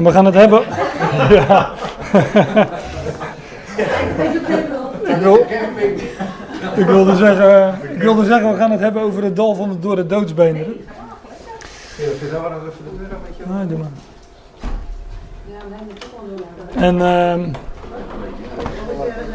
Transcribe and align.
En 0.00 0.06
we 0.06 0.12
gaan 0.12 0.24
het 0.24 0.34
hebben. 0.34 0.62
ja. 1.38 1.72
ik, 5.04 5.16
wil, 5.16 5.36
ik, 6.76 6.86
wilde 6.86 7.16
zeggen, 7.16 7.78
ik 7.94 8.02
wilde 8.02 8.24
zeggen, 8.24 8.50
we 8.50 8.56
gaan 8.56 8.70
het 8.70 8.80
hebben 8.80 9.02
over 9.02 9.24
het 9.24 9.36
dal 9.36 9.54
van 9.54 9.68
de 9.68 9.78
door 9.78 9.96
de 9.96 10.06
doodsbeenderen. 10.06 10.74
Ah, 13.48 13.68
doe 13.68 13.78
maar. 13.78 13.88
En 16.74 17.00
ehm 17.00 17.52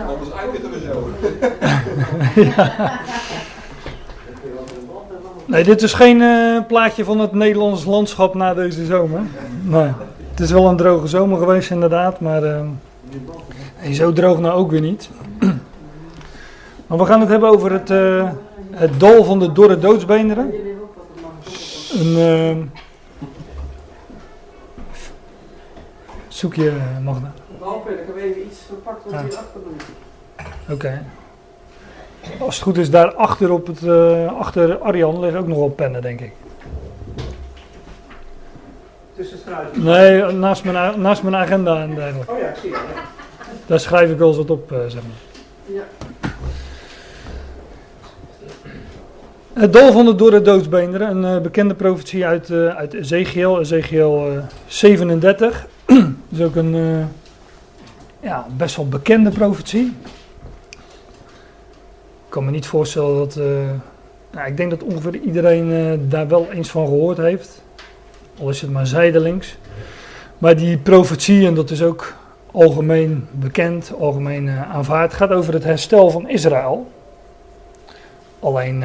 Anders 0.08 0.32
eindigen 0.32 0.70
we 0.72 0.80
zo. 0.86 1.10
ja. 2.56 3.00
Nee, 5.46 5.64
dit 5.64 5.82
is 5.82 5.94
geen 5.94 6.22
eh, 6.22 6.66
plaatje 6.68 7.04
van 7.04 7.20
het 7.20 7.32
Nederlands 7.32 7.86
landschap 7.86 8.34
na 8.34 8.54
deze 8.54 8.86
zomer. 8.86 9.22
Nee. 9.62 9.92
Het 10.36 10.44
is 10.44 10.52
wel 10.52 10.68
een 10.68 10.78
droge 10.78 11.08
zomer 11.08 11.38
geweest 11.38 11.72
inderdaad, 11.72 12.20
maar 12.20 12.44
ehm, 12.44 12.68
zo 13.92 14.14
droog 14.14 14.40
nou 14.40 14.54
ook 14.54 14.72
weer 14.72 14.82
niet. 14.82 15.10
Maar 16.88 16.98
we 16.98 17.06
gaan 17.06 17.20
het 17.20 17.30
hebben 17.30 17.50
over 17.50 17.72
het, 17.72 17.90
eh, 17.90 18.30
het 18.72 19.00
dal 19.00 19.24
van 19.24 19.40
de 19.40 19.52
dorre 19.52 19.80
doodsbeenderen. 19.80 20.54
Een 21.94 22.18
ehm, 22.18 22.58
zoekje, 26.28 26.70
eh, 26.70 26.76
Magda. 27.04 27.34
Ik 27.88 27.98
heb 28.08 28.16
even 28.18 28.46
iets 28.46 28.60
gepakt 28.68 29.04
wat 29.04 29.14
Ja. 29.14 29.22
hier 29.22 29.38
achter 29.38 29.62
doet. 29.64 29.84
Oké. 30.70 31.04
Als 32.40 32.56
het 32.56 32.64
goed 32.64 32.78
is, 32.78 32.90
daar 32.90 33.14
achter, 33.14 33.52
op 33.52 33.68
het, 33.68 33.84
eh, 33.84 34.38
achter 34.40 34.78
Arjan 34.78 35.20
liggen 35.20 35.40
ook 35.40 35.48
nog 35.48 35.58
wel 35.58 35.70
pennen, 35.70 36.02
denk 36.02 36.22
ik. 36.22 36.32
Tussen 39.16 39.38
struiken. 39.38 39.84
Nee, 39.84 40.32
naast 40.32 40.64
mijn, 40.64 41.02
naast 41.02 41.24
mijn 41.24 41.36
agenda 41.36 41.82
en 41.82 41.96
dergelijke. 41.96 42.32
Oh 42.32 42.40
ja, 42.40 42.48
ik 42.48 42.56
zie 42.56 42.70
ja. 42.70 42.78
Daar 43.66 43.80
schrijf 43.80 44.12
ik 44.12 44.18
wel 44.18 44.28
eens 44.28 44.38
wat 44.38 44.50
op, 44.50 44.72
eh, 44.72 44.78
zeg 44.88 45.02
maar. 45.02 45.76
Ja. 45.76 45.84
Het 49.56 49.74
dal 49.74 49.92
van 49.92 50.06
de 50.06 50.16
dorre 50.16 50.42
doodsbeenderen, 50.42 51.10
een 51.10 51.36
eh, 51.36 51.42
bekende 51.42 51.74
profetie 51.74 52.26
uit, 52.26 52.50
eh, 52.50 52.68
uit 52.68 52.94
Ezekiel, 52.94 53.60
Ezekiel 53.60 54.32
eh, 54.32 54.44
37. 54.68 55.68
Dat 55.86 55.98
is 56.30 56.42
ook 56.42 56.56
een 56.56 56.76
ja, 58.20 58.48
best 58.58 58.76
wel 58.76 58.88
bekende 58.88 59.30
profetie. 59.30 59.94
Ik 62.26 62.30
kan 62.30 62.46
me 62.46 62.52
niet 62.52 62.66
voorstellen 62.66 63.18
dat. 63.18 63.36
nou, 64.32 64.48
ik 64.48 64.58
denk 64.58 64.70
dat 64.70 64.84
ongeveer 64.84 65.16
iedereen 65.16 66.00
daar 66.10 66.28
wel 66.28 66.52
eens 66.52 66.70
van 66.70 66.86
gehoord 66.86 67.18
heeft. 67.18 67.64
Al 68.40 68.50
is 68.50 68.62
het 68.62 68.72
maar 68.72 68.88
zijdelings. 68.88 69.58
Maar 70.38 70.56
die 70.56 70.78
profetie, 70.78 71.48
en 71.48 71.54
dat 71.54 71.70
is 71.70 71.84
ook 71.84 72.14
algemeen 72.52 73.28
bekend, 73.32 73.92
algemeen 74.00 74.48
eh, 74.48 74.72
aanvaard, 74.72 75.14
gaat 75.14 75.32
over 75.32 75.54
het 75.54 75.64
herstel 75.64 76.10
van 76.10 76.30
Israël. 76.30 76.92
Alleen, 78.40 78.80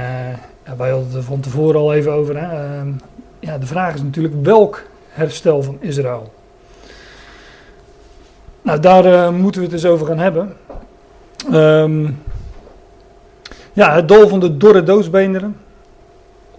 ja, 0.64 0.76
wij 0.76 0.90
hadden 0.90 1.06
het 1.06 1.16
er 1.16 1.22
van 1.22 1.40
tevoren 1.40 1.80
al 1.80 1.94
even 1.94 2.12
over. 2.12 2.38
Hè? 2.38 2.46
Ehm, 2.46 2.88
ja, 3.40 3.58
de 3.58 3.66
vraag 3.66 3.94
is 3.94 4.02
natuurlijk 4.02 4.34
welk 4.42 4.82
herstel 5.08 5.62
van 5.62 5.76
Israël. 5.80 6.32
Nou, 8.62 8.80
daar 8.80 9.04
eh, 9.04 9.30
moeten 9.30 9.60
we 9.60 9.66
het 9.66 9.76
eens 9.76 9.86
over 9.86 10.06
gaan 10.06 10.18
hebben. 10.18 10.56
Ehm, 11.52 12.10
ja, 13.72 13.94
het 13.94 14.08
dal 14.08 14.28
van 14.28 14.40
de 14.40 14.56
dorre 14.56 14.82
doodsbeenderen. 14.82 15.56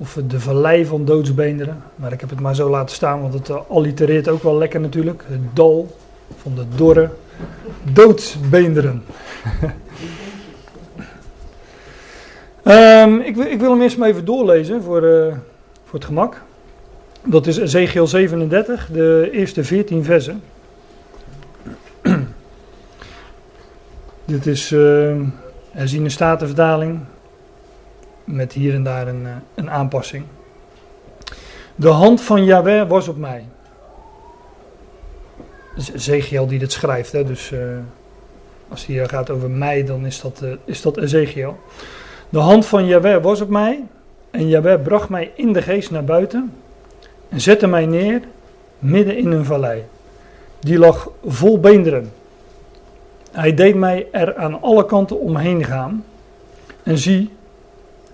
Of 0.01 0.17
de 0.27 0.39
vallei 0.39 0.85
van 0.85 1.05
doodsbeenderen. 1.05 1.83
Maar 1.95 2.11
ik 2.11 2.19
heb 2.19 2.29
het 2.29 2.39
maar 2.39 2.55
zo 2.55 2.69
laten 2.69 2.95
staan, 2.95 3.21
want 3.21 3.33
het 3.33 3.49
eh, 3.49 3.57
allitereert 3.67 4.27
ook 4.27 4.43
wel 4.43 4.57
lekker 4.57 4.79
natuurlijk. 4.79 5.23
Het 5.27 5.55
dal 5.55 5.95
van 6.41 6.55
de 6.55 6.63
dorre 6.75 7.09
doodsbeenderen. 7.93 9.03
Ehm, 12.63 13.15
ik, 13.15 13.35
wil- 13.35 13.45
ik 13.45 13.59
wil 13.59 13.71
hem 13.71 13.81
eerst 13.81 13.97
maar 13.97 14.09
even 14.09 14.25
doorlezen 14.25 14.83
voor, 14.83 15.03
eh, 15.03 15.33
voor 15.83 15.99
het 15.99 16.05
gemak. 16.05 16.41
Dat 17.25 17.47
is 17.47 17.57
Ezekiel 17.57 18.07
37, 18.07 18.89
de 18.91 19.29
eerste 19.31 19.63
14 19.63 20.03
versen. 20.03 20.41
Dit 24.25 24.45
is 24.45 24.71
uh, 24.71 25.15
herziene 25.71 26.09
statenvertaling. 26.09 26.99
Met 28.23 28.53
hier 28.53 28.73
en 28.73 28.83
daar 28.83 29.07
een, 29.07 29.25
eh, 29.25 29.31
een 29.55 29.69
aanpassing. 29.69 30.23
De 31.75 31.89
hand 31.89 32.21
van 32.21 32.43
Yahweh 32.43 32.87
was 32.87 33.07
op 33.07 33.17
mij. 33.17 33.45
Ezekiel 35.93 36.47
die 36.47 36.59
dit 36.59 36.71
schrijft. 36.71 37.11
Hè? 37.11 37.23
Dus 37.23 37.51
eh, 37.51 37.59
als 38.69 38.79
het 38.79 38.89
hier 38.89 39.09
gaat 39.09 39.29
over 39.29 39.49
mij, 39.49 39.85
dan 39.85 40.05
is 40.05 40.21
dat, 40.21 40.41
eh, 40.41 40.49
is 40.65 40.81
dat 40.81 40.97
Ezekiel. 40.97 41.59
De 42.29 42.39
hand 42.39 42.65
van 42.65 42.85
Yahweh 42.85 43.23
was 43.23 43.41
op 43.41 43.49
mij. 43.49 43.83
En 44.31 44.47
Yahweh 44.47 44.81
bracht 44.81 45.09
mij 45.09 45.31
in 45.35 45.53
de 45.53 45.61
geest 45.61 45.91
naar 45.91 46.03
buiten. 46.03 46.53
En 47.29 47.41
zette 47.41 47.67
mij 47.67 47.85
neer 47.85 48.21
midden 48.79 49.17
in 49.17 49.31
een 49.31 49.45
vallei. 49.45 49.83
Die 50.59 50.77
lag 50.77 51.09
vol 51.25 51.59
beenderen. 51.59 52.11
Hij 53.31 53.53
deed 53.53 53.75
mij 53.75 54.07
er 54.11 54.35
aan 54.35 54.61
alle 54.61 54.85
kanten 54.85 55.19
omheen 55.19 55.63
gaan. 55.63 56.05
En 56.83 56.97
zie, 56.97 57.29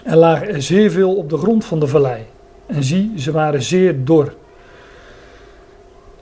er 0.07 0.18
lagen 0.18 0.47
er 0.47 0.62
zeer 0.62 0.91
veel 0.91 1.16
op 1.16 1.29
de 1.29 1.38
grond 1.38 1.66
van 1.66 1.79
de 1.79 1.88
vallei. 1.88 2.25
En 2.66 2.84
zie, 2.84 3.12
ze 3.16 3.31
waren 3.31 3.62
zeer 3.62 4.03
dor. 4.03 4.34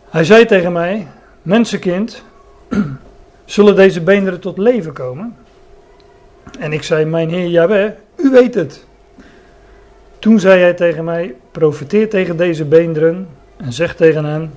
Hij 0.09 0.23
zei 0.23 0.45
tegen 0.45 0.71
mij: 0.71 1.07
Mensenkind, 1.41 2.23
zullen 3.45 3.75
deze 3.75 4.01
beenderen 4.01 4.39
tot 4.39 4.57
leven 4.57 4.93
komen? 4.93 5.35
En 6.59 6.73
ik 6.73 6.83
zei: 6.83 7.05
Mijn 7.05 7.29
Heer 7.29 7.47
Jahweh, 7.47 7.91
u 8.15 8.29
weet 8.29 8.55
het. 8.55 8.85
Toen 10.19 10.39
zei 10.39 10.61
hij 10.61 10.73
tegen 10.73 11.03
mij: 11.03 11.35
Profeteer 11.51 12.09
tegen 12.09 12.37
deze 12.37 12.65
beenderen 12.65 13.27
en 13.57 13.73
zeg 13.73 13.95
tegen 13.95 14.25
hen: 14.25 14.51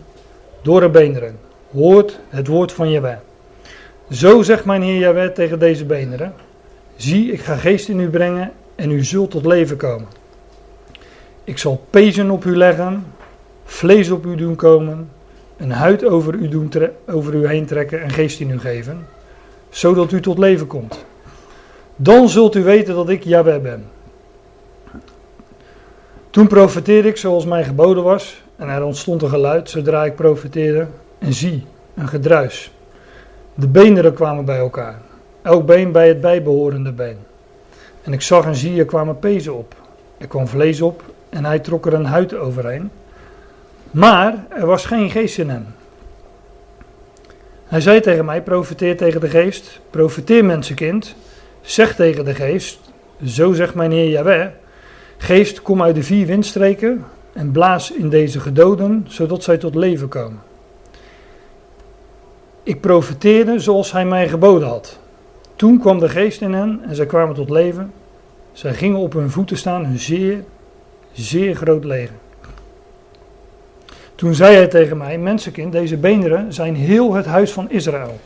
Dorre 0.63 0.89
beenderen, 0.89 1.39
hoort 1.73 2.19
het 2.29 2.47
woord 2.47 2.73
van 2.73 2.91
Jahweh. 2.91 3.17
Zo 4.11 4.43
zegt 4.43 4.65
mijn 4.65 4.83
Heer 4.83 4.99
Jahweh 4.99 5.31
tegen 5.31 5.59
deze 5.59 5.85
beenderen: 5.85 6.35
Zie, 6.97 7.33
ik 7.33 7.41
ga 7.41 7.57
geest 7.57 7.89
in 7.89 8.01
u 8.01 8.09
brengen 8.09 8.53
en 8.79 8.91
u 8.91 9.05
zult 9.05 9.31
tot 9.31 9.47
leven 9.47 9.77
komen. 9.77 10.09
Ik 11.45 11.59
zal 11.59 11.87
pezen 11.91 12.31
op 12.31 12.45
u 12.45 12.57
leggen, 12.57 13.07
vlees 13.65 14.11
op 14.11 14.27
u 14.27 14.35
doen 14.35 14.57
komen, 14.57 15.11
een 15.57 15.71
huid 15.71 16.05
over 16.05 16.35
u, 16.35 16.49
doen 16.49 16.73
over 17.07 17.35
u 17.35 17.47
heen 17.47 17.67
trekken 17.67 18.03
en 18.03 18.11
geest 18.11 18.41
in 18.41 18.51
u 18.51 18.59
geven, 18.59 19.07
zodat 19.69 20.13
u 20.13 20.21
tot 20.21 20.39
leven 20.39 20.67
komt. 20.67 21.05
Dan 21.97 22.29
zult 22.29 22.55
u 22.55 22.63
weten 22.63 22.95
dat 22.95 23.09
ik 23.09 23.25
Jahweh 23.25 23.63
ben. 23.63 23.85
Toen 26.31 26.47
profeteerde 26.47 27.09
ik 27.09 27.17
zoals 27.17 27.45
mij 27.45 27.65
geboden 27.65 28.03
was, 28.03 28.43
en 28.57 28.69
er 28.69 28.83
ontstond 28.83 29.23
een 29.23 29.29
geluid 29.29 29.71
zodra 29.71 30.05
ik 30.05 30.15
profeteerde, 30.15 30.87
en 31.19 31.33
zie, 31.33 31.67
een 31.95 32.09
gedruis. 32.09 32.73
De 33.55 33.69
beenderen 33.69 34.15
kwamen 34.15 34.45
bij 34.45 34.59
elkaar, 34.59 35.01
elk 35.43 35.67
been 35.67 35.93
bij 35.93 36.09
het 36.09 36.21
bijbehorende 36.21 36.93
been. 36.93 37.28
En 38.09 38.15
ik 38.15 38.23
zag 38.23 38.45
en 38.45 38.55
zie, 38.55 38.79
er 38.79 38.85
kwamen 38.85 39.19
pezen 39.19 39.55
op. 39.55 39.75
Er 40.19 40.27
kwam 40.27 40.47
vlees 40.47 40.81
op 40.81 41.03
en 41.29 41.45
hij 41.45 41.59
trok 41.59 41.87
er 41.87 41.95
een 41.95 42.05
huid 42.05 42.35
overheen. 42.35 42.91
Maar 43.91 44.47
er 44.51 44.67
was 44.67 44.85
geen 44.85 45.11
geest 45.11 45.39
in 45.39 45.49
hem. 45.49 45.67
Hij 47.65 47.81
zei 47.81 48.01
tegen 48.01 48.25
mij, 48.25 48.43
profeteer 48.43 48.97
tegen 48.97 49.21
de 49.21 49.29
geest, 49.29 49.81
profeteer 49.91 50.45
mensenkind, 50.45 51.15
zeg 51.61 51.95
tegen 51.95 52.25
de 52.25 52.35
geest, 52.35 52.81
zo 53.25 53.53
zegt 53.53 53.75
mijn 53.75 53.93
Heer 53.93 54.09
Jahweh, 54.09 54.47
geest 55.19 55.63
kom 55.63 55.83
uit 55.83 55.95
de 55.95 56.03
vier 56.03 56.27
windstreken 56.27 57.05
en 57.33 57.51
blaas 57.51 57.93
in 57.93 58.09
deze 58.09 58.41
gedoden, 58.41 59.07
zodat 59.09 59.43
zij 59.43 59.59
tot 59.59 59.75
leven 59.75 60.09
komen. 60.09 60.41
Ik 62.63 62.81
profeteerde 62.81 63.59
zoals 63.59 63.93
hij 63.93 64.05
mij 64.05 64.29
geboden 64.29 64.69
had. 64.69 64.99
Toen 65.59 65.79
kwam 65.79 65.99
de 65.99 66.09
geest 66.09 66.41
in 66.41 66.53
hen 66.53 66.81
en 66.89 66.95
zij 66.95 67.07
kwamen 67.07 67.35
tot 67.35 67.51
leven. 67.51 67.93
Zij 68.53 68.75
gingen 68.75 68.99
op 68.99 69.13
hun 69.13 69.31
voeten 69.31 69.57
staan, 69.57 69.85
een 69.85 69.99
zeer, 69.99 70.45
zeer 71.13 71.55
groot 71.55 71.85
leger. 71.85 72.15
Toen 74.15 74.35
zei 74.35 74.57
hij 74.57 74.67
tegen 74.67 74.97
mij, 74.97 75.19
mensenkind, 75.19 75.73
deze 75.73 75.97
beenderen 75.97 76.53
zijn 76.53 76.77
heel 76.77 77.15
het 77.15 77.27
huis 77.27 77.53
van 77.53 77.71
Israël. 77.71 78.21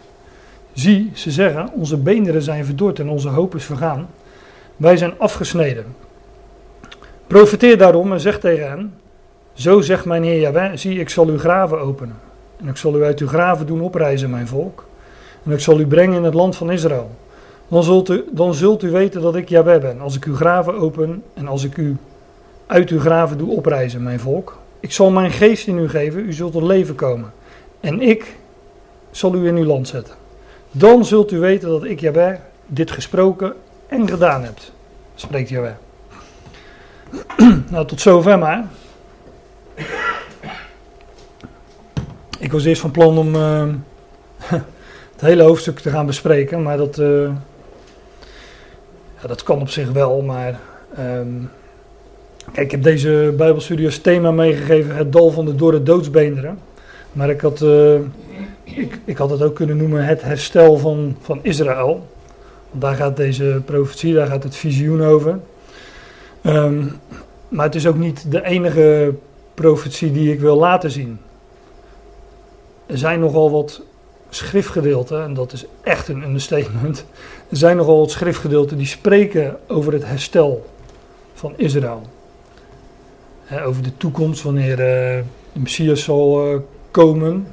Zie, 0.73 1.11
ze 1.15 1.31
zeggen, 1.31 1.71
onze 1.73 1.97
beenderen 1.97 2.43
zijn 2.43 2.65
verdord 2.65 2.99
en 2.99 3.09
onze 3.09 3.29
hoop 3.29 3.55
is 3.55 3.65
vergaan. 3.65 4.09
Wij 4.77 4.97
zijn 4.97 5.19
afgesneden. 5.19 5.85
Profeteer 7.27 7.79
daarom 7.79 8.13
en 8.13 8.21
zeg 8.21 8.41
tegen 8.41 8.69
hen, 8.69 8.95
zo 9.53 9.81
zegt 9.81 10.05
mijn 10.05 10.23
Heer 10.23 10.41
Jahweh, 10.41 10.71
zie, 10.75 10.99
ik 10.99 11.09
zal 11.09 11.27
uw 11.27 11.39
graven 11.39 11.81
openen. 11.81 12.17
En 12.61 12.69
ik 12.69 12.77
zal 12.77 12.97
u 12.97 13.05
uit 13.05 13.21
uw 13.21 13.29
graven 13.29 13.67
doen 13.67 13.81
oprijzen, 13.81 14.31
mijn 14.31 14.49
volk. 14.49 14.85
En 15.45 15.53
ik 15.53 15.61
zal 15.61 15.81
u 15.81 15.87
brengen 15.87 16.17
in 16.17 16.25
het 16.25 16.35
land 16.35 16.57
van 16.57 16.71
Israël. 16.71 17.11
Dan 17.73 17.83
zult, 17.83 18.11
u, 18.11 18.25
dan 18.31 18.55
zult 18.55 18.83
u 18.83 18.91
weten 18.91 19.21
dat 19.21 19.37
ik 19.37 19.49
Jahweh 19.49 19.81
ben, 19.81 20.01
als 20.01 20.17
ik 20.17 20.25
uw 20.25 20.35
graven 20.35 20.75
open 20.75 21.23
en 21.35 21.49
als 21.49 21.65
ik 21.65 21.77
u 21.77 21.97
uit 22.67 22.91
uw 22.91 23.01
graven 23.01 23.39
doe 23.39 23.51
oprijzen, 23.51 24.03
mijn 24.03 24.21
volk. 24.21 24.59
Ik 24.81 24.93
zal 24.93 25.11
mijn 25.11 25.31
geest 25.31 25.67
in 25.67 25.79
u 25.79 25.89
geven, 25.89 26.27
u 26.27 26.33
zult 26.33 26.53
tot 26.53 26.63
leven 26.63 26.95
komen. 26.95 27.33
en 27.81 28.01
ik 28.01 28.37
zal 29.11 29.35
u 29.35 29.47
in 29.47 29.57
uw 29.57 29.65
land 29.65 29.89
zetten. 29.89 30.15
Dan 30.71 31.05
zult 31.05 31.33
u 31.33 31.39
weten 31.39 31.69
dat 31.69 31.85
ik, 31.85 32.01
Jaweh, 32.01 32.39
dit 32.67 32.91
gesproken 32.91 33.55
en 33.87 34.09
gedaan 34.09 34.45
heb, 34.45 34.59
spreekt 35.15 35.49
Jaweh. 35.49 35.75
nou, 37.71 37.87
tot 37.87 38.01
zover 38.01 38.39
maar. 38.39 38.65
Ik 42.39 42.53
was 42.53 42.65
eerst 42.65 42.81
van 42.81 42.91
plan 42.91 43.19
om 43.19 43.35
uh, 43.35 43.65
het 45.13 45.21
hele 45.21 45.43
hoofdstuk 45.43 45.79
te 45.79 45.91
gaan 45.91 46.07
bespreken, 46.07 46.63
maar 46.63 46.77
dat, 46.77 46.99
uh, 46.99 47.31
dat 49.29 49.43
kan 49.43 49.61
op 49.61 49.69
zich 49.69 49.91
wel. 49.91 50.23
Maar 50.23 50.61
um, 50.99 51.51
kijk, 52.53 52.67
ik 52.67 52.71
heb 52.71 52.83
deze 52.83 53.35
Bijbelstudie 53.37 53.87
als 53.87 53.99
thema 53.99 54.31
meegegeven: 54.31 54.97
het 54.97 55.13
dal 55.13 55.31
van 55.31 55.45
de 55.45 55.55
dorre 55.55 55.83
doodsbeenderen. 55.83 56.59
Maar 57.13 57.31
ik 57.31 57.41
had, 57.41 57.61
uh, 57.61 57.95
ik, 58.63 58.99
ik 59.05 59.17
had 59.17 59.31
het 59.31 59.43
ook 59.43 59.55
kunnen 59.55 59.77
noemen 59.77 60.05
het 60.05 60.23
herstel 60.23 60.77
van, 60.77 61.17
van 61.21 61.39
Israël. 61.43 62.07
Want 62.71 62.83
daar 62.83 62.95
gaat 62.95 63.17
deze 63.17 63.63
profetie, 63.65 64.15
daar 64.15 64.27
gaat 64.27 64.43
het 64.43 64.57
visioen 64.57 65.03
over. 65.03 65.39
Um, 66.43 66.93
maar 67.49 67.67
het 67.67 67.75
is 67.75 67.87
ook 67.87 67.97
niet 67.97 68.31
de 68.31 68.45
enige 68.45 69.15
profetie 69.55 70.13
die 70.13 70.33
ik 70.33 70.41
wil 70.41 70.57
laten 70.57 70.91
zien. 70.91 71.19
Er 72.87 72.99
zijn 72.99 73.21
nogal 73.21 73.51
wat 73.51 73.83
schriftgedeelten, 74.29 75.23
en 75.23 75.35
dat 75.35 75.53
is 75.53 75.67
echt 75.83 76.09
een 76.09 76.23
understatement. 76.23 77.05
Er 77.53 77.59
zijn 77.59 77.77
nogal 77.77 77.99
wat 77.99 78.11
schriftgedeelten 78.11 78.77
die 78.77 78.87
spreken 78.87 79.57
over 79.67 79.93
het 79.93 80.07
herstel 80.07 80.67
van 81.35 81.53
Israël. 81.57 82.03
over 83.65 83.83
de 83.83 83.97
toekomst, 83.97 84.43
wanneer 84.43 84.71
uh, 84.71 84.77
de 85.53 85.61
Messias 85.61 86.03
zal 86.03 86.53
uh, 86.53 86.59
komen, 86.91 87.47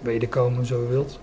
wederkomen 0.00 0.66
zo 0.66 0.80
je 0.82 0.88
wilt. 0.88 1.20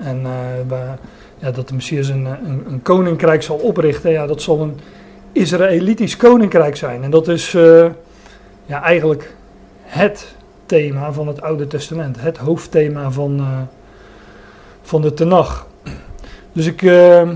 En 0.00 0.20
uh, 0.20 0.28
waar, 0.68 0.98
ja, 1.38 1.50
dat 1.50 1.68
de 1.68 1.74
Messias 1.74 2.08
een, 2.08 2.24
een, 2.24 2.64
een, 2.66 2.82
koninkrijk 2.82 3.42
zal 3.42 3.56
oprichten, 3.56 4.10
ja, 4.10 4.26
dat 4.26 4.42
zal 4.42 4.60
een 4.60 4.78
Israëlitisch 5.32 6.16
koninkrijk 6.16 6.76
zijn. 6.76 7.02
En 7.02 7.10
dat 7.10 7.28
is 7.28 7.52
ja, 8.66 8.82
eigenlijk 8.82 9.34
het 9.82 10.34
thema 10.66 11.12
van 11.12 11.28
het 11.28 11.40
Oude 11.40 11.66
Testament. 11.66 12.20
Het 12.20 12.36
hoofdthema 12.36 13.10
van, 13.10 13.46
van 14.82 15.02
de 15.02 15.14
Tenach. 15.14 15.70
Dus 16.52 16.66
ik, 16.66 16.82
uh, 16.82 17.28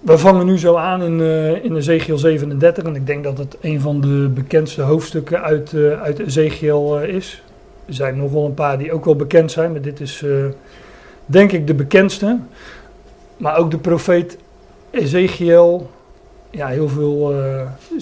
we 0.00 0.18
vangen 0.18 0.46
nu 0.46 0.58
zo 0.58 0.76
aan 0.76 1.02
in, 1.02 1.18
uh, 1.18 1.64
in 1.64 1.76
Ezekiel 1.76 2.18
37. 2.18 2.84
En 2.84 2.94
ik 2.94 3.06
denk 3.06 3.24
dat 3.24 3.38
het 3.38 3.56
een 3.60 3.80
van 3.80 4.00
de 4.00 4.30
bekendste 4.34 4.82
hoofdstukken 4.82 5.42
uit, 5.42 5.74
uit 6.02 6.18
Ezekiel 6.18 7.00
is. 7.00 7.42
Er 7.86 7.94
zijn 7.94 8.16
nog 8.16 8.32
wel 8.32 8.44
een 8.44 8.54
paar 8.54 8.78
die 8.78 8.92
ook 8.92 9.04
wel 9.04 9.16
bekend 9.16 9.50
zijn. 9.50 9.72
Maar 9.72 9.80
dit 9.80 10.00
is 10.00 10.24
denk 11.26 11.52
ik 11.52 11.66
de 11.66 11.74
bekendste. 11.74 12.38
Maar 13.36 13.56
ook 13.56 13.70
de 13.70 13.78
profeet 13.78 14.38
Ezekiel 14.90 15.90
ja, 16.50 16.66
heel 16.66 16.88
veel, 16.88 17.34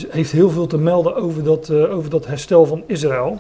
heeft 0.09 0.33
heel 0.33 0.51
veel 0.51 0.67
te 0.67 0.79
melden 0.79 1.17
over 1.17 1.45
dat, 1.45 1.71
over 1.73 2.11
dat 2.11 2.27
herstel 2.27 2.67
van 2.67 2.83
Israël. 2.87 3.39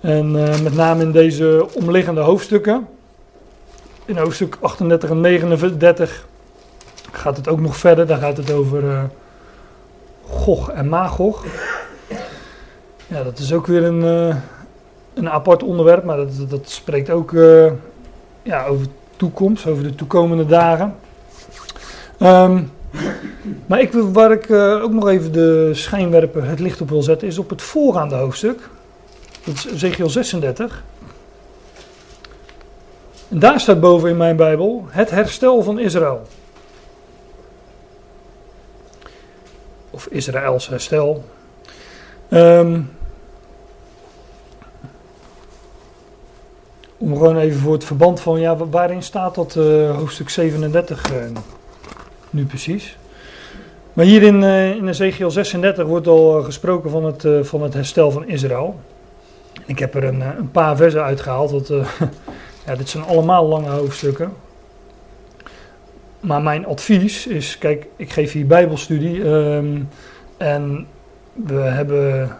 En 0.00 0.30
met 0.62 0.74
name 0.74 1.02
in 1.02 1.12
deze 1.12 1.66
omliggende 1.74 2.20
hoofdstukken. 2.20 2.86
In 4.10 4.16
hoofdstuk 4.16 4.56
38 4.60 5.10
en 5.10 5.20
39 5.20 6.26
gaat 7.12 7.36
het 7.36 7.48
ook 7.48 7.60
nog 7.60 7.76
verder. 7.76 8.06
Daar 8.06 8.18
gaat 8.18 8.36
het 8.36 8.52
over 8.52 9.10
Gog 10.26 10.70
en 10.70 10.88
Magog. 10.88 11.44
Ja, 13.06 13.22
dat 13.22 13.38
is 13.38 13.52
ook 13.52 13.66
weer 13.66 13.84
een, 13.84 14.02
een 15.14 15.30
apart 15.30 15.62
onderwerp, 15.62 16.04
maar 16.04 16.16
dat, 16.16 16.50
dat 16.50 16.70
spreekt 16.70 17.10
ook 17.10 17.32
ja, 18.42 18.66
over 18.66 18.86
toekomst, 19.16 19.66
over 19.66 19.82
de 19.82 19.94
toekomende 19.94 20.46
dagen. 20.46 20.94
Um, 22.18 22.70
maar 23.66 23.80
ik, 23.80 23.92
waar 23.92 24.32
ik 24.32 24.48
uh, 24.48 24.82
ook 24.82 24.92
nog 24.92 25.08
even 25.08 25.32
de 25.32 25.70
schijnwerper, 25.72 26.44
het 26.44 26.60
licht 26.60 26.80
op 26.80 26.88
wil 26.88 27.02
zetten, 27.02 27.28
is 27.28 27.38
op 27.38 27.50
het 27.50 27.62
voorgaande 27.62 28.14
hoofdstuk. 28.14 28.68
Dat 29.44 29.54
is 29.54 29.66
Ezekiel 29.66 30.10
36. 30.10 30.82
Daar 33.32 33.60
staat 33.60 33.80
boven 33.80 34.08
in 34.08 34.16
mijn 34.16 34.36
Bijbel 34.36 34.84
het 34.88 35.10
herstel 35.10 35.62
van 35.62 35.78
Israël. 35.78 36.26
Of 39.90 40.06
Israëls 40.06 40.68
herstel. 40.68 41.24
Um, 42.30 42.90
om 46.98 47.16
gewoon 47.16 47.36
even 47.36 47.60
voor 47.60 47.72
het 47.72 47.84
verband 47.84 48.20
van, 48.20 48.40
ja, 48.40 48.56
waarin 48.56 49.02
staat 49.02 49.34
dat 49.34 49.54
uh, 49.54 49.96
hoofdstuk 49.96 50.28
37 50.28 51.12
uh, 51.12 51.16
nu 52.30 52.46
precies? 52.46 52.96
Maar 53.92 54.04
hier 54.04 54.22
in, 54.22 54.42
uh, 54.42 54.70
in 54.70 54.88
Ezekiel 54.88 55.30
36 55.30 55.86
wordt 55.86 56.06
al 56.06 56.42
gesproken 56.42 56.90
van 56.90 57.04
het, 57.04 57.26
van 57.42 57.62
het 57.62 57.74
herstel 57.74 58.10
van 58.10 58.28
Israël. 58.28 58.80
Ik 59.66 59.78
heb 59.78 59.94
er 59.94 60.04
een, 60.04 60.20
een 60.20 60.50
paar 60.50 60.76
versen 60.76 61.02
uitgehaald. 61.02 61.72
Ja, 62.66 62.74
dit 62.74 62.88
zijn 62.88 63.04
allemaal 63.04 63.46
lange 63.46 63.70
hoofdstukken. 63.70 64.32
Maar 66.20 66.42
mijn 66.42 66.66
advies 66.66 67.26
is, 67.26 67.58
kijk, 67.58 67.86
ik 67.96 68.12
geef 68.12 68.32
hier 68.32 68.46
bijbelstudie. 68.46 69.24
Um, 69.24 69.88
en 70.36 70.86
we 71.32 71.54
hebben, 71.54 72.36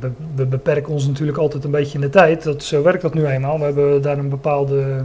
we, 0.00 0.10
we, 0.34 0.46
beperken 0.46 0.92
ons 0.92 1.06
natuurlijk 1.06 1.38
altijd 1.38 1.64
een 1.64 1.70
beetje 1.70 1.94
in 1.94 2.00
de 2.00 2.10
tijd. 2.10 2.42
Dat, 2.42 2.62
zo 2.62 2.82
werkt 2.82 3.02
dat 3.02 3.14
nu 3.14 3.26
eenmaal. 3.26 3.58
We 3.58 3.64
hebben 3.64 4.02
daar 4.02 4.18
een 4.18 4.28
bepaalde 4.28 5.04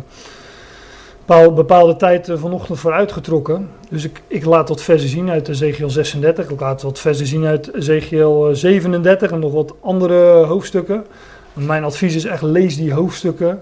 bepaalde 1.40 1.96
tijd 1.96 2.30
eh, 2.30 2.38
vanochtend 2.38 2.80
voor 2.80 2.94
uitgetrokken. 2.94 3.70
Dus 3.90 4.04
ik, 4.04 4.22
ik 4.28 4.46
laat 4.46 4.70
wat 4.70 4.82
versen 4.82 5.10
zien 5.10 5.30
uit 5.30 5.48
Ezekiel 5.48 5.90
36. 5.90 6.50
Ik 6.50 6.60
laat 6.60 6.82
wat 6.82 7.00
versen 7.00 7.28
zien 7.28 7.46
uit 7.46 7.74
Ezekiel 7.74 8.56
37 8.56 9.30
eh, 9.30 9.36
en 9.36 9.42
nog 9.42 9.54
wat 9.54 9.76
andere 9.82 10.46
hoofdstukken. 10.46 11.06
mijn 11.54 11.84
advies 11.84 12.16
is 12.16 12.26
echt 12.26 12.42
lees 12.42 12.76
die 12.76 12.94
hoofdstukken 12.94 13.60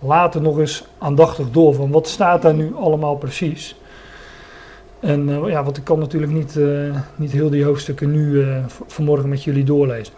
later 0.00 0.42
nog 0.42 0.58
eens 0.58 0.84
aandachtig 0.98 1.50
door. 1.50 1.74
Van 1.74 1.90
wat 1.90 2.08
staat 2.08 2.42
daar 2.42 2.54
nu 2.54 2.74
allemaal 2.76 3.16
precies? 3.16 3.76
En 5.00 5.28
uh, 5.28 5.48
ja, 5.48 5.64
want 5.64 5.76
ik 5.76 5.84
kan 5.84 5.98
natuurlijk 5.98 6.32
niet, 6.32 6.54
uh, 6.56 6.94
niet 7.16 7.32
heel 7.32 7.50
die 7.50 7.64
hoofdstukken 7.64 8.10
nu 8.10 8.30
uh, 8.30 8.56
vanmorgen 8.86 9.28
met 9.28 9.44
jullie 9.44 9.64
doorlezen. 9.64 10.14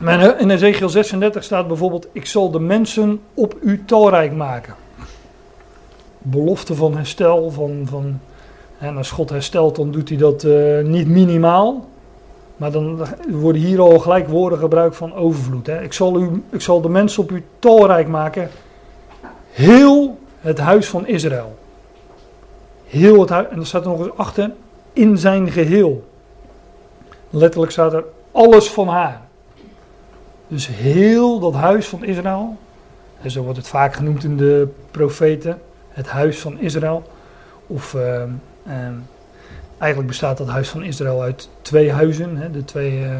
Maar 0.00 0.40
in 0.40 0.50
Ezekiel 0.50 0.88
36 0.88 1.44
staat 1.44 1.68
bijvoorbeeld: 1.68 2.08
Ik 2.12 2.26
zal 2.26 2.50
de 2.50 2.60
mensen 2.60 3.20
op 3.34 3.56
u 3.62 3.84
talrijk 3.84 4.32
maken 4.32 4.74
belofte 6.18 6.74
van 6.74 6.96
herstel. 6.96 7.50
Van, 7.50 7.82
van, 7.84 8.20
en 8.78 8.96
als 8.96 9.10
God 9.10 9.30
herstelt, 9.30 9.76
dan 9.76 9.90
doet 9.90 10.08
hij 10.08 10.18
dat 10.18 10.46
niet 10.84 11.08
minimaal. 11.08 11.88
Maar 12.56 12.72
dan 12.72 13.06
worden 13.30 13.62
hier 13.62 13.80
al 13.80 13.98
gelijk 13.98 14.28
woorden 14.28 14.58
gebruikt 14.58 14.96
van 14.96 15.14
overvloed. 15.14 15.66
Hè. 15.66 15.82
Ik, 15.82 15.92
zal 15.92 16.20
u, 16.20 16.42
ik 16.50 16.60
zal 16.60 16.80
de 16.80 16.88
mensen 16.88 17.22
op 17.22 17.30
u 17.30 17.44
talrijk 17.58 18.08
maken. 18.08 18.50
Heel 19.54 20.18
het 20.40 20.58
huis 20.58 20.88
van 20.88 21.06
Israël. 21.06 21.58
Heel 22.84 23.20
het 23.20 23.30
huis. 23.30 23.48
En 23.48 23.58
er 23.58 23.66
staat 23.66 23.84
er 23.84 23.90
nog 23.90 23.98
eens 23.98 24.16
achter. 24.16 24.50
In 24.92 25.18
zijn 25.18 25.50
geheel. 25.50 26.08
Letterlijk 27.30 27.72
staat 27.72 27.92
er 27.92 28.04
alles 28.32 28.70
van 28.70 28.88
haar. 28.88 29.20
Dus 30.48 30.66
heel 30.66 31.38
dat 31.38 31.54
huis 31.54 31.86
van 31.86 32.04
Israël. 32.04 32.56
En 33.22 33.30
zo 33.30 33.42
wordt 33.42 33.58
het 33.58 33.68
vaak 33.68 33.94
genoemd 33.94 34.24
in 34.24 34.36
de 34.36 34.68
profeten 34.90 35.60
het 35.88 36.06
huis 36.06 36.38
van 36.38 36.58
Israël. 36.58 37.02
Of 37.66 37.94
uh, 37.94 38.22
uh, 38.66 38.74
eigenlijk 39.78 40.10
bestaat 40.10 40.38
dat 40.38 40.48
huis 40.48 40.68
van 40.68 40.82
Israël 40.82 41.22
uit 41.22 41.48
twee 41.62 41.92
huizen. 41.92 42.36
Hè, 42.36 42.50
de, 42.50 42.64
twee, 42.64 43.00
uh, 43.00 43.10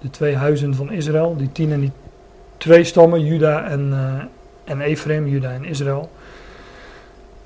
de 0.00 0.10
twee 0.10 0.36
huizen 0.36 0.74
van 0.74 0.92
Israël, 0.92 1.36
die 1.36 1.52
tien 1.52 1.72
en 1.72 1.80
die 1.80 1.92
twee 2.56 2.84
stammen, 2.84 3.24
Juda 3.24 3.64
en, 3.64 3.92
en 4.68 4.80
Ephraim, 4.80 5.28
Juda 5.28 5.52
en 5.52 5.64
Israël. 5.64 6.10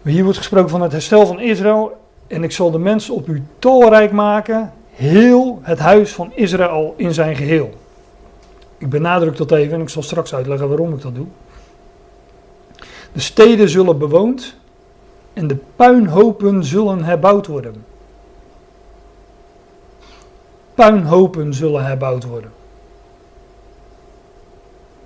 Maar 0.02 0.12
hier 0.12 0.22
wordt 0.22 0.38
gesproken 0.38 0.70
van 0.70 0.82
het 0.82 0.92
herstel 0.92 1.26
van 1.26 1.40
Israël. 1.40 2.00
En 2.26 2.42
ik 2.42 2.52
zal 2.52 2.70
de 2.70 2.78
mensen 2.78 3.14
op 3.14 3.28
u 3.28 3.42
talrijk 3.58 4.12
maken, 4.12 4.72
heel 4.90 5.60
het 5.62 5.78
huis 5.78 6.12
van 6.12 6.32
Israël 6.34 6.94
in 6.96 7.14
zijn 7.14 7.36
geheel. 7.36 7.74
Ik 8.78 8.90
benadruk 8.90 9.36
dat 9.36 9.52
even 9.52 9.74
en 9.74 9.80
ik 9.80 9.88
zal 9.88 10.02
straks 10.02 10.34
uitleggen 10.34 10.68
waarom 10.68 10.94
ik 10.94 11.02
dat 11.02 11.14
doe. 11.14 11.26
De 13.12 13.20
steden 13.20 13.68
zullen 13.68 13.98
bewoond 13.98 14.56
en 15.32 15.46
de 15.46 15.56
puinhopen 15.76 16.64
zullen 16.64 17.04
herbouwd 17.04 17.46
worden. 17.46 17.84
Puinhopen 20.74 21.54
zullen 21.54 21.84
herbouwd 21.84 22.24
worden. 22.24 22.50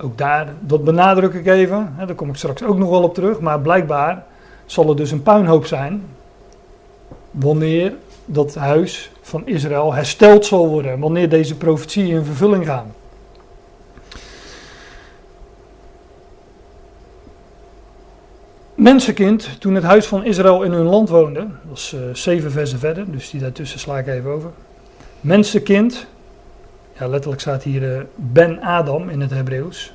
Ook 0.01 0.19
daar, 0.19 0.49
dat 0.61 0.85
benadruk 0.85 1.35
ik 1.35 1.47
even, 1.47 1.95
hè, 1.97 2.07
daar 2.07 2.15
kom 2.15 2.29
ik 2.29 2.37
straks 2.37 2.63
ook 2.63 2.79
nog 2.79 2.91
wel 2.91 3.03
op 3.03 3.15
terug, 3.15 3.41
maar 3.41 3.61
blijkbaar 3.61 4.25
zal 4.67 4.89
er 4.89 4.97
dus 4.97 5.11
een 5.11 5.23
puinhoop 5.23 5.67
zijn 5.67 6.03
wanneer 7.31 7.95
dat 8.25 8.55
huis 8.55 9.11
van 9.21 9.47
Israël 9.47 9.95
hersteld 9.95 10.47
zal 10.47 10.69
worden, 10.69 10.99
wanneer 10.99 11.29
deze 11.29 11.57
profetieën 11.57 12.17
in 12.17 12.25
vervulling 12.25 12.67
gaan. 12.67 12.95
Mensenkind, 18.75 19.61
toen 19.61 19.75
het 19.75 19.85
huis 19.85 20.07
van 20.07 20.25
Israël 20.25 20.63
in 20.63 20.73
hun 20.73 20.85
land 20.85 21.09
woonde, 21.09 21.47
dat 21.69 21.77
is 21.77 21.95
uh, 21.95 22.01
zeven 22.13 22.51
versen 22.51 22.79
verder, 22.79 23.11
dus 23.11 23.31
die 23.31 23.41
daartussen 23.41 23.79
sla 23.79 23.99
ik 23.99 24.07
even 24.07 24.31
over. 24.31 24.51
Mensenkind, 25.21 26.07
ja, 26.99 27.07
letterlijk 27.07 27.41
staat 27.41 27.63
hier 27.63 27.83
uh, 27.83 28.03
Ben 28.15 28.63
Adam 28.63 29.09
in 29.09 29.21
het 29.21 29.31
Hebreeuws, 29.31 29.93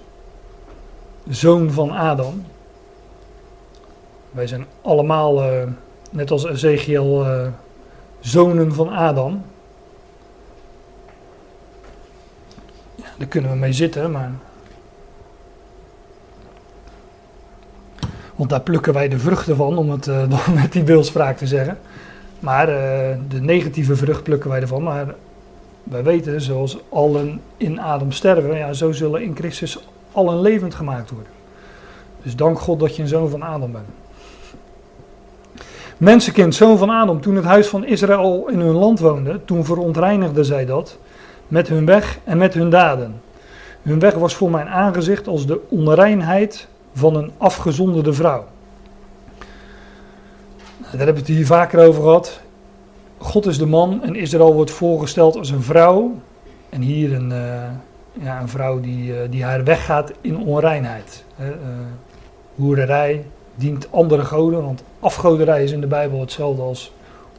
zoon 1.30 1.72
van 1.72 1.92
Adam. 1.92 2.46
Wij 4.32 4.48
zijn 4.48 4.66
allemaal, 4.82 5.44
uh, 5.44 5.64
net 6.12 6.32
als 6.32 6.46
Ezekiel, 6.46 7.26
zonen 8.20 8.74
van 8.74 8.90
Adam. 8.90 9.44
Ja, 12.96 13.08
daar 13.18 13.28
kunnen 13.28 13.52
we 13.52 13.58
mee 13.58 13.74
zitten, 13.74 14.12
maar 14.12 14.32
Want 18.36 18.50
daar 18.50 18.62
plukken 18.62 18.94
wij 18.94 19.10
de 19.10 19.20
vruchten 19.20 19.56
van, 19.56 19.78
om 19.78 19.90
het 19.90 20.06
dan 20.34 20.54
met 20.54 20.72
die 20.72 20.84
beeldspraak 20.84 21.38
te 21.38 21.48
zeggen. 21.48 21.80
Maar 22.40 22.66
de 23.28 23.42
negatieve 23.42 23.96
vrucht 23.96 24.24
plukken 24.24 24.50
wij 24.50 24.62
ervan. 24.62 24.84
Maar 24.84 25.16
wij 25.84 26.04
weten, 26.04 26.42
zoals 26.42 26.78
allen 26.90 27.42
in 27.58 27.80
Adam 27.80 28.12
sterven, 28.12 28.58
ja, 28.58 28.74
zo 28.74 28.92
zullen 28.92 29.22
in 29.22 29.36
Christus 29.36 29.88
allen 30.12 30.42
levend 30.42 30.76
gemaakt 30.76 31.10
worden. 31.10 31.32
Dus 32.24 32.36
dank 32.36 32.60
God 32.60 32.80
dat 32.80 32.96
je 32.96 33.02
een 33.02 33.08
zoon 33.08 33.30
van 33.30 33.42
Adam 33.42 33.72
bent. 33.72 33.86
Mensenkind, 35.98 36.56
zoon 36.56 36.78
van 36.78 36.90
Adam, 36.90 37.22
toen 37.22 37.36
het 37.36 37.46
huis 37.46 37.68
van 37.68 37.86
Israël 37.86 38.48
in 38.48 38.60
hun 38.60 38.76
land 38.76 39.00
woonde, 39.00 39.40
toen 39.46 39.66
verontreinigden 39.66 40.46
zij 40.46 40.66
dat 40.66 40.98
met 41.48 41.68
hun 41.68 41.86
weg 41.86 42.20
en 42.24 42.38
met 42.38 42.54
hun 42.54 42.70
daden. 42.70 43.22
Hun 43.82 44.00
weg 44.00 44.14
was 44.14 44.36
voor 44.36 44.52
mijn 44.52 44.68
aangezicht 44.68 45.28
als 45.28 45.46
de 45.46 45.60
onreinheid 45.70 46.68
van 46.94 47.16
een 47.16 47.32
afgezonderde 47.38 48.14
vrouw. 48.14 48.46
Daar 50.80 50.90
hebben 50.92 51.14
we 51.14 51.20
het 51.20 51.28
hier 51.28 51.46
vaker 51.46 51.88
over 51.88 52.02
gehad. 52.02 52.42
God 53.22 53.46
is 53.46 53.58
de 53.58 53.66
man 53.66 54.04
en 54.04 54.16
Israël 54.16 54.54
wordt 54.54 54.72
voorgesteld 54.72 55.38
als 55.38 55.50
een 55.50 55.62
vrouw. 55.62 56.16
En 56.70 56.82
hier 56.82 57.14
een, 57.14 57.30
uh, 57.30 57.64
ja, 58.12 58.42
een 58.42 58.48
vrouw 58.48 58.80
die, 58.80 59.12
uh, 59.12 59.18
die 59.30 59.44
haar 59.44 59.64
weggaat 59.64 60.12
in 60.22 60.38
onreinheid. 60.38 61.24
Uh, 61.40 61.48
hoererij 62.56 63.26
dient 63.56 63.92
andere 63.92 64.26
goden, 64.26 64.64
want 64.64 64.84
afgoderij 65.00 65.64
is 65.64 65.72
in 65.72 65.82
de 65.82 65.88
Bijbel 65.88 66.20
hetzelfde 66.20 66.62
als 66.62 66.94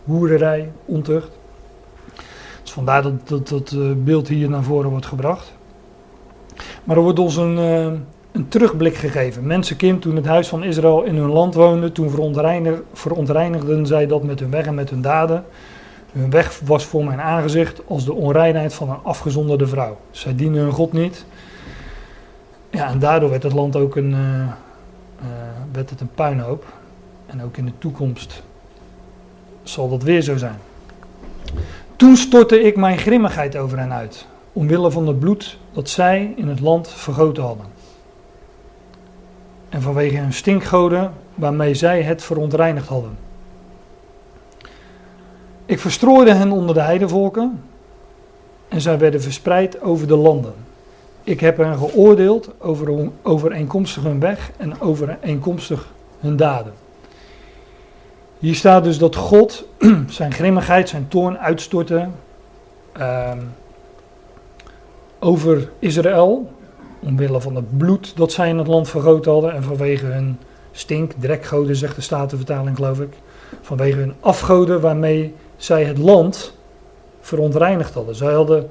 hoererij, 0.04 0.72
ontucht. 0.84 1.30
Dus 2.62 2.72
vandaar 2.72 3.02
dat 3.02 3.28
dat, 3.28 3.48
dat 3.48 3.74
beeld 4.04 4.28
hier 4.28 4.50
naar 4.50 4.62
voren 4.62 4.90
wordt 4.90 5.06
gebracht. 5.06 5.52
Maar 6.84 6.96
er 6.96 7.02
wordt 7.02 7.18
ons 7.18 7.36
een, 7.36 7.56
een 8.32 8.48
terugblik 8.48 8.94
gegeven. 8.94 9.46
Mensenkind, 9.46 10.02
toen 10.02 10.16
het 10.16 10.26
huis 10.26 10.48
van 10.48 10.64
Israël 10.64 11.02
in 11.02 11.16
hun 11.16 11.30
land 11.30 11.54
woonde, 11.54 11.92
toen 11.92 12.10
verontreinigden 12.92 13.86
zij 13.86 14.06
dat 14.06 14.22
met 14.22 14.40
hun 14.40 14.50
weg 14.50 14.66
en 14.66 14.74
met 14.74 14.90
hun 14.90 15.02
daden. 15.02 15.44
Hun 16.12 16.30
weg 16.30 16.60
was 16.64 16.84
voor 16.84 17.04
mijn 17.04 17.20
aangezicht 17.20 17.80
als 17.86 18.04
de 18.04 18.12
onreinheid 18.12 18.74
van 18.74 18.90
een 18.90 19.02
afgezonderde 19.02 19.66
vrouw. 19.66 19.98
Zij 20.10 20.34
dienen 20.34 20.60
hun 20.60 20.72
God 20.72 20.92
niet. 20.92 21.24
Ja, 22.70 22.88
en 22.88 22.98
daardoor 22.98 23.30
werd 23.30 23.42
het 23.42 23.52
land 23.52 23.76
ook 23.76 23.96
een, 23.96 24.10
uh, 24.10 24.18
uh, 24.18 24.52
werd 25.72 25.90
het 25.90 26.00
een 26.00 26.10
puinhoop. 26.14 26.64
En 27.26 27.42
ook 27.42 27.56
in 27.56 27.64
de 27.64 27.78
toekomst 27.78 28.42
zal 29.62 29.88
dat 29.88 30.02
weer 30.02 30.22
zo 30.22 30.36
zijn. 30.36 30.58
Toen 31.96 32.16
stortte 32.16 32.60
ik 32.60 32.76
mijn 32.76 32.98
grimmigheid 32.98 33.56
over 33.56 33.78
hen 33.78 33.92
uit, 33.92 34.26
omwille 34.52 34.90
van 34.90 35.06
het 35.06 35.18
bloed 35.18 35.58
dat 35.72 35.88
zij 35.88 36.32
in 36.36 36.48
het 36.48 36.60
land 36.60 36.88
vergoten 36.88 37.42
hadden 37.42 37.66
en 39.72 39.82
vanwege 39.82 40.16
hun 40.16 40.32
stinkgoden 40.32 41.12
waarmee 41.34 41.74
zij 41.74 42.02
het 42.02 42.22
verontreinigd 42.22 42.88
hadden. 42.88 43.16
Ik 45.72 45.78
verstrooide 45.78 46.32
hen 46.32 46.50
onder 46.50 46.74
de 46.74 46.80
heidevolken 46.80 47.62
en 48.68 48.80
zij 48.80 48.98
werden 48.98 49.22
verspreid 49.22 49.80
over 49.80 50.06
de 50.06 50.16
landen. 50.16 50.54
Ik 51.22 51.40
heb 51.40 51.56
hen 51.56 51.78
geoordeeld 51.78 52.50
over 52.58 53.10
overeenkomstig 53.22 54.02
hun 54.02 54.20
weg 54.20 54.50
en 54.56 54.80
overeenkomstig 54.80 55.92
hun 56.20 56.36
daden. 56.36 56.72
Hier 58.38 58.54
staat 58.54 58.84
dus 58.84 58.98
dat 58.98 59.16
God 59.16 59.64
zijn 60.08 60.32
grimmigheid, 60.32 60.88
zijn 60.88 61.08
toorn 61.08 61.38
uitstortte 61.38 62.08
uh, 62.98 63.32
over 65.18 65.70
Israël 65.78 66.52
omwille 67.00 67.40
van 67.40 67.54
het 67.54 67.78
bloed 67.78 68.16
dat 68.16 68.32
zij 68.32 68.48
in 68.48 68.58
het 68.58 68.66
land 68.66 68.88
vergoten 68.88 69.32
hadden 69.32 69.52
en 69.52 69.62
vanwege 69.62 70.06
hun 70.06 70.38
stink, 70.72 71.12
drekgoden 71.18 71.76
zegt 71.76 71.96
de 71.96 72.00
Statenvertaling 72.00 72.76
geloof 72.76 73.00
ik, 73.00 73.12
vanwege 73.60 73.98
hun 73.98 74.14
afgoden 74.20 74.80
waarmee 74.80 75.34
zij 75.56 75.84
het 75.84 75.98
land 75.98 76.52
verontreinigd 77.20 77.94
hadden. 77.94 78.14
Zij 78.14 78.32
hadden, 78.32 78.70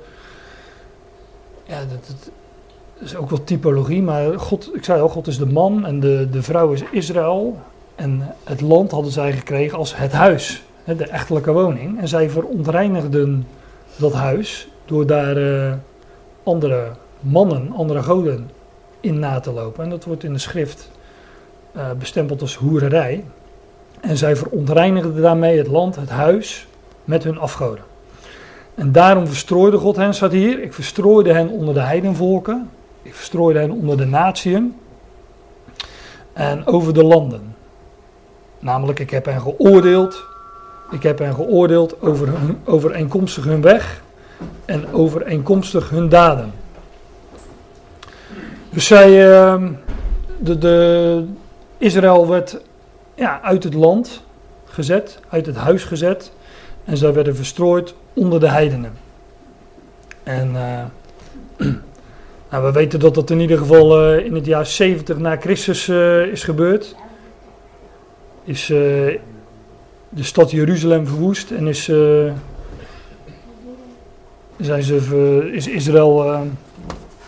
ja 1.64 1.80
dat, 1.80 2.32
is 3.00 3.16
ook 3.16 3.30
wel 3.30 3.44
typologie, 3.44 4.02
maar 4.02 4.40
God, 4.40 4.70
ik 4.74 4.84
zei 4.84 5.02
al, 5.02 5.10
God 5.10 5.28
is 5.28 5.38
de 5.38 5.46
man 5.46 5.86
en 5.86 6.00
de, 6.00 6.28
de 6.32 6.44
vrouw 6.44 6.72
is 6.72 6.84
Israël 6.92 7.60
en 7.96 8.36
het 8.44 8.62
land 8.62 8.92
hadden 8.92 9.12
zij 9.12 9.32
gekregen 9.32 9.78
als 9.78 9.96
het 9.96 10.12
huis, 10.12 10.64
de 10.84 11.08
echtelijke 11.08 11.52
woning. 11.52 12.00
En 12.00 12.08
zij 12.08 12.30
verontreinigden 12.30 13.48
dat 13.96 14.14
huis 14.14 14.68
door 14.86 15.06
daar 15.06 15.38
uh, 15.38 15.74
andere 16.44 16.92
mannen, 17.20 17.72
andere 17.72 18.04
goden 18.04 18.50
in 19.00 19.20
na 19.20 19.40
te 19.40 19.52
lopen. 19.52 19.84
En 19.84 19.90
dat 19.90 20.04
wordt 20.04 20.24
in 20.24 20.34
de 20.34 20.40
schrift 20.40 20.91
uh, 21.76 21.92
bestempeld 22.00 22.42
als 22.42 22.56
hoererij. 22.56 23.24
En 24.02 24.18
zij 24.18 24.36
verontreinigden 24.36 25.22
daarmee 25.22 25.58
het 25.58 25.68
land, 25.68 25.96
het 25.96 26.10
huis, 26.10 26.68
met 27.04 27.24
hun 27.24 27.40
afgoden. 27.40 27.84
En 28.76 28.92
daarom 28.92 29.28
verstrooide 29.28 29.78
God 29.78 29.96
hen, 29.96 30.14
staat 30.14 30.32
hier. 30.32 30.64
Ik 30.64 30.74
verstrooide 30.74 31.34
hen 31.34 31.50
onder 31.50 31.74
de 31.74 31.80
heidenvolken. 31.80 32.70
Ik 33.02 33.16
verstrooide 33.16 33.60
hen 33.60 33.72
onder 33.72 33.98
de 33.98 34.06
natieën. 34.06 34.76
En 36.34 36.66
over 36.66 36.94
de 36.94 37.04
landen. 37.04 37.56
Namelijk, 38.60 39.00
ik 39.00 39.10
heb 39.10 39.26
hen 39.26 39.42
geoordeeld. 39.42 40.24
Ik 40.92 41.04
heb 41.04 41.20
hen 41.20 41.34
geoordeeld 41.34 42.02
over 42.02 42.28
hun, 42.28 42.60
overeenkomstig 42.66 43.44
hun 43.44 43.62
weg. 43.62 44.02
En 44.66 44.94
overeenkomstig 44.94 45.90
hun 45.90 46.10
daden. 46.10 46.52
Dus 48.70 48.86
zij, 48.86 49.34
ehm, 49.34 49.72
de, 50.40 50.58
de, 50.58 51.26
Israël 51.82 52.28
werd 52.28 52.62
ja, 53.16 53.42
uit 53.42 53.64
het 53.64 53.74
land 53.74 54.24
gezet, 54.66 55.20
uit 55.30 55.46
het 55.46 55.56
huis 55.56 55.84
gezet. 55.84 56.32
En 56.86 56.98
zij 56.98 57.14
werden 57.14 57.36
verstrooid 57.36 57.94
onder 58.14 58.40
de 58.40 58.50
heidenen. 58.50 58.94
En 60.24 60.52
uh, 60.54 60.84
nou, 62.52 62.64
we 62.64 62.72
weten 62.72 63.00
dat 63.00 63.16
dat 63.16 63.30
in 63.30 63.40
ieder 63.40 63.58
geval 63.58 64.14
uh, 64.16 64.26
in 64.26 64.36
het 64.36 64.46
jaar 64.46 64.66
70 64.66 65.18
na 65.18 65.38
Christus 65.38 65.88
uh, 65.88 66.26
is 66.26 66.44
gebeurd. 66.44 66.96
Is 68.44 68.66
de 68.66 69.20
stad 70.14 70.52
Jeruzalem 70.52 71.08
verwoest 71.08 71.52
en 71.52 71.68
is, 71.68 71.84
zijn 74.60 74.84
ze, 74.84 75.50
is 75.52 75.68
Israël 75.68 76.46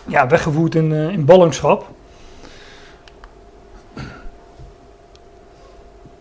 ja, 0.06 0.26
weggevoerd 0.26 0.74
in, 0.74 0.92
in 0.92 1.24
ballingschap. 1.24 1.93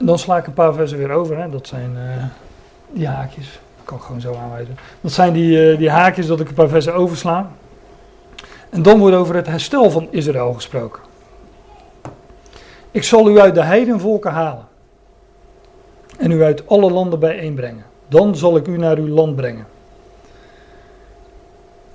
Dan 0.05 0.19
sla 0.19 0.37
ik 0.37 0.47
een 0.47 0.53
paar 0.53 0.73
versen 0.73 0.97
weer 0.97 1.11
over. 1.11 1.37
Hè. 1.37 1.49
Dat 1.49 1.67
zijn 1.67 1.91
uh, 1.95 2.23
die 2.91 3.07
haakjes. 3.07 3.59
Dat 3.75 3.85
kan 3.85 3.97
ik 3.97 4.03
gewoon 4.03 4.21
zo 4.21 4.35
aanwijzen. 4.35 4.77
Dat 5.01 5.11
zijn 5.11 5.33
die, 5.33 5.71
uh, 5.71 5.77
die 5.77 5.89
haakjes 5.89 6.27
dat 6.27 6.39
ik 6.39 6.47
een 6.47 6.53
paar 6.53 6.69
versen 6.69 6.93
oversla. 6.93 7.51
En 8.69 8.81
dan 8.81 8.99
wordt 8.99 9.15
over 9.15 9.35
het 9.35 9.47
herstel 9.47 9.91
van 9.91 10.07
Israël 10.09 10.53
gesproken. 10.53 11.01
Ik 12.91 13.03
zal 13.03 13.29
u 13.29 13.39
uit 13.39 13.55
de 13.55 13.63
heidenvolken 13.63 14.31
halen. 14.31 14.67
En 16.17 16.31
u 16.31 16.43
uit 16.43 16.67
alle 16.67 16.91
landen 16.91 17.19
bijeenbrengen. 17.19 17.85
Dan 18.07 18.35
zal 18.35 18.55
ik 18.55 18.67
u 18.67 18.77
naar 18.77 18.97
uw 18.97 19.07
land 19.07 19.35
brengen. 19.35 19.65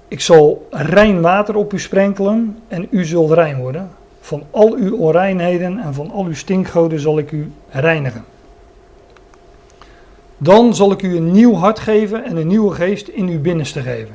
Ik 0.08 0.20
zal 0.20 0.68
rein 0.70 1.20
water 1.20 1.56
op 1.56 1.72
u 1.72 1.78
sprenkelen 1.78 2.58
en 2.68 2.86
u 2.90 3.04
zult 3.04 3.30
rein 3.30 3.58
worden. 3.58 3.90
Van 4.20 4.42
al 4.50 4.74
uw 4.74 4.96
onreinheden 4.96 5.78
en 5.78 5.94
van 5.94 6.10
al 6.10 6.24
uw 6.24 6.34
stinkgoden 6.34 7.00
zal 7.00 7.18
ik 7.18 7.32
u 7.32 7.52
reinigen. 7.70 8.24
Dan 10.38 10.74
zal 10.74 10.92
ik 10.92 11.02
u 11.02 11.16
een 11.16 11.30
nieuw 11.30 11.54
hart 11.54 11.78
geven 11.78 12.24
en 12.24 12.36
een 12.36 12.46
nieuwe 12.46 12.74
geest 12.74 13.08
in 13.08 13.28
uw 13.28 13.40
binnenste 13.40 13.80
geven. 13.80 14.14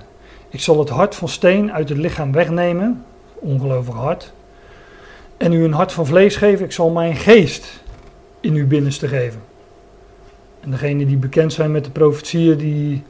Ik 0.50 0.60
zal 0.60 0.80
het 0.80 0.90
hart 0.90 1.16
van 1.16 1.30
steen 1.30 1.72
uit 1.72 1.90
het 1.90 1.98
lichaam 1.98 2.32
wegnemen, 2.32 3.04
ongelovig 3.34 3.96
hart, 3.96 4.34
en 5.38 5.54
u 5.54 5.64
een 5.64 5.74
hart 5.74 5.92
van 5.92 6.06
vlees 6.06 6.36
geven. 6.36 6.66
Ik 6.66 6.72
zal 6.72 6.90
mijn 6.90 7.16
geest 7.16 7.84
in 8.40 8.54
uw 8.54 8.68
binnenste 8.68 9.08
geven. 9.08 9.42
En 10.60 10.72
degenen 10.72 11.08
die 11.08 11.18
bekend 11.18 11.54
zijn 11.54 11.72
met 11.72 11.84
de 11.84 11.92
profetieën, 11.92 12.58
die, 12.58 13.04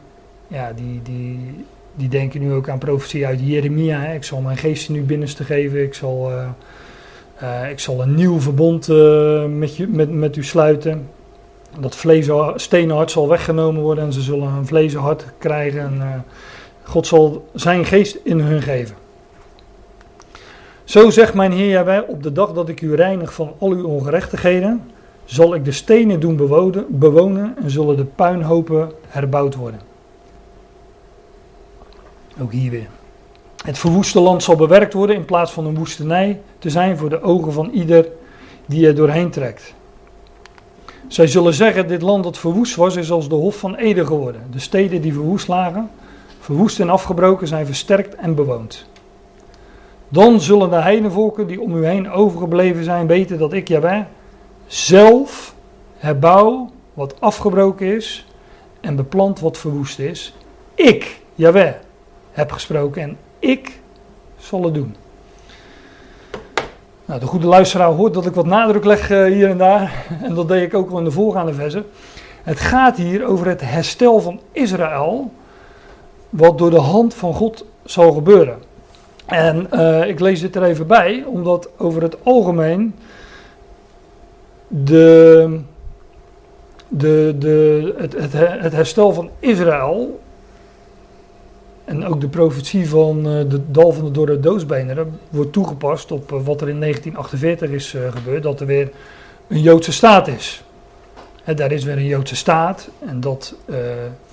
ja, 0.48 0.74
die, 0.76 1.02
die, 1.04 1.66
die 1.96 2.10
denken 2.10 2.42
nu 2.42 2.54
ook 2.54 2.70
aan 2.70 2.78
profetie 2.78 3.26
uit 3.26 3.40
Jeremia. 3.44 4.04
Ik 4.04 4.24
zal 4.24 4.42
mijn 4.42 4.58
geest 4.58 4.90
in 4.90 4.96
uw 4.96 5.06
binnenste 5.06 5.44
geven. 5.44 5.84
Ik 5.84 5.94
zal 5.94 6.32
uh, 6.32 6.50
Eh, 7.36 7.70
ik 7.70 7.80
zal 7.80 8.02
een 8.02 8.16
nieuw 8.16 8.40
verbond 8.40 8.90
eh, 8.90 9.46
met, 9.46 9.75
je, 9.75 9.88
met, 9.88 10.12
met 10.12 10.36
u 10.36 10.44
sluiten. 10.44 11.10
Dat 11.80 12.04
stenen 12.56 13.10
zal 13.10 13.28
weggenomen 13.28 13.82
worden 13.82 14.04
en 14.04 14.13
ze 14.13 14.22
zullen 14.22 14.48
een 14.48 14.66
vlees 14.66 14.94
hart 14.96 15.25
krijgen. 15.38 15.80
En, 15.80 16.02
eh, 16.02 16.08
God 16.84 17.08
zal 17.08 17.50
zijn 17.54 17.86
geest 17.86 18.18
in 18.24 18.40
hun 18.40 18.62
geven. 18.62 18.96
Zo 20.84 21.10
zegt 21.10 21.34
mijn 21.34 21.52
Heer 21.52 21.70
Jawel, 21.70 22.04
op 22.04 22.24
de 22.24 22.32
dag 22.32 22.54
dat 22.54 22.70
ik 22.70 22.82
u 22.82 22.96
reinig 22.96 23.34
van 23.34 23.54
al 23.58 23.70
uw 23.70 23.88
ongerechtigheden, 23.88 24.92
zal 25.25 25.56
ik 25.56 25.66
de 25.66 25.72
stenen 25.72 26.20
doen 26.20 26.36
bewonen, 26.36 26.86
bewonen 26.90 27.56
en 27.63 27.70
zullen 27.70 27.98
de 27.98 28.06
puinhopen 28.06 28.92
herbouwd 29.08 29.56
worden. 29.56 29.80
Ook 32.42 32.52
hier 32.52 32.72
weer. 32.72 32.88
Het 33.63 33.77
verwoeste 33.77 34.20
land 34.20 34.43
zal 34.43 34.55
bewerkt 34.55 34.93
worden 34.93 35.15
in 35.15 35.25
plaats 35.25 35.51
van 35.51 35.65
een 35.65 35.77
woestenij 35.77 36.41
te 36.60 36.70
zijn 36.70 36.98
voor 36.98 37.10
de 37.10 37.22
ogen 37.22 37.53
van 37.53 37.70
ieder 37.70 38.08
die 38.65 38.88
er 38.88 38.96
doorheen 38.96 39.29
trekt. 39.29 39.74
Zij 41.08 41.27
zullen 41.27 41.53
zeggen: 41.53 41.88
Dit 41.88 42.01
land 42.01 42.24
dat 42.24 42.38
verwoest 42.38 42.75
was, 42.75 42.96
is 42.96 43.12
als 43.12 43.29
de 43.29 43.36
Hof 43.36 43.58
van 43.58 43.75
Ede 43.75 44.05
geworden. 44.05 44.41
De 44.51 44.60
steden 44.60 45.01
die 45.01 45.13
verwoest 45.13 45.48
lagen, 45.48 45.89
verwoest 46.39 46.79
en 46.79 46.89
afgebroken, 46.89 47.48
zijn 47.48 47.65
versterkt 47.65 48.15
en 48.15 48.36
bewoond. 48.36 48.86
Dan 50.10 50.41
zullen 50.41 50.70
de 50.70 50.75
heidenvolken 50.75 51.48
die 51.48 51.62
om 51.62 51.75
u 51.75 51.86
heen 51.86 52.12
overgebleven 52.12 52.84
zijn 52.84 53.08
weten 53.08 53.38
dat 53.38 53.53
ik, 53.53 53.67
Jaweh, 53.67 54.01
zelf 54.67 55.55
herbouw 55.98 56.70
wat 56.93 57.22
afgebroken 57.22 57.96
is 57.96 58.25
en 58.82 58.96
beplant 58.96 59.39
wat 59.39 59.58
verwoest 59.58 60.00
is. 60.00 60.36
Ik, 60.75 61.22
Jaweh, 61.36 61.74
heb 62.32 62.51
gesproken 62.51 63.01
en 63.01 63.17
ik 63.44 63.80
zal 64.38 64.64
het 64.64 64.74
doen. 64.74 64.96
Nou, 67.06 67.20
de 67.20 67.26
goede 67.26 67.48
luisteraar 67.48 67.92
hoort 67.92 68.14
dat 68.14 68.26
ik 68.26 68.34
wat 68.34 68.46
nadruk 68.46 68.86
leg 68.86 69.10
uh, 69.10 69.26
hier 69.26 69.50
en 69.50 69.58
daar. 69.58 70.06
En 70.24 70.34
dat 70.34 70.48
deed 70.48 70.64
ik 70.64 70.74
ook 70.74 70.92
al 70.92 70.98
in 70.98 71.04
de 71.04 71.12
voorgaande 71.12 71.54
versen. 71.54 71.86
Het 72.44 72.60
gaat 72.60 72.98
hier 72.98 73.26
over 73.26 73.48
het 73.48 73.62
herstel 73.62 74.20
van 74.20 74.40
Israël. 74.52 75.32
Wat 76.30 76.58
door 76.58 76.70
de 76.70 76.80
hand 76.80 77.14
van 77.14 77.34
God 77.34 77.66
zal 77.86 78.12
gebeuren. 78.12 78.58
En 79.26 79.68
uh, 79.74 80.08
ik 80.08 80.20
lees 80.20 80.42
dit 80.42 80.56
er 80.56 80.64
even 80.64 80.88
bij, 80.88 81.24
omdat 81.28 81.70
over 81.78 82.02
het 82.02 82.24
algemeen 82.24 82.96
de, 84.68 85.60
de, 86.88 87.36
de, 87.40 87.94
het, 87.98 88.14
het 88.62 88.74
herstel 88.74 89.14
van 89.14 89.30
Israël 89.40 90.20
en 91.86 92.06
ook 92.06 92.22
de 92.22 92.28
profetie 92.28 92.90
van 92.90 93.18
uh, 93.18 93.50
de 93.50 93.72
dal 93.72 93.92
van 93.92 94.06
de 94.06 94.12
Dorre 94.12 94.40
doodsbenen 94.40 95.20
wordt 95.30 95.54
toegepast 95.54 96.12
op 96.12 96.32
uh, 96.32 96.40
wat 96.44 96.62
er 96.62 96.70
in 96.70 96.80
1948 96.80 97.70
is 97.70 97.94
uh, 97.94 98.12
gebeurd, 98.12 98.44
dat 98.44 98.60
er 98.60 98.66
weer 98.66 98.92
een 99.48 99.62
Joodse 99.62 99.92
staat 99.92 100.28
is. 100.28 100.63
He, 101.44 101.54
daar 101.54 101.72
is 101.72 101.84
weer 101.84 101.98
een 101.98 102.06
Joodse 102.06 102.36
staat 102.36 102.90
en 103.06 103.20
dat, 103.20 103.56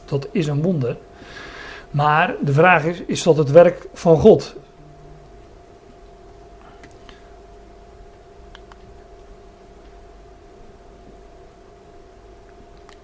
dat 0.04 0.28
is 0.32 0.46
een 0.46 0.62
wonder. 0.62 0.96
Maar 1.90 2.34
de 2.40 2.52
vraag 2.52 2.84
is, 2.84 3.02
is 3.06 3.22
dat 3.22 3.36
het 3.36 3.50
werk 3.50 3.86
van 3.92 4.20
God? 4.20 4.56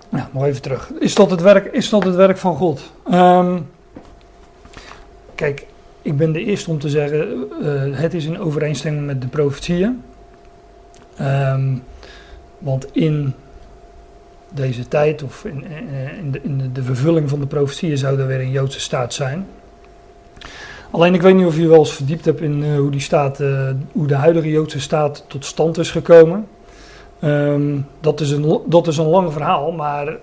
Ja, 0.08 0.30
nog 0.32 0.44
even 0.44 0.62
terug. 0.62 0.90
Is 0.98 1.14
dat 1.14 1.30
het 1.30 1.40
werk, 1.40 1.72
is 1.72 1.88
dat 1.88 2.04
het 2.04 2.14
werk 2.14 2.38
van 2.38 2.56
God? 2.56 2.92
Um, 3.10 3.68
Kijk, 5.36 5.66
ik 6.02 6.16
ben 6.16 6.32
de 6.32 6.44
eerste 6.44 6.70
om 6.70 6.78
te 6.78 6.88
zeggen, 6.88 7.48
uh, 7.62 7.98
het 7.98 8.14
is 8.14 8.24
in 8.24 8.38
overeenstemming 8.38 9.06
met 9.06 9.20
de 9.20 9.26
profetieën. 9.26 10.02
Um, 11.20 11.82
want 12.58 12.86
in 12.92 13.34
deze 14.54 14.88
tijd, 14.88 15.22
of 15.22 15.44
in, 15.44 15.64
eh, 15.64 16.18
in, 16.18 16.30
de, 16.30 16.40
in, 16.42 16.70
de, 16.72 16.82
vervulling 16.82 17.28
van 17.28 17.40
de 17.40 17.46
profetieën, 17.46 17.98
zou 17.98 18.20
er 18.20 18.26
weer 18.26 18.40
een 18.40 18.50
Joodse 18.50 18.80
staat 18.80 19.14
zijn. 19.14 19.46
Alleen 20.90 21.14
ik 21.14 21.22
weet 21.22 21.34
niet 21.34 21.46
of 21.46 21.56
je 21.56 21.68
wel 21.68 21.78
eens 21.78 21.92
verdiept 21.92 22.24
hebt 22.24 22.40
in 22.40 22.62
uh, 22.62 22.78
hoe, 22.78 22.90
die 22.90 23.00
staat, 23.00 23.38
hoe 23.92 24.06
de 24.06 24.14
huidige 24.14 24.50
Joodse 24.50 24.80
staat 24.80 25.24
tot 25.28 25.44
stand 25.44 25.78
is 25.78 25.90
gekomen. 25.90 26.46
Um, 27.24 27.86
dat, 28.00 28.20
is 28.20 28.30
een, 28.30 28.60
dat 28.66 28.86
is 28.86 28.96
een 28.96 29.06
lang 29.06 29.32
verhaal, 29.32 29.72
maar 29.72 30.16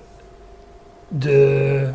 de, 1.08 1.90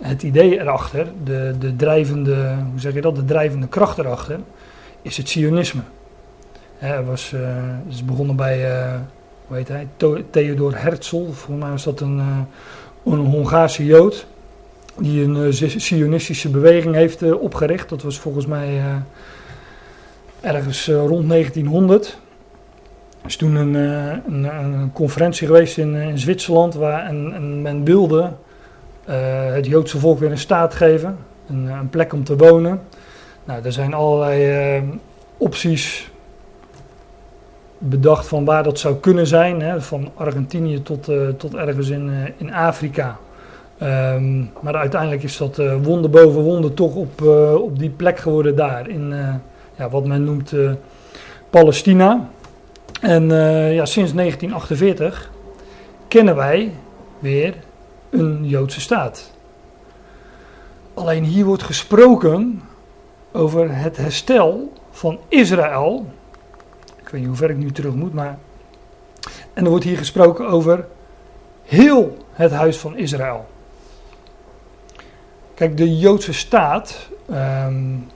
het 0.00 0.22
idee 0.22 0.60
erachter, 0.60 1.06
de, 1.24 1.54
de 1.58 1.76
drijvende, 1.76 2.54
hoe 2.70 2.80
zeg 2.80 2.94
je 2.94 3.00
dat, 3.00 3.16
de 3.16 3.24
drijvende 3.24 3.68
kracht 3.68 3.98
erachter, 3.98 4.38
is 5.02 5.16
het 5.16 5.28
Sionisme. 5.28 5.82
Hij 6.78 7.02
was, 7.02 7.32
uh, 7.34 7.40
is 7.88 8.04
begonnen 8.04 8.36
bij, 8.36 8.70
uh, 8.70 8.94
hoe 9.46 9.56
heet 9.56 9.68
hij, 9.68 9.86
Theodor 10.30 10.78
Herzl, 10.82 11.16
volgens 11.16 11.60
mij 11.60 11.70
was 11.70 11.84
dat 11.84 12.00
een, 12.00 12.16
uh, 12.16 12.38
een 13.04 13.18
Hongaarse 13.18 13.84
Jood, 13.84 14.26
die 14.98 15.24
een 15.24 15.52
Sionistische 15.80 16.50
beweging 16.50 16.94
heeft 16.94 17.32
opgericht. 17.32 17.88
Dat 17.88 18.02
was 18.02 18.18
volgens 18.18 18.46
mij 18.46 18.80
ergens 20.40 20.86
rond 20.88 21.28
1900. 21.28 22.18
Er 23.20 23.26
is 23.26 23.36
toen 23.36 23.54
een, 23.54 23.74
een, 23.74 24.44
een 24.44 24.92
conferentie 24.92 25.46
geweest 25.46 25.78
in, 25.78 25.94
in 25.94 26.18
Zwitserland 26.18 26.74
waar 26.74 27.06
en, 27.06 27.32
en 27.34 27.62
men 27.62 27.84
wilde 27.84 28.32
het 29.52 29.66
Joodse 29.66 29.98
volk 29.98 30.18
weer 30.18 30.30
een 30.30 30.38
staat 30.38 30.74
geven, 30.74 31.18
een, 31.48 31.66
een, 31.66 31.88
plek 31.88 32.12
om 32.12 32.24
te 32.24 32.36
wonen. 32.36 32.80
Nou, 33.44 33.64
er 33.64 33.72
zijn 33.72 33.94
allerlei 33.94 34.78
uh, 34.78 34.82
opties 35.36 36.10
bedacht 37.78 38.28
van 38.28 38.44
waar 38.44 38.62
dat 38.62 38.78
zou 38.78 38.96
kunnen 38.96 39.26
zijn, 39.26 39.62
hè, 39.62 39.80
van 39.80 40.10
Argentinië 40.14 40.82
tot, 40.82 41.08
uh, 41.08 41.28
tot 41.28 41.54
ergens 41.54 41.88
in, 41.88 42.10
in 42.36 42.52
Afrika. 42.52 43.18
Um, 43.82 44.50
maar 44.60 44.74
uiteindelijk 44.74 45.22
is 45.22 45.36
dat 45.36 45.56
wonder 45.82 46.10
boven 46.10 46.40
wonder 46.40 46.74
toch 46.74 46.94
op, 46.94 47.22
op 47.54 47.78
die 47.78 47.90
plek 47.90 48.18
geworden 48.18 48.56
daar, 48.56 48.88
in 48.88 49.14
ja, 49.76 49.88
wat 49.88 50.06
men 50.06 50.24
noemt 50.24 50.52
Palestina. 51.50 52.28
En 53.00 53.28
ja, 53.72 53.84
sinds 53.84 54.12
1948 54.12 55.30
kennen 56.08 56.36
wij 56.36 56.72
weer 57.18 57.54
een 58.10 58.48
Joodse 58.48 58.80
staat. 58.80 59.30
Alleen 60.94 61.24
hier 61.24 61.44
wordt 61.44 61.62
gesproken 61.62 62.62
over 63.32 63.76
het 63.76 63.96
herstel 63.96 64.72
van 64.90 65.18
Israël. 65.28 66.06
Ik 66.96 67.08
weet 67.08 67.20
niet 67.20 67.28
hoe 67.28 67.38
ver 67.38 67.50
ik 67.50 67.56
nu 67.56 67.72
terug 67.72 67.94
moet, 67.94 68.14
maar. 68.14 68.38
En 69.52 69.64
er 69.64 69.70
wordt 69.70 69.84
hier 69.84 69.98
gesproken 69.98 70.48
over 70.48 70.86
heel 71.64 72.16
het 72.32 72.50
huis 72.50 72.76
van 72.76 72.96
Israël. 72.96 73.46
Kijk, 75.54 75.76
de 75.76 75.98
Joodse 75.98 76.32
staat. 76.32 77.08
Um, 77.30 78.06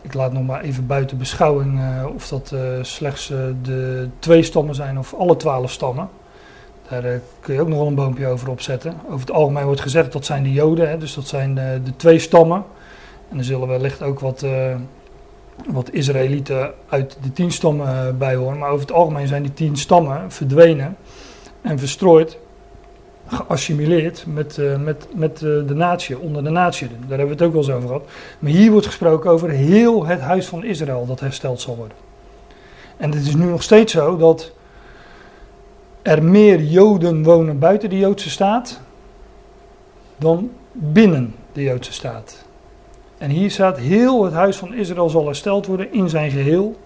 ik 0.00 0.14
laat 0.14 0.32
nog 0.32 0.46
maar 0.46 0.60
even 0.60 0.86
buiten 0.86 1.18
beschouwing 1.18 1.78
uh, 1.78 2.06
of 2.14 2.28
dat 2.28 2.50
uh, 2.54 2.60
slechts 2.82 3.30
uh, 3.30 3.38
de 3.62 4.08
twee 4.18 4.42
stammen 4.42 4.74
zijn 4.74 4.98
of 4.98 5.14
alle 5.14 5.36
twaalf 5.36 5.70
stammen. 5.70 6.08
Daar 6.88 7.04
uh, 7.04 7.10
kun 7.40 7.54
je 7.54 7.60
ook 7.60 7.68
nog 7.68 7.78
wel 7.78 7.86
een 7.86 7.94
boompje 7.94 8.26
over 8.26 8.50
opzetten. 8.50 9.00
Over 9.06 9.20
het 9.20 9.30
algemeen 9.30 9.64
wordt 9.64 9.80
gezegd 9.80 10.12
dat 10.12 10.24
zijn 10.24 10.42
de 10.42 10.52
Joden, 10.52 10.88
hè, 10.88 10.98
dus 10.98 11.14
dat 11.14 11.26
zijn 11.26 11.54
de, 11.54 11.80
de, 11.84 11.96
twee 11.96 12.18
stammen. 12.18 12.64
En 13.28 13.38
er 13.38 13.44
zullen 13.44 13.68
wellicht 13.68 14.02
ook 14.02 14.20
wat, 14.20 14.42
uh, 14.42 14.74
wat 15.66 15.92
Israëlieten 15.92 16.72
uit 16.88 17.18
de 17.22 17.32
tien 17.32 17.52
stammen 17.52 18.18
bij 18.18 18.34
horen. 18.34 18.58
Maar 18.58 18.70
over 18.70 18.86
het 18.86 18.94
algemeen 18.94 19.26
zijn 19.26 19.42
die 19.42 19.52
tien 19.52 19.76
stammen 19.76 20.32
verdwenen 20.32 20.96
en 21.60 21.78
verstrooid, 21.78 22.38
geassimileerd 23.26 24.24
met, 24.26 24.60
met, 24.78 25.08
met 25.14 25.38
de 25.38 25.74
natie, 25.74 26.18
onder 26.18 26.44
de 26.44 26.50
natie. 26.50 26.88
Daar 26.88 27.18
hebben 27.18 27.26
we 27.26 27.32
het 27.32 27.42
ook 27.42 27.52
wel 27.52 27.62
eens 27.62 27.70
over 27.70 27.88
gehad. 27.88 28.04
Maar 28.38 28.50
hier 28.50 28.70
wordt 28.70 28.86
gesproken 28.86 29.30
over 29.30 29.50
heel 29.50 30.06
het 30.06 30.20
huis 30.20 30.46
van 30.46 30.64
Israël 30.64 31.06
dat 31.06 31.20
hersteld 31.20 31.60
zal 31.60 31.76
worden. 31.76 31.96
En 32.96 33.10
het 33.10 33.26
is 33.26 33.34
nu 33.34 33.44
nog 33.44 33.62
steeds 33.62 33.92
zo 33.92 34.16
dat 34.16 34.52
er 36.08 36.22
meer 36.22 36.60
Joden 36.62 37.22
wonen 37.22 37.58
buiten 37.58 37.90
de 37.90 37.98
Joodse 37.98 38.30
staat 38.30 38.80
dan 40.16 40.50
binnen 40.72 41.34
de 41.52 41.62
Joodse 41.62 41.92
staat. 41.92 42.44
En 43.18 43.30
hier 43.30 43.50
staat: 43.50 43.78
heel 43.78 44.24
het 44.24 44.32
huis 44.32 44.56
van 44.56 44.74
Israël 44.74 45.08
zal 45.08 45.26
hersteld 45.26 45.66
worden 45.66 45.92
in 45.92 46.08
zijn 46.08 46.30
geheel. 46.30 46.76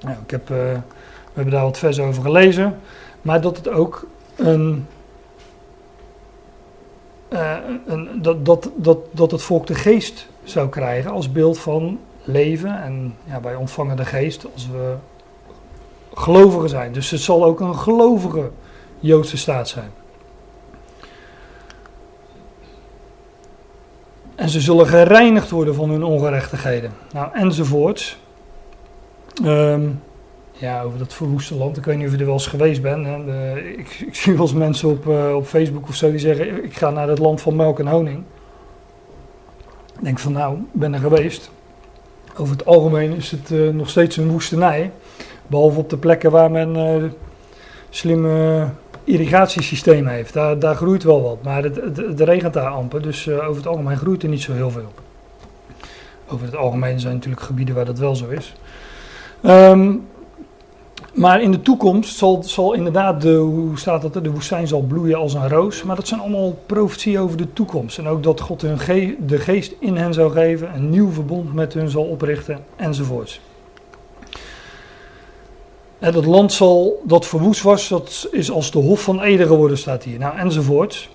Nou, 0.00 0.16
ik 0.22 0.30
heb, 0.30 0.50
uh, 0.50 0.56
we 0.56 1.32
hebben 1.32 1.52
daar 1.52 1.64
wat 1.64 1.78
vers 1.78 2.00
over 2.00 2.22
gelezen. 2.22 2.78
Maar 3.22 3.40
dat 3.40 3.56
het 3.56 3.68
ook 3.68 4.06
een. 4.36 4.86
Uh, 7.32 7.56
een 7.86 8.22
dat, 8.22 8.46
dat, 8.46 8.70
dat, 8.76 8.98
dat 9.10 9.30
het 9.30 9.42
volk 9.42 9.66
de 9.66 9.74
geest 9.74 10.28
zou 10.44 10.68
krijgen 10.68 11.10
als 11.10 11.32
beeld 11.32 11.58
van 11.58 11.98
leven. 12.22 12.82
En 12.82 13.16
ja, 13.24 13.40
wij 13.40 13.54
ontvangen 13.54 13.96
de 13.96 14.04
geest 14.04 14.46
als 14.52 14.68
we 14.68 14.94
gelovigen 16.14 16.68
zijn. 16.68 16.92
Dus 16.92 17.10
het 17.10 17.20
zal 17.20 17.44
ook 17.44 17.60
een 17.60 17.76
gelovige 17.76 18.50
Joodse 19.00 19.36
staat 19.36 19.68
zijn. 19.68 19.90
En 24.34 24.48
ze 24.48 24.60
zullen 24.60 24.86
gereinigd 24.86 25.50
worden 25.50 25.74
van 25.74 25.90
hun 25.90 26.02
ongerechtigheden. 26.02 26.92
Nou, 27.12 27.28
enzovoorts. 27.32 28.18
Ehm, 29.44 29.88
ja, 30.52 30.82
over 30.82 30.98
dat 30.98 31.12
verwoeste 31.12 31.54
land. 31.54 31.76
Ik 31.76 31.84
weet 31.84 31.96
niet 31.96 32.06
of 32.06 32.12
je 32.12 32.18
er 32.18 32.24
wel 32.24 32.34
eens 32.34 32.46
geweest 32.46 32.82
bent. 32.82 33.06
Hè. 33.06 33.58
Ik, 33.58 34.04
ik 34.06 34.14
zie 34.14 34.32
wel 34.32 34.42
eens 34.42 34.52
mensen 34.52 34.88
op, 34.88 35.08
eh, 35.08 35.34
op 35.34 35.46
Facebook 35.46 35.88
of 35.88 35.94
zo 35.94 36.10
die 36.10 36.18
zeggen: 36.18 36.64
Ik 36.64 36.76
ga 36.76 36.90
naar 36.90 37.08
het 37.08 37.18
land 37.18 37.40
van 37.40 37.56
melk 37.56 37.78
en 37.78 37.86
honing. 37.86 38.22
Ik 39.96 40.04
denk 40.04 40.18
van 40.18 40.32
nou, 40.32 40.56
ik 40.56 40.80
ben 40.80 40.94
er 40.94 41.00
geweest. 41.00 41.50
Over 42.36 42.56
het 42.56 42.66
algemeen 42.66 43.12
is 43.12 43.30
het 43.30 43.50
eh, 43.50 43.68
nog 43.68 43.90
steeds 43.90 44.16
een 44.16 44.30
woestenij. 44.30 44.90
Behalve 45.50 45.78
op 45.78 45.90
de 45.90 45.96
plekken 45.96 46.30
waar 46.30 46.50
men 46.50 46.76
eh 46.76 47.10
slimme 47.90 48.68
irrigatiesystemen 49.04 50.12
heeft. 50.12 50.32
Daar, 50.32 50.58
daar 50.58 50.74
groeit 50.74 51.02
wel 51.02 51.22
wat. 51.22 51.42
Maar 51.42 51.62
het, 51.62 51.76
het, 51.96 52.20
regent 52.20 52.52
daar 52.52 52.68
amper. 52.68 53.02
Dus 53.02 53.26
eh, 53.26 53.48
over 53.48 53.56
het 53.56 53.66
algemeen 53.66 53.96
groeit 53.96 54.22
er 54.22 54.28
niet 54.28 54.42
zo 54.42 54.52
heel 54.52 54.70
veel. 54.70 54.92
Over 56.28 56.46
het 56.46 56.56
algemeen 56.56 57.00
zijn 57.00 57.14
natuurlijk 57.14 57.42
gebieden 57.42 57.74
waar 57.74 57.84
dat 57.84 57.98
wel 57.98 58.16
zo 58.16 58.28
is. 58.28 58.54
Ehm, 59.42 59.94
maar 61.14 61.42
in 61.42 61.50
de 61.50 61.62
toekomst 61.62 62.16
zal, 62.16 62.42
zal 62.42 62.72
inderdaad, 62.72 63.22
de, 63.22 63.34
hoe 63.34 63.78
staat 63.78 64.02
dat, 64.02 64.24
de 64.24 64.30
woestijn 64.30 64.68
zal 64.68 64.80
bloeien 64.80 65.18
als 65.18 65.34
een 65.34 65.48
roos. 65.48 65.82
Maar 65.82 65.96
dat 65.96 66.08
zijn 66.08 66.20
allemaal 66.20 66.58
profetieën 66.66 67.20
over 67.20 67.36
de 67.36 67.52
toekomst. 67.52 67.98
En 67.98 68.08
ook 68.08 68.22
dat 68.22 68.40
God 68.40 68.62
hun 68.62 69.16
de 69.26 69.38
geest 69.38 69.74
in 69.78 69.96
hen 69.96 70.14
zou 70.14 70.32
geven, 70.32 70.74
een 70.74 70.90
nieuw 70.90 71.10
verbond 71.10 71.54
met 71.54 71.74
hun 71.74 71.88
zal 71.88 72.04
oprichten, 72.04 72.58
enzovoorts. 72.76 73.40
Land 76.00 76.52
zal, 76.52 77.02
dat 77.04 77.26
verwoest 77.26 77.62
was, 77.62 77.88
dat 77.88 78.28
is 78.30 78.50
als 78.50 78.70
de 78.70 78.78
hof 78.78 79.02
van 79.02 79.20
Eden 79.20 79.46
geworden, 79.46 79.78
staat 79.78 80.02
hier. 80.02 80.18
Nou, 80.18 80.38
enzovoorts. 80.38 81.08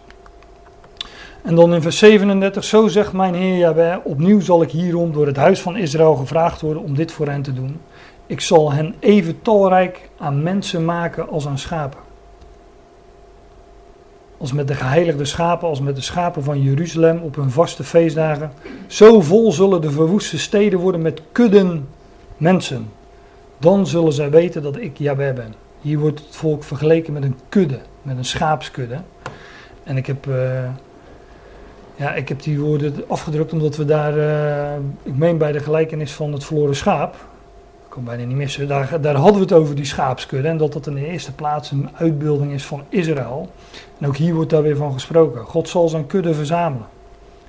En 1.43 1.56
dan 1.56 1.74
in 1.74 1.82
vers 1.82 1.98
37, 1.98 2.63
zo 2.63 2.88
zegt 2.88 3.13
mijn 3.13 3.34
Heer 3.34 3.58
Jahweh, 3.58 3.98
opnieuw 4.04 4.39
zal 4.39 4.62
ik 4.62 4.71
hierom 4.71 5.13
door 5.13 5.26
het 5.26 5.36
huis 5.36 5.62
van 5.62 5.78
Israël 5.78 6.15
gevraagd 6.15 6.62
worden 6.62 6.84
om 6.84 6.95
dit 6.95 7.12
voor 7.12 7.28
hen 7.28 7.41
te 7.41 7.54
doen. 7.54 7.80
Ik 8.28 8.41
zal 8.41 8.71
hen 8.71 8.95
even 9.00 9.41
talrijk 9.41 10.10
aan 10.17 10.43
mensen 10.43 10.86
maken 10.86 11.30
als 11.30 11.48
aan 11.48 11.58
schapen. 11.58 12.00
Als 14.38 14.54
met 14.54 14.67
de 14.67 14.76
geheiligde 14.76 15.26
schapen, 15.26 15.67
als 15.67 15.82
met 15.82 15.95
de 15.95 16.02
schapen 16.02 16.43
van 16.43 16.62
Jeruzalem 16.62 17.19
op 17.21 17.36
hun 17.36 17.52
vaste 17.52 17.84
feestdagen. 17.84 18.52
Zo 18.88 19.21
vol 19.21 19.52
zullen 19.52 19.82
de 19.82 19.91
verwoeste 19.91 20.39
steden 20.39 20.80
worden 20.80 21.02
met 21.02 21.21
kudden 21.32 21.88
mensen. 22.38 22.89
Dan 23.65 23.88
zullen 23.88 24.13
zij 24.13 24.30
weten 24.30 24.62
dat 24.62 24.78
ik 24.78 24.97
Jahweh 24.97 25.36
ben. 25.36 25.54
Hier 25.82 25.99
wordt 25.99 26.19
het 26.19 26.36
volk 26.36 26.63
vergeleken 26.63 27.13
met 27.13 27.23
een 27.23 27.39
kudde, 27.49 27.80
met 28.01 28.17
een 28.17 28.25
schaapskudde. 28.25 28.97
En 29.84 29.97
ik 29.97 30.06
heb, 30.06 30.28
eh, 30.28 30.69
ja, 31.95 32.13
ik 32.13 32.30
heb 32.30 32.41
die 32.41 32.60
woorden 32.60 33.04
afgedrukt 33.08 33.54
omdat 33.54 33.75
we 33.75 33.86
daar, 33.86 34.17
eh, 34.17 34.78
ik 35.04 35.15
meen 35.15 35.38
bij 35.38 35.51
de 35.51 35.60
gelijkenis 35.60 36.12
van 36.12 36.34
het 36.34 36.43
verloren 36.43 36.75
schaap, 36.75 37.13
ik 37.13 37.89
kan 37.89 38.04
bijna 38.04 38.23
niet 38.23 38.36
missen, 38.36 38.67
daar, 38.67 39.01
daar 39.01 39.15
hadden 39.15 39.36
we 39.36 39.41
het 39.41 39.54
over 39.54 39.75
die 39.75 39.86
schaapskudde. 39.86 40.47
En 40.47 40.58
dat 40.58 40.73
dat 40.73 40.88
in 40.88 40.93
de 40.93 41.08
eerste 41.08 41.34
plaats 41.34 41.71
een 41.71 41.89
uitbeelding 41.93 42.51
is 42.51 42.65
van 42.65 42.84
Israël. 42.89 43.49
En 43.99 44.08
ook 44.08 44.17
hier 44.17 44.34
wordt 44.34 44.49
daar 44.49 44.63
weer 44.63 44.78
van 44.78 44.93
gesproken. 44.93 45.45
God 45.45 45.69
zal 45.69 45.89
zijn 45.89 46.08
kudde 46.08 46.34
verzamelen. 46.34 46.88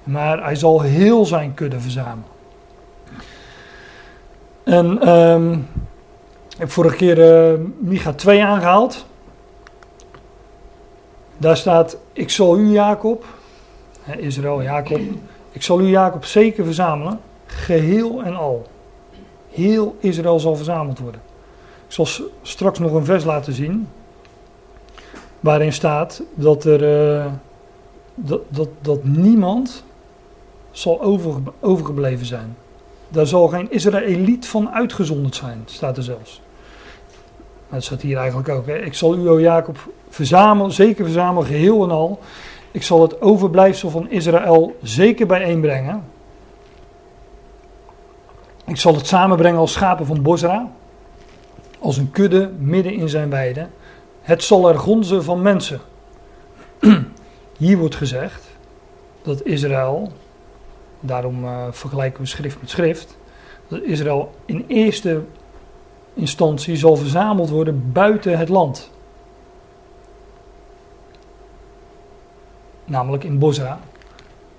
Maar 0.05 0.45
hij 0.45 0.55
zal 0.55 0.81
heel 0.81 1.27
zijn 1.27 1.55
kudde 1.55 1.81
verzamelen. 1.81 2.35
En 4.65 5.01
ehm, 5.01 5.59
ik 6.57 6.63
heb 6.63 6.71
vorige 6.71 6.97
keer 6.97 7.51
eh, 7.53 7.59
Micha 7.79 8.13
2 8.13 8.45
aangehaald. 8.45 9.07
Daar 11.37 11.57
staat, 11.57 11.97
ik 12.13 12.31
zal 12.31 12.59
u 12.59 12.73
Jacob, 12.73 13.25
Israël, 14.19 14.63
Jacob, 14.63 15.01
ik 15.51 15.63
zal 15.63 15.81
u 15.81 15.89
Jacob 15.89 16.25
zeker 16.25 16.65
verzamelen, 16.65 17.21
geheel 17.47 18.23
en 18.23 18.37
al. 18.37 18.67
Heel 19.51 19.97
Israël 20.01 20.39
zal 20.39 20.57
verzameld 20.57 20.99
worden. 20.99 21.21
Ik 21.87 21.93
zal 21.93 22.07
straks 22.43 22.79
nog 22.79 22.93
een 22.93 23.05
vers 23.05 23.25
laten 23.25 23.53
zien, 23.53 23.89
waarin 25.41 25.73
staat 25.73 26.23
dat 26.35 26.65
er, 26.65 27.11
eh, 27.19 27.27
dat, 28.15 28.41
dat, 28.49 28.69
dat 28.81 29.05
niemand 29.05 29.85
zal 30.71 31.03
overge- 31.03 31.53
overgebleven 31.61 32.27
zijn. 32.27 32.57
Daar 33.09 33.27
zal 33.27 33.49
geen 33.49 33.71
Israëliet 33.71 34.47
van 34.47 34.71
uitgezonderd 34.71 35.35
zijn, 35.35 35.63
staat 35.65 35.97
er 35.97 36.03
zelfs. 36.03 36.41
Dat 37.71 37.85
staat 37.85 38.03
hier 38.03 38.17
eigenlijk 38.17 38.49
ook. 38.49 38.67
Ik 38.67 38.95
zal 38.95 39.17
u, 39.17 39.29
o 39.29 39.41
Jacob, 39.41 39.79
verzamelen, 40.09 40.73
zeker 40.73 41.05
verzamelen, 41.05 41.47
geheel 41.47 41.85
en 41.85 41.91
al. 41.91 42.21
Ik 42.71 42.83
zal 42.83 43.03
het 43.03 43.21
overblijfsel 43.21 43.91
van 43.91 44.11
Israël 44.11 44.77
zeker 44.83 45.27
bijeenbrengen. 45.27 46.05
Ik 48.67 48.77
zal 48.77 48.95
het 48.95 49.07
samenbrengen 49.07 49.59
als 49.59 49.73
schapen 49.73 50.07
van 50.07 50.23
Bosra. 50.23 50.71
Als 51.79 51.97
een 51.97 52.11
kudde 52.11 52.51
midden 52.59 52.93
in 52.93 53.09
zijn 53.09 53.31
weide. 53.31 53.67
Het 54.21 54.43
zal 54.43 54.69
er 54.69 54.79
gonzen 54.79 55.25
van 55.25 55.43
mensen. 55.43 55.81
Hier 57.59 57.79
wordt 57.79 57.95
gezegd 57.95 58.47
dat 59.23 59.45
Israël, 59.45 60.13
daarom 61.01 61.45
eh, 61.45 61.67
vergelijken 61.71 62.23
we 62.23 62.29
schrift 62.29 62.61
met 62.61 62.71
schrift, 62.71 63.19
dat 63.69 63.83
Israël 63.83 64.35
in 64.45 64.65
eerste 64.67 65.23
instantie 66.17 66.77
zal 66.77 66.97
verzameld 66.97 67.51
worden 67.51 67.93
buiten 67.93 68.39
het 68.39 68.49
land. 68.49 68.91
Namelijk 72.85 73.25
in 73.25 73.39
Bosra. 73.39 73.71
En 73.71 73.79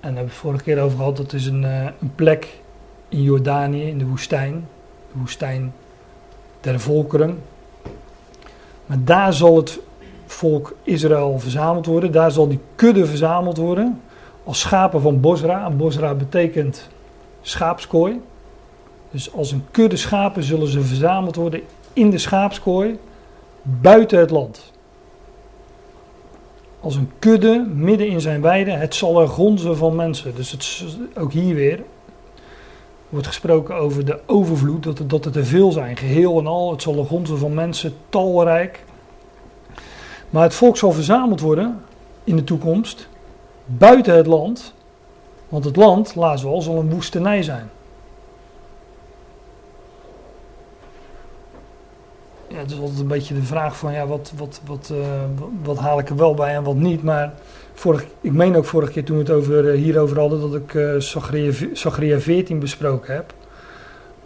hebben 0.00 0.24
we 0.24 0.30
het 0.30 0.32
vorige 0.32 0.64
keer 0.64 0.82
over 0.82 0.96
gehad. 0.96 1.16
Dat 1.16 1.32
is 1.32 1.46
een, 1.46 1.64
eh, 1.64 1.84
een 2.00 2.14
plek 2.14 2.60
in 3.08 3.22
Jordanië, 3.22 3.88
in 3.88 3.98
de 3.98 4.06
woestijn. 4.06 4.68
De 5.12 5.18
woestijn 5.18 5.72
der 6.60 6.80
volkeren. 6.80 7.42
Maar 8.86 9.04
daar 9.04 9.32
zal 9.32 9.56
het 9.56 9.80
volk 10.26 10.76
Israël 10.82 11.38
verzameld 11.38 11.86
worden. 11.86 12.12
Daar 12.12 12.30
zal 12.30 12.48
die 12.48 12.60
kudde 12.74 13.06
verzameld 13.06 13.56
worden. 13.56 14.00
Als 14.44 14.60
schapen 14.60 15.00
van 15.00 15.20
Bosra. 15.20 15.66
En 15.66 15.76
Bosra 15.76 16.14
betekent 16.14 16.88
schaapskooi. 17.40 18.20
Dus 19.10 19.32
als 19.32 19.52
een 19.52 19.64
kudde 19.70 19.96
schapen 19.96 20.42
zullen 20.42 20.68
ze 20.68 20.80
verzameld 20.80 21.36
worden 21.36 21.60
in 21.92 22.10
de 22.10 22.18
schaapskooi 22.18 22.98
buiten 23.62 24.18
het 24.18 24.30
land. 24.30 24.72
Als 26.80 26.96
een 26.96 27.10
kudde 27.18 27.66
midden 27.74 28.08
in 28.08 28.20
zijn 28.20 28.40
weide, 28.40 28.70
het 28.70 28.94
zal 28.94 29.20
er 29.20 29.28
gonzen 29.28 29.76
van 29.76 29.96
mensen. 29.96 30.34
Dus 30.34 30.50
het, 30.50 30.96
ook 31.18 31.32
hier 31.32 31.54
weer 31.54 31.82
wordt 33.08 33.26
gesproken 33.26 33.74
over 33.74 34.04
de 34.04 34.20
overvloed, 34.26 34.82
dat 34.82 34.98
het, 34.98 35.10
dat 35.10 35.36
er 35.36 35.46
veel 35.46 35.72
zijn, 35.72 35.96
geheel 35.96 36.38
en 36.38 36.46
al. 36.46 36.70
Het 36.70 36.82
zal 36.82 36.98
er 36.98 37.04
gonzen 37.04 37.38
van 37.38 37.54
mensen, 37.54 37.94
talrijk. 38.08 38.84
Maar 40.30 40.42
het 40.42 40.54
volk 40.54 40.76
zal 40.76 40.92
verzameld 40.92 41.40
worden 41.40 41.82
in 42.24 42.36
de 42.36 42.44
toekomst 42.44 43.08
buiten 43.64 44.16
het 44.16 44.26
land. 44.26 44.74
Want 45.48 45.64
het 45.64 45.76
land, 45.76 46.14
laten 46.14 46.44
we 46.44 46.50
al, 46.50 46.62
zal 46.62 46.78
een 46.78 46.90
woestenij 46.90 47.42
zijn. 47.42 47.70
Ja, 52.48 52.56
het 52.58 52.70
is 52.70 52.78
altijd 52.78 52.98
een 52.98 53.06
beetje 53.06 53.34
de 53.34 53.42
vraag 53.42 53.76
van 53.76 53.92
ja, 53.92 54.06
wat, 54.06 54.32
wat, 54.36 54.60
wat, 54.66 54.90
eh, 54.92 54.98
wat- 55.38 55.48
wat 55.62 55.76
haal 55.78 55.98
ik 55.98 56.08
er 56.08 56.16
wel 56.16 56.34
bij 56.34 56.54
en 56.54 56.62
wat 56.62 56.74
niet. 56.74 57.02
Maar 57.02 57.32
vorig, 57.74 58.06
ik 58.20 58.32
meen 58.32 58.56
ook 58.56 58.64
vorige 58.64 58.92
keer 58.92 59.04
toen 59.04 59.16
we 59.16 59.22
het 59.22 59.32
over, 59.32 59.68
eh, 59.70 59.78
hierover 59.78 60.18
hadden 60.20 60.40
dat 60.40 60.54
ik 60.54 60.70
v- 61.54 61.64
Zachariah 61.72 62.18
14 62.20 62.58
besproken 62.58 63.14
heb. 63.14 63.34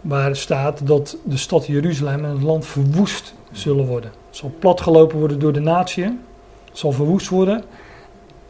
Waar 0.01 0.35
staat 0.35 0.87
dat 0.87 1.17
de 1.23 1.37
stad 1.37 1.65
Jeruzalem 1.65 2.25
en 2.25 2.31
het 2.31 2.41
land 2.43 2.65
verwoest 2.65 3.33
zullen 3.51 3.85
worden. 3.85 4.11
Het 4.27 4.37
zal 4.37 4.51
platgelopen 4.59 5.17
worden 5.19 5.39
door 5.39 5.53
de 5.53 5.59
natie. 5.59 6.19
Zal 6.71 6.91
verwoest 6.91 7.29
worden. 7.29 7.63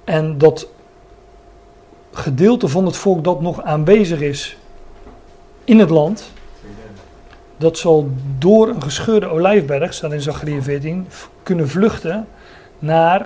En 0.03 0.37
dat 0.37 0.67
gedeelte 2.11 2.67
van 2.67 2.85
het 2.85 2.95
volk 2.97 3.23
dat 3.23 3.41
nog 3.41 3.61
aanwezig 3.63 4.19
is 4.21 4.57
in 5.63 5.79
het 5.79 5.89
land, 5.89 6.31
dat 7.63 7.77
zal 7.77 8.09
door 8.37 8.67
een 8.67 8.81
gescheurde 8.81 9.27
olijfberg, 9.27 9.93
staat 9.93 10.11
in 10.11 10.21
Zachariah 10.21 10.61
14, 10.61 11.05
v- 11.07 11.25
kunnen 11.43 11.69
vluchten 11.69 12.27
naar 12.79 13.25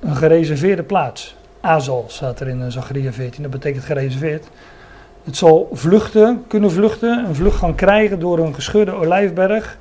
een 0.00 0.16
gereserveerde 0.16 0.82
plaats. 0.82 1.36
Azal 1.60 2.04
staat 2.08 2.40
er 2.40 2.48
in 2.48 2.62
eh, 2.62 2.68
Zachariah 2.68 3.12
14, 3.12 3.42
dat 3.42 3.50
betekent 3.50 3.84
gereserveerd. 3.84 4.46
Het 5.24 5.36
zal 5.36 5.68
vluchten, 5.72 6.44
kunnen 6.48 6.70
vluchten, 6.70 7.24
een 7.24 7.34
vlucht 7.34 7.56
gaan 7.56 7.74
krijgen 7.74 8.20
door 8.20 8.38
een 8.38 8.54
gescheurde 8.54 8.92
olijfberg. 8.92 9.78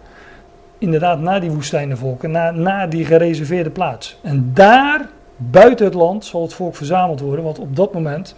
Inderdaad, 0.77 1.19
naar 1.19 1.41
die 1.41 1.51
woestijnenvolken, 1.51 2.31
naar, 2.31 2.53
naar 2.53 2.89
die 2.89 3.05
gereserveerde 3.05 3.69
plaats. 3.69 4.17
En 4.21 4.51
daar, 4.53 5.09
buiten 5.35 5.85
het 5.85 5.95
land, 5.95 6.25
zal 6.25 6.41
het 6.41 6.53
volk 6.53 6.75
verzameld 6.75 7.19
worden, 7.19 7.43
want 7.43 7.59
op 7.59 7.75
dat 7.75 7.93
moment 7.93 8.35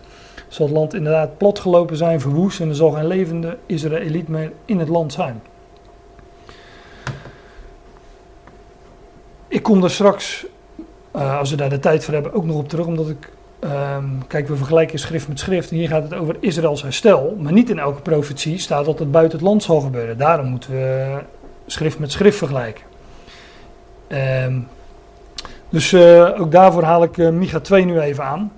zal 0.54 0.66
het 0.66 0.76
land 0.76 0.94
inderdaad 0.94 1.38
platgelopen 1.38 1.98
zijn, 1.98 2.22
verwoest 2.22 2.60
en 2.60 2.70
er 2.70 2.76
zal 2.76 2.92
geen 2.92 3.08
levende 3.08 3.58
Israëliet 3.66 4.28
meer 4.28 4.52
in 4.66 4.80
het 4.80 4.88
land 4.88 5.14
zijn. 5.14 5.42
Ik 9.48 9.64
kom 9.64 9.82
daar 9.82 9.90
straks, 9.90 10.46
eh, 11.12 11.38
als 11.38 11.50
we 11.50 11.56
daar 11.56 11.70
de 11.70 11.80
tijd 11.80 12.04
voor 12.04 12.14
hebben, 12.14 12.34
ook 12.34 12.46
nog 12.46 12.56
op 12.56 12.70
terug, 12.70 12.86
omdat 12.86 13.10
ik 13.10 13.32
ehm, 13.60 14.06
kijk, 14.28 14.48
we 14.48 14.56
vergelijken 14.56 15.00
schrift 15.00 15.28
met 15.28 15.40
schrift. 15.40 15.72
En 15.72 15.76
hier 15.78 15.88
gaat 15.88 16.04
het 16.04 16.14
over 16.14 16.36
Israëls 16.40 16.82
herstel. 16.82 17.38
Maar 17.40 17.54
niet 17.54 17.70
in 17.70 17.80
elke 17.80 18.02
profetie 18.02 18.58
staat 18.58 18.86
dat 18.86 19.00
het 19.00 19.12
buiten 19.12 19.38
het 19.38 19.48
land 19.48 19.64
zal 19.64 19.80
gebeuren. 19.80 20.18
Daarom 20.18 20.46
moeten 20.46 20.72
we 20.72 21.18
schrift 21.66 22.00
met 22.00 22.12
schrift 22.12 22.38
vergelijken. 22.38 22.84
Ehm, 24.08 24.60
dus 25.70 25.94
eh, 25.94 26.42
ook 26.42 26.52
daarvoor 26.52 26.84
haal 26.84 27.04
ik 27.04 27.18
uh, 27.18 27.30
Micha 27.30 27.60
2 27.60 27.86
nu 27.86 28.00
even 28.00 28.24
aan. 28.24 28.52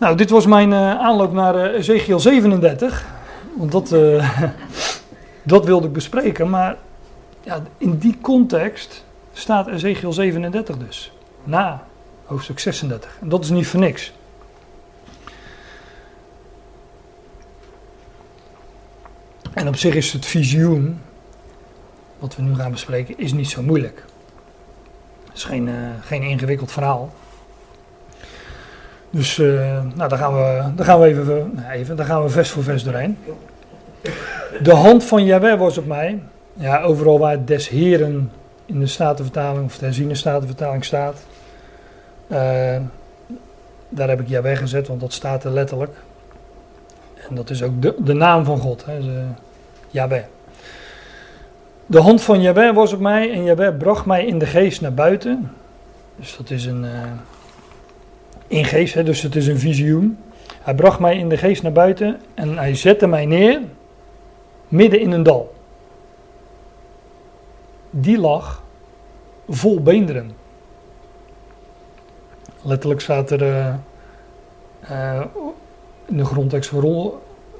Nou, 0.00 0.16
dit 0.16 0.30
was 0.30 0.46
mijn 0.46 0.70
uh, 0.70 0.98
aanloop 0.98 1.32
naar 1.32 1.74
Ezekiel 1.74 2.20
37. 2.20 3.06
Want 3.56 3.72
dat, 3.72 3.88
dat 5.42 5.64
wilde 5.64 5.86
ik 5.86 5.92
bespreken. 5.92 6.50
Maar 6.50 6.76
ja, 7.42 7.62
in 7.78 7.98
die 7.98 8.18
context 8.20 9.04
staat 9.32 9.66
Ezekiel 9.66 10.12
37 10.12 10.76
dus. 10.76 11.12
Na 11.44 11.84
hoofdstuk 12.24 12.58
36. 12.58 13.18
En 13.20 13.28
dat 13.28 13.44
is 13.44 13.50
niet 13.50 13.66
voor 13.66 13.80
niks. 13.80 14.12
En 19.52 19.68
op 19.68 19.76
zich 19.76 19.94
is 19.94 20.12
het 20.12 20.26
visioen, 20.26 21.00
wat 22.18 22.36
we 22.36 22.42
nu 22.42 22.54
gaan 22.54 22.70
bespreken, 22.70 23.18
is 23.18 23.32
niet 23.32 23.48
zo 23.48 23.62
moeilijk. 23.62 24.04
Het 25.26 25.36
is 25.36 25.44
geen, 25.44 25.66
uh, 25.66 25.74
geen 26.00 26.22
ingewikkeld 26.22 26.72
verhaal. 26.72 27.12
Dus 29.10 29.38
uh, 29.38 29.78
nou, 29.94 30.08
daar, 30.08 30.18
gaan 30.18 30.34
we, 30.34 30.62
daar 30.76 30.86
gaan 30.86 31.00
we 31.00 31.06
even, 31.06 31.50
nou, 31.54 31.70
even 31.70 31.96
daar 31.96 32.06
gaan 32.06 32.22
we 32.22 32.28
vers 32.28 32.50
voor 32.50 32.62
vers 32.62 32.84
doorheen. 32.84 33.18
De 34.62 34.74
hand 34.74 35.04
van 35.04 35.24
Jahweh 35.24 35.58
was 35.58 35.78
op 35.78 35.86
mij. 35.86 36.22
Ja, 36.52 36.82
overal 36.82 37.18
waar 37.18 37.44
des 37.44 37.68
Heren 37.68 38.30
in 38.66 38.80
de 38.80 38.86
Statenvertaling 38.86 39.64
of 39.64 39.78
de 39.78 39.84
herziene 39.84 40.14
Statenvertaling 40.14 40.84
staat. 40.84 41.24
Uh, 42.28 42.38
daar 43.88 44.08
heb 44.08 44.20
ik 44.20 44.28
Jahweh 44.28 44.56
gezet, 44.56 44.88
want 44.88 45.00
dat 45.00 45.12
staat 45.12 45.44
er 45.44 45.50
letterlijk. 45.50 45.92
En 47.28 47.34
dat 47.34 47.50
is 47.50 47.62
ook 47.62 47.82
de, 47.82 47.94
de 47.98 48.12
naam 48.12 48.44
van 48.44 48.58
God, 48.58 48.84
hè, 48.84 49.00
de, 51.86 51.98
hand 51.98 52.22
van 52.22 52.40
Jahweh 52.40 52.74
was 52.74 52.92
op 52.92 53.00
mij 53.00 53.32
en 53.32 53.44
Jahweh 53.44 53.76
bracht 53.76 54.06
mij 54.06 54.26
in 54.26 54.38
de 54.38 54.46
geest 54.46 54.80
naar 54.80 54.94
buiten. 54.94 55.52
Dus 56.16 56.36
dat 56.36 56.50
is 56.50 56.64
een. 56.64 56.86
In 58.50 58.64
geest, 58.64 58.94
hè, 58.94 59.02
dus 59.02 59.22
het 59.22 59.36
is 59.36 59.46
een 59.46 59.58
visioen. 59.58 60.18
Hij 60.60 60.74
bracht 60.74 60.98
mij 60.98 61.16
in 61.16 61.28
de 61.28 61.36
geest 61.36 61.62
naar 61.62 61.72
buiten 61.72 62.20
en 62.34 62.58
hij 62.58 62.74
zette 62.74 63.06
mij 63.06 63.26
neer 63.26 63.60
midden 64.68 65.00
in 65.00 65.10
een 65.10 65.22
dal. 65.22 65.54
Die 67.90 68.18
lag 68.18 68.62
vol 69.48 69.82
beenderen. 69.82 70.30
Letterlijk 72.62 73.00
staat 73.00 73.30
er 73.30 73.42
uh, 73.42 73.74
uh, 74.90 75.24
in 76.06 76.16
de 76.16 76.24
grondtekst 76.24 76.72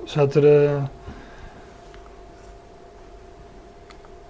staat 0.05 0.35
er. 0.35 0.65
Uh, 0.65 0.83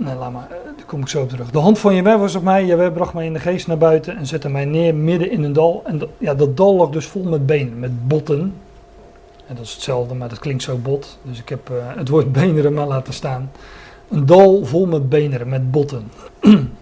nee, 0.04 0.14
laat 0.14 0.32
maar, 0.32 0.48
daar 0.48 0.86
kom 0.86 1.00
ik 1.00 1.08
zo 1.08 1.22
op 1.22 1.28
terug. 1.28 1.50
De 1.50 1.58
hand 1.58 1.78
van 1.78 1.94
Jewe 1.94 2.16
was 2.16 2.34
op 2.34 2.42
mij, 2.42 2.64
Jewe 2.64 2.92
bracht 2.92 3.14
mij 3.14 3.26
in 3.26 3.32
de 3.32 3.38
geest 3.38 3.66
naar 3.66 3.78
buiten 3.78 4.16
en 4.16 4.26
zette 4.26 4.48
mij 4.48 4.64
neer 4.64 4.94
midden 4.94 5.30
in 5.30 5.42
een 5.42 5.52
dal. 5.52 5.82
En 5.84 5.98
dat, 5.98 6.08
ja, 6.18 6.34
dat 6.34 6.56
dal 6.56 6.76
lag 6.76 6.90
dus 6.90 7.06
vol 7.06 7.22
met 7.22 7.46
benen, 7.46 7.78
met 7.78 8.08
botten. 8.08 8.54
En 9.46 9.54
dat 9.54 9.64
is 9.64 9.72
hetzelfde, 9.72 10.14
maar 10.14 10.28
dat 10.28 10.38
klinkt 10.38 10.62
zo 10.62 10.76
bot. 10.76 11.18
Dus 11.22 11.38
ik 11.38 11.48
heb 11.48 11.70
het 11.96 12.08
woord 12.08 12.32
beneren 12.32 12.74
maar 12.74 12.86
laten 12.86 13.12
staan. 13.12 13.50
Een 14.08 14.26
dal 14.26 14.64
vol 14.64 14.86
met 14.86 15.08
beneren, 15.08 15.48
met 15.48 15.70
botten. 15.70 16.10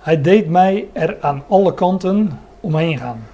Hij 0.00 0.20
deed 0.20 0.48
mij 0.48 0.88
er 0.92 1.16
aan 1.20 1.42
alle 1.48 1.74
kanten 1.74 2.38
omheen 2.60 2.98
gaan. 2.98 3.24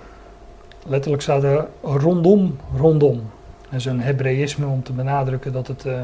Letterlijk 0.86 1.22
staat 1.22 1.42
er 1.42 1.66
rondom, 1.82 2.56
rondom. 2.76 3.22
Dat 3.70 3.80
is 3.80 3.84
een 3.84 4.68
om 4.68 4.82
te 4.82 4.92
benadrukken 4.92 5.52
dat 5.52 5.66
het 5.66 5.84
uh, 5.84 6.00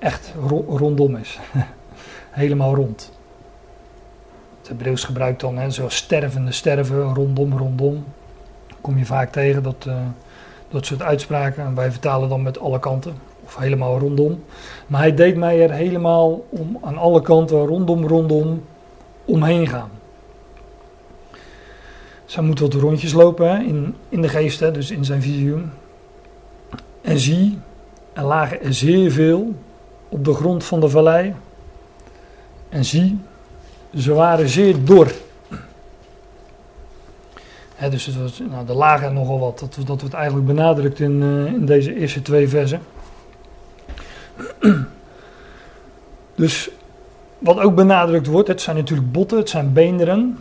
echt 0.00 0.32
ro 0.48 0.64
rondom 0.68 1.16
is. 1.16 1.38
Helemaal 2.30 2.74
rond. 2.74 3.12
Het 4.58 4.68
Hebreeuws 4.68 5.04
gebruikt 5.04 5.40
dan, 5.40 5.58
hè, 5.58 5.70
zoals 5.70 5.96
stervende 5.96 6.52
sterven, 6.52 7.14
rondom, 7.14 7.58
rondom. 7.58 8.04
Kom 8.80 8.98
je 8.98 9.04
vaak 9.04 9.32
tegen 9.32 9.62
dat, 9.62 9.84
uh, 9.88 9.94
dat 10.68 10.86
soort 10.86 11.02
uitspraken. 11.02 11.64
En 11.64 11.74
wij 11.74 11.90
vertalen 11.90 12.28
dan 12.28 12.42
met 12.42 12.58
alle 12.58 12.78
kanten. 12.78 13.14
Of 13.44 13.56
helemaal 13.56 13.98
rondom. 13.98 14.44
Maar 14.86 15.00
hij 15.00 15.14
deed 15.14 15.36
mij 15.36 15.62
er 15.62 15.72
helemaal 15.72 16.46
om, 16.48 16.78
aan 16.80 16.98
alle 16.98 17.22
kanten, 17.22 17.66
rondom, 17.66 18.06
rondom, 18.06 18.64
omheen 19.24 19.68
gaan. 19.68 19.90
Zij 22.24 22.42
moet 22.42 22.60
wat 22.60 22.74
rondjes 22.74 23.12
lopen 23.12 23.50
hè, 23.50 23.62
in, 23.62 23.94
in 24.08 24.22
de 24.22 24.28
geest, 24.28 24.60
hè, 24.60 24.70
dus 24.70 24.90
in 24.90 25.04
zijn 25.04 25.22
visioen. 25.22 25.70
En 27.00 27.18
zie, 27.18 27.58
er 28.12 28.24
lagen 28.24 28.62
er 28.62 28.74
zeer 28.74 29.10
veel 29.10 29.54
op 30.10 30.24
de 30.24 30.34
grond 30.34 30.64
van 30.64 30.80
de 30.80 30.88
vallei. 30.88 31.34
En 32.68 32.84
zie, 32.84 33.18
ze 33.94 34.12
waren 34.12 34.48
zeer 34.48 34.84
dor. 34.84 35.12
Hè, 37.74 37.90
dus 37.90 38.06
het 38.06 38.16
was, 38.16 38.38
nou, 38.50 38.72
lagen 38.72 39.14
nogal 39.14 39.38
wat. 39.38 39.58
Dat, 39.58 39.76
dat 39.86 40.00
wordt 40.00 40.14
eigenlijk 40.14 40.46
benadrukt 40.46 41.00
in, 41.00 41.22
uh, 41.22 41.46
in 41.46 41.64
deze 41.66 41.94
eerste 41.94 42.22
twee 42.22 42.48
versen. 42.48 42.80
dus 46.34 46.70
wat 47.38 47.58
ook 47.58 47.74
benadrukt 47.74 48.26
wordt, 48.26 48.48
het 48.48 48.60
zijn 48.60 48.76
natuurlijk 48.76 49.12
botten, 49.12 49.38
het 49.38 49.48
zijn 49.48 49.72
beenderen. 49.72 50.38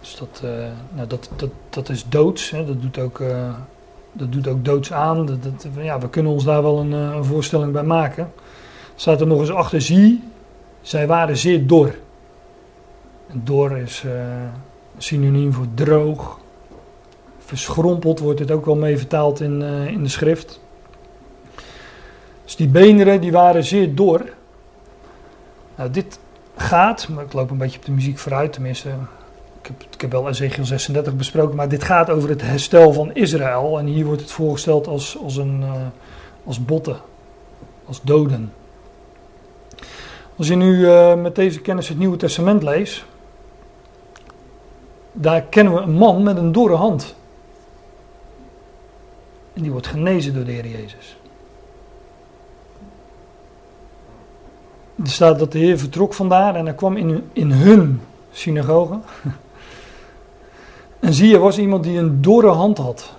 Dus 0.00 0.16
dat, 0.16 0.40
uh, 0.44 0.50
nou, 0.92 1.08
dat, 1.08 1.30
dat, 1.36 1.50
dat 1.70 1.88
is 1.88 2.04
doods, 2.08 2.50
hè. 2.50 2.64
Dat, 2.64 2.82
doet 2.82 2.98
ook, 2.98 3.18
uh, 3.18 3.54
dat 4.12 4.32
doet 4.32 4.48
ook 4.48 4.64
doods 4.64 4.92
aan. 4.92 5.26
Dat, 5.26 5.66
ja, 5.80 5.98
we 5.98 6.08
kunnen 6.08 6.32
ons 6.32 6.44
daar 6.44 6.62
wel 6.62 6.78
een, 6.78 6.92
uh, 6.92 7.14
een 7.14 7.24
voorstelling 7.24 7.72
bij 7.72 7.82
maken. 7.82 8.32
Staat 8.94 9.20
er 9.20 9.26
nog 9.26 9.40
eens 9.40 9.52
achter, 9.52 9.80
zie, 9.80 10.22
zij 10.80 11.06
waren 11.06 11.36
zeer 11.36 11.66
dor. 11.66 11.94
Dor 13.32 13.76
is 13.76 14.04
synoniem 14.98 15.52
voor 15.52 15.66
droog. 15.74 16.38
Verschrompeld 17.38 18.18
wordt 18.18 18.38
dit 18.38 18.50
ook 18.50 18.64
wel 18.64 18.76
mee 18.76 18.98
vertaald 18.98 19.40
in, 19.40 19.62
in 19.62 20.02
de 20.02 20.08
schrift. 20.08 20.60
Dus 22.44 22.56
die 22.56 22.68
beenderen 22.68 23.20
die 23.20 23.32
waren 23.32 23.64
zeer 23.64 23.94
dor. 23.94 24.32
Nou, 25.76 25.90
dit 25.90 26.18
gaat, 26.56 27.08
maar 27.08 27.24
ik 27.24 27.32
loop 27.32 27.50
een 27.50 27.58
beetje 27.58 27.78
op 27.78 27.84
de 27.84 27.92
muziek 27.92 28.18
vooruit, 28.18 28.52
tenminste, 28.52 28.90
ik 29.62 30.00
heb, 30.00 30.12
wel 30.12 30.28
Ezekiel 30.28 30.64
36 30.64 31.16
besproken, 31.16 31.56
maar 31.56 31.68
dit 31.68 31.84
gaat 31.84 32.10
over 32.10 32.28
het 32.28 32.42
herstel 32.42 32.92
van 32.92 33.14
Israël. 33.14 33.78
En 33.78 33.86
hier 33.86 34.04
wordt 34.04 34.20
het 34.20 34.30
voorgesteld 34.30 34.86
als, 34.86 35.18
als, 35.18 35.36
een, 35.36 35.60
uh, 35.60 35.72
als 36.44 36.64
botten, 36.64 36.96
als 37.86 38.00
doden. 38.02 38.52
Als 40.36 40.48
je 40.48 40.54
nu 40.54 40.78
uh, 40.78 41.14
met 41.14 41.34
deze 41.34 41.60
kennis 41.60 41.88
het 41.88 41.98
Nieuwe 41.98 42.16
Testament 42.16 42.62
leest, 42.62 43.04
daar 45.12 45.42
kennen 45.42 45.74
we 45.74 45.80
een 45.80 45.92
man 45.92 46.22
met 46.22 46.36
een 46.36 46.52
dorre 46.52 46.74
hand. 46.74 47.14
En 49.52 49.62
die 49.62 49.70
wordt 49.70 49.86
genezen 49.86 50.34
door 50.34 50.44
de 50.44 50.52
Heer 50.52 50.66
Jezus. 50.66 51.16
Er 55.02 55.10
staat 55.10 55.38
dat 55.38 55.52
de 55.52 55.58
Heer 55.58 55.78
vertrok 55.78 56.14
vandaar 56.14 56.54
en 56.54 56.64
hij 56.64 56.74
kwam 56.74 56.96
in, 56.96 57.30
in 57.32 57.50
hun 57.50 58.00
synagoge. 58.30 58.98
En 61.00 61.14
zie 61.14 61.28
je, 61.28 61.38
was 61.38 61.58
iemand 61.58 61.84
die 61.84 61.98
een 61.98 62.22
dorre 62.22 62.48
hand 62.48 62.78
had. 62.78 63.14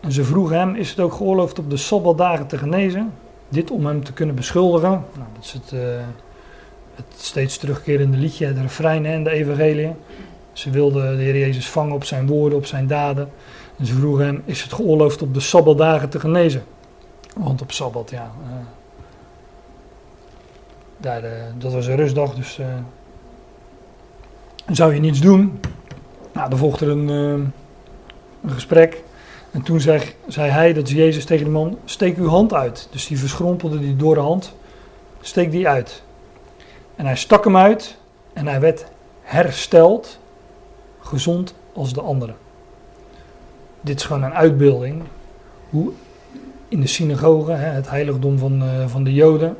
En 0.00 0.12
ze 0.12 0.24
vroegen 0.24 0.58
hem, 0.58 0.74
is 0.74 0.90
het 0.90 1.00
ook 1.00 1.12
geoorloofd 1.12 1.58
op 1.58 1.70
de 1.70 1.76
Sabbatdagen 1.76 2.46
te 2.46 2.58
genezen? 2.58 3.12
Dit 3.48 3.70
om 3.70 3.86
hem 3.86 4.04
te 4.04 4.12
kunnen 4.12 4.34
beschuldigen. 4.34 4.90
Nou, 4.90 5.28
dat 5.34 5.44
is 5.44 5.52
het, 5.52 5.72
uh, 5.72 5.80
het 6.94 7.04
steeds 7.16 7.58
terugkerende 7.58 8.16
liedje, 8.16 8.52
de 8.52 8.60
refrein 8.60 9.06
en 9.06 9.24
de 9.24 9.30
evangelie. 9.30 9.90
Ze 10.52 10.70
wilden 10.70 11.16
de 11.16 11.22
Heer 11.22 11.38
Jezus 11.38 11.70
vangen 11.70 11.94
op 11.94 12.04
zijn 12.04 12.26
woorden, 12.26 12.58
op 12.58 12.66
zijn 12.66 12.86
daden. 12.86 13.30
En 13.76 13.86
ze 13.86 13.94
vroegen 13.94 14.24
hem, 14.24 14.42
is 14.44 14.62
het 14.62 14.72
geoorloofd 14.72 15.22
op 15.22 15.34
de 15.34 15.40
Sabbatdagen 15.40 16.08
te 16.08 16.20
genezen? 16.20 16.62
Want 17.36 17.62
op 17.62 17.72
Sabbat, 17.72 18.10
ja... 18.10 18.30
Uh, 18.42 18.48
daar, 21.00 21.24
uh, 21.24 21.30
dat 21.58 21.72
was 21.72 21.86
een 21.86 21.96
rustdag, 21.96 22.34
dus 22.34 22.60
zou 24.66 24.94
je 24.94 25.00
niets 25.00 25.20
doen. 25.20 25.60
Nou, 26.38 26.50
dan 26.50 26.58
volgde 26.58 26.84
er 26.84 26.90
een, 26.90 27.08
uh, 27.08 27.46
een 28.42 28.50
gesprek. 28.50 29.02
En 29.50 29.62
toen 29.62 29.80
zei, 29.80 30.02
zei, 30.26 30.50
hij, 30.50 30.72
dat 30.72 30.86
is 30.86 30.92
Jezus 30.92 31.24
tegen 31.24 31.44
de 31.44 31.50
man, 31.50 31.78
steek 31.84 32.16
uw 32.16 32.28
hand 32.28 32.54
uit. 32.54 32.88
Dus 32.90 33.06
die 33.06 33.18
verschrompelde 33.18 33.78
die 33.78 33.96
door 33.96 34.14
de 34.14 34.20
hand, 34.20 34.54
steek 35.20 35.50
die 35.50 35.68
uit. 35.68 36.02
En 36.96 37.06
hij 37.06 37.16
stak 37.16 37.44
hem 37.44 37.56
uit 37.56 37.96
en 38.32 38.46
hij 38.46 38.60
werd 38.60 38.86
hersteld, 39.22 40.18
gezond 41.00 41.54
als 41.72 41.92
de 41.92 42.00
andere. 42.00 42.32
Dit 43.80 43.98
is 43.98 44.06
gewoon 44.06 44.22
een 44.22 44.34
uitbeelding 44.34 45.02
hoe 45.70 45.90
in 46.68 46.80
de 46.80 46.86
synagoge, 46.86 47.52
het 47.52 47.90
heiligdom 47.90 48.38
van, 48.38 48.62
uh, 48.62 48.68
van 48.86 49.04
de 49.04 49.14
Joden, 49.14 49.56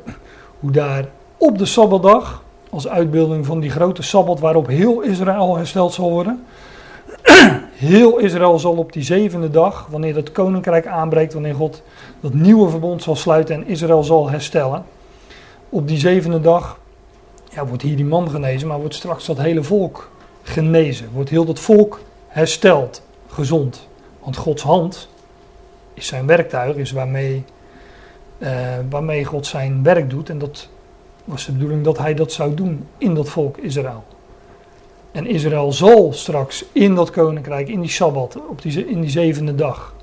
hoe 0.59 0.71
daar 0.71 1.05
op 1.37 1.57
de 1.57 1.65
Sabbatdag 1.65 2.43
als 2.69 2.87
uitbeelding 2.87 3.45
van 3.45 3.59
die 3.59 3.69
grote 3.69 4.01
sabbat 4.01 4.39
waarop 4.39 4.67
heel 4.67 5.01
Israël 5.01 5.57
hersteld 5.57 5.93
zal 5.93 6.09
worden. 6.09 6.45
Heel 7.73 8.17
Israël 8.17 8.59
zal 8.59 8.75
op 8.75 8.93
die 8.93 9.03
zevende 9.03 9.49
dag, 9.49 9.87
wanneer 9.89 10.15
het 10.15 10.31
koninkrijk 10.31 10.87
aanbreekt, 10.87 11.33
wanneer 11.33 11.55
God 11.55 11.81
dat 12.19 12.33
nieuwe 12.33 12.69
verbond 12.69 13.03
zal 13.03 13.15
sluiten 13.15 13.55
en 13.55 13.67
Israël 13.67 14.03
zal 14.03 14.29
herstellen. 14.29 14.83
Op 15.69 15.87
die 15.87 15.97
zevende 15.97 16.41
dag 16.41 16.79
ja, 17.49 17.65
wordt 17.65 17.83
hier 17.83 17.95
die 17.95 18.05
man 18.05 18.29
genezen, 18.29 18.67
maar 18.67 18.79
wordt 18.79 18.95
straks 18.95 19.25
dat 19.25 19.37
hele 19.37 19.63
volk 19.63 20.11
genezen. 20.41 21.09
Wordt 21.13 21.29
heel 21.29 21.45
dat 21.45 21.59
volk 21.59 21.99
hersteld, 22.27 23.01
gezond. 23.27 23.87
Want 24.23 24.37
Gods 24.37 24.63
hand 24.63 25.09
is 25.93 26.07
zijn 26.07 26.25
werktuig, 26.25 26.75
is 26.75 26.91
waarmee, 26.91 27.43
uh, 28.37 28.49
waarmee 28.89 29.25
God 29.25 29.45
zijn 29.45 29.83
werk 29.83 30.09
doet. 30.09 30.29
En 30.29 30.37
dat 30.37 30.67
was 31.23 31.45
de 31.45 31.51
bedoeling 31.51 31.83
dat 31.83 31.97
hij 31.97 32.13
dat 32.13 32.31
zou 32.31 32.53
doen 32.53 32.87
in 32.97 33.15
dat 33.15 33.29
volk 33.29 33.57
Israël. 33.57 34.03
En 35.11 35.27
Israël 35.27 35.73
zal 35.73 36.13
straks 36.13 36.65
in 36.71 36.95
dat 36.95 37.11
koninkrijk, 37.11 37.69
in 37.69 37.81
die 37.81 37.89
Sabbat, 37.89 38.37
op 38.49 38.61
die, 38.61 38.87
in 38.87 39.01
die 39.01 39.09
zevende 39.09 39.55
dag, 39.55 39.93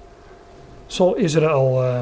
zal 0.86 1.14
Israël 1.14 1.82
uh, 1.82 2.00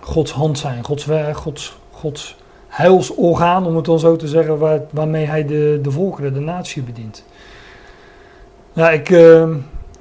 Gods 0.00 0.32
hand 0.32 0.58
zijn, 0.58 0.84
Gods, 0.84 1.06
Gods, 1.32 1.78
Gods 1.90 2.36
heilsorgaan, 2.68 3.66
om 3.66 3.76
het 3.76 3.84
dan 3.84 3.98
zo 3.98 4.16
te 4.16 4.28
zeggen, 4.28 4.58
waar, 4.58 4.80
waarmee 4.90 5.26
hij 5.26 5.46
de, 5.46 5.78
de 5.82 5.90
volkeren, 5.90 6.34
de 6.34 6.40
natie 6.40 6.82
bedient. 6.82 7.24
Nou, 8.72 8.92
ik 8.92 9.10
uh, 9.10 9.48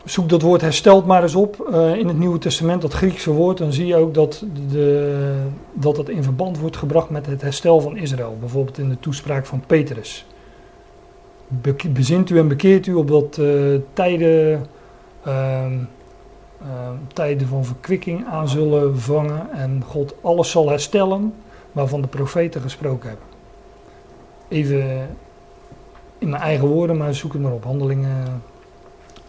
zoek 0.06 0.30
dat 0.30 0.42
woord 0.42 0.62
hersteld 0.62 1.06
maar 1.06 1.22
eens 1.22 1.36
op 1.36 1.68
uh, 1.72 1.96
in 1.96 2.08
het 2.08 2.18
Nieuwe 2.18 2.38
Testament, 2.38 2.82
dat 2.82 2.94
Griekse 2.94 3.32
woord. 3.32 3.58
Dan 3.58 3.74
zie 3.74 3.86
je 3.86 3.96
ook 3.96 4.14
dat, 4.14 4.44
de, 4.70 5.44
dat 5.74 5.98
het 5.98 6.10
in 6.10 6.24
verband 6.24 6.60
wordt 6.60 6.78
gebracht 6.78 7.10
met 7.10 7.26
het 7.26 7.42
herstel 7.42 7.80
van 7.80 7.98
Israël. 7.98 8.38
Bijvoorbeeld 8.40 8.78
in 8.78 8.90
de 8.90 9.00
toespraak 9.00 9.46
van 9.46 9.64
Petrus. 9.68 10.26
Be 11.48 11.76
bezint 11.90 12.30
u 12.30 12.38
en 12.40 12.48
bekeert 12.48 12.88
u 12.88 12.94
op 12.94 13.08
dat 13.08 13.38
uh, 13.38 13.80
tijden, 13.94 14.66
ehm, 15.24 15.74
ehm, 16.62 16.96
tijden 17.14 17.48
van 17.48 17.66
verkwikking 17.66 18.26
aan 18.26 18.48
zullen 18.48 19.00
vangen 19.00 19.52
en 19.52 19.84
God 19.86 20.16
alles 20.22 20.52
zal 20.52 20.70
herstellen 20.70 21.34
waarvan 21.72 22.02
de 22.02 22.08
profeten 22.08 22.62
gesproken 22.62 23.10
hebben. 23.10 23.28
Even 24.48 25.08
in 26.18 26.30
mijn 26.30 26.42
eigen 26.42 26.68
woorden, 26.68 26.98
maar 26.98 27.14
zoek 27.14 27.34
het 27.34 27.42
maar 27.42 27.52
op. 27.52 27.64
Handelingen 27.64 28.42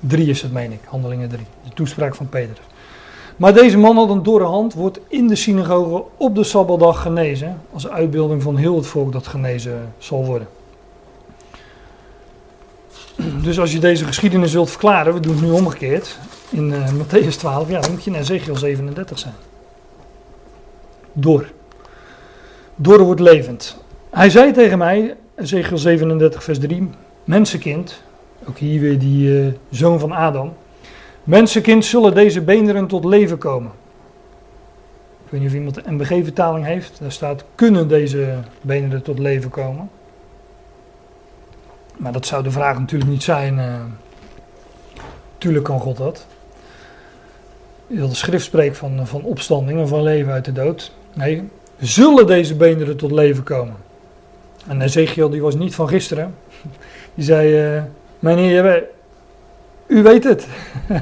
3 0.00 0.28
is 0.28 0.42
het, 0.42 0.52
meen 0.52 0.72
ik. 0.72 0.80
Handelingen 0.84 1.28
3. 1.28 1.44
De 1.64 1.74
toespraak 1.74 2.14
van 2.14 2.28
Peter. 2.28 2.58
Maar 3.36 3.54
deze 3.54 3.78
man 3.78 3.96
had 3.96 4.10
een 4.10 4.22
dorre 4.22 4.44
hand, 4.44 4.74
wordt 4.74 5.00
in 5.08 5.28
de 5.28 5.36
synagoge 5.36 6.04
op 6.16 6.34
de 6.34 6.44
Sabbatdag 6.44 7.02
genezen. 7.02 7.60
Als 7.72 7.88
uitbeelding 7.88 8.42
van 8.42 8.56
heel 8.56 8.76
het 8.76 8.86
volk 8.86 9.12
dat 9.12 9.26
genezen 9.26 9.92
zal 9.98 10.24
worden. 10.24 10.48
Dus 13.42 13.60
als 13.60 13.72
je 13.72 13.78
deze 13.78 14.04
geschiedenis 14.04 14.52
wilt 14.52 14.70
verklaren, 14.70 15.14
we 15.14 15.20
doen 15.20 15.34
het 15.34 15.44
nu 15.44 15.50
omgekeerd. 15.50 16.18
In 16.50 16.70
uh, 16.70 16.92
Matthäus 16.92 17.36
12, 17.36 17.68
ja, 17.68 17.80
dan 17.80 17.90
moet 17.90 18.04
je 18.04 18.10
in 18.10 18.16
Ezekiel 18.16 18.56
37 18.56 19.18
zijn. 19.18 19.34
Door. 21.12 21.46
Door 22.76 23.02
wordt 23.02 23.20
levend. 23.20 23.76
Hij 24.10 24.30
zei 24.30 24.52
tegen 24.52 24.78
mij, 24.78 25.16
Ezekiel 25.34 25.78
37, 25.78 26.44
vers 26.44 26.58
3, 26.58 26.90
mensenkind, 27.24 28.02
ook 28.48 28.58
hier 28.58 28.80
weer 28.80 28.98
die 28.98 29.28
uh, 29.28 29.52
zoon 29.70 29.98
van 29.98 30.12
Adam. 30.12 30.54
Mensenkind, 31.24 31.84
zullen 31.84 32.14
deze 32.14 32.40
beenderen 32.40 32.86
tot 32.86 33.04
leven 33.04 33.38
komen? 33.38 33.70
Ik 35.24 35.30
weet 35.30 35.40
niet 35.40 35.48
of 35.48 35.56
iemand 35.56 35.74
de 35.74 35.82
MBG-vertaling 35.86 36.64
heeft. 36.64 36.98
Daar 37.00 37.12
staat, 37.12 37.44
kunnen 37.54 37.88
deze 37.88 38.34
beenderen 38.60 39.02
tot 39.02 39.18
leven 39.18 39.50
komen? 39.50 39.90
Maar 41.98 42.12
dat 42.12 42.26
zou 42.26 42.42
de 42.42 42.50
vraag 42.50 42.78
natuurlijk 42.78 43.10
niet 43.10 43.22
zijn. 43.22 43.58
Uh, 43.58 43.74
tuurlijk 45.38 45.64
kan 45.64 45.80
God 45.80 45.96
dat. 45.96 46.26
De 47.86 48.14
schrift 48.14 48.44
spreekt 48.44 48.76
van, 48.76 49.06
van 49.06 49.22
opstanding 49.22 49.80
en 49.80 49.88
van 49.88 50.02
leven 50.02 50.32
uit 50.32 50.44
de 50.44 50.52
dood. 50.52 50.92
Nee, 51.14 51.48
zullen 51.78 52.26
deze 52.26 52.54
beenderen 52.54 52.96
tot 52.96 53.10
leven 53.10 53.42
komen? 53.42 53.76
En 54.66 54.82
Ezekiel 54.82 55.28
die 55.28 55.42
was 55.42 55.54
niet 55.54 55.74
van 55.74 55.88
gisteren. 55.88 56.34
Die 57.14 57.24
zei, 57.24 57.76
uh, 57.76 57.82
mijn 58.18 58.38
heer, 58.38 58.84
u 59.86 60.02
weet 60.02 60.24
het. 60.24 60.46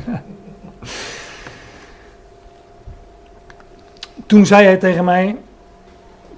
Toen 4.26 4.46
zei 4.46 4.64
hij 4.64 4.76
tegen 4.76 5.04
mij, 5.04 5.37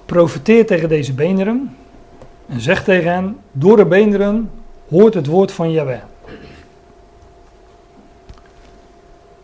profeteer 0.07 0.67
tegen 0.67 0.89
deze 0.89 1.13
beenderen 1.13 1.77
en 2.49 2.61
zeg 2.61 2.85
tegen 2.85 3.13
hen, 3.13 3.37
door 3.53 3.77
de 3.77 3.87
beenderen 3.87 4.51
hoort 4.89 5.15
het 5.15 5.27
woord 5.27 5.53
van 5.53 5.71
Yahweh. 5.71 6.03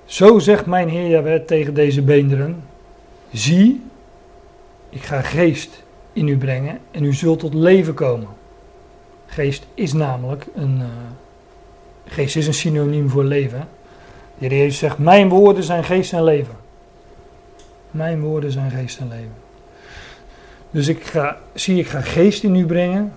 Zo 0.04 0.38
zegt 0.38 0.66
mijn 0.66 0.88
Heer 0.88 1.08
Yahweh 1.08 1.40
tegen 1.40 1.74
deze 1.74 2.02
beenderen, 2.02 2.64
zie, 3.32 3.82
ik 4.90 5.02
ga 5.02 5.20
geest 5.20 5.82
in 6.12 6.28
u 6.28 6.36
brengen 6.38 6.78
en 6.90 7.04
u 7.04 7.14
zult 7.14 7.38
tot 7.38 7.54
leven 7.54 7.94
komen. 7.94 8.28
Geest 9.26 9.66
is 9.74 9.92
namelijk 9.92 10.46
een, 10.54 10.78
uh, 10.78 10.86
geest 12.06 12.36
is 12.36 12.46
een 12.46 12.54
synoniem 12.54 13.08
voor 13.08 13.24
leven. 13.24 13.68
De 14.38 14.48
Jezus 14.48 14.78
zegt, 14.78 14.98
mijn 14.98 15.28
woorden 15.28 15.64
zijn 15.64 15.84
geest 15.84 16.12
en 16.12 16.24
leven. 16.24 16.56
Mijn 17.90 18.20
woorden 18.20 18.52
zijn 18.52 18.70
geest 18.70 18.98
en 18.98 19.08
leven. 19.08 19.43
Dus 20.74 20.88
ik 20.88 21.04
ga, 21.04 21.36
zie, 21.52 21.78
ik 21.78 21.86
ga 21.86 22.00
geest 22.00 22.42
in 22.42 22.54
u 22.54 22.66
brengen. 22.66 23.12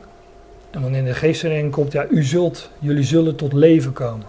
En 0.69 0.81
wanneer 0.81 1.03
de 1.03 1.13
geest 1.13 1.43
erin 1.43 1.69
komt, 1.69 1.91
ja, 1.91 2.05
u 2.09 2.23
zult, 2.23 2.69
jullie 2.79 3.03
zullen 3.03 3.35
tot 3.35 3.53
leven 3.53 3.93
komen. 3.93 4.25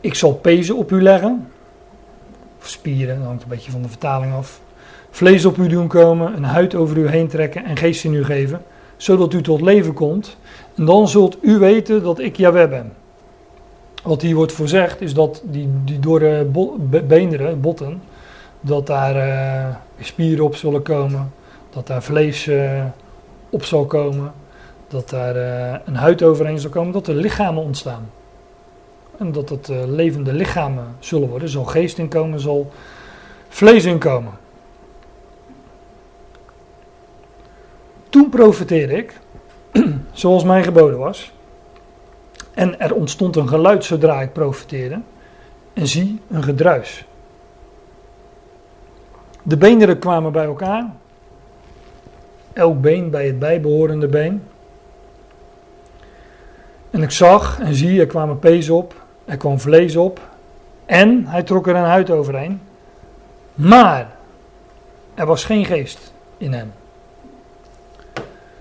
Ik 0.00 0.14
zal 0.14 0.34
pezen 0.34 0.76
op 0.76 0.92
u 0.92 1.02
leggen. 1.02 1.48
Of 2.58 2.68
spieren, 2.68 3.18
dat 3.18 3.26
hangt 3.26 3.42
een 3.42 3.48
beetje 3.48 3.70
van 3.70 3.82
de 3.82 3.88
vertaling 3.88 4.32
af. 4.32 4.60
Vlees 5.10 5.44
op 5.44 5.56
u 5.56 5.68
doen 5.68 5.88
komen, 5.88 6.36
een 6.36 6.44
huid 6.44 6.74
over 6.74 6.96
u 6.96 7.08
heen 7.08 7.28
trekken 7.28 7.64
en 7.64 7.76
geest 7.76 8.04
in 8.04 8.14
u 8.14 8.24
geven. 8.24 8.62
Zodat 8.96 9.32
u 9.32 9.42
tot 9.42 9.60
leven 9.60 9.92
komt. 9.92 10.36
En 10.74 10.84
dan 10.84 11.08
zult 11.08 11.36
u 11.40 11.58
weten 11.58 12.02
dat 12.02 12.18
ik 12.18 12.36
Jaweh 12.36 12.70
ben. 12.70 12.92
Wat 14.02 14.22
hier 14.22 14.34
wordt 14.34 14.52
voorzegd 14.52 15.00
is 15.00 15.14
dat 15.14 15.42
die, 15.44 15.68
die 15.84 15.98
door 15.98 16.18
de 16.18 16.48
beenderen, 17.06 17.60
botten, 17.60 18.02
dat 18.60 18.86
daar 18.86 19.16
uh, 19.16 19.76
spieren 20.00 20.44
op 20.44 20.56
zullen 20.56 20.82
komen, 20.82 21.32
dat 21.76 21.86
daar 21.86 22.02
vlees 22.02 22.46
uh, 22.46 22.84
op 23.50 23.64
zal 23.64 23.86
komen, 23.86 24.32
dat 24.88 25.10
daar 25.10 25.36
uh, 25.36 25.78
een 25.84 25.96
huid 25.96 26.22
overheen 26.22 26.58
zal 26.58 26.70
komen, 26.70 26.92
dat 26.92 27.06
er 27.06 27.14
lichamen 27.14 27.62
ontstaan. 27.62 28.10
En 29.18 29.32
dat 29.32 29.48
het 29.48 29.68
levende 29.68 30.32
lichamen 30.32 30.96
zullen 30.98 31.28
worden, 31.28 31.48
zal 31.48 31.64
geest 31.64 31.98
inkomen, 31.98 32.40
zal 32.40 32.72
vlees 33.48 33.84
inkomen. 33.84 34.32
Toen 38.08 38.28
profeteerde 38.28 38.96
ik, 38.96 39.20
zoals 40.12 40.44
mij 40.44 40.62
geboden 40.62 40.98
was. 40.98 41.32
En 42.54 42.80
er 42.80 42.94
ontstond 42.94 43.36
een 43.36 43.48
geluid 43.48 43.84
zodra 43.84 44.20
ik 44.20 44.32
profeteerde. 44.32 45.00
En 45.72 45.86
zie, 45.86 46.20
een 46.30 46.42
gedruis. 46.42 47.04
De 49.42 49.56
beenderen 49.56 49.98
kwamen 49.98 50.32
bij 50.32 50.44
elkaar. 50.44 50.90
Elk 52.56 52.80
been 52.80 53.10
bij 53.10 53.26
het 53.26 53.38
bijbehorende 53.38 54.08
been. 54.08 54.42
En 56.90 57.02
ik 57.02 57.10
zag 57.10 57.60
en 57.60 57.74
zie, 57.74 58.00
er 58.00 58.06
kwamen 58.06 58.38
pees 58.38 58.70
op, 58.70 58.94
er 59.24 59.36
kwam 59.36 59.60
vlees 59.60 59.96
op. 59.96 60.20
En 60.86 61.26
hij 61.26 61.42
trok 61.42 61.66
er 61.66 61.74
een 61.74 61.84
huid 61.84 62.10
overheen. 62.10 62.60
Maar 63.54 64.16
er 65.14 65.26
was 65.26 65.44
geen 65.44 65.64
geest 65.64 66.12
in 66.38 66.52
hem. 66.52 66.72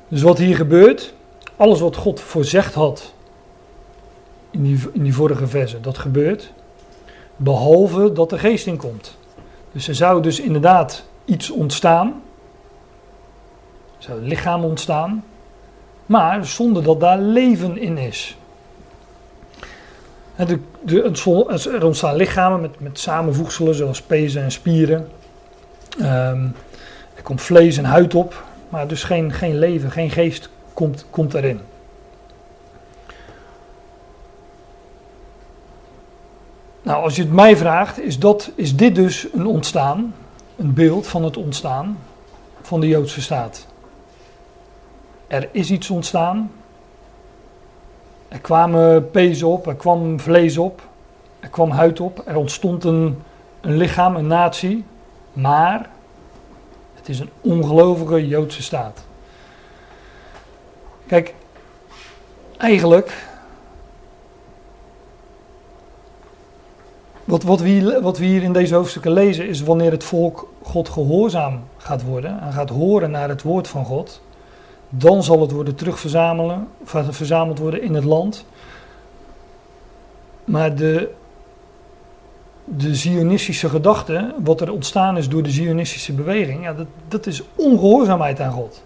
Dus 0.08 0.22
wat 0.22 0.38
hier 0.38 0.56
gebeurt, 0.56 1.14
alles 1.56 1.80
wat 1.80 1.96
God 1.96 2.20
voorzegd 2.20 2.74
had 2.74 3.14
in 4.52 4.64
die, 4.64 4.80
in 4.94 5.04
die 5.04 5.14
vorige 5.14 5.48
verse, 5.48 5.82
dat 5.82 5.98
gebeurt. 5.98 6.52
Behalve 7.36 8.12
dat 8.12 8.32
er 8.32 8.40
geest 8.40 8.68
in 8.68 8.78
komt. 8.78 9.18
Dus 9.72 9.88
er 9.88 9.96
zou 9.96 10.22
dus 10.22 10.40
inderdaad 10.40 11.04
iets 11.26 11.50
ontstaan. 11.50 12.24
Zou 14.06 14.20
een 14.20 14.28
lichaam 14.28 14.64
ontstaan. 14.64 15.24
Maar 16.06 16.46
zonder 16.46 16.84
dat 16.84 17.00
daar 17.00 17.20
leven 17.20 17.78
in 17.78 17.98
is. 17.98 18.38
De, 20.36 20.60
er 21.72 21.86
ontstaan 21.86 22.16
lichamen 22.16 22.62
met, 22.62 22.80
met 22.80 23.00
samenvoegselen 23.00 23.76
zoals 23.76 24.02
pezen 24.02 24.44
en 24.44 24.52
spieren. 24.52 25.10
Um, 26.02 26.56
er 27.16 27.24
komt 27.24 27.42
vlees 27.42 27.78
en 27.78 27.86
huid 27.86 28.16
op, 28.16 28.44
maar 28.70 28.88
dus 28.88 29.04
geen, 29.04 29.32
geen 29.32 29.60
leven, 29.60 29.92
geen 29.92 30.10
geest 30.10 30.50
komt, 30.74 31.06
komt 31.10 31.34
erin. 31.34 31.60
Nou, 36.82 37.04
als 37.04 37.16
je 37.16 37.22
het 37.22 37.32
mij 37.32 37.58
vraagt, 37.58 38.00
is, 38.00 38.20
dat, 38.20 38.52
is 38.56 38.76
dit 38.76 38.96
dus 38.96 39.28
een 39.34 39.46
ontstaan, 39.46 40.16
een 40.56 40.74
beeld 40.74 41.08
van 41.08 41.24
het 41.24 41.38
ontstaan 41.38 41.98
van 42.62 42.80
de 42.80 42.88
Joodse 42.88 43.22
staat. 43.22 43.68
Er 45.28 45.50
is 45.52 45.72
iets 45.72 45.90
ontstaan. 45.90 46.52
Er 48.28 48.40
kwamen 48.40 49.12
pezen 49.12 49.48
op, 49.48 49.68
er 49.68 49.76
kwam 49.76 50.20
vlees 50.20 50.58
op, 50.58 50.82
er 51.40 51.50
kwam 51.50 51.70
huid 51.70 52.00
op, 52.00 52.22
er 52.26 52.36
ontstond 52.36 52.84
een, 52.84 53.22
een 53.62 53.78
lichaam, 53.78 54.16
een 54.16 54.28
natie. 54.28 54.84
Maar 55.34 55.90
het 56.96 57.10
is 57.10 57.20
een 57.20 57.30
ongelovige 57.42 58.28
Joodse 58.28 58.64
staat. 58.64 59.06
Kijk, 61.06 61.34
eigenlijk. 62.58 63.28
Wat, 67.24 67.44
wat, 67.44 67.60
we 67.60 67.68
hier, 67.68 68.02
wat 68.02 68.18
we 68.18 68.26
hier 68.26 68.44
in 68.44 68.54
deze 68.54 68.76
hoofdstukken 68.76 69.12
lezen 69.12 69.48
is 69.48 69.62
wanneer 69.62 69.92
het 69.92 70.04
volk 70.04 70.48
God 70.62 70.90
gehoorzaam 70.90 71.64
gaat 71.78 72.04
worden 72.04 72.42
en 72.42 72.54
gaat 72.54 72.70
horen 72.70 73.12
naar 73.12 73.30
het 73.30 73.42
woord 73.42 73.68
van 73.68 73.86
God, 73.86 74.22
dan 74.98 75.24
zal 75.24 75.42
het 75.42 75.52
worden 75.52 75.76
terugverzamelen, 75.76 76.68
verzameld 77.10 77.60
worden 77.60 77.82
in 77.82 77.94
het 77.94 78.04
land. 78.04 78.46
Maar 80.44 80.76
de, 80.76 81.12
de 82.64 82.96
Zionistische 82.96 83.70
gedachte, 83.70 84.34
wat 84.44 84.62
er 84.62 84.72
ontstaan 84.72 85.18
is 85.18 85.30
door 85.30 85.44
de 85.44 85.50
Zionistische 85.50 86.14
beweging, 86.14 86.64
ja, 86.64 86.74
dat, 86.74 86.88
dat 87.08 87.26
is 87.26 87.44
ongehoorzaamheid 87.56 88.40
aan 88.40 88.52
God. 88.52 88.84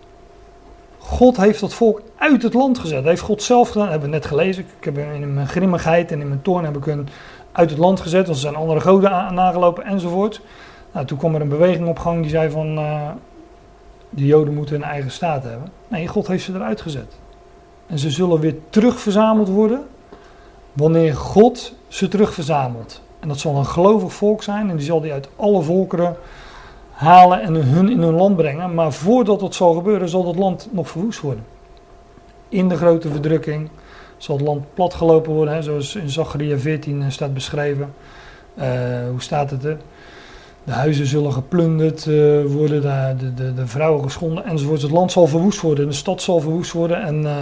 God 0.98 1.38
heeft 1.38 1.60
dat 1.60 1.74
volk 1.74 2.02
uit 2.16 2.44
het 2.44 2.54
land 2.54 2.80
gezet. 2.80 2.98
Dat 2.98 3.06
heeft 3.06 3.22
God 3.22 3.44
zelf 3.44 3.68
gedaan. 3.68 3.84
Dat 3.84 3.92
hebben 3.92 4.10
we 4.10 4.16
net 4.16 4.26
gelezen. 4.26 4.66
Ik 4.78 4.84
heb 4.84 4.98
in 4.98 5.34
mijn 5.34 5.48
grimmigheid 5.48 6.12
en 6.12 6.22
in 6.22 6.28
mijn 6.28 6.42
toorn 6.42 6.66
heb 6.66 6.78
ik 6.78 6.84
hun 6.84 7.08
uit 7.52 7.70
het 7.70 7.80
land 7.80 8.00
gezet. 8.00 8.26
Want 8.26 8.36
er 8.36 8.42
zijn 8.42 8.56
andere 8.56 8.80
goden 8.80 9.34
nagelopen 9.34 9.84
enzovoort. 9.84 10.42
Nou, 10.92 11.06
toen 11.06 11.18
kwam 11.18 11.36
er 11.36 11.42
een 11.42 11.50
beweging 11.50 11.88
op 11.88 12.00
gang 12.00 12.22
die 12.22 12.30
zei 12.30 12.50
van... 12.50 12.78
Uh, 12.78 13.10
de 14.10 14.26
Joden 14.26 14.54
moeten 14.54 14.76
hun 14.76 14.84
eigen 14.84 15.12
staat 15.12 15.44
hebben. 15.44 15.72
Nee, 15.88 16.08
God 16.08 16.28
heeft 16.28 16.44
ze 16.44 16.54
eruit 16.54 16.82
gezet. 16.82 17.18
En 17.88 18.00
ze 18.00 18.10
zullen 18.10 18.40
weer 18.40 18.56
terugverzameld 18.70 19.48
worden... 19.48 19.88
wanneer 20.74 21.16
God 21.16 21.74
ze 21.88 22.08
terugverzamelt. 22.08 23.02
En 23.20 23.28
dat 23.28 23.40
zal 23.40 23.56
een 23.56 23.66
gelovig 23.66 24.14
volk 24.14 24.44
zijn. 24.44 24.70
En 24.70 24.76
die 24.76 24.86
zal 24.86 25.02
die 25.02 25.14
uit 25.14 25.30
alle 25.36 25.62
volkeren 25.62 26.16
halen 26.92 27.42
en 27.42 27.56
hun 27.56 27.90
in 27.90 28.02
hun 28.02 28.14
land 28.14 28.36
brengen. 28.36 28.74
Maar 28.74 28.94
voordat 28.94 29.40
dat 29.40 29.56
zal 29.56 29.74
gebeuren, 29.74 30.10
zal 30.10 30.24
dat 30.24 30.36
land 30.36 30.68
nog 30.72 30.90
verwoest 30.90 31.20
worden. 31.20 31.46
In 32.50 32.70
de 32.70 32.78
grote 32.78 33.10
verdrukking 33.10 33.70
zal 34.18 34.38
het 34.38 34.46
land 34.46 34.74
platgelopen 34.74 35.34
worden, 35.34 35.54
hè, 35.54 35.62
zoals 35.62 35.96
in 35.96 36.10
Zacharia 36.10 36.58
14 36.58 37.02
eh, 37.02 37.10
staat 37.10 37.34
beschreven. 37.34 37.94
Uh, 38.56 38.66
hoe 39.10 39.22
staat 39.22 39.52
het 39.52 39.64
er? 39.64 39.78
De 40.64 40.72
huizen 40.72 41.06
zullen 41.06 41.34
geplunderd 41.34 42.06
uh, 42.06 42.46
worden, 42.46 42.82
de, 43.18 43.34
de, 43.34 43.54
de, 43.54 43.68
vrouwen 43.68 44.04
geschonden 44.04 44.46
enzovoort. 44.46 44.82
Het 44.82 44.92
land 44.92 45.12
zal 45.12 45.28
verwoest 45.28 45.62
worden, 45.62 45.88
de 45.88 45.94
stad 45.94 46.22
zal 46.22 46.40
verwoest 46.40 46.72
worden 46.72 47.02
en 47.02 47.22
uh, 47.22 47.34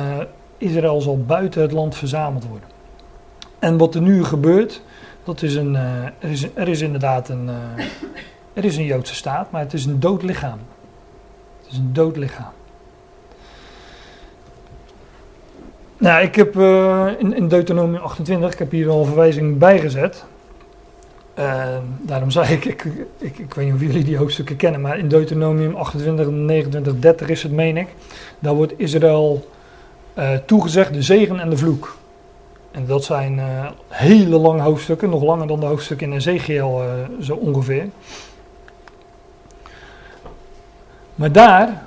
Israël 0.58 1.02
zal 1.02 1.24
buiten 1.26 1.62
het 1.62 1.72
land 1.72 1.96
verzameld 1.96 2.46
worden. 2.46 2.70
En 3.60 3.78
wat 3.78 3.96
er 3.96 4.02
nu 4.02 4.24
gebeurt, 4.24 4.82
dat 5.24 5.42
is 5.42 5.56
een, 5.56 5.76
er, 5.76 6.14
is, 6.20 6.48
er 6.54 6.68
is 6.68 6.82
inderdaad 6.82 7.30
een, 7.30 7.50
er 8.54 8.66
is 8.66 8.78
een 8.78 8.86
Joodse 8.86 9.16
staat, 9.16 9.52
maar 9.52 9.62
het 9.62 9.74
is 9.74 9.86
een 9.86 10.00
dood 10.00 10.24
lichaam. 10.24 10.60
Het 11.64 11.72
is 11.72 11.78
een 11.78 11.94
dood 11.94 12.18
lichaam. 12.18 12.52
Nou, 15.98 16.24
ik 16.24 16.36
heb 16.36 16.56
in, 17.20 17.36
in 17.36 17.48
Deuteronomium 17.48 18.02
28, 18.02 18.52
ik 18.52 18.60
heb 18.60 18.72
hier 18.72 18.90
al 18.90 19.00
een 19.00 19.06
verwijzing 19.06 19.58
bijgezet. 19.58 20.26
Uh, 21.40 21.78
daarom 22.02 22.32
zei 22.32 22.54
ik, 22.54 22.66
ik, 22.66 22.84
ik, 23.18 23.54
weet 23.54 23.66
niet 23.66 23.74
of 23.74 23.82
jullie 23.82 24.04
die 24.04 24.18
hoofdstukken 24.18 24.56
kennen, 24.56 24.82
maar 24.82 24.98
in 24.98 25.08
Deuteronomium 25.08 25.76
28, 25.76 26.28
29, 26.28 27.00
30 27.00 27.30
is 27.30 27.44
het, 27.44 27.52
meen 27.52 27.78
ik. 27.78 27.88
Daar 28.40 28.54
wordt 28.54 28.74
Israël 28.78 29.50
uh, 30.18 30.30
toegezegd 30.46 30.94
de 30.94 31.02
zegen 31.02 31.40
en 31.40 31.50
de 31.50 31.58
vloek. 31.58 31.98
En 32.72 32.86
dat 32.86 33.04
zijn 33.04 33.42
hele 33.88 34.38
lange 34.38 34.62
hoofdstukken, 34.62 35.10
nog 35.10 35.24
langer 35.24 35.48
dan 35.48 35.60
de 35.60 35.66
hoofdstukken 35.66 36.08
in 36.08 36.16
Ezekiel 36.16 36.82
zo 37.22 37.36
ongeveer. 37.36 37.90
Maar 41.16 41.32
daar 41.32 41.84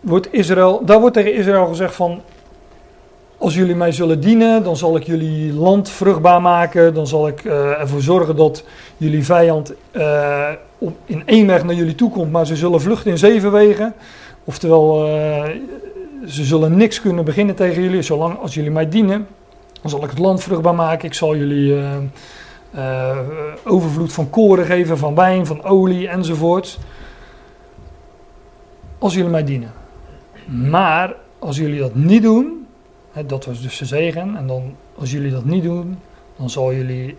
wordt, 0.00 0.32
Israël, 0.32 0.84
daar 0.84 1.00
wordt 1.00 1.14
tegen 1.14 1.34
Israël 1.34 1.66
gezegd 1.66 1.94
van, 1.94 2.22
als 3.42 3.54
jullie 3.54 3.74
mij 3.74 3.92
zullen 3.92 4.20
dienen, 4.20 4.62
dan 4.62 4.76
zal 4.76 4.96
ik 4.96 5.02
jullie 5.02 5.52
land 5.52 5.90
vruchtbaar 5.90 6.42
maken, 6.42 6.94
dan 6.94 7.06
zal 7.06 7.28
ik 7.28 7.44
uh, 7.44 7.80
ervoor 7.80 8.00
zorgen 8.00 8.36
dat 8.36 8.64
jullie 8.96 9.24
vijand 9.24 9.72
op, 10.78 10.96
in 11.04 11.22
één 11.26 11.46
weg 11.46 11.64
naar 11.64 11.74
jullie 11.74 11.94
toe 11.94 12.10
komt, 12.10 12.32
maar 12.32 12.46
ze 12.46 12.56
zullen 12.56 12.80
vluchten 12.80 13.10
in 13.10 13.18
zeven 13.18 13.52
wegen. 13.52 13.94
Oftewel, 14.44 15.06
uh, 15.06 15.44
ze 16.26 16.44
zullen 16.44 16.76
niks 16.76 17.00
kunnen 17.00 17.24
beginnen 17.24 17.54
tegen 17.54 17.82
jullie, 17.82 18.02
zolang 18.02 18.38
als 18.38 18.54
jullie 18.54 18.70
mij 18.70 18.88
dienen. 18.88 19.26
Dan 19.80 19.90
zal 19.90 20.04
ik 20.04 20.10
het 20.10 20.18
land 20.18 20.42
vruchtbaar 20.42 20.74
maken, 20.74 21.08
ik 21.08 21.14
zal 21.14 21.36
jullie 21.36 21.76
overvloed 23.64 24.12
van 24.12 24.30
koren 24.30 24.66
geven, 24.66 24.98
van 24.98 25.14
wijn, 25.14 25.46
van 25.46 25.64
olie 25.64 26.08
enzovoort 26.08 26.78
als 28.98 29.14
jullie 29.14 29.30
mij 29.30 29.44
dienen. 29.44 29.72
Maar 30.46 31.14
als 31.38 31.56
jullie 31.56 31.80
dat 31.80 31.94
niet 31.94 32.22
doen, 32.22 32.61
dat 33.26 33.44
was 33.44 33.60
dus 33.60 33.78
de 33.78 33.84
zegen, 33.84 34.36
en 34.36 34.46
dan 34.46 34.74
als 34.98 35.10
jullie 35.10 35.30
dat 35.30 35.44
niet 35.44 35.62
doen, 35.62 35.98
dan 36.36 36.50
zal 36.50 36.74
jullie, 36.74 37.16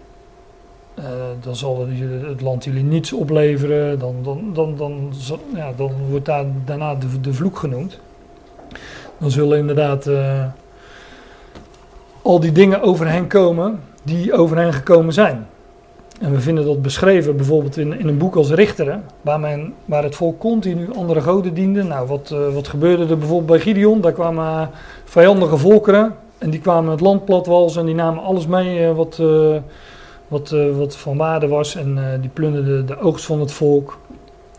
uh, 0.99 1.05
dan 1.41 1.55
zal 1.55 1.87
het 2.27 2.41
land 2.41 2.63
jullie 2.63 2.83
niets 2.83 3.13
opleveren, 3.13 3.99
dan, 3.99 4.15
dan, 4.23 4.53
dan, 4.53 4.77
dan, 4.77 5.13
ja, 5.55 5.73
dan 5.75 5.91
wordt 6.09 6.25
daar 6.25 6.45
daarna 6.65 6.95
de, 6.95 7.21
de 7.21 7.33
vloek 7.33 7.57
genoemd. 7.57 7.99
Dan 9.17 9.31
zullen 9.31 9.57
inderdaad 9.57 10.07
uh, 10.07 10.45
al 12.21 12.39
die 12.39 12.51
dingen 12.51 12.81
over 12.81 13.07
hen 13.07 13.27
komen 13.27 13.79
die 14.03 14.33
over 14.33 14.57
hen 14.57 14.73
gekomen 14.73 15.13
zijn. 15.13 15.47
En 16.21 16.31
we 16.31 16.39
vinden 16.39 16.65
dat 16.65 16.81
beschreven 16.81 17.35
bijvoorbeeld 17.35 17.77
in, 17.77 17.99
in 17.99 18.07
een 18.07 18.17
boek 18.17 18.35
als 18.35 18.51
Richteren, 18.51 19.03
waar, 19.21 19.39
men, 19.39 19.73
waar 19.85 20.03
het 20.03 20.15
volk 20.15 20.39
continu 20.39 20.93
andere 20.95 21.21
goden 21.21 21.53
diende. 21.53 21.83
Nou, 21.83 22.07
wat, 22.07 22.31
uh, 22.33 22.53
wat 22.53 22.67
gebeurde 22.67 23.07
er 23.07 23.17
bijvoorbeeld 23.17 23.49
bij 23.49 23.59
Gideon? 23.59 24.01
Daar 24.01 24.11
kwamen 24.11 24.69
vijandige 25.03 25.57
volkeren 25.57 26.15
en 26.37 26.49
die 26.49 26.59
kwamen 26.59 26.91
het 26.91 26.99
land 26.99 27.25
platwals 27.25 27.75
en 27.75 27.85
die 27.85 27.95
namen 27.95 28.23
alles 28.23 28.47
mee 28.47 28.79
uh, 28.79 28.95
wat, 28.95 29.17
uh, 29.21 29.57
wat, 30.27 30.55
wat 30.75 30.95
van 30.95 31.17
waarde 31.17 31.47
was. 31.47 31.75
En 31.75 32.17
die 32.21 32.29
plunderden 32.29 32.85
de 32.85 32.99
oogst 32.99 33.25
van 33.25 33.39
het 33.39 33.51
volk. 33.51 33.99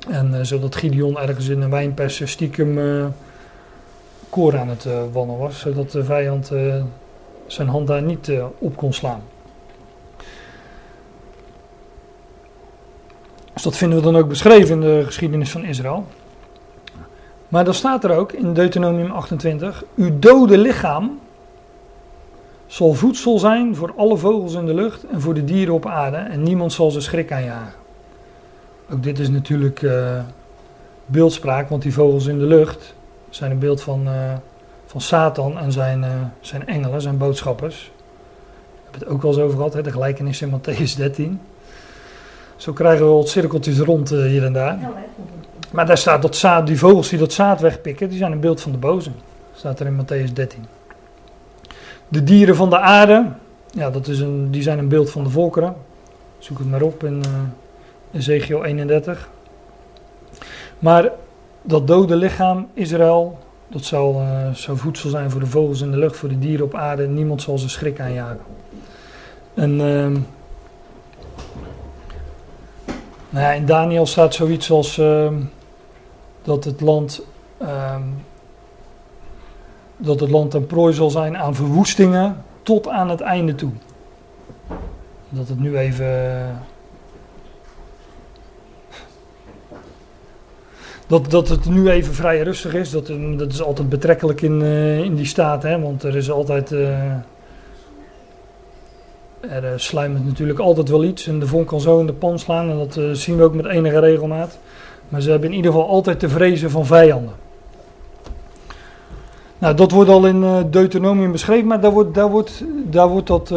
En 0.09 0.47
zodat 0.47 0.77
Gideon 0.77 1.19
ergens 1.19 1.49
in 1.49 1.63
een 1.63 1.71
wijnpers 1.71 2.31
stiekem 2.31 2.79
koor 4.29 4.59
aan 4.59 4.69
het 4.69 4.87
wannen 5.13 5.39
was, 5.39 5.61
zodat 5.61 5.91
de 5.91 6.05
vijand 6.05 6.53
zijn 7.47 7.69
hand 7.69 7.87
daar 7.87 8.03
niet 8.03 8.33
op 8.59 8.77
kon 8.77 8.93
slaan. 8.93 9.21
Dus 13.55 13.63
dat 13.63 13.77
vinden 13.77 13.99
we 13.99 14.05
dan 14.05 14.17
ook 14.17 14.29
beschreven 14.29 14.75
in 14.75 14.81
de 14.81 15.03
geschiedenis 15.05 15.51
van 15.51 15.65
Israël. 15.65 16.07
Maar 17.49 17.65
dan 17.65 17.75
staat 17.75 18.05
er 18.05 18.17
ook 18.17 18.33
in 18.33 18.53
Deuteronomium 18.53 19.11
28: 19.11 19.85
Uw 19.95 20.19
dode 20.19 20.59
lichaam 20.59 21.21
zal 22.67 22.95
voedsel 22.95 23.39
zijn 23.39 23.77
voor 23.77 23.93
alle 23.97 24.17
vogels 24.17 24.55
in 24.55 24.67
de 24.67 24.75
lucht 24.75 25.07
en 25.07 25.21
voor 25.21 25.35
de 25.35 25.45
dieren 25.45 25.75
op 25.75 25.87
aarde, 25.87 26.17
en 26.17 26.43
niemand 26.43 26.73
zal 26.73 26.91
ze 26.91 27.01
schrik 27.01 27.33
aanjagen. 27.33 27.73
Ook 28.91 29.03
dit 29.03 29.19
is 29.19 29.29
natuurlijk 29.29 29.83
uh, 29.83 30.21
beeldspraak, 31.07 31.69
want 31.69 31.83
die 31.83 31.93
vogels 31.93 32.27
in 32.27 32.39
de 32.39 32.45
lucht 32.45 32.95
zijn 33.31 33.51
een 33.51 33.59
beeld 33.59 33.81
van, 33.81 34.03
uh, 34.07 34.33
van 34.87 35.01
Satan 35.01 35.59
en 35.59 35.73
zijn, 35.73 36.01
uh, 36.01 36.09
zijn 36.41 36.67
engelen, 36.67 37.01
zijn 37.01 37.19
boodschappers. 37.19 37.91
We 38.75 38.81
hebben 38.83 39.01
het 39.01 39.09
ook 39.09 39.23
wel 39.23 39.31
eens 39.31 39.41
over 39.41 39.57
gehad, 39.57 39.75
hè, 39.75 39.83
de 39.83 39.93
gelijkenis 39.93 40.43
in 40.43 40.51
Matthäus 40.51 40.97
13. 40.97 41.41
Zo 42.57 42.73
krijgen 42.73 43.07
we 43.07 43.13
wat 43.13 43.29
cirkeltjes 43.29 43.79
rond 43.79 44.13
uh, 44.13 44.25
hier 44.25 44.45
en 44.45 44.53
daar. 44.53 44.79
Maar 45.71 45.87
daar 45.87 45.99
staat 45.99 46.23
dat 46.23 46.37
zaad, 46.37 46.67
die 46.67 46.79
vogels 46.79 47.09
die 47.09 47.19
dat 47.19 47.33
zaad 47.33 47.61
wegpikken, 47.61 48.09
die 48.09 48.19
zijn 48.19 48.33
een 48.33 48.41
beeld 48.41 48.61
van 48.61 48.73
de 48.73 48.79
boze. 48.79 49.11
Staat 49.55 49.81
er 49.81 49.87
in 49.87 50.03
Matthäus 50.03 50.33
13. 50.33 50.65
De 52.09 52.25
dieren 52.25 52.57
van 52.57 52.71
de 52.71 52.79
aarde, 52.79 53.27
ja, 53.71 53.91
dat 53.91 54.09
is 54.09 54.21
een, 54.21 54.51
die 54.51 54.63
zijn 54.63 54.79
een 54.79 54.89
beeld 54.89 55.11
van 55.11 55.25
de 55.25 55.31
volkeren. 55.31 55.75
Zoek 56.39 56.59
het 56.59 56.71
maar 56.71 56.83
op 56.83 57.05
in 57.05 57.23
uh, 57.27 58.21
Ezekiel 58.21 58.65
31. 58.65 59.29
Maar 60.79 61.11
dat 61.63 61.87
dode 61.87 62.17
lichaam, 62.17 62.69
Israël, 62.75 63.39
dat 63.69 63.85
zal, 63.85 64.21
uh, 64.21 64.77
voedsel 64.77 65.11
zijn 65.11 65.31
voor 65.31 65.41
de 65.41 65.47
vogels 65.47 65.81
in 65.81 65.91
de 65.91 65.97
lucht, 65.97 66.17
voor 66.17 66.29
de 66.29 66.39
dieren 66.39 66.65
op 66.65 66.75
aarde. 66.75 67.07
Niemand 67.07 67.43
zal 67.43 67.59
ze 67.59 67.69
schrik 67.69 68.01
aanjagen. 68.01 68.41
En 69.55 69.81
uh, 69.81 70.07
nou 73.35 73.55
in 73.55 73.66
Daniel 73.66 74.07
staat 74.07 74.35
zoiets 74.35 74.70
als 74.70 74.99
uh, 74.99 75.28
dat 76.43 76.64
het 76.64 76.80
land. 76.80 77.22
Uh, 77.62 77.97
dat 79.97 80.20
het 80.20 80.30
land 80.30 80.55
een 80.55 80.66
prooi 80.66 80.95
zal 80.95 81.11
zijn 81.11 81.37
aan 81.37 81.55
verwoestingen 81.55 82.45
tot 82.62 82.89
aan 82.89 83.11
het 83.11 83.20
einde 83.20 83.55
toe. 83.55 83.70
Dat 85.28 85.49
het 85.49 85.59
nu 85.59 85.78
even. 85.78 86.62
dat, 91.07 91.30
dat 91.30 91.49
het 91.49 91.64
nu 91.64 91.89
even 91.89 92.14
vrij 92.14 92.43
rustig 92.43 92.74
is, 92.74 92.91
dat, 92.91 93.07
dat 93.37 93.53
is 93.53 93.62
altijd 93.62 93.89
betrekkelijk 93.89 94.41
in, 94.43 94.61
uh, 94.61 94.99
in 94.99 95.14
die 95.14 95.26
staat, 95.26 95.62
hè, 95.62 95.80
want 95.80 96.03
er 96.03 96.16
is 96.16 96.30
altijd. 96.30 96.74
Er 99.51 99.81
sluimert 99.81 100.25
natuurlijk 100.25 100.59
altijd 100.59 100.89
wel 100.89 101.05
iets 101.05 101.27
en 101.27 101.39
de 101.39 101.47
vonk 101.47 101.67
kan 101.67 101.81
zo 101.81 102.01
in 102.01 102.07
de 102.07 102.13
pan 102.13 102.39
slaan 102.39 102.71
en 102.71 102.79
dat 102.79 103.19
zien 103.19 103.37
we 103.37 103.43
ook 103.43 103.55
met 103.55 103.67
enige 103.67 103.99
regelmaat. 103.99 104.59
Maar 105.09 105.21
ze 105.21 105.31
hebben 105.31 105.51
in 105.51 105.57
ieder 105.57 105.73
geval 105.73 105.89
altijd 105.89 106.19
te 106.19 106.29
vrezen 106.29 106.71
van 106.71 106.87
vijanden. 106.87 107.33
Nou, 109.59 109.77
dat 109.77 109.91
wordt 109.91 110.11
al 110.11 110.27
in 110.27 110.43
uh, 110.43 110.57
Deuteronomium 110.71 111.33
beschreven, 111.33 111.67
maar 111.67 111.81
daar 111.81 111.91
wordt, 111.91 112.15
daar 112.15 112.31
wordt, 112.31 112.65
daar 112.85 113.09
wordt, 113.09 113.27
dat, 113.27 113.49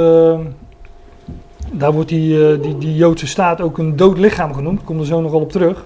daar 1.72 1.92
wordt 1.92 2.10
die, 2.10 2.60
die, 2.60 2.78
die 2.78 2.96
Joodse 2.96 3.28
staat 3.28 3.62
ook 3.62 3.78
een 3.78 3.96
dood 3.96 4.18
lichaam 4.18 4.54
genoemd. 4.54 4.80
Ik 4.80 4.86
kom 4.86 5.00
er 5.00 5.06
zo 5.06 5.22
nog 5.22 5.32
wel 5.32 5.42
op 5.42 5.52
terug. 5.52 5.86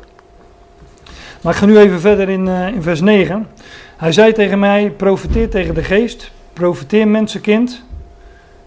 Maar 1.42 1.54
ik 1.54 1.60
ga 1.60 1.66
nu 1.66 1.78
even 1.78 2.00
verder 2.00 2.30
in, 2.30 2.48
in 2.48 2.82
vers 2.82 3.02
9. 3.02 3.48
Hij 3.98 4.12
zei 4.12 4.34
tegen 4.34 4.60
mij, 4.60 4.94
profeteer 4.98 5.50
tegen 5.50 5.74
de 5.76 5.84
geest, 5.84 6.32
profeteer 6.54 7.08
mensenkind. 7.08 7.84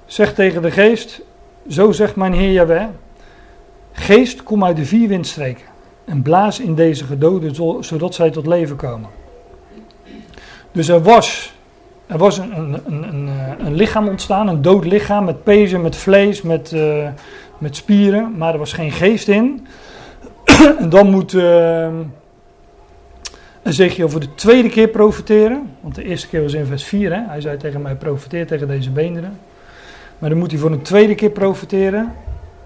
Zeg 0.07 0.35
tegen 0.35 0.63
de 0.63 0.71
geest, 0.71 1.21
zo 1.69 1.93
zegt 1.93 2.17
mijn 2.17 2.33
Heer 2.33 2.53
Jahweh. 2.53 2.87
Geest, 3.93 4.43
kom 4.43 4.65
uit 4.65 4.77
de 4.77 4.85
vier 4.85 5.09
windstreken 5.09 5.65
en 6.05 6.23
blaas 6.23 6.61
in 6.61 6.75
deze 6.75 7.05
gedoden, 7.05 7.85
zodat 7.85 8.15
zij 8.15 8.31
tot 8.31 8.47
leven 8.47 8.77
komen. 8.77 9.11
Dus 10.73 10.89
er 10.89 11.03
was, 11.03 11.55
er 12.07 12.19
was 12.19 12.39
een, 12.39 12.57
een, 12.57 13.03
een, 13.09 13.29
een 13.59 13.75
lichaam 13.75 14.09
ontstaan, 14.09 14.49
een 14.49 14.63
dood 14.63 14.85
lichaam 14.85 15.25
met 15.25 15.45
pezen, 15.45 15.81
met 15.81 15.97
vlees, 15.97 16.43
met, 16.43 16.73
uh, 16.73 17.09
met 17.59 17.77
spieren, 17.77 18.35
maar 18.37 18.53
er 18.53 18.59
was 18.59 18.73
geen 18.73 18.93
geest 18.93 19.29
in. 19.29 19.67
en 20.81 20.89
dan 20.89 21.11
moet 21.11 21.33
uh, 21.33 21.89
Ezekiel 23.63 24.09
voor 24.09 24.21
de 24.21 24.35
tweede 24.35 24.69
keer 24.69 24.89
profiteren, 24.89 25.71
want 25.81 25.95
de 25.95 26.05
eerste 26.05 26.29
keer 26.29 26.43
was 26.43 26.53
in 26.53 26.67
vers 26.67 26.85
4, 26.85 27.15
hè? 27.15 27.21
hij 27.27 27.41
zei 27.41 27.57
tegen 27.57 27.83
mij 27.83 27.95
profiteer 27.95 28.47
tegen 28.47 28.69
deze 28.69 28.91
beenderen. 28.91 29.39
Maar 30.25 30.33
dan 30.33 30.43
moet 30.43 30.51
hij 30.53 30.61
voor 30.61 30.73
een 30.73 30.83
tweede 30.83 31.15
keer 31.15 31.31
profiteren. 31.31 32.15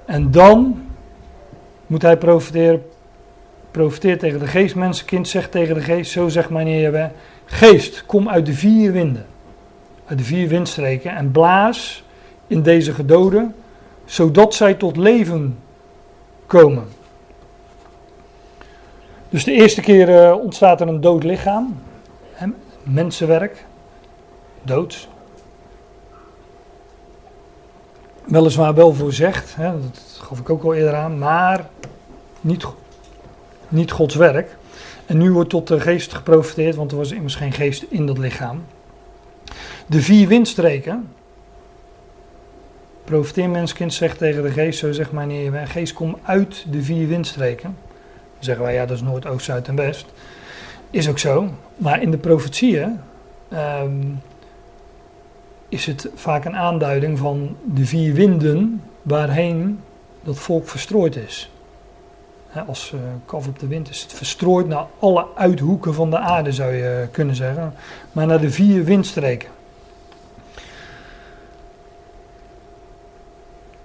En 0.05 0.31
dan 0.31 0.87
moet 1.87 2.03
hij 2.03 2.17
profiteren 2.17 2.83
profiteer 3.71 4.19
tegen 4.19 4.39
de 4.39 4.47
geest, 4.47 4.75
mensenkind, 4.75 5.29
zegt 5.29 5.51
tegen 5.51 5.75
de 5.75 5.81
geest, 5.81 6.11
zo 6.11 6.29
zegt 6.29 6.51
mijn 6.51 6.67
Heer 6.67 7.11
geest, 7.45 8.07
kom 8.07 8.29
uit 8.29 8.47
de 8.47 8.53
vier 8.53 8.93
winden, 8.93 9.27
uit 10.05 10.19
de 10.19 10.25
vier 10.25 10.49
windstreken 10.49 11.17
en 11.17 11.31
blaas 11.31 12.05
in 12.47 12.63
deze 12.63 12.93
gedoden, 12.93 13.55
zodat 14.05 14.55
zij 14.55 14.75
tot 14.75 14.97
leven 14.97 15.59
komen. 16.47 16.85
Dus 19.29 19.45
de 19.45 19.53
eerste 19.53 19.81
keer 19.81 20.09
uh, 20.09 20.37
ontstaat 20.37 20.81
er 20.81 20.89
een 20.89 21.01
dood 21.01 21.25
lichaam, 21.25 21.77
mensenwerk, 22.83 23.65
dood. 24.63 25.09
Weliswaar 28.29 28.75
wel 28.75 28.95
voorzegd, 28.95 29.55
hè, 29.57 29.73
dat 29.73 30.21
gaf 30.23 30.39
ik 30.39 30.51
ook 30.51 30.63
al 30.63 30.75
eerder 30.75 30.95
aan, 30.95 31.19
maar 31.19 31.69
niet 32.41 32.67
niet 33.69 33.91
Gods 33.91 34.15
werk. 34.15 34.57
En 35.07 35.19
nu 35.19 35.33
wordt 35.33 35.51
tot 35.51 35.69
de 35.69 35.81
geest 35.81 36.15
geprofiteerd, 36.15 36.75
want 36.75 36.91
er 36.91 36.97
was 36.97 37.11
immers 37.11 37.35
geen 37.35 37.53
geest 37.53 37.85
in 37.89 38.07
dat 38.07 38.19
lichaam. 38.19 38.65
De 39.87 40.03
vier 40.03 40.29
windstreken. 40.29 41.09
Profiteer 43.05 43.51
menskind 43.51 43.95
zegt 43.95 44.19
tegen 44.19 44.43
de 44.43 44.51
geest, 44.51 44.79
zo 44.79 44.93
zegt 44.93 45.13
mijn 45.13 45.31
heer, 45.31 45.67
geest 45.67 45.93
kom 45.93 46.19
uit 46.23 46.65
de 46.71 46.83
vier 46.83 47.09
windstreken. 47.09 47.77
Dan 48.35 48.45
zeggen 48.45 48.65
wij, 48.65 48.75
ja 48.75 48.87
dat 48.87 48.97
is 48.97 49.03
noord, 49.03 49.27
oost, 49.27 49.45
zuid 49.45 49.69
en 49.69 49.77
west. 49.77 50.07
Is 50.91 51.09
ook 51.09 51.19
zo, 51.19 51.49
maar 51.77 52.03
in 52.03 52.11
de 52.11 52.19
profetieën 52.19 53.01
um, 53.53 54.21
is 55.69 55.87
het 55.87 56.11
vaak 56.15 56.45
een 56.45 56.57
aanduiding 56.57 57.19
van 57.19 57.57
de 57.65 57.87
vier 57.87 58.15
winden 58.15 58.83
waarheen 59.03 59.81
dat 60.23 60.39
volk 60.39 60.69
verstrooid 60.69 61.17
is 61.17 61.51
als 62.67 62.93
uh, 62.95 63.01
kaf 63.25 63.47
op 63.47 63.59
de 63.59 63.67
wind 63.67 63.91
is 63.91 64.03
het 64.03 64.13
verstrooid 64.13 64.67
naar 64.67 64.87
alle 64.99 65.27
uithoeken 65.35 65.95
van 65.95 66.11
de 66.11 66.19
aarde, 66.19 66.53
zou 66.53 66.73
je 66.73 67.09
kunnen 67.11 67.35
zeggen. 67.35 67.75
Maar 68.13 68.27
naar 68.27 68.41
de 68.41 68.51
vier 68.51 68.85
windstreken. 68.85 69.49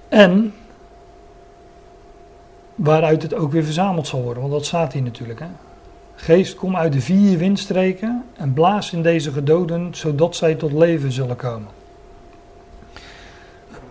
En 0.10 0.54
waaruit 2.76 3.22
het 3.22 3.34
ook 3.34 3.52
weer 3.52 3.64
verzameld 3.64 4.08
zal 4.08 4.22
worden, 4.22 4.42
want 4.42 4.54
dat 4.54 4.66
staat 4.66 4.94
hier 4.94 5.02
natuurlijk. 5.02 5.40
Hè? 5.40 5.48
Geest, 6.24 6.56
kom 6.56 6.76
uit 6.76 6.94
de 6.94 7.02
vier 7.02 7.38
windstreken 7.38 8.24
en 8.34 8.54
blaas 8.54 8.94
in 8.94 9.02
deze 9.02 9.32
gedoden, 9.32 9.96
zodat 9.96 10.36
zij 10.36 10.56
tot 10.56 10.72
leven 10.72 11.12
zullen 11.12 11.36
komen. 11.36 11.68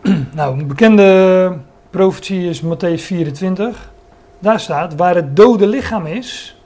nou, 0.34 0.58
een 0.58 0.66
bekende 0.66 1.56
profetie 1.90 2.48
is 2.48 2.62
Matthäus 2.62 3.02
24. 3.02 3.92
Daar 4.38 4.60
staat, 4.60 4.94
waar 4.94 5.14
het 5.14 5.36
dode 5.36 5.66
lichaam 5.66 6.06
is. 6.06 6.56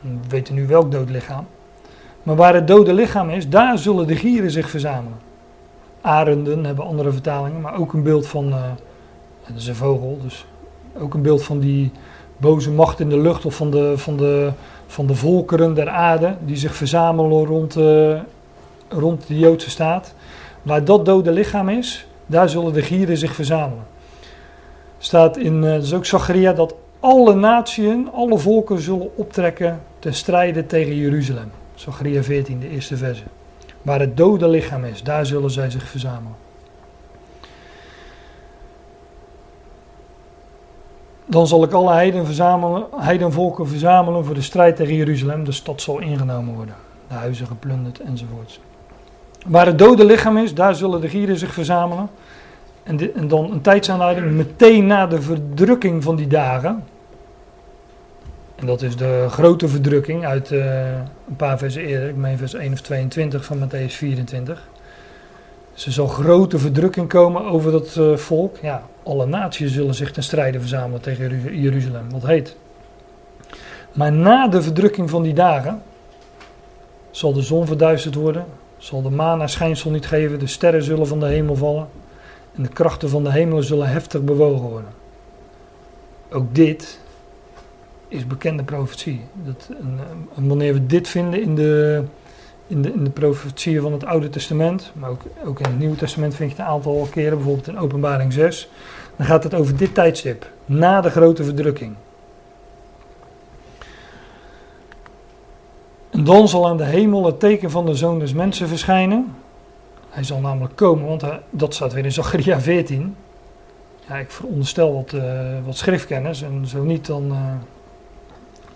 We 0.00 0.08
weten 0.28 0.54
nu 0.54 0.66
welk 0.66 0.92
dood 0.92 1.10
lichaam. 1.10 1.46
Maar 2.22 2.36
waar 2.36 2.54
het 2.54 2.66
dode 2.66 2.92
lichaam 2.92 3.30
is, 3.30 3.48
daar 3.48 3.78
zullen 3.78 4.06
de 4.06 4.16
gieren 4.16 4.50
zich 4.50 4.70
verzamelen. 4.70 5.18
Arenden 6.00 6.64
hebben 6.64 6.84
andere 6.84 7.12
vertalingen, 7.12 7.60
maar 7.60 7.78
ook 7.78 7.92
een 7.92 8.02
beeld 8.02 8.26
van. 8.26 8.48
Uh, 8.48 8.62
dat 9.46 9.56
is 9.56 9.66
een 9.66 9.74
vogel, 9.74 10.18
dus 10.22 10.46
ook 10.98 11.14
een 11.14 11.22
beeld 11.22 11.44
van 11.44 11.58
die 11.58 11.92
boze 12.38 12.70
macht 12.70 13.00
in 13.00 13.08
de 13.08 13.20
lucht 13.20 13.44
of 13.44 13.54
van 13.54 13.70
de, 13.70 13.92
van 13.96 14.16
de, 14.16 14.52
van 14.86 15.06
de 15.06 15.14
volkeren 15.14 15.74
der 15.74 15.88
aarde 15.88 16.36
die 16.44 16.56
zich 16.56 16.74
verzamelen 16.74 17.46
rond, 17.46 17.76
uh, 17.76 18.20
rond 18.88 19.26
de 19.26 19.38
Joodse 19.38 19.70
staat. 19.70 20.14
Waar 20.62 20.84
dat 20.84 21.06
dode 21.06 21.32
lichaam 21.32 21.68
is, 21.68 22.06
daar 22.26 22.48
zullen 22.48 22.72
de 22.72 22.82
gieren 22.82 23.16
zich 23.16 23.34
verzamelen 23.34 23.96
staat 24.98 25.36
in, 25.36 25.62
uh, 25.62 25.94
ook 25.94 26.06
Zacharia, 26.06 26.52
dat 26.52 26.74
alle 27.00 27.34
natieën, 27.34 28.08
alle 28.12 28.38
volken 28.38 28.80
zullen 28.80 29.16
optrekken 29.16 29.80
ten 29.98 30.14
strijde 30.14 30.66
tegen 30.66 30.96
Jeruzalem. 30.96 31.50
Zacharia 31.74 32.22
14, 32.22 32.60
de 32.60 32.70
eerste 32.70 32.96
verse. 32.96 33.22
Waar 33.82 34.00
het 34.00 34.16
dode 34.16 34.48
lichaam 34.48 34.84
is, 34.84 35.02
daar 35.02 35.26
zullen 35.26 35.50
zij 35.50 35.70
zich 35.70 35.88
verzamelen. 35.88 36.46
Dan 41.30 41.46
zal 41.46 41.64
ik 41.64 41.72
alle 41.72 41.92
heiden 41.92 42.26
verzamelen, 42.26 42.84
heidenvolken 42.96 43.68
verzamelen 43.68 44.24
voor 44.24 44.34
de 44.34 44.42
strijd 44.42 44.76
tegen 44.76 44.94
Jeruzalem. 44.94 45.44
De 45.44 45.52
stad 45.52 45.82
zal 45.82 45.98
ingenomen 45.98 46.54
worden. 46.54 46.74
De 47.08 47.14
huizen 47.14 47.46
geplunderd 47.46 48.00
enzovoorts. 48.00 48.60
Waar 49.46 49.66
het 49.66 49.78
dode 49.78 50.04
lichaam 50.04 50.36
is, 50.36 50.54
daar 50.54 50.74
zullen 50.74 51.00
de 51.00 51.08
gieren 51.08 51.36
zich 51.36 51.52
verzamelen. 51.52 52.08
En, 52.82 53.14
en 53.14 53.28
dan 53.28 53.50
een 53.50 53.60
tijdsaanleiding 53.60 54.30
meteen 54.30 54.86
na 54.86 55.06
de 55.06 55.22
verdrukking 55.22 56.02
van 56.02 56.16
die 56.16 56.26
dagen. 56.26 56.84
En 58.56 58.66
dat 58.66 58.82
is 58.82 58.96
de 58.96 59.26
grote 59.28 59.68
verdrukking 59.68 60.26
uit 60.26 60.50
uh, 60.50 60.90
een 61.28 61.36
paar 61.36 61.58
versen 61.58 61.82
eerder, 61.82 62.08
ik 62.08 62.16
meen 62.16 62.38
vers 62.38 62.54
1 62.54 62.72
of 62.72 62.80
22 62.80 63.44
van 63.44 63.58
Matthäus 63.58 63.92
24. 63.92 64.68
Er 65.86 65.92
zal 65.92 66.06
grote 66.06 66.58
verdrukking 66.58 67.08
komen 67.08 67.44
over 67.44 67.72
dat 67.72 67.96
uh, 67.98 68.16
volk. 68.16 68.56
Ja, 68.62 68.82
alle 69.02 69.26
naties 69.26 69.72
zullen 69.72 69.94
zich 69.94 70.12
ten 70.12 70.22
strijde 70.22 70.60
verzamelen 70.60 71.00
tegen 71.00 71.60
Jeruzalem, 71.60 72.10
wat 72.10 72.26
heet. 72.26 72.56
Maar 73.92 74.12
na 74.12 74.48
de 74.48 74.62
verdrukking 74.62 75.10
van 75.10 75.22
die 75.22 75.34
dagen 75.34 75.82
zal 77.10 77.32
de 77.32 77.42
zon 77.42 77.66
verduisterd 77.66 78.14
worden, 78.14 78.44
zal 78.76 79.02
de 79.02 79.10
maan 79.10 79.38
haar 79.38 79.48
schijnsel 79.48 79.90
niet 79.90 80.06
geven, 80.06 80.38
de 80.38 80.46
sterren 80.46 80.82
zullen 80.82 81.06
van 81.06 81.20
de 81.20 81.26
hemel 81.26 81.56
vallen 81.56 81.88
en 82.54 82.62
de 82.62 82.68
krachten 82.68 83.08
van 83.08 83.24
de 83.24 83.32
hemel 83.32 83.62
zullen 83.62 83.88
heftig 83.88 84.22
bewogen 84.22 84.68
worden. 84.68 84.90
Ook 86.30 86.54
dit 86.54 87.00
is 88.08 88.26
bekende 88.26 88.62
profetie. 88.62 89.20
Dat, 89.44 89.68
en, 90.34 90.46
wanneer 90.46 90.72
we 90.72 90.86
dit 90.86 91.08
vinden 91.08 91.42
in 91.42 91.54
de, 91.54 92.02
in, 92.68 92.82
de, 92.82 92.92
in 92.92 93.04
de 93.04 93.10
profetieën 93.10 93.82
van 93.82 93.92
het 93.92 94.04
Oude 94.04 94.30
Testament, 94.30 94.92
maar 94.94 95.10
ook, 95.10 95.22
ook 95.44 95.58
in 95.58 95.66
het 95.66 95.78
Nieuwe 95.78 95.96
Testament 95.96 96.34
vind 96.34 96.50
je 96.50 96.56
het 96.56 96.66
een 96.66 96.72
aantal 96.72 97.08
keren, 97.10 97.36
bijvoorbeeld 97.36 97.68
in 97.68 97.78
Openbaring 97.78 98.32
6, 98.32 98.68
dan 99.16 99.26
gaat 99.26 99.44
het 99.44 99.54
over 99.54 99.76
dit 99.76 99.94
tijdstip, 99.94 100.50
na 100.64 101.00
de 101.00 101.10
grote 101.10 101.44
verdrukking. 101.44 101.94
En 106.10 106.24
dan 106.24 106.48
zal 106.48 106.68
aan 106.68 106.76
de 106.76 106.84
hemel 106.84 107.26
het 107.26 107.40
teken 107.40 107.70
van 107.70 107.86
de 107.86 107.94
Zoon 107.94 108.18
des 108.18 108.32
Mensen 108.32 108.68
verschijnen. 108.68 109.34
Hij 110.08 110.24
zal 110.24 110.40
namelijk 110.40 110.76
komen, 110.76 111.06
want 111.06 111.24
dat 111.50 111.74
staat 111.74 111.92
weer 111.92 112.04
in 112.04 112.12
Zacharia 112.12 112.60
14. 112.60 113.16
Ja, 114.08 114.16
ik 114.16 114.30
veronderstel 114.30 114.94
wat, 114.94 115.12
uh, 115.12 115.22
wat 115.64 115.76
schriftkennis 115.76 116.42
en 116.42 116.66
zo 116.66 116.82
niet 116.82 117.06
dan... 117.06 117.26
Uh, 117.30 117.52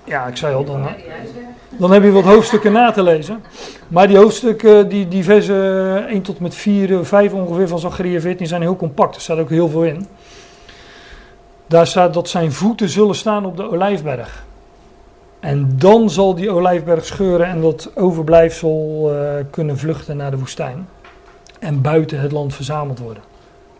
ja, 0.04 0.26
ik 0.26 0.36
zei 0.36 0.54
al, 0.54 0.64
dan, 0.64 0.88
dan 1.68 1.92
heb 1.92 2.02
je 2.02 2.10
wat 2.10 2.24
hoofdstukken 2.24 2.72
na 2.72 2.90
te 2.90 3.02
lezen. 3.02 3.42
Maar 3.88 4.08
die 4.08 4.16
hoofdstukken, 4.16 4.88
die, 4.88 5.24
versen 5.24 6.06
1 6.06 6.22
tot 6.22 6.40
met 6.40 6.54
4, 6.54 7.04
5 7.04 7.32
ongeveer 7.32 7.68
van 7.68 7.78
Zacharia 7.78 8.20
14 8.20 8.46
zijn 8.46 8.60
heel 8.60 8.76
compact. 8.76 9.14
Er 9.14 9.20
staat 9.20 9.38
ook 9.38 9.50
heel 9.50 9.68
veel 9.68 9.84
in. 9.84 10.06
Daar 11.66 11.86
staat 11.86 12.14
dat 12.14 12.28
zijn 12.28 12.52
voeten 12.52 12.88
zullen 12.88 13.14
staan 13.14 13.46
op 13.46 13.56
de 13.56 13.70
olijfberg. 13.70 14.44
En 15.40 15.72
dan 15.78 16.10
zal 16.10 16.34
die 16.34 16.50
olijfberg 16.50 17.04
scheuren 17.04 17.46
en 17.46 17.60
dat 17.60 17.90
overblijfsel 17.94 19.10
uh, 19.12 19.44
kunnen 19.50 19.78
vluchten 19.78 20.16
naar 20.16 20.30
de 20.30 20.38
woestijn. 20.38 20.88
En 21.58 21.80
buiten 21.80 22.20
het 22.20 22.32
land 22.32 22.54
verzameld 22.54 22.98
worden. 22.98 23.22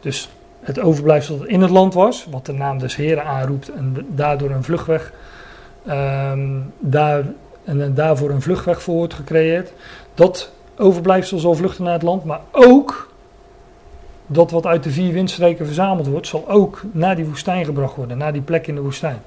Dus 0.00 0.28
het 0.60 0.80
overblijfsel 0.80 1.38
dat 1.38 1.46
in 1.46 1.60
het 1.60 1.70
land 1.70 1.94
was, 1.94 2.26
wat 2.30 2.46
de 2.46 2.52
naam 2.52 2.78
des 2.78 2.96
Heren 2.96 3.24
aanroept 3.24 3.68
en 3.68 4.06
daardoor 4.08 4.50
een 4.50 4.64
vluchtweg, 4.64 5.12
um, 5.89 6.72
daar, 6.78 7.24
en 7.64 7.95
daarvoor 7.95 8.30
een 8.30 8.43
vluchtweg 8.43 8.83
voor 8.83 8.95
wordt 8.95 9.14
gecreëerd. 9.14 9.72
Dat 10.14 10.53
overblijfsel 10.76 11.39
zal 11.39 11.55
vluchten 11.55 11.85
naar 11.85 11.93
het 11.93 12.03
land, 12.03 12.24
maar 12.24 12.41
ook 12.51 13.11
dat 14.26 14.51
wat 14.51 14.66
uit 14.66 14.83
de 14.83 14.91
vier 14.91 15.12
windstreken 15.12 15.66
verzameld 15.66 16.07
wordt, 16.07 16.26
zal 16.26 16.49
ook 16.49 16.83
naar 16.93 17.16
die 17.16 17.24
woestijn 17.24 17.64
gebracht 17.64 17.97
worden, 17.97 18.18
naar 18.18 18.33
die 18.33 18.43
plek 18.43 18.66
in 18.66 18.74
de 18.74 18.80
woestijn. 18.80 19.22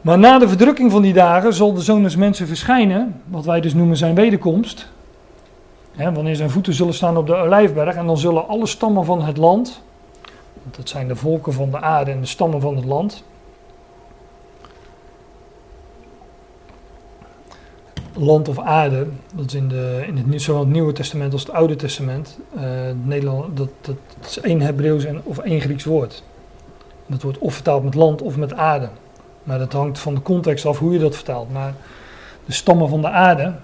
Maar 0.00 0.18
na 0.18 0.38
de 0.38 0.48
verdrukking 0.48 0.90
van 0.90 1.02
die 1.02 1.12
dagen 1.12 1.54
zal 1.54 1.72
de 1.72 1.80
zoon 1.80 2.10
mensen 2.18 2.46
verschijnen, 2.46 3.20
wat 3.24 3.44
wij 3.44 3.60
dus 3.60 3.74
noemen 3.74 3.96
zijn 3.96 4.14
wederkomst. 4.14 4.88
Wanneer 5.94 6.36
zijn 6.36 6.50
voeten 6.50 6.74
zullen 6.74 6.94
staan 6.94 7.16
op 7.16 7.26
de 7.26 7.34
olijfberg 7.34 7.94
en 7.94 8.06
dan 8.06 8.18
zullen 8.18 8.48
alle 8.48 8.66
stammen 8.66 9.04
van 9.04 9.22
het 9.22 9.36
land, 9.36 9.82
dat 10.70 10.88
zijn 10.88 11.08
de 11.08 11.16
volken 11.16 11.52
van 11.52 11.70
de 11.70 11.80
aarde 11.80 12.10
en 12.10 12.20
de 12.20 12.26
stammen 12.26 12.60
van 12.60 12.76
het 12.76 12.84
land, 12.84 13.24
land 18.18 18.48
of 18.48 18.58
aarde, 18.58 19.06
dat 19.34 19.46
is 19.46 19.54
in, 19.54 19.68
de, 19.68 20.04
in 20.06 20.16
het, 20.16 20.42
zowel 20.42 20.60
het 20.60 20.70
Nieuwe 20.70 20.92
Testament 20.92 21.32
als 21.32 21.42
het 21.42 21.52
Oude 21.52 21.76
Testament, 21.76 22.38
uh, 22.56 22.62
Nederland, 23.02 23.56
dat, 23.56 23.68
dat, 23.80 23.96
is 24.24 24.40
één 24.40 24.60
Hebreeuws 24.60 25.06
of 25.22 25.38
één 25.38 25.60
Grieks 25.60 25.84
woord. 25.84 26.22
Dat 27.06 27.22
wordt 27.22 27.38
of 27.38 27.54
vertaald 27.54 27.84
met 27.84 27.94
land 27.94 28.22
of 28.22 28.36
met 28.36 28.54
aarde. 28.54 28.88
Maar 29.42 29.58
dat 29.58 29.72
hangt 29.72 29.98
van 29.98 30.14
de 30.14 30.22
context 30.22 30.66
af 30.66 30.78
hoe 30.78 30.92
je 30.92 30.98
dat 30.98 31.14
vertaalt. 31.14 31.52
Maar 31.52 31.74
de 32.44 32.52
stammen 32.52 32.88
van 32.88 33.00
de 33.00 33.08
aarde, 33.08 33.54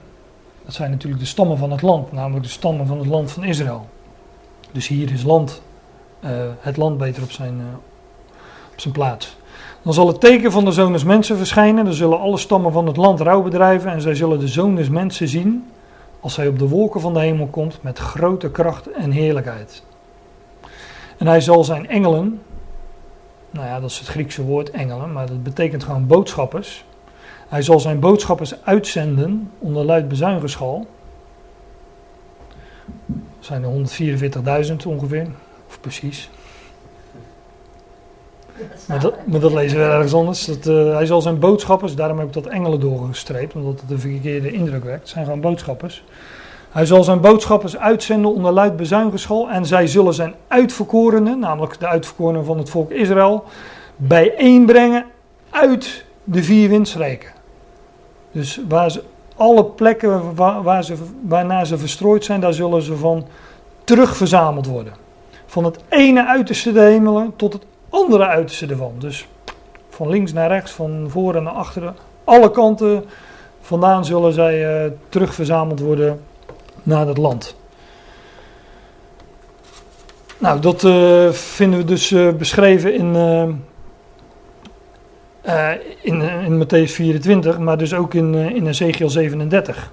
dat 0.64 0.74
zijn 0.74 0.90
natuurlijk 0.90 1.22
de 1.22 1.28
stammen 1.28 1.58
van 1.58 1.70
het 1.70 1.82
land, 1.82 2.12
namelijk 2.12 2.44
de 2.44 2.52
stammen 2.52 2.86
van 2.86 2.98
het 2.98 3.06
land 3.06 3.32
van 3.32 3.44
Israël. 3.44 3.86
Dus 4.72 4.88
hier 4.88 5.12
is 5.12 5.22
land, 5.22 5.62
uh, 6.24 6.30
het 6.58 6.76
land 6.76 6.98
beter 6.98 7.22
op 7.22 7.30
zijn, 7.30 7.54
uh, 7.54 7.64
op 8.72 8.80
zijn 8.80 8.94
plaats. 8.94 9.36
Dan 9.84 9.92
zal 9.92 10.06
het 10.06 10.20
teken 10.20 10.52
van 10.52 10.64
de 10.64 10.72
zoon 10.72 10.92
des 10.92 11.04
mensen 11.04 11.36
verschijnen. 11.36 11.84
Dan 11.84 11.94
zullen 11.94 12.20
alle 12.20 12.38
stammen 12.38 12.72
van 12.72 12.86
het 12.86 12.96
land 12.96 13.20
rouw 13.20 13.42
bedrijven. 13.42 13.90
En 13.90 14.00
zij 14.00 14.14
zullen 14.14 14.38
de 14.38 14.48
zoon 14.48 14.74
des 14.74 14.88
mensen 14.88 15.28
zien. 15.28 15.70
Als 16.20 16.36
hij 16.36 16.48
op 16.48 16.58
de 16.58 16.68
wolken 16.68 17.00
van 17.00 17.14
de 17.14 17.20
hemel 17.20 17.46
komt. 17.46 17.78
Met 17.82 17.98
grote 17.98 18.50
kracht 18.50 18.90
en 18.90 19.10
heerlijkheid. 19.10 19.82
En 21.18 21.26
hij 21.26 21.40
zal 21.40 21.64
zijn 21.64 21.88
engelen. 21.88 22.40
Nou 23.50 23.66
ja, 23.66 23.80
dat 23.80 23.90
is 23.90 23.98
het 23.98 24.08
Griekse 24.08 24.42
woord 24.42 24.70
engelen. 24.70 25.12
Maar 25.12 25.26
dat 25.26 25.42
betekent 25.42 25.84
gewoon 25.84 26.06
boodschappers. 26.06 26.84
Hij 27.48 27.62
zal 27.62 27.80
zijn 27.80 28.00
boodschappers 28.00 28.64
uitzenden 28.64 29.50
onder 29.58 29.84
luid 29.84 30.08
bezuingeschal. 30.08 30.86
Dat 33.06 33.16
zijn 33.40 33.62
er 33.62 34.66
144.000 34.68 34.86
ongeveer. 34.86 35.26
Of 35.68 35.80
precies. 35.80 36.30
Maar 38.86 39.00
dat, 39.26 39.52
lezen 39.52 39.78
we 39.78 39.84
ergens 39.84 40.14
anders. 40.14 40.44
Dat, 40.44 40.66
uh, 40.66 40.94
hij 40.94 41.06
zal 41.06 41.20
zijn 41.20 41.38
boodschappers, 41.38 41.94
daarom 41.94 42.18
heb 42.18 42.26
ik 42.26 42.32
dat 42.32 42.46
engelen 42.46 42.80
doorgestreept, 42.80 43.54
omdat 43.54 43.80
het 43.80 43.90
een 43.90 43.98
verkeerde 44.00 44.52
indruk 44.52 44.84
wekt. 44.84 45.00
Het 45.00 45.08
zijn 45.08 45.24
gewoon 45.24 45.40
boodschappers. 45.40 46.04
Hij 46.70 46.86
zal 46.86 47.04
zijn 47.04 47.20
boodschappers 47.20 47.76
uitzenden 47.76 48.34
onder 48.34 48.52
luid 48.52 48.76
bezuingeschal 48.76 49.50
en 49.50 49.66
zij 49.66 49.86
zullen 49.86 50.14
zijn 50.14 50.34
uitverkorenen, 50.48 51.38
namelijk 51.38 51.80
de 51.80 51.86
uitverkorenen 51.86 52.44
van 52.44 52.58
het 52.58 52.70
volk 52.70 52.90
Israël, 52.90 53.44
bijeenbrengen 53.96 55.04
uit 55.50 56.04
de 56.24 56.42
vier 56.42 56.68
windstreken. 56.68 57.30
Dus 58.32 58.60
waar 58.68 58.90
ze, 58.90 59.02
alle 59.36 59.64
plekken 59.64 60.34
waar, 60.34 60.62
waar 60.62 60.84
ze, 60.84 60.94
waarna 61.22 61.64
ze 61.64 61.78
verstrooid 61.78 62.24
zijn, 62.24 62.40
daar 62.40 62.52
zullen 62.52 62.82
ze 62.82 62.96
van 62.96 63.26
terugverzameld 63.84 64.66
worden. 64.66 64.92
Van 65.46 65.64
het 65.64 65.78
ene 65.88 66.26
uiterste 66.26 66.72
de 66.72 66.80
hemelen 66.80 67.32
tot 67.36 67.52
het 67.52 67.64
andere 67.94 68.26
uiterste 68.26 68.66
ervan. 68.66 68.94
Dus 68.98 69.28
van 69.88 70.08
links 70.08 70.32
naar 70.32 70.48
rechts, 70.48 70.72
van 70.72 71.06
voren 71.08 71.42
naar 71.42 71.52
achteren, 71.52 71.96
alle 72.24 72.50
kanten 72.50 73.04
vandaan 73.60 74.04
zullen 74.04 74.32
zij 74.32 74.84
uh, 74.84 74.90
terugverzameld 75.08 75.80
worden 75.80 76.20
naar 76.82 77.06
het 77.06 77.16
land. 77.16 77.56
Nou, 80.38 80.60
dat 80.60 80.82
uh, 80.82 81.30
vinden 81.30 81.78
we 81.78 81.84
dus 81.84 82.10
uh, 82.10 82.32
beschreven 82.32 82.94
in, 82.94 83.14
in, 86.02 86.20
in 86.20 86.64
Matthäus 86.64 86.90
24, 86.90 87.58
maar 87.58 87.78
dus 87.78 87.94
ook 87.94 88.14
in, 88.14 88.34
in 88.34 88.66
Ezekiel 88.66 89.10
37. 89.10 89.92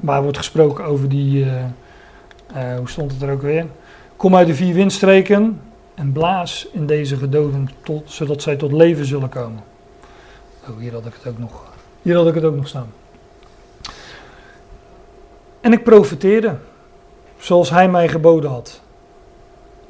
Waar 0.00 0.22
wordt 0.22 0.36
gesproken 0.36 0.84
over 0.84 1.08
die, 1.08 1.46
hoe 2.76 2.88
stond 2.88 3.12
het 3.12 3.22
er 3.22 3.30
ook 3.30 3.42
weer? 3.42 3.66
Kom 4.16 4.36
uit 4.36 4.46
de 4.46 4.54
vier 4.54 4.74
windstreken, 4.74 5.60
en 5.94 6.12
blaas 6.12 6.68
in 6.72 6.86
deze 6.86 7.16
gedoden, 7.16 7.68
tot, 7.82 8.10
zodat 8.10 8.42
zij 8.42 8.56
tot 8.56 8.72
leven 8.72 9.04
zullen 9.04 9.28
komen. 9.28 9.62
Oh, 10.68 10.78
hier 10.78 10.92
had 10.92 11.06
ik 11.06 11.12
het 11.22 11.32
ook 11.32 11.38
nog. 11.38 11.64
Hier 12.02 12.16
had 12.16 12.26
ik 12.26 12.34
het 12.34 12.44
ook 12.44 12.56
nog 12.56 12.68
staan. 12.68 12.92
En 15.60 15.72
ik 15.72 15.84
profeteerde, 15.84 16.56
zoals 17.38 17.70
hij 17.70 17.88
mij 17.88 18.08
geboden 18.08 18.50
had. 18.50 18.80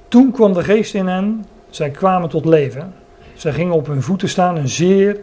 Toen 0.08 0.32
kwam 0.32 0.52
de 0.52 0.64
geest 0.64 0.94
in 0.94 1.06
hen, 1.06 1.44
zij 1.70 1.90
kwamen 1.90 2.28
tot 2.28 2.44
leven. 2.44 2.94
Zij 3.34 3.52
gingen 3.52 3.74
op 3.74 3.86
hun 3.86 4.02
voeten 4.02 4.28
staan, 4.28 4.56
een 4.56 4.68
zeer, 4.68 5.20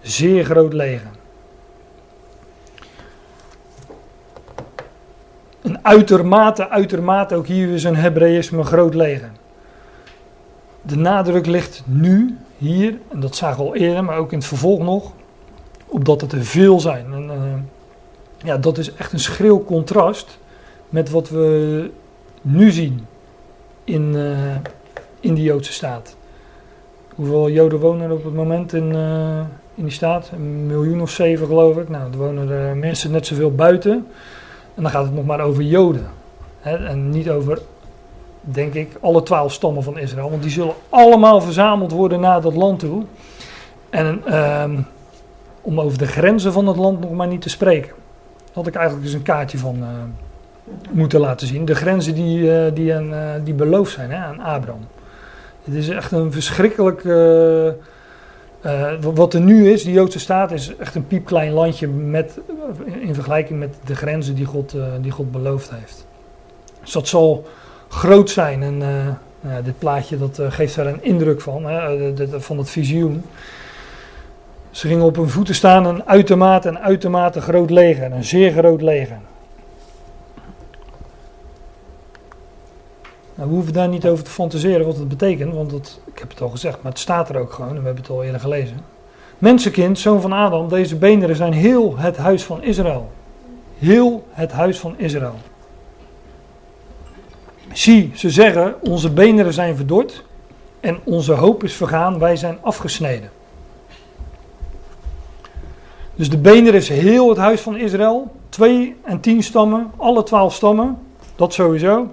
zeer 0.00 0.44
groot 0.44 0.72
leger. 0.72 1.10
Een 5.62 5.84
uitermate, 5.84 6.68
uitermate, 6.68 7.34
ook 7.34 7.46
hier 7.46 7.68
is 7.68 7.84
een 7.84 7.96
Hebreïsme 7.96 8.64
groot 8.64 8.94
leger 8.94 9.30
de 10.82 10.96
nadruk 10.96 11.46
ligt 11.46 11.82
nu, 11.86 12.36
hier, 12.58 12.98
en 13.08 13.20
dat 13.20 13.36
zagen 13.36 13.64
we 13.64 13.68
al 13.70 13.76
eerder, 13.76 14.04
maar 14.04 14.18
ook 14.18 14.32
in 14.32 14.38
het 14.38 14.46
vervolg 14.46 14.82
nog, 14.82 15.12
op 15.86 16.04
dat 16.04 16.20
het 16.20 16.32
er 16.32 16.44
veel 16.44 16.80
zijn. 16.80 17.12
En, 17.12 17.24
uh, 17.24 17.34
ja, 18.44 18.56
dat 18.56 18.78
is 18.78 18.94
echt 18.94 19.12
een 19.12 19.20
schril 19.20 19.64
contrast 19.64 20.38
met 20.88 21.10
wat 21.10 21.28
we 21.28 21.90
nu 22.42 22.70
zien 22.70 23.06
in, 23.84 24.12
uh, 24.14 24.56
in 25.20 25.34
die 25.34 25.44
Joodse 25.44 25.72
staat. 25.72 26.16
Hoeveel 27.14 27.50
Joden 27.50 27.78
wonen 27.78 28.08
er 28.08 28.16
op 28.16 28.24
het 28.24 28.34
moment 28.34 28.72
in, 28.72 28.94
uh, 28.94 29.40
in 29.74 29.82
die 29.84 29.92
staat? 29.92 30.30
Een 30.32 30.66
miljoen 30.66 31.00
of 31.00 31.10
zeven 31.10 31.46
geloof 31.46 31.76
ik. 31.76 31.88
Nou, 31.88 32.12
er 32.12 32.18
wonen 32.18 32.50
er 32.50 32.76
mensen 32.76 33.10
net 33.10 33.26
zoveel 33.26 33.54
buiten. 33.54 34.06
En 34.74 34.82
dan 34.82 34.90
gaat 34.90 35.04
het 35.04 35.14
nog 35.14 35.24
maar 35.24 35.40
over 35.40 35.62
Joden. 35.62 36.06
Hè, 36.60 36.86
en 36.86 37.10
niet 37.10 37.30
over 37.30 37.60
denk 38.52 38.74
ik, 38.74 38.96
alle 39.00 39.22
twaalf 39.22 39.52
stammen 39.52 39.82
van 39.82 39.98
Israël. 39.98 40.30
Want 40.30 40.42
die 40.42 40.50
zullen 40.50 40.74
allemaal 40.88 41.40
verzameld 41.40 41.92
worden 41.92 42.20
naar 42.20 42.40
dat 42.40 42.54
land 42.54 42.78
toe. 42.78 43.04
En 43.90 44.22
uh, 44.28 44.64
om 45.60 45.80
over 45.80 45.98
de 45.98 46.06
grenzen 46.06 46.52
van 46.52 46.66
het 46.66 46.76
land 46.76 47.00
nog 47.00 47.10
maar 47.10 47.26
niet 47.26 47.42
te 47.42 47.48
spreken. 47.48 47.92
Had 48.52 48.66
ik 48.66 48.74
eigenlijk 48.74 49.06
dus 49.06 49.14
een 49.14 49.22
kaartje 49.22 49.58
van 49.58 49.76
uh, 49.80 49.88
moeten 50.90 51.20
laten 51.20 51.46
zien. 51.46 51.64
De 51.64 51.74
grenzen 51.74 52.14
die, 52.14 52.38
uh, 52.38 52.64
die, 52.74 52.92
uh, 52.92 53.30
die 53.44 53.54
beloofd 53.54 53.92
zijn 53.92 54.10
hè, 54.10 54.16
aan 54.16 54.40
Abraham. 54.40 54.86
Het 55.64 55.74
is 55.74 55.88
echt 55.88 56.12
een 56.12 56.32
verschrikkelijk. 56.32 57.02
wat 59.00 59.34
er 59.34 59.40
nu 59.40 59.70
is, 59.70 59.84
die 59.84 59.92
Joodse 59.92 60.18
staat, 60.18 60.52
is 60.52 60.76
echt 60.76 60.94
een 60.94 61.06
piepklein 61.06 61.52
landje 61.52 61.88
met, 61.88 62.38
in 63.00 63.14
vergelijking 63.14 63.58
met 63.58 63.76
de 63.84 63.94
grenzen 63.94 64.34
die 64.34 64.44
God, 64.44 64.76
die 65.00 65.10
God 65.10 65.32
beloofd 65.32 65.70
heeft. 65.70 66.06
Dus 66.80 66.92
dat 66.92 67.08
zal 67.08 67.46
groot 67.90 68.30
zijn. 68.30 68.62
En 68.62 68.82
uh, 69.44 69.54
dit 69.64 69.78
plaatje 69.78 70.18
dat, 70.18 70.38
uh, 70.38 70.46
geeft 70.50 70.74
daar 70.74 70.86
een 70.86 71.04
indruk 71.04 71.40
van, 71.40 71.64
hè, 71.64 72.14
de, 72.14 72.40
van 72.40 72.58
het 72.58 72.70
visioen. 72.70 73.22
Ze 74.70 74.86
gingen 74.86 75.04
op 75.04 75.16
hun 75.16 75.28
voeten 75.28 75.54
staan, 75.54 75.84
een 75.84 76.08
uitermate 76.08 76.68
en 76.68 76.80
uitermate 76.80 77.40
groot 77.40 77.70
leger, 77.70 78.12
een 78.12 78.24
zeer 78.24 78.52
groot 78.52 78.82
leger. 78.82 79.18
Nou, 83.34 83.48
we 83.48 83.54
hoeven 83.54 83.72
daar 83.72 83.88
niet 83.88 84.06
over 84.06 84.24
te 84.24 84.30
fantaseren 84.30 84.86
wat 84.86 84.96
het 84.96 85.08
betekent, 85.08 85.54
want 85.54 85.70
dat, 85.70 86.00
ik 86.12 86.18
heb 86.18 86.30
het 86.30 86.40
al 86.40 86.48
gezegd, 86.48 86.82
maar 86.82 86.92
het 86.92 87.00
staat 87.00 87.28
er 87.28 87.36
ook 87.36 87.52
gewoon, 87.52 87.70
en 87.70 87.78
we 87.78 87.84
hebben 87.84 88.02
het 88.02 88.12
al 88.12 88.24
eerder 88.24 88.40
gelezen. 88.40 88.76
Mensenkind, 89.38 89.98
zoon 89.98 90.20
van 90.20 90.32
Adam, 90.32 90.68
deze 90.68 90.96
beenderen 90.96 91.36
zijn 91.36 91.52
heel 91.52 91.98
het 91.98 92.16
huis 92.16 92.44
van 92.44 92.62
Israël. 92.62 93.10
Heel 93.78 94.26
het 94.30 94.52
huis 94.52 94.78
van 94.78 94.94
Israël. 94.96 95.34
Zie, 97.72 98.10
ze 98.14 98.30
zeggen, 98.30 98.74
onze 98.80 99.10
benen 99.10 99.52
zijn 99.52 99.76
verdord 99.76 100.24
en 100.80 100.98
onze 101.04 101.32
hoop 101.32 101.64
is 101.64 101.74
vergaan, 101.74 102.18
wij 102.18 102.36
zijn 102.36 102.58
afgesneden. 102.60 103.30
Dus 106.14 106.30
de 106.30 106.38
bener 106.38 106.74
is 106.74 106.88
heel 106.88 107.28
het 107.28 107.38
huis 107.38 107.60
van 107.60 107.76
Israël, 107.76 108.32
twee 108.48 108.96
en 109.02 109.20
tien 109.20 109.42
stammen, 109.42 109.90
alle 109.96 110.22
twaalf 110.22 110.54
stammen, 110.54 110.98
dat 111.36 111.52
sowieso. 111.52 112.06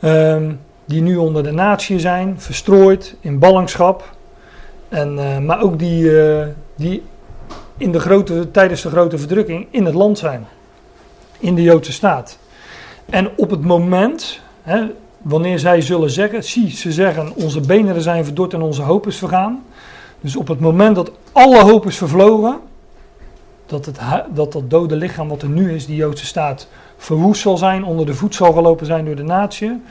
Um, 0.00 0.60
die 0.84 1.02
nu 1.02 1.16
onder 1.16 1.42
de 1.42 1.50
natie 1.50 1.98
zijn, 1.98 2.40
verstrooid 2.40 3.16
in 3.20 3.38
ballingschap. 3.38 4.16
En, 4.88 5.16
uh, 5.16 5.38
maar 5.38 5.62
ook 5.62 5.78
die, 5.78 6.02
uh, 6.02 6.46
die 6.76 7.02
in 7.76 7.92
de 7.92 8.00
grote, 8.00 8.50
tijdens 8.50 8.82
de 8.82 8.90
grote 8.90 9.18
verdrukking 9.18 9.66
in 9.70 9.84
het 9.84 9.94
land 9.94 10.18
zijn. 10.18 10.46
In 11.38 11.54
de 11.54 11.62
Joodse 11.62 11.92
staat. 11.92 12.38
En 13.10 13.30
op 13.36 13.50
het 13.50 13.64
moment, 13.64 14.40
hè, 14.62 14.86
wanneer 15.22 15.58
zij 15.58 15.80
zullen 15.80 16.10
zeggen, 16.10 16.44
zie, 16.44 16.70
ze 16.70 16.92
zeggen, 16.92 17.32
onze 17.34 17.60
benen 17.60 18.02
zijn 18.02 18.24
verdord 18.24 18.52
en 18.52 18.62
onze 18.62 18.82
hoop 18.82 19.06
is 19.06 19.16
vergaan. 19.16 19.64
Dus 20.20 20.36
op 20.36 20.48
het 20.48 20.60
moment 20.60 20.94
dat 20.94 21.10
alle 21.32 21.62
hoop 21.62 21.86
is 21.86 21.96
vervlogen, 21.96 22.60
dat, 23.66 23.86
het, 23.86 23.98
dat 24.34 24.52
dat 24.52 24.70
dode 24.70 24.96
lichaam 24.96 25.28
wat 25.28 25.42
er 25.42 25.48
nu 25.48 25.74
is, 25.74 25.86
die 25.86 25.96
Joodse 25.96 26.26
staat, 26.26 26.68
verwoest 26.96 27.40
zal 27.40 27.56
zijn, 27.56 27.84
onder 27.84 28.06
de 28.06 28.14
voet 28.14 28.34
zal 28.34 28.52
gelopen 28.52 28.86
zijn 28.86 29.04
door 29.04 29.16
de 29.16 29.22
natie. 29.22 29.82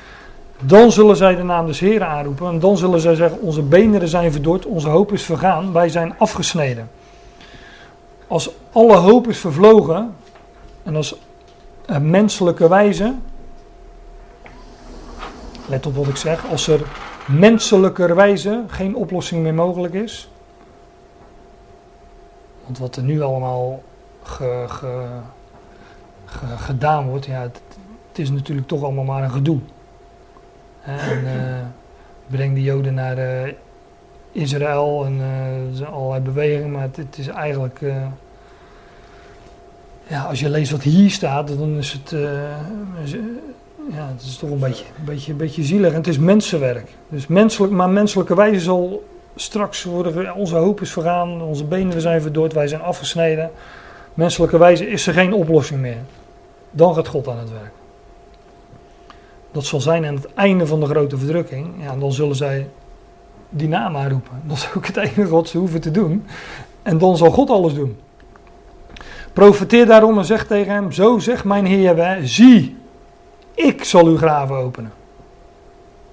Dan 0.61 0.91
zullen 0.91 1.15
zij 1.15 1.35
de 1.35 1.43
naam 1.43 1.65
des 1.65 1.79
Heren 1.79 2.07
aanroepen. 2.07 2.47
En 2.47 2.59
dan 2.59 2.77
zullen 2.77 2.99
zij 2.99 3.15
zeggen: 3.15 3.41
Onze 3.41 3.61
beenderen 3.61 4.07
zijn 4.07 4.31
verdord, 4.31 4.65
onze 4.65 4.89
hoop 4.89 5.11
is 5.11 5.23
vergaan, 5.23 5.73
wij 5.73 5.89
zijn 5.89 6.13
afgesneden. 6.17 6.89
Als 8.27 8.49
alle 8.71 8.95
hoop 8.95 9.27
is 9.27 9.37
vervlogen, 9.37 10.15
en 10.83 10.95
als 10.95 11.15
menselijke 12.01 12.69
wijze, 12.69 13.13
let 15.67 15.85
op 15.85 15.95
wat 15.95 16.07
ik 16.07 16.15
zeg, 16.15 16.49
als 16.49 16.67
er 16.67 16.81
menselijkerwijze 17.27 18.63
geen 18.67 18.95
oplossing 18.95 19.43
meer 19.43 19.53
mogelijk 19.53 19.93
is. 19.93 20.29
Want 22.63 22.77
wat 22.77 22.95
er 22.95 23.03
nu 23.03 23.21
allemaal 23.21 23.83
ge, 24.23 24.65
ge, 24.67 25.07
gedaan 26.57 27.07
wordt, 27.07 27.25
ja, 27.25 27.41
het, 27.41 27.61
is 28.19 28.29
natuurlijk 28.29 28.67
toch 28.67 28.83
allemaal 28.83 29.03
maar 29.03 29.23
een 29.23 29.31
gedoe. 29.31 29.59
En 30.81 31.23
uh, 31.23 31.31
breng 32.27 32.53
de 32.53 32.61
Joden 32.61 32.93
naar 32.93 33.17
uh, 33.17 33.53
Israël 34.31 35.05
en 35.05 35.21
uh, 35.79 35.89
allerlei 35.89 36.21
bewegingen, 36.21 36.71
maar 36.71 36.81
het, 36.81 36.95
het 36.95 37.17
is 37.17 37.27
eigenlijk. 37.27 37.81
Ja, 40.07 40.23
als 40.23 40.39
je 40.39 40.49
leest 40.49 40.71
wat 40.71 40.81
hier 40.81 41.09
staat, 41.09 41.47
dan 41.47 41.77
is 41.77 41.91
het. 41.91 42.09
ja, 43.91 44.07
het 44.07 44.21
is 44.21 44.37
toch 44.37 44.49
een 44.49 44.59
beetje, 44.59 44.85
een, 44.97 45.05
beetje, 45.05 45.31
een 45.31 45.37
beetje 45.37 45.63
zielig. 45.63 45.89
En 45.89 45.97
het 45.97 46.07
is 46.07 46.17
mensenwerk. 46.17 46.89
Dus 47.09 47.27
menselijk, 47.27 47.73
maar 47.73 47.89
menselijke 47.89 48.35
wijze 48.35 48.59
zal 48.59 49.03
straks 49.35 49.83
worden. 49.83 50.35
Onze 50.35 50.55
hoop 50.55 50.81
is 50.81 50.91
vergaan, 50.91 51.41
onze 51.41 51.63
benen 51.63 52.01
zijn 52.01 52.21
verdord, 52.21 52.53
wij 52.53 52.67
zijn 52.67 52.81
afgesneden. 52.81 53.51
Menselijke 54.13 54.57
wijze 54.57 54.87
is 54.87 55.07
er 55.07 55.13
geen 55.13 55.33
oplossing 55.33 55.79
meer. 55.81 55.97
Dan 56.71 56.95
gaat 56.95 57.07
God 57.07 57.27
aan 57.27 57.37
het 57.37 57.51
werk. 57.51 57.71
Dat 59.51 59.65
zal 59.65 59.81
zijn 59.81 60.05
aan 60.05 60.15
het 60.15 60.33
einde 60.33 60.67
van 60.67 60.79
de 60.79 60.85
grote 60.85 61.17
verdrukking. 61.17 61.67
Ja, 61.79 61.95
dan 61.95 62.13
zullen 62.13 62.35
zij 62.35 62.69
die 63.49 63.67
naam 63.67 63.97
aanroepen. 63.97 64.41
Dat 64.43 64.57
is 64.57 64.69
ook 64.75 64.85
het 64.85 64.97
enige 64.97 65.27
wat 65.27 65.47
ze 65.47 65.57
hoeven 65.57 65.81
te 65.81 65.91
doen. 65.91 66.25
En 66.81 66.97
dan 66.97 67.17
zal 67.17 67.31
God 67.31 67.49
alles 67.49 67.73
doen. 67.73 67.97
Profeteer 69.33 69.85
daarom 69.85 70.17
en 70.17 70.25
zeg 70.25 70.45
tegen 70.47 70.73
hem: 70.73 70.91
Zo 70.91 71.19
zegt 71.19 71.43
mijn 71.43 71.65
Heer, 71.65 72.19
zie, 72.23 72.75
ik 73.53 73.83
zal 73.83 74.05
uw 74.05 74.17
graven 74.17 74.55
openen. 74.55 74.93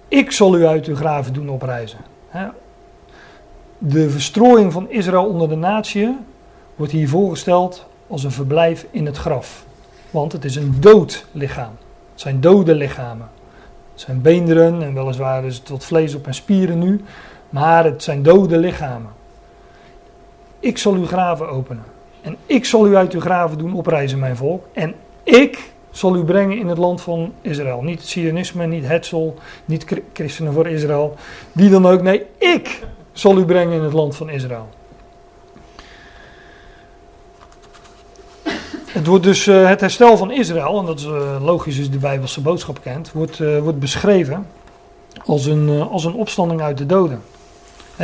Ik 0.09 0.31
zal 0.31 0.57
u 0.57 0.66
uit 0.66 0.87
uw 0.87 0.97
graven 0.97 1.33
doen 1.33 1.49
oprijzen. 1.49 1.99
De 3.79 4.11
verstrooiing 4.11 4.73
van 4.73 4.91
Israël 4.91 5.27
onder 5.27 5.49
de 5.49 5.57
natie 5.57 6.16
wordt 6.77 6.93
hier 6.93 7.09
voorgesteld 7.09 7.87
als 8.07 8.25
een 8.25 8.31
verblijf 8.31 8.87
in 8.91 9.07
het 9.07 9.16
graf. 9.16 9.64
Want 10.11 10.33
het 10.33 10.45
is 10.45 10.57
een 10.57 10.77
dood 10.81 11.27
lichaam. 11.33 11.73
Het 12.12 12.21
zijn 12.21 12.41
dode 12.41 12.75
lichamen. 12.75 13.29
Het 13.93 14.01
zijn 14.01 14.23
beenderen 14.23 14.83
en 14.83 14.95
weliswaar 14.95 15.45
is 15.45 15.59
het 15.59 15.68
wat 15.68 15.85
vlees 15.85 16.14
op 16.14 16.27
en 16.27 16.35
spieren 16.35 16.79
nu. 16.79 17.05
Maar 17.51 17.85
het 17.85 18.03
zijn 18.03 18.23
dode 18.23 18.59
lichamen. 18.59 19.11
Ik 20.61 20.79
zal 20.79 20.93
uw 20.93 21.07
graven 21.07 21.49
openen. 21.49 21.85
En 22.23 22.37
ik 22.47 22.64
zal 22.64 22.87
u 22.87 22.97
uit 22.97 23.12
uw 23.12 23.21
graven 23.21 23.59
doen 23.59 23.75
oprijzen, 23.75 24.18
mijn 24.18 24.37
volk. 24.37 24.64
En 24.73 24.95
ik 25.23 25.73
zal 25.91 26.16
u 26.16 26.25
brengen 26.25 26.59
in 26.59 26.66
het 26.66 26.79
land 26.79 27.01
van 27.01 27.33
Israël. 27.41 27.83
Niet 27.83 27.99
het 27.99 28.09
Sionisme, 28.09 28.66
niet 28.66 28.87
Hetzel, 28.87 29.35
niet 29.64 30.01
christenen 30.12 30.53
voor 30.53 30.66
Israël. 30.66 31.16
Wie 31.53 31.71
dan 31.71 31.87
ook. 31.87 32.03
Nee, 32.03 32.23
ik 32.39 32.83
zal 33.12 33.39
u 33.39 33.45
brengen 33.45 33.77
in 33.77 33.83
het 33.83 33.93
land 33.93 34.16
van 34.16 34.31
Israël. 34.31 34.68
Het 38.87 39.07
wordt 39.07 39.25
dus 39.25 39.47
uh, 39.47 39.68
het 39.68 39.81
herstel 39.81 40.16
van 40.16 40.31
Israël, 40.31 40.79
en 40.79 40.87
dat 40.87 40.99
is 40.99 41.05
uh, 41.05 41.37
logisch 41.45 41.79
als 41.79 41.91
de 41.91 41.99
Bijbelse 41.99 42.41
boodschap 42.41 42.81
kent, 42.83 43.12
wordt, 43.12 43.39
uh, 43.39 43.59
wordt 43.59 43.79
beschreven 43.79 44.47
als 45.25 45.47
een, 45.47 45.89
als 45.91 46.05
een 46.05 46.14
opstanding 46.14 46.61
uit 46.61 46.79
de 46.79 46.87
doden. 46.87 47.23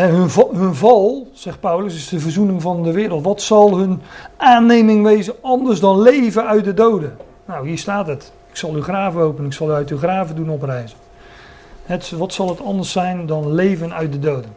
Hun, 0.05 0.31
hun, 0.57 0.75
val, 0.75 1.29
zegt 1.33 1.61
Paulus, 1.61 1.95
is 1.95 2.09
de 2.09 2.21
verzoening 2.21 2.63
van 2.63 2.83
de 2.83 2.93
wereld. 2.93 3.25
Wat 3.25 3.43
zal 3.43 3.77
hun 3.77 4.01
aanneming 4.37 5.05
wezen 5.05 5.35
anders 5.41 5.81
dan 5.81 6.01
leven 6.01 6.47
uit 6.47 6.65
de 6.65 6.75
doden? 6.75 7.17
Nou, 7.45 7.69
hier 7.69 7.79
staat 7.79 8.07
het. 8.07 8.33
Ik 8.51 8.57
zal 8.57 8.73
uw 8.73 8.83
graven 8.83 9.21
openen, 9.21 9.47
ik 9.47 9.57
zal 9.57 9.69
u 9.69 9.73
uit 9.73 9.91
uw 9.91 9.99
graven 9.99 10.37
doen 10.37 10.51
oprijzen. 10.51 10.99
Het, 11.85 12.11
wat 12.11 12.33
zal 12.33 12.49
het 12.49 12.61
anders 12.61 12.93
zijn 12.93 13.27
dan 13.27 13.53
leven 13.53 13.95
uit 13.95 14.13
de 14.13 14.19
doden? 14.19 14.51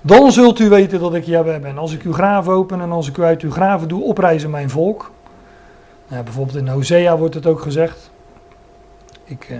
Dan 0.00 0.32
zult 0.32 0.58
u 0.58 0.68
weten 0.68 1.00
dat 1.00 1.14
ik 1.14 1.24
Jahweh 1.24 1.60
ben. 1.60 1.78
Als 1.78 1.92
ik 1.92 2.02
uw 2.02 2.12
graven 2.12 2.52
open 2.52 2.80
en 2.80 2.92
als 2.92 3.08
ik 3.08 3.16
u 3.16 3.22
uit 3.22 3.42
uw 3.42 3.50
graven 3.50 3.88
doe 3.88 4.02
oprijzen 4.02 4.50
mijn 4.50 4.70
volk. 4.70 5.10
Nou, 6.08 6.22
bijvoorbeeld 6.22 6.56
in 6.56 6.68
Hosea 6.68 7.16
wordt 7.16 7.34
het 7.34 7.46
ook 7.46 7.60
gezegd. 7.60 8.10
Ik, 9.24 9.48
uh, 9.50 9.58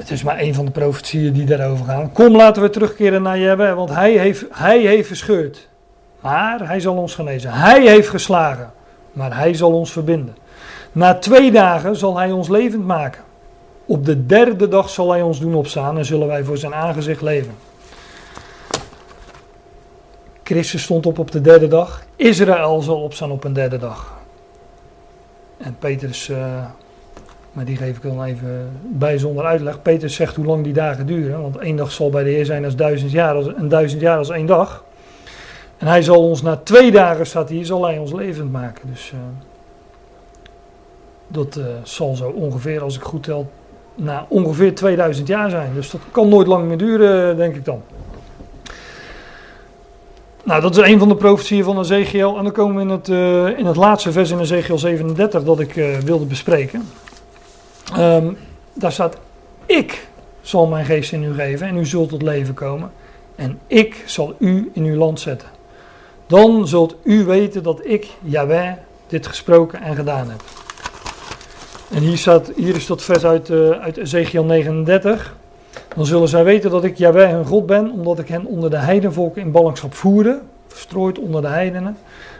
het 0.00 0.10
is 0.10 0.22
maar 0.22 0.40
een 0.40 0.54
van 0.54 0.64
de 0.64 0.70
profetieën 0.70 1.32
die 1.32 1.44
daarover 1.44 1.84
gaan. 1.84 2.12
Kom, 2.12 2.36
laten 2.36 2.62
we 2.62 2.70
terugkeren 2.70 3.22
naar 3.22 3.38
Jahweh, 3.38 3.74
want 3.74 3.90
hij 3.90 4.12
heeft, 4.12 4.44
hij 4.50 4.78
heeft 4.78 5.06
verscheurd. 5.06 5.68
Maar 6.20 6.66
hij 6.66 6.80
zal 6.80 6.96
ons 6.96 7.14
genezen. 7.14 7.52
Hij 7.52 7.86
heeft 7.86 8.08
geslagen, 8.08 8.72
maar 9.12 9.36
hij 9.36 9.54
zal 9.54 9.72
ons 9.72 9.92
verbinden. 9.92 10.36
Na 10.92 11.14
twee 11.14 11.50
dagen 11.50 11.96
zal 11.96 12.18
hij 12.18 12.30
ons 12.30 12.48
levend 12.48 12.86
maken. 12.86 13.22
Op 13.86 14.04
de 14.04 14.26
derde 14.26 14.68
dag 14.68 14.90
zal 14.90 15.10
hij 15.10 15.22
ons 15.22 15.40
doen 15.40 15.54
opstaan 15.54 15.98
en 15.98 16.04
zullen 16.04 16.26
wij 16.26 16.44
voor 16.44 16.58
zijn 16.58 16.74
aangezicht 16.74 17.22
leven. 17.22 17.54
Christus 20.42 20.82
stond 20.82 21.06
op 21.06 21.18
op 21.18 21.30
de 21.30 21.40
derde 21.40 21.68
dag. 21.68 22.02
Israël 22.16 22.82
zal 22.82 23.02
opstaan 23.02 23.30
op 23.30 23.44
een 23.44 23.52
derde 23.52 23.78
dag. 23.78 24.18
En 25.58 25.76
Petrus, 25.78 26.28
uh, 26.28 26.64
maar 27.52 27.64
die 27.64 27.76
geef 27.76 27.96
ik 27.96 28.02
dan 28.02 28.24
even 28.24 28.70
bij 28.82 29.18
zonder 29.18 29.44
uitleg. 29.44 29.82
Petrus 29.82 30.14
zegt 30.14 30.36
hoe 30.36 30.44
lang 30.44 30.64
die 30.64 30.72
dagen 30.72 31.06
duren. 31.06 31.42
Want 31.42 31.56
één 31.56 31.76
dag 31.76 31.92
zal 31.92 32.10
bij 32.10 32.22
de 32.22 32.30
Heer 32.30 32.44
zijn 32.44 32.64
als 32.64 32.76
duizend 32.76 33.10
jaar, 33.10 33.34
als, 33.34 33.46
een 33.46 33.68
duizend 33.68 34.00
jaar 34.00 34.18
als 34.18 34.30
één 34.30 34.46
dag. 34.46 34.84
En 35.78 35.86
hij 35.86 36.02
zal 36.02 36.28
ons 36.28 36.42
na 36.42 36.56
twee 36.56 36.90
dagen, 36.90 37.26
staat 37.26 37.48
hier, 37.48 37.64
zal 37.64 37.84
hij 37.84 37.98
ons 37.98 38.12
levend 38.12 38.52
maken. 38.52 38.88
Dus 38.90 39.12
uh, 39.14 39.20
dat 41.28 41.56
uh, 41.56 41.64
zal 41.82 42.14
zo 42.14 42.28
ongeveer, 42.28 42.82
als 42.82 42.96
ik 42.96 43.02
goed 43.02 43.22
tel, 43.22 43.50
na 43.94 44.26
ongeveer 44.28 44.74
2000 44.74 45.26
jaar 45.26 45.50
zijn. 45.50 45.74
Dus 45.74 45.90
dat 45.90 46.00
kan 46.10 46.28
nooit 46.28 46.46
lang 46.46 46.66
meer 46.66 46.78
duren, 46.78 47.36
denk 47.36 47.54
ik 47.54 47.64
dan. 47.64 47.82
Nou, 50.44 50.60
dat 50.60 50.76
is 50.76 50.84
een 50.92 50.98
van 50.98 51.08
de 51.08 51.16
profetieën 51.16 51.64
van 51.64 51.78
Ezekiel. 51.78 52.36
En 52.36 52.42
dan 52.44 52.52
komen 52.52 52.76
we 52.76 52.82
in 52.82 52.88
het, 52.88 53.08
uh, 53.08 53.58
in 53.58 53.66
het 53.66 53.76
laatste 53.76 54.12
vers 54.12 54.30
in 54.30 54.40
Ezekiel 54.40 54.78
37 54.78 55.44
dat 55.44 55.60
ik 55.60 55.72
wilde 56.04 56.24
bespreken. 56.24 56.88
Um, 57.98 58.36
daar 58.72 58.92
staat: 58.92 59.16
Ik 59.66 60.08
zal 60.40 60.66
mijn 60.66 60.84
geest 60.84 61.12
in 61.12 61.22
u 61.22 61.34
geven 61.34 61.66
en 61.66 61.76
u 61.76 61.86
zult 61.86 62.08
tot 62.08 62.22
leven 62.22 62.54
komen. 62.54 62.90
En 63.34 63.58
ik 63.66 64.02
zal 64.06 64.34
u 64.38 64.70
in 64.74 64.84
uw 64.84 64.96
land 64.96 65.20
zetten. 65.20 65.48
Dan 66.26 66.68
zult 66.68 66.96
u 67.02 67.24
weten 67.24 67.62
dat 67.62 67.80
ik, 67.82 68.08
Yahweh, 68.22 68.72
dit 69.06 69.26
gesproken 69.26 69.82
en 69.82 69.94
gedaan 69.94 70.30
heb. 70.30 70.42
En 71.90 72.02
hier, 72.02 72.18
staat, 72.18 72.52
hier 72.56 72.76
is 72.76 72.86
dat 72.86 73.02
vers 73.02 73.24
uit, 73.24 73.48
uh, 73.48 73.70
uit 73.70 73.96
Ezekiel 73.96 74.44
39. 74.44 75.36
Dan 75.96 76.06
zullen 76.06 76.28
zij 76.28 76.44
weten 76.44 76.70
dat 76.70 76.84
ik 76.84 76.98
Jaweh 76.98 77.30
hun 77.30 77.44
God 77.44 77.66
ben, 77.66 77.90
omdat 77.90 78.18
ik 78.18 78.28
hen 78.28 78.44
onder 78.44 78.70
de 78.70 78.76
heidenvolken 78.76 79.42
in 79.42 79.50
ballingschap 79.50 79.94
voerde, 79.94 80.40
verstrooid 80.66 81.18
onder 81.18 81.42
de 81.42 81.48
heidenen, 81.48 81.96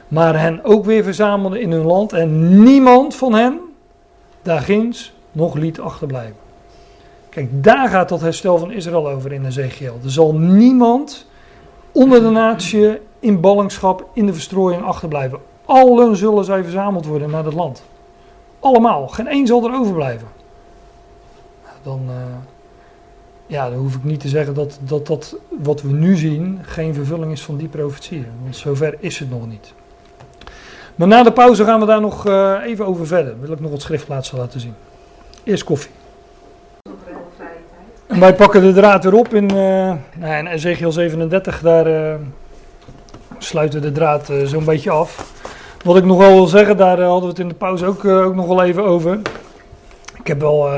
maar 0.08 0.40
hen 0.40 0.64
ook 0.64 0.84
weer 0.84 1.04
verzamelde 1.04 1.60
in 1.60 1.72
hun 1.72 1.84
land 1.84 2.12
en 2.12 2.62
niemand 2.62 3.14
van 3.14 3.34
hen 3.34 3.60
daar 4.42 4.60
ginds 4.60 5.12
nog 5.32 5.54
liet 5.54 5.80
achterblijven. 5.80 6.36
Kijk, 7.28 7.64
daar 7.64 7.88
gaat 7.88 8.08
dat 8.08 8.20
herstel 8.20 8.58
van 8.58 8.72
Israël 8.72 9.08
over 9.08 9.32
in 9.32 9.46
Ezekiel. 9.46 9.98
Er 10.04 10.10
zal 10.10 10.34
niemand 10.34 11.26
onder 11.92 12.20
de 12.20 12.30
natie 12.30 12.98
in 13.18 13.40
ballingschap 13.40 14.08
in 14.12 14.26
de 14.26 14.32
verstrooiing 14.32 14.84
achterblijven. 14.84 15.38
Allen 15.64 16.16
zullen 16.16 16.44
zij 16.44 16.62
verzameld 16.62 17.06
worden 17.06 17.30
naar 17.30 17.44
het 17.44 17.54
land. 17.54 17.82
Allemaal, 18.60 19.08
geen 19.08 19.26
één 19.26 19.46
zal 19.46 19.64
er 19.64 19.74
overblijven. 19.74 20.28
Dan, 21.82 22.00
uh, 22.08 22.14
ja, 23.46 23.70
dan 23.70 23.78
hoef 23.78 23.94
ik 23.94 24.04
niet 24.04 24.20
te 24.20 24.28
zeggen 24.28 24.54
dat, 24.54 24.78
dat 24.82 25.06
dat 25.06 25.36
wat 25.62 25.82
we 25.82 25.92
nu 25.92 26.16
zien 26.16 26.58
geen 26.62 26.94
vervulling 26.94 27.32
is 27.32 27.42
van 27.42 27.56
die 27.56 27.68
profetieën. 27.68 28.26
Want 28.42 28.56
zover 28.56 28.96
is 28.98 29.18
het 29.18 29.30
nog 29.30 29.46
niet. 29.46 29.72
Maar 30.94 31.08
na 31.08 31.22
de 31.22 31.32
pauze 31.32 31.64
gaan 31.64 31.80
we 31.80 31.86
daar 31.86 32.00
nog 32.00 32.26
uh, 32.26 32.58
even 32.64 32.86
over 32.86 33.06
verder. 33.06 33.40
Wil 33.40 33.52
ik 33.52 33.60
nog 33.60 33.70
wat 33.70 33.82
schriftplaatsen 33.82 34.38
laten 34.38 34.60
zien. 34.60 34.74
Eerst 35.44 35.64
koffie. 35.64 35.90
En 38.06 38.20
wij 38.20 38.34
pakken 38.34 38.62
de 38.62 38.72
draad 38.72 39.04
weer 39.04 39.14
op 39.14 39.34
in, 39.34 39.54
uh, 39.54 40.38
in 40.38 40.46
Ezekiel 40.46 40.92
37. 40.92 41.60
Daar 41.60 41.86
uh, 41.88 42.14
sluiten 43.38 43.80
we 43.80 43.86
de 43.86 43.92
draad 43.92 44.28
uh, 44.30 44.46
zo'n 44.46 44.64
beetje 44.64 44.90
af. 44.90 45.32
Wat 45.84 45.96
ik 45.96 46.04
nog 46.04 46.18
wel 46.18 46.34
wil 46.34 46.46
zeggen, 46.46 46.76
daar 46.76 47.00
hadden 47.00 47.22
we 47.22 47.28
het 47.28 47.38
in 47.38 47.48
de 47.48 47.54
pauze 47.54 47.86
ook, 47.86 48.04
ook 48.04 48.34
nog 48.34 48.46
wel 48.46 48.62
even 48.62 48.84
over. 48.84 49.18
Ik 50.18 50.26
heb 50.26 50.40
wel 50.40 50.68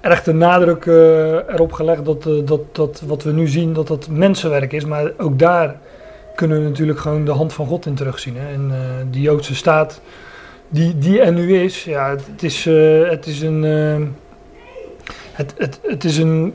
erg 0.00 0.22
de 0.22 0.32
nadruk 0.32 0.86
erop 0.86 1.72
gelegd 1.72 2.04
dat, 2.04 2.22
dat, 2.44 2.60
dat 2.72 3.02
wat 3.06 3.22
we 3.22 3.32
nu 3.32 3.48
zien, 3.48 3.72
dat 3.72 3.86
dat 3.86 4.08
mensenwerk 4.08 4.72
is. 4.72 4.84
Maar 4.84 5.12
ook 5.18 5.38
daar 5.38 5.76
kunnen 6.34 6.62
we 6.62 6.68
natuurlijk 6.68 6.98
gewoon 6.98 7.24
de 7.24 7.32
hand 7.32 7.52
van 7.52 7.66
God 7.66 7.86
in 7.86 7.94
terugzien. 7.94 8.36
Hè? 8.36 8.52
En 8.52 8.72
die 9.10 9.22
Joodse 9.22 9.54
staat 9.54 10.00
die, 10.70 10.98
die 10.98 11.20
er 11.20 11.32
nu 11.32 11.56
is, 11.56 11.84
ja, 11.84 12.10
het 12.10 12.42
is, 12.42 12.64
het 13.10 13.26
is 13.26 13.40
een 13.40 13.64
het, 15.40 15.54
het, 15.56 15.80
het 15.82 16.04
is 16.04 16.18
een, 16.18 16.54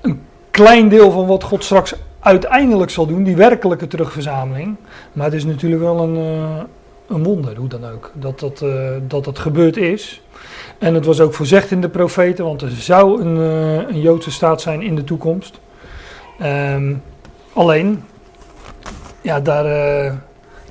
een 0.00 0.20
klein 0.50 0.88
deel 0.88 1.10
van 1.10 1.26
wat 1.26 1.42
God 1.42 1.64
straks 1.64 1.94
uiteindelijk 2.20 2.90
zal 2.90 3.06
doen, 3.06 3.22
die 3.22 3.36
werkelijke 3.36 3.86
terugverzameling. 3.86 4.76
Maar 5.12 5.24
het 5.24 5.34
is 5.34 5.44
natuurlijk 5.44 5.82
wel 5.82 6.00
een, 6.00 6.16
uh, 6.16 6.62
een 7.08 7.24
wonder, 7.24 7.56
hoe 7.56 7.68
dan 7.68 7.86
ook, 7.86 8.10
dat 8.14 8.40
dat, 8.40 8.60
uh, 8.60 8.90
dat 9.08 9.24
dat 9.24 9.38
gebeurd 9.38 9.76
is. 9.76 10.22
En 10.78 10.94
het 10.94 11.04
was 11.04 11.20
ook 11.20 11.34
voorzegd 11.34 11.70
in 11.70 11.80
de 11.80 11.88
profeten, 11.88 12.44
want 12.44 12.62
er 12.62 12.70
zou 12.70 13.20
een, 13.20 13.36
een 13.88 14.00
Joodse 14.00 14.30
staat 14.30 14.60
zijn 14.60 14.82
in 14.82 14.96
de 14.96 15.04
toekomst. 15.04 15.60
Um, 16.42 17.02
alleen, 17.52 18.04
ja, 19.20 19.40
daar, 19.40 19.64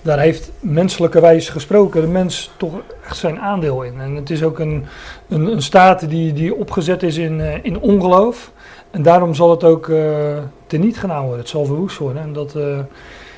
daar 0.05 0.19
heeft 0.19 0.51
menselijke 0.59 1.19
wijze 1.19 1.51
gesproken 1.51 2.01
de 2.01 2.07
mens 2.07 2.51
toch 2.57 2.73
echt 3.05 3.17
zijn 3.17 3.39
aandeel 3.39 3.83
in. 3.83 3.99
En 3.99 4.15
het 4.15 4.29
is 4.29 4.43
ook 4.43 4.59
een, 4.59 4.85
een, 5.29 5.45
een 5.45 5.61
staat 5.61 6.09
die, 6.09 6.33
die 6.33 6.55
opgezet 6.55 7.03
is 7.03 7.17
in, 7.17 7.39
uh, 7.39 7.63
in 7.63 7.79
ongeloof. 7.79 8.51
En 8.91 9.01
daarom 9.01 9.33
zal 9.33 9.51
het 9.51 9.63
ook 9.63 9.87
uh, 9.87 10.37
teniet 10.67 10.99
gedaan 10.99 11.21
worden. 11.21 11.39
Het 11.39 11.49
zal 11.49 11.65
verwoest 11.65 11.97
worden. 11.97 12.21
En 12.21 12.33
dat, 12.33 12.55
uh, 12.55 12.79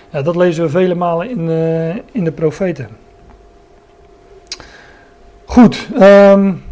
ja, 0.09 0.21
dat 0.21 0.35
lezen 0.35 0.63
we 0.63 0.69
vele 0.69 0.95
malen 0.95 1.29
in, 1.29 1.49
in 2.11 2.23
de 2.23 2.31
profeten. 2.31 2.89
Goed. 5.45 5.87
Um, 5.99 6.63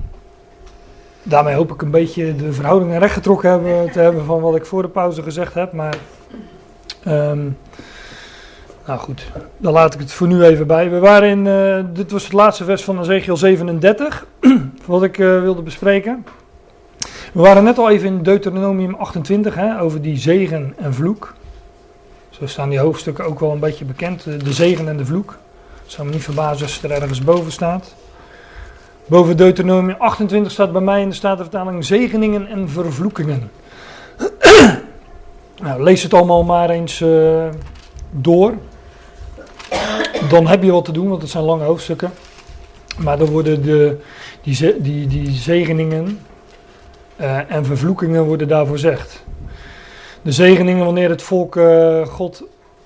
daarmee 1.23 1.55
hoop 1.55 1.71
ik 1.71 1.81
een 1.81 1.91
beetje 1.91 2.35
de 2.35 2.53
verhoudingen 2.53 2.99
rechtgetrokken 2.99 3.49
hebben, 3.49 3.91
te 3.91 3.99
hebben 3.99 4.25
van 4.25 4.41
wat 4.41 4.55
ik 4.55 4.65
voor 4.65 4.81
de 4.81 4.87
pauze 4.87 5.23
gezegd 5.23 5.53
heb. 5.53 5.71
Maar... 5.71 5.97
Um, 7.07 7.57
nou 8.85 8.99
goed, 8.99 9.31
dan 9.57 9.73
laat 9.73 9.93
ik 9.93 9.99
het 9.99 10.11
voor 10.11 10.27
nu 10.27 10.43
even 10.43 10.67
bij. 10.67 10.89
We 10.89 10.99
waren 10.99 11.29
in, 11.29 11.45
uh, 11.45 11.95
dit 11.95 12.11
was 12.11 12.23
het 12.23 12.33
laatste 12.33 12.63
vers 12.63 12.83
van 12.83 12.99
Ezekiel 12.99 13.37
37, 13.37 14.25
wat 14.85 15.03
ik 15.03 15.17
uh, 15.17 15.41
wilde 15.41 15.61
bespreken. 15.61 16.25
We 17.33 17.41
waren 17.41 17.63
net 17.63 17.77
al 17.77 17.89
even 17.89 18.07
in 18.07 18.23
Deuteronomium 18.23 18.95
28, 18.95 19.55
hè, 19.55 19.81
over 19.81 20.01
die 20.01 20.17
zegen 20.17 20.73
en 20.77 20.93
vloek. 20.93 21.33
Zo 22.29 22.47
staan 22.47 22.69
die 22.69 22.79
hoofdstukken 22.79 23.25
ook 23.25 23.39
wel 23.39 23.51
een 23.51 23.59
beetje 23.59 23.85
bekend, 23.85 24.23
de 24.23 24.53
zegen 24.53 24.87
en 24.87 24.97
de 24.97 25.05
vloek. 25.05 25.37
zou 25.85 26.07
me 26.07 26.13
niet 26.13 26.23
verbazen 26.23 26.65
als 26.65 26.75
het 26.75 26.91
er 26.91 27.01
ergens 27.01 27.21
boven 27.21 27.51
staat. 27.51 27.95
Boven 29.05 29.37
Deuteronomium 29.37 29.95
28 29.99 30.51
staat 30.51 30.71
bij 30.71 30.81
mij 30.81 31.01
in 31.01 31.09
de 31.09 31.15
Statenvertaling 31.15 31.85
zegeningen 31.85 32.47
en 32.47 32.69
vervloekingen. 32.69 33.51
nou, 35.63 35.83
lees 35.83 36.03
het 36.03 36.13
allemaal 36.13 36.43
maar 36.43 36.69
eens 36.69 37.03
door 38.11 38.53
dan 40.29 40.47
heb 40.47 40.63
je 40.63 40.71
wat 40.71 40.85
te 40.85 40.91
doen, 40.91 41.09
want 41.09 41.21
het 41.21 41.31
zijn 41.31 41.43
lange 41.43 41.63
hoofdstukken. 41.63 42.11
Maar 42.97 43.17
dan 43.17 43.29
worden 43.29 43.61
de, 43.61 43.97
die, 44.41 44.81
die, 44.81 45.07
die 45.07 45.31
zegeningen 45.31 46.19
uh, 47.21 47.51
en 47.51 47.65
vervloekingen 47.65 48.23
worden 48.23 48.47
daarvoor 48.47 48.75
gezegd. 48.75 49.23
De 50.21 50.31
zegeningen 50.31 50.85
wanneer 50.85 51.09
het 51.09 51.21
volk 51.21 51.55
uh, 51.55 52.05
God 52.05 52.43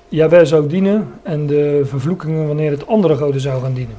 Jawel 0.08 0.46
zou 0.46 0.68
dienen 0.68 1.14
en 1.24 1.48
de 1.48 1.82
vervloekingen 1.84 2.48
wanneer 2.48 2.72
het 2.72 2.88
andere 2.88 3.16
goden 3.16 3.42
zou 3.42 3.62
gaan 3.62 3.74
dienen. 3.74 3.96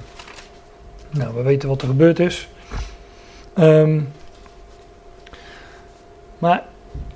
Nou, 1.11 1.35
we 1.35 1.43
weten 1.43 1.69
wat 1.69 1.83
er 1.83 1.89
gebeurd 1.89 2.19
is. 2.19 2.49
Um, 3.59 4.09
maar 6.39 6.65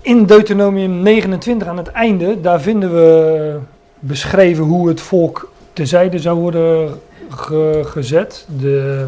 in 0.00 0.26
Deuteronomium 0.26 1.02
29 1.02 1.68
aan 1.68 1.76
het 1.76 1.88
einde, 1.88 2.40
daar 2.40 2.60
vinden 2.60 2.94
we 2.94 3.58
beschreven 3.98 4.64
hoe 4.64 4.88
het 4.88 5.00
volk 5.00 5.52
terzijde 5.74 6.18
zou 6.18 6.38
worden 6.38 7.00
gezet. 7.82 8.46
De, 8.58 9.06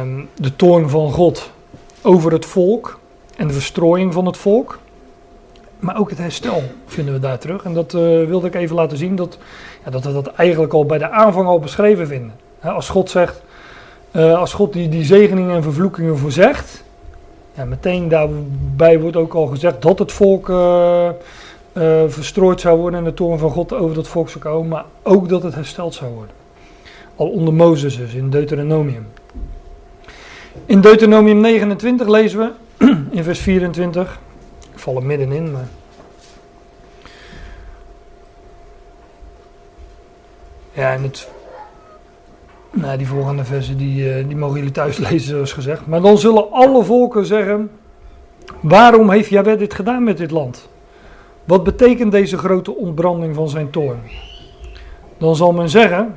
um, 0.00 0.28
de 0.34 0.56
toorn 0.56 0.88
van 0.88 1.12
God 1.12 1.50
over 2.02 2.32
het 2.32 2.46
volk 2.46 2.98
en 3.36 3.46
de 3.46 3.52
verstrooiing 3.52 4.12
van 4.12 4.26
het 4.26 4.36
volk. 4.36 4.78
Maar 5.78 5.98
ook 5.98 6.10
het 6.10 6.18
herstel 6.18 6.62
vinden 6.86 7.14
we 7.14 7.20
daar 7.20 7.38
terug. 7.38 7.64
En 7.64 7.74
dat 7.74 7.94
uh, 7.94 8.00
wilde 8.24 8.46
ik 8.46 8.54
even 8.54 8.76
laten 8.76 8.96
zien, 8.96 9.16
dat, 9.16 9.38
ja, 9.84 9.90
dat 9.90 10.04
we 10.04 10.12
dat 10.12 10.26
eigenlijk 10.26 10.72
al 10.72 10.86
bij 10.86 10.98
de 10.98 11.10
aanvang 11.10 11.46
al 11.46 11.58
beschreven 11.58 12.06
vinden. 12.06 12.34
als 12.62 12.88
God 12.88 13.10
zegt, 13.10 13.42
uh, 14.12 14.38
als 14.38 14.52
God 14.52 14.72
die, 14.72 14.88
die 14.88 15.04
zegeningen 15.04 15.54
en 15.54 15.62
vervloekingen 15.62 16.18
voorzegt, 16.18 16.84
ja, 17.54 17.64
meteen 17.64 18.08
daarbij 18.08 19.00
wordt 19.00 19.16
ook 19.16 19.34
al 19.34 19.46
gezegd 19.46 19.82
dat 19.82 19.98
het 19.98 20.12
volk 20.12 20.48
uh, 20.48 21.08
uh, 21.72 22.02
verstrooid 22.06 22.60
zou 22.60 22.78
worden 22.78 22.98
en 22.98 23.04
de 23.04 23.14
toorn 23.14 23.38
van 23.38 23.50
God 23.50 23.72
over 23.72 23.94
dat 23.94 24.08
volk 24.08 24.28
zou 24.28 24.44
komen, 24.44 24.68
maar 24.68 24.84
ook 25.02 25.28
dat 25.28 25.42
het 25.42 25.54
hersteld 25.54 25.94
zou 25.94 26.12
worden. 26.12 26.34
Al 27.16 27.28
onder 27.28 27.54
Mozes 27.54 27.96
dus, 27.96 28.14
in 28.14 28.30
Deuteronomium. 28.30 29.06
In 30.66 30.80
Deuteronomium 30.80 31.40
29 31.40 32.08
lezen 32.08 32.38
we, 32.38 32.50
in 33.16 33.24
vers 33.24 33.38
24, 33.38 34.20
ik 34.72 34.78
val 34.78 34.96
er 34.96 35.02
middenin, 35.02 35.52
maar... 35.52 35.68
Ja, 40.72 40.92
en 40.92 41.02
het... 41.02 41.28
Nou, 42.70 42.98
die 42.98 43.06
volgende 43.06 43.44
versen 43.44 43.76
die, 43.76 44.18
uh, 44.18 44.26
die 44.26 44.36
mogen 44.36 44.56
jullie 44.56 44.72
thuis 44.72 44.98
lezen, 45.08 45.28
zoals 45.28 45.52
gezegd. 45.52 45.86
Maar 45.86 46.00
dan 46.00 46.18
zullen 46.18 46.52
alle 46.52 46.84
volken 46.84 47.26
zeggen, 47.26 47.70
waarom 48.60 49.10
heeft 49.10 49.28
Jahweh 49.28 49.58
dit 49.58 49.74
gedaan 49.74 50.04
met 50.04 50.16
dit 50.16 50.30
land? 50.30 50.68
Wat 51.48 51.64
betekent 51.64 52.12
deze 52.12 52.38
grote 52.38 52.74
ontbranding 52.74 53.34
van 53.34 53.48
zijn 53.48 53.70
toorn? 53.70 54.00
Dan 55.18 55.36
zal 55.36 55.52
men 55.52 55.68
zeggen, 55.68 56.16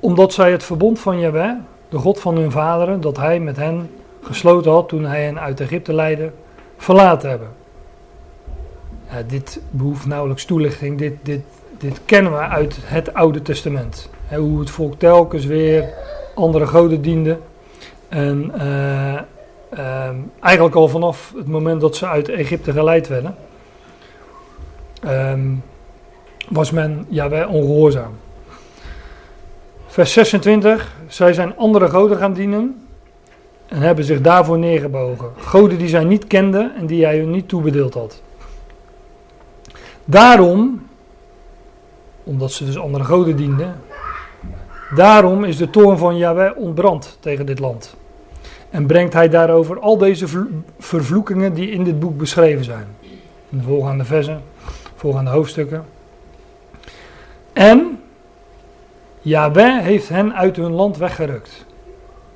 omdat 0.00 0.32
zij 0.32 0.50
het 0.50 0.62
verbond 0.62 1.00
van 1.00 1.20
Jahweh, 1.20 1.52
de 1.88 1.98
God 1.98 2.20
van 2.20 2.36
hun 2.36 2.50
vaderen, 2.50 3.00
dat 3.00 3.16
hij 3.16 3.40
met 3.40 3.56
hen 3.56 3.90
gesloten 4.22 4.72
had 4.72 4.88
toen 4.88 5.04
hij 5.04 5.24
hen 5.24 5.40
uit 5.40 5.60
Egypte 5.60 5.94
leidde, 5.94 6.32
verlaten 6.76 7.30
hebben. 7.30 7.48
Ja, 9.10 9.22
dit 9.26 9.60
behoeft 9.70 10.06
nauwelijks 10.06 10.44
toelichting, 10.44 10.98
dit, 10.98 11.14
dit, 11.22 11.42
dit 11.78 12.00
kennen 12.04 12.32
we 12.32 12.38
uit 12.38 12.76
het 12.80 13.14
Oude 13.14 13.42
Testament. 13.42 14.10
hoe 14.34 14.60
het 14.60 14.70
volk 14.70 14.98
telkens 14.98 15.44
weer 15.44 15.94
andere 16.34 16.66
goden 16.66 17.02
diende. 17.02 17.38
En 18.08 18.52
uh, 18.56 19.18
uh, 19.78 20.08
eigenlijk 20.40 20.74
al 20.74 20.88
vanaf 20.88 21.32
het 21.36 21.48
moment 21.48 21.80
dat 21.80 21.96
ze 21.96 22.06
uit 22.06 22.28
Egypte 22.28 22.72
geleid 22.72 23.08
werden 23.08 23.36
um, 25.04 25.62
was 26.48 26.70
men 26.70 27.06
Jawel 27.08 27.48
ongehoorzaam. 27.48 28.12
Vers 29.86 30.12
26, 30.12 30.94
zij 31.06 31.32
zijn 31.32 31.56
andere 31.56 31.88
goden 31.88 32.16
gaan 32.16 32.32
dienen 32.32 32.86
en 33.66 33.80
hebben 33.80 34.04
zich 34.04 34.20
daarvoor 34.20 34.58
neergebogen. 34.58 35.30
Goden 35.36 35.78
die 35.78 35.88
zij 35.88 36.04
niet 36.04 36.26
kenden 36.26 36.74
en 36.76 36.86
die 36.86 37.04
hij 37.04 37.18
hun 37.18 37.30
niet 37.30 37.48
toebedeeld 37.48 37.94
had. 37.94 38.22
Daarom, 40.04 40.86
omdat 42.24 42.52
ze 42.52 42.64
dus 42.64 42.78
andere 42.78 43.04
goden 43.04 43.36
dienden, 43.36 43.74
daarom 44.94 45.44
is 45.44 45.56
de 45.56 45.70
toorn 45.70 45.98
van 45.98 46.16
Yahweh 46.16 46.56
ontbrand 46.56 47.16
tegen 47.20 47.46
dit 47.46 47.58
land. 47.58 47.96
En 48.70 48.86
brengt 48.86 49.12
hij 49.12 49.28
daarover 49.28 49.80
al 49.80 49.98
deze 49.98 50.26
vervloekingen 50.78 51.54
die 51.54 51.70
in 51.70 51.84
dit 51.84 52.00
boek 52.00 52.18
beschreven 52.18 52.64
zijn. 52.64 52.86
In 53.48 53.58
de 53.58 53.64
volgende 53.64 54.04
versen 54.04 54.42
volgende 55.02 55.30
hoofdstukken. 55.30 55.84
En 57.52 58.02
Yahweh 59.20 59.80
heeft 59.80 60.08
hen 60.08 60.34
uit 60.34 60.56
hun 60.56 60.72
land 60.72 60.96
weggerukt. 60.96 61.64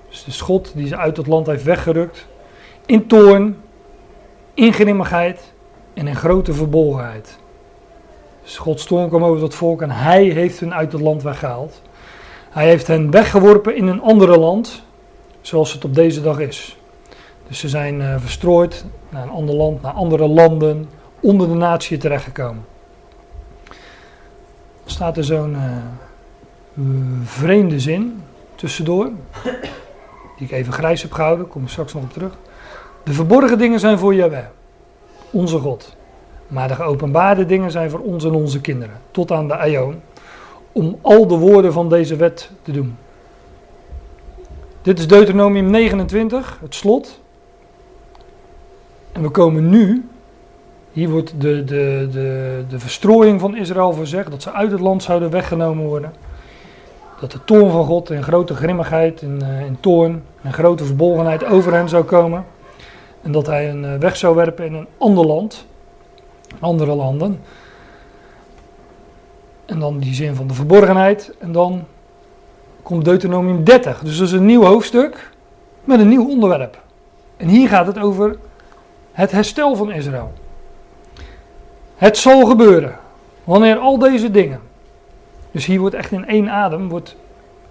Dus 0.08 0.24
de 0.24 0.30
schot 0.30 0.72
die 0.74 0.86
ze 0.86 0.96
uit 0.96 1.16
het 1.16 1.26
land 1.26 1.46
heeft 1.46 1.64
weggerukt. 1.64 2.26
In 2.86 3.06
toorn, 3.06 3.56
in 4.54 4.72
grimmigheid 4.72 5.52
en 5.94 6.06
in 6.06 6.16
grote 6.16 6.52
verbolgenheid. 6.52 7.38
Dus 8.42 8.58
Gods 8.58 8.84
toorn 8.84 9.08
kwam 9.08 9.24
over 9.24 9.40
dat 9.40 9.54
volk 9.54 9.82
en 9.82 9.90
hij 9.90 10.24
heeft 10.24 10.60
hen 10.60 10.74
uit 10.74 10.92
het 10.92 11.00
land 11.00 11.22
weggehaald. 11.22 11.82
Hij 12.50 12.68
heeft 12.68 12.86
hen 12.86 13.10
weggeworpen 13.10 13.76
in 13.76 13.86
een 13.86 14.02
andere 14.02 14.38
land, 14.38 14.82
zoals 15.40 15.72
het 15.72 15.84
op 15.84 15.94
deze 15.94 16.22
dag 16.22 16.38
is. 16.38 16.78
Dus 17.48 17.58
ze 17.58 17.68
zijn 17.68 18.00
uh, 18.00 18.14
verstrooid 18.18 18.84
naar 19.08 19.22
een 19.22 19.30
ander 19.30 19.54
land, 19.54 19.82
naar 19.82 19.92
andere 19.92 20.26
landen, 20.26 20.88
onder 21.26 21.48
de 21.48 21.54
natie 21.54 21.98
terechtgekomen. 21.98 22.64
Er 24.84 24.90
staat 24.90 25.16
er 25.16 25.24
zo'n 25.24 25.56
uh, 26.74 26.84
vreemde 27.24 27.80
zin 27.80 28.22
tussendoor, 28.54 29.10
die 30.36 30.46
ik 30.46 30.50
even 30.50 30.72
grijs 30.72 31.02
heb 31.02 31.12
gehouden, 31.12 31.48
kom 31.48 31.62
ik 31.62 31.68
straks 31.68 31.94
nog 31.94 32.02
op 32.02 32.12
terug. 32.12 32.32
De 33.02 33.12
verborgen 33.12 33.58
dingen 33.58 33.80
zijn 33.80 33.98
voor 33.98 34.14
Jahweh, 34.14 34.44
onze 35.30 35.58
God. 35.58 35.96
Maar 36.46 36.68
de 36.68 36.74
geopenbaarde 36.74 37.46
dingen 37.46 37.70
zijn 37.70 37.90
voor 37.90 38.00
ons 38.00 38.24
en 38.24 38.34
onze 38.34 38.60
kinderen, 38.60 39.00
tot 39.10 39.32
aan 39.32 39.48
de 39.48 39.56
aion, 39.56 40.00
om 40.72 40.98
al 41.02 41.26
de 41.26 41.36
woorden 41.36 41.72
van 41.72 41.88
deze 41.88 42.16
wet 42.16 42.50
te 42.62 42.72
doen. 42.72 42.96
Dit 44.82 44.98
is 44.98 45.06
Deuteronomium 45.06 45.70
29, 45.70 46.58
het 46.60 46.74
slot. 46.74 47.20
En 49.12 49.22
we 49.22 49.28
komen 49.28 49.68
nu, 49.68 50.08
hier 50.96 51.10
wordt 51.10 51.40
de, 51.40 51.64
de, 51.64 52.08
de, 52.10 52.64
de 52.68 52.78
verstrooiing 52.78 53.40
van 53.40 53.56
Israël 53.56 53.92
verzegd, 53.92 54.30
dat 54.30 54.42
ze 54.42 54.52
uit 54.52 54.70
het 54.70 54.80
land 54.80 55.02
zouden 55.02 55.30
weggenomen 55.30 55.84
worden. 55.84 56.12
Dat 57.20 57.32
de 57.32 57.44
toorn 57.44 57.70
van 57.70 57.84
God 57.84 58.10
in 58.10 58.22
grote 58.22 58.54
grimmigheid, 58.54 59.22
in, 59.22 59.40
uh, 59.42 59.60
in 59.60 59.76
toorn 59.80 60.22
en 60.42 60.52
grote 60.52 60.84
verbolgenheid 60.84 61.44
over 61.44 61.72
hen 61.72 61.88
zou 61.88 62.04
komen. 62.04 62.44
En 63.22 63.32
dat 63.32 63.46
hij 63.46 63.70
een 63.70 63.82
uh, 63.82 63.94
weg 63.94 64.16
zou 64.16 64.34
werpen 64.34 64.66
in 64.66 64.74
een 64.74 64.86
ander 64.98 65.26
land, 65.26 65.66
andere 66.58 66.94
landen. 66.94 67.40
En 69.64 69.78
dan 69.78 69.98
die 69.98 70.14
zin 70.14 70.34
van 70.34 70.46
de 70.46 70.54
verborgenheid. 70.54 71.34
En 71.38 71.52
dan 71.52 71.84
komt 72.82 73.04
Deuteronomium 73.04 73.64
30. 73.64 74.00
Dus 74.00 74.18
dat 74.18 74.26
is 74.26 74.32
een 74.32 74.46
nieuw 74.46 74.64
hoofdstuk 74.64 75.30
met 75.84 76.00
een 76.00 76.08
nieuw 76.08 76.28
onderwerp. 76.28 76.82
En 77.36 77.48
hier 77.48 77.68
gaat 77.68 77.86
het 77.86 77.98
over 77.98 78.36
het 79.12 79.30
herstel 79.30 79.74
van 79.74 79.90
Israël. 79.90 80.32
Het 81.96 82.16
zal 82.16 82.46
gebeuren 82.46 82.98
wanneer 83.44 83.76
al 83.76 83.98
deze 83.98 84.30
dingen. 84.30 84.60
Dus 85.50 85.66
hier 85.66 85.80
wordt 85.80 85.94
echt 85.94 86.12
in 86.12 86.26
één 86.26 86.50
adem 86.50 86.88
wordt, 86.88 87.16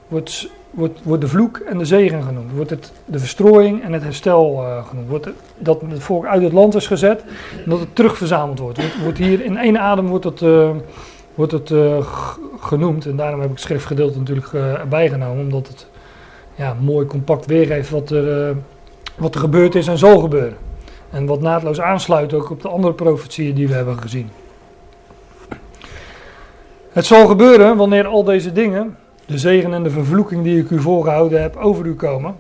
wordt, 0.08 0.50
wordt, 1.04 1.22
de 1.22 1.28
vloek 1.28 1.58
en 1.58 1.78
de 1.78 1.86
zegen 1.86 2.24
genoemd. 2.24 2.52
Wordt 2.52 2.70
het 2.70 2.92
de 3.06 3.20
verstrooiing 3.20 3.84
en 3.84 3.94
het 3.94 4.04
herstel 4.04 4.64
uh, 4.64 4.86
genoemd. 4.88 5.10
Wordt 5.10 5.26
het, 5.26 5.36
dat 5.58 5.82
het 5.90 6.04
volk 6.04 6.26
uit 6.26 6.44
het 6.44 6.54
land 6.54 6.76
is 6.76 6.88
gezet 6.88 7.24
en 7.64 7.70
dat 7.70 7.80
het 7.80 7.96
terugverzameld 7.96 8.60
wordt. 8.60 8.78
Wordt, 8.78 9.04
wordt 9.04 9.18
hier 9.18 9.44
in 9.44 9.58
één 9.58 9.80
adem 9.80 10.08
wordt 10.08 10.26
het, 10.26 10.42
uh, 10.42 10.70
wordt 11.36 11.52
het 11.52 11.70
uh, 11.70 11.98
genoemd. 12.60 13.06
En 13.06 13.16
daarom 13.16 13.40
heb 13.40 13.50
ik 13.50 13.56
het 13.56 13.66
schriftgedeelte 13.66 14.18
natuurlijk 14.18 14.54
erbij 14.54 15.10
genomen. 15.10 15.44
Omdat 15.44 15.68
het 15.68 15.88
ja, 16.56 16.76
mooi 16.82 17.06
compact 17.06 17.46
weergeeft 17.46 17.90
wat 17.90 18.10
er, 18.10 18.56
wat 19.16 19.34
er 19.34 19.40
gebeurd 19.40 19.76
is 19.76 19.88
en 19.88 19.98
zal 19.98 20.20
gebeuren. 20.20 20.58
En 21.10 21.26
wat 21.26 21.42
naadloos 21.42 21.82
aansluit 21.82 22.34
ook 22.34 22.50
op 22.50 22.62
de 22.62 22.70
andere 22.70 22.94
profetieën 22.94 23.56
die 23.56 23.68
we 23.68 23.74
hebben 23.74 24.00
gezien. 24.00 24.30
Het 26.92 27.06
zal 27.06 27.28
gebeuren 27.28 27.78
wanneer 27.78 28.08
al 28.08 28.24
deze 28.24 28.52
dingen, 28.52 28.98
de 29.26 29.38
zegen 29.38 29.74
en 29.74 29.84
de 29.84 29.90
vervloeking 29.90 30.44
die 30.44 30.60
ik 30.60 30.70
u 30.70 30.80
voorgehouden 30.80 31.42
heb, 31.42 31.56
over 31.56 31.86
u 31.86 31.96
komen, 31.96 32.36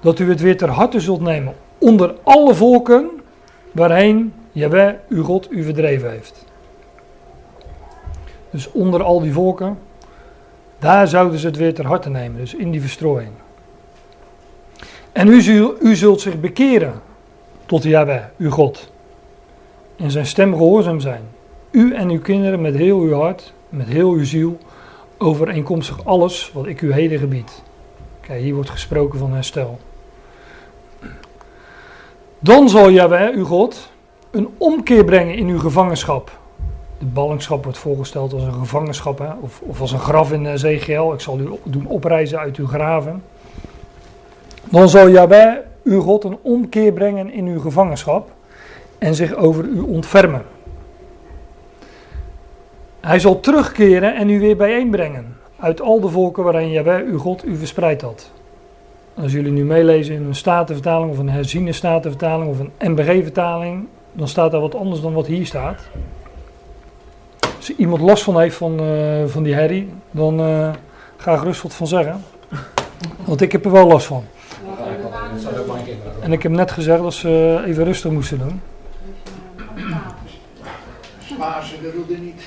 dat 0.00 0.18
u 0.18 0.28
het 0.28 0.40
weer 0.40 0.56
ter 0.56 0.70
harte 0.70 1.00
zult 1.00 1.20
nemen 1.20 1.54
onder 1.78 2.14
alle 2.22 2.54
volken 2.54 3.10
waarheen 3.72 4.32
Jaweh, 4.52 4.94
uw 5.08 5.22
God, 5.22 5.50
u 5.50 5.62
verdreven 5.62 6.10
heeft. 6.10 6.44
Dus 8.50 8.70
onder 8.72 9.02
al 9.02 9.20
die 9.20 9.32
volken, 9.32 9.78
daar 10.78 11.08
zouden 11.08 11.38
ze 11.38 11.46
het 11.46 11.56
weer 11.56 11.74
ter 11.74 11.86
harte 11.86 12.10
nemen, 12.10 12.38
dus 12.38 12.54
in 12.54 12.70
die 12.70 12.80
verstrooiing. 12.80 13.32
En 15.12 15.28
u, 15.28 15.74
u 15.80 15.96
zult 15.96 16.20
zich 16.20 16.40
bekeren 16.40 17.00
tot 17.68 17.82
Yahweh, 17.82 18.22
uw 18.38 18.50
God. 18.50 18.90
En 19.96 20.10
zijn 20.10 20.26
stem 20.26 20.52
gehoorzaam 20.52 21.00
zijn. 21.00 21.22
U 21.70 21.94
en 21.94 22.10
uw 22.10 22.20
kinderen 22.20 22.60
met 22.60 22.74
heel 22.74 22.98
uw 22.98 23.12
hart, 23.12 23.52
met 23.68 23.86
heel 23.86 24.10
uw 24.10 24.24
ziel, 24.24 24.58
overeenkomstig 25.18 26.04
alles 26.04 26.50
wat 26.54 26.66
ik 26.66 26.80
u 26.80 26.92
heden 26.92 27.18
gebied. 27.18 27.62
Kijk, 28.20 28.40
hier 28.40 28.54
wordt 28.54 28.70
gesproken 28.70 29.18
van 29.18 29.32
herstel. 29.32 29.78
Dan 32.38 32.68
zal 32.68 32.90
Yahweh, 32.90 33.36
uw 33.36 33.44
God, 33.44 33.90
een 34.30 34.48
omkeer 34.58 35.04
brengen 35.04 35.34
in 35.34 35.48
uw 35.48 35.58
gevangenschap. 35.58 36.38
De 36.98 37.06
ballingschap 37.06 37.64
wordt 37.64 37.78
voorgesteld 37.78 38.32
als 38.32 38.42
een 38.42 38.52
gevangenschap 38.52 39.18
hè? 39.18 39.30
Of, 39.40 39.60
of 39.60 39.80
als 39.80 39.92
een 39.92 39.98
graf 39.98 40.32
in 40.32 40.46
Ezekiel. 40.46 41.12
Ik 41.12 41.20
zal 41.20 41.38
u 41.38 41.50
doen 41.64 41.86
opreizen 41.86 42.38
uit 42.38 42.56
uw 42.56 42.66
graven. 42.66 43.22
Dan 44.64 44.88
zal 44.88 45.08
Yahweh, 45.08 45.56
uw 45.88 46.00
God, 46.00 46.24
een 46.24 46.38
omkeer 46.42 46.92
brengen 46.92 47.32
in 47.32 47.46
uw 47.46 47.60
gevangenschap 47.60 48.30
en 48.98 49.14
zich 49.14 49.34
over 49.34 49.64
u 49.64 49.80
ontfermen. 49.80 50.42
Hij 53.00 53.18
zal 53.18 53.40
terugkeren 53.40 54.14
en 54.14 54.30
u 54.30 54.40
weer 54.40 54.56
bijeenbrengen 54.56 55.36
uit 55.60 55.80
al 55.80 56.00
de 56.00 56.08
volken 56.08 56.44
waarin 56.44 56.70
Jaweh, 56.70 57.06
uw 57.06 57.18
God, 57.18 57.44
u 57.44 57.56
verspreid 57.56 58.02
had. 58.02 58.30
Als 59.14 59.32
jullie 59.32 59.52
nu 59.52 59.64
meelezen 59.64 60.14
in 60.14 60.24
een 60.24 60.34
statenvertaling 60.34 61.10
of 61.10 61.18
een 61.18 61.28
herziene 61.28 61.72
statenvertaling 61.72 62.50
of 62.50 62.58
een 62.58 62.92
MBG-vertaling, 62.92 63.86
dan 64.12 64.28
staat 64.28 64.50
daar 64.50 64.60
wat 64.60 64.74
anders 64.74 65.00
dan 65.00 65.12
wat 65.12 65.26
hier 65.26 65.46
staat. 65.46 65.80
Als 67.56 67.76
iemand 67.76 68.02
last 68.02 68.22
van 68.22 68.40
heeft 68.40 68.56
van, 68.56 68.82
uh, 68.82 69.24
van 69.26 69.42
die 69.42 69.54
herrie, 69.54 69.92
dan 70.10 70.40
uh, 70.40 70.70
ga 71.16 71.32
ik 71.32 71.38
gerust 71.38 71.62
wat 71.62 71.74
van 71.74 71.86
zeggen. 71.86 72.24
Want 73.24 73.40
ik 73.40 73.52
heb 73.52 73.64
er 73.64 73.70
wel 73.70 73.86
last 73.86 74.06
van. 74.06 74.24
En 76.28 76.34
ik 76.34 76.42
heb 76.42 76.52
net 76.52 76.70
gezegd 76.70 77.02
dat 77.02 77.14
ze 77.14 77.62
even 77.66 77.84
rustig 77.84 78.10
moesten 78.10 78.38
doen. 78.38 78.60
Maar 81.38 81.64
ze 81.64 81.80
wilden 81.80 82.24
niet. 82.24 82.42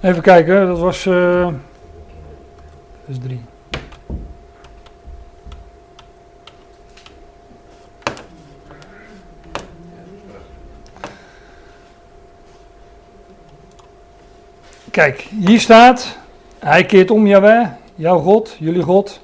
Even 0.00 0.22
kijken, 0.22 0.66
dat 0.66 0.78
was. 0.78 1.06
Uh, 1.06 1.44
dat 1.44 1.56
is 3.06 3.18
drie. 3.18 3.40
Kijk, 14.96 15.20
hier 15.20 15.60
staat. 15.60 16.18
Hij 16.58 16.84
keert 16.84 17.10
om, 17.10 17.26
Jaweh, 17.26 17.68
jouw 17.94 18.18
God, 18.18 18.56
jullie 18.58 18.82
God. 18.82 19.20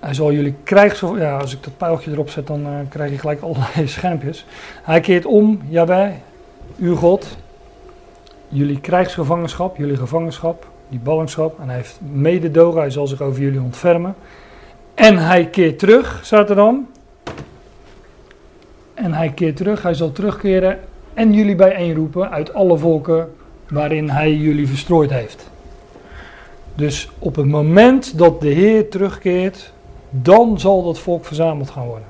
Hij 0.00 0.14
zal 0.14 0.32
jullie 0.32 0.54
krijgen. 0.64 1.18
Ja, 1.18 1.38
als 1.38 1.54
ik 1.54 1.62
dat 1.62 1.76
pijltje 1.76 2.10
erop 2.10 2.30
zet, 2.30 2.46
dan 2.46 2.60
uh, 2.60 2.72
krijg 2.88 3.10
je 3.10 3.18
gelijk 3.18 3.40
allerlei 3.40 3.88
schermpjes. 3.96 4.46
Hij 4.82 5.00
keert 5.00 5.24
om, 5.24 5.60
Jaweh, 5.68 6.10
uw 6.78 6.96
God. 6.96 7.36
Jullie 8.48 8.80
krijgsgevangenschap, 8.80 9.76
jullie 9.76 9.96
gevangenschap, 9.96 10.68
die 10.88 11.00
ballingschap. 11.00 11.60
En 11.60 11.66
hij 11.66 11.76
heeft 11.76 11.98
mededogen, 12.12 12.80
hij 12.80 12.90
zal 12.90 13.06
zich 13.06 13.20
over 13.20 13.40
jullie 13.40 13.60
ontfermen. 13.60 14.14
En 14.94 15.18
hij 15.18 15.46
keert 15.46 15.78
terug, 15.78 16.20
staat 16.22 16.50
er 16.50 16.56
dan. 16.56 16.86
En 18.94 19.12
hij 19.12 19.30
keert 19.30 19.56
terug, 19.56 19.82
hij 19.82 19.94
zal 19.94 20.12
terugkeren 20.12 20.80
en 21.14 21.32
jullie 21.32 21.56
bijeenroepen 21.56 22.30
uit 22.30 22.54
alle 22.54 22.78
volken 22.78 23.28
waarin 23.68 24.10
hij 24.10 24.34
jullie 24.34 24.68
verstrooid 24.68 25.10
heeft. 25.10 25.50
Dus 26.74 27.10
op 27.18 27.36
het 27.36 27.46
moment 27.46 28.18
dat 28.18 28.40
de 28.40 28.48
Heer 28.48 28.88
terugkeert, 28.88 29.72
dan 30.10 30.60
zal 30.60 30.84
dat 30.84 30.98
volk 30.98 31.24
verzameld 31.24 31.70
gaan 31.70 31.86
worden. 31.86 32.08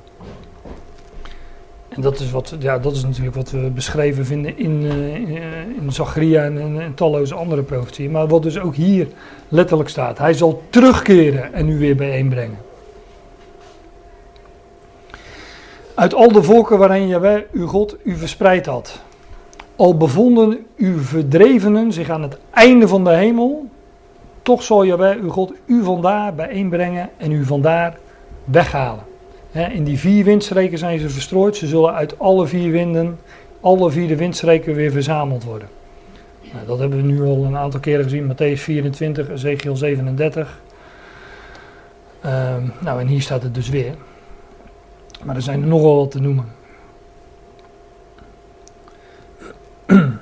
En 1.89 2.01
dat 2.01 2.19
is, 2.19 2.31
wat, 2.31 2.55
ja, 2.59 2.79
dat 2.79 2.95
is 2.95 3.03
natuurlijk 3.03 3.35
wat 3.35 3.51
we 3.51 3.69
beschreven 3.69 4.25
vinden 4.25 4.57
in, 4.57 4.81
uh, 4.81 5.15
in 5.15 6.35
en, 6.35 6.81
en, 6.81 6.93
talloze 6.93 7.35
andere 7.35 7.63
profetieën. 7.63 8.11
Maar 8.11 8.27
wat 8.27 8.43
dus 8.43 8.59
ook 8.59 8.75
hier 8.75 9.07
letterlijk 9.47 9.89
staat. 9.89 10.17
Hij 10.17 10.33
zal 10.33 10.63
terugkeren 10.69 11.53
en 11.53 11.69
u 11.69 11.77
weer 11.77 11.95
bijeenbrengen. 11.95 12.57
Uit 15.95 16.13
al 16.13 16.31
de 16.31 16.43
volken 16.43 16.77
waarin 16.77 17.07
Jaweh, 17.07 17.41
uw 17.51 17.67
God, 17.67 17.95
u 18.03 18.15
verspreid 18.15 18.65
had. 18.65 19.01
Al 19.77 19.97
bevonden 19.97 20.65
uw 20.77 20.99
verdrevenen 20.99 21.93
zich 21.93 22.09
aan 22.09 22.21
het 22.21 22.37
einde 22.49 22.87
van 22.87 23.03
de 23.03 23.09
hemel, 23.09 23.65
toch 24.41 24.63
zal 24.63 24.85
Jaweh, 24.85 25.21
uw 25.21 25.29
God, 25.29 25.53
u 25.65 25.83
vandaar 25.83 26.35
bijeenbrengen 26.35 27.09
en 27.17 27.31
u 27.31 27.45
vandaar 27.45 27.97
weghalen. 28.43 29.03
in 29.51 29.83
die 29.83 29.99
vier 29.99 30.23
windstreken 30.23 30.77
zijn 30.77 30.99
ze 30.99 31.09
verstrooid. 31.09 31.55
Ze 31.55 31.67
zullen 31.67 31.93
uit 31.93 32.19
alle 32.19 32.47
vier 32.47 32.71
winden, 32.71 33.19
alle 33.61 33.91
vier 33.91 34.07
de 34.07 34.15
windstreken 34.15 34.73
weer 34.73 34.91
verzameld 34.91 35.43
worden. 35.43 35.67
Nou, 36.53 36.65
dat 36.65 36.79
hebben 36.79 36.97
we 37.01 37.07
nu 37.07 37.21
al 37.21 37.43
een 37.43 37.57
aantal 37.57 37.79
keren 37.79 38.03
gezien. 38.03 38.33
Matthäus 38.33 38.61
24, 38.61 39.29
Ezekiel 39.29 39.75
37. 39.75 40.61
Um, 42.25 42.71
nou, 42.79 42.99
en 42.99 43.07
hier 43.07 43.21
staat 43.21 43.43
het 43.43 43.53
dus 43.53 43.69
weer. 43.69 43.93
Maar 45.23 45.35
er 45.35 45.41
zijn 45.41 45.61
er 45.61 45.67
nogal 45.67 45.95
wat 45.95 46.11
te 46.11 46.21
noemen. 46.21 46.45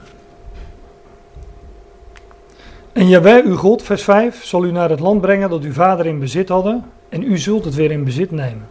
En 2.94 3.08
Jaweh, 3.08 3.46
uw 3.46 3.56
God, 3.56 3.82
vers 3.82 4.04
5, 4.04 4.44
zal 4.44 4.66
u 4.66 4.72
naar 4.72 4.90
het 4.90 5.00
land 5.00 5.22
brengen 5.22 5.50
dat 5.50 5.64
uw 5.64 5.74
vader 5.74 6.06
in 6.06 6.20
bezit 6.20 6.50
hadden, 6.50 6.84
en 7.10 7.24
u 7.24 7.38
zult 7.38 7.66
het 7.66 7.76
weer 7.76 7.92
in 7.92 8.04
bezit 8.04 8.32
nemen. 8.32 8.68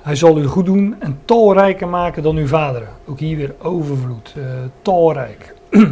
Hij 0.00 0.16
zal 0.16 0.38
u 0.38 0.46
goed 0.46 0.66
doen 0.66 0.96
en 0.98 1.20
talrijker 1.24 1.88
maken 1.88 2.22
dan 2.22 2.36
uw 2.36 2.46
vaderen. 2.46 2.88
Ook 3.06 3.18
hier 3.18 3.36
weer 3.36 3.54
overvloed, 3.58 4.34
uh, 4.36 4.44
talrijk. 4.82 5.54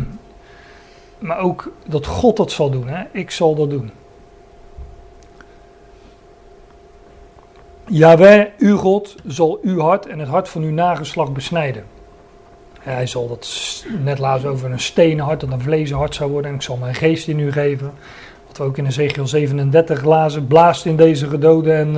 maar 1.18 1.38
ook 1.38 1.72
dat 1.86 2.07
God 2.07 2.36
dat 2.36 2.53
zal 2.53 2.70
doen, 2.70 2.88
hè? 2.88 3.05
ik 3.12 3.30
zal 3.30 3.55
dat 3.55 3.70
doen. 3.70 3.90
Jawel, 7.86 8.46
uw 8.59 8.76
God, 8.76 9.14
zal 9.26 9.59
uw 9.62 9.80
hart 9.80 10.07
en 10.07 10.18
het 10.18 10.28
hart 10.28 10.48
van 10.48 10.62
uw 10.62 10.72
nageslacht 10.72 11.32
besnijden. 11.32 11.84
Hij 12.81 13.07
zal 13.07 13.28
dat 13.28 13.85
net 14.03 14.18
laten 14.18 14.49
over 14.49 14.70
een 14.70 14.81
stenen 14.81 15.24
hart 15.24 15.41
dat 15.41 15.53
een 15.53 15.61
vlezen 15.61 15.97
hart 15.97 16.14
zou 16.14 16.31
worden. 16.31 16.51
En 16.51 16.57
ik 16.57 16.62
zal 16.62 16.76
mijn 16.76 16.95
geest 16.95 17.28
in 17.28 17.39
u 17.39 17.53
geven. 17.53 17.93
Wat 18.47 18.59
we 18.59 18.64
ook 18.64 18.78
in 18.78 18.87
Ezekiel 18.87 19.26
37 19.26 20.05
lazen. 20.05 20.47
Blaast 20.47 20.87
in 20.87 20.97
deze 20.97 21.28
gedoden 21.28 21.76
en 21.76 21.97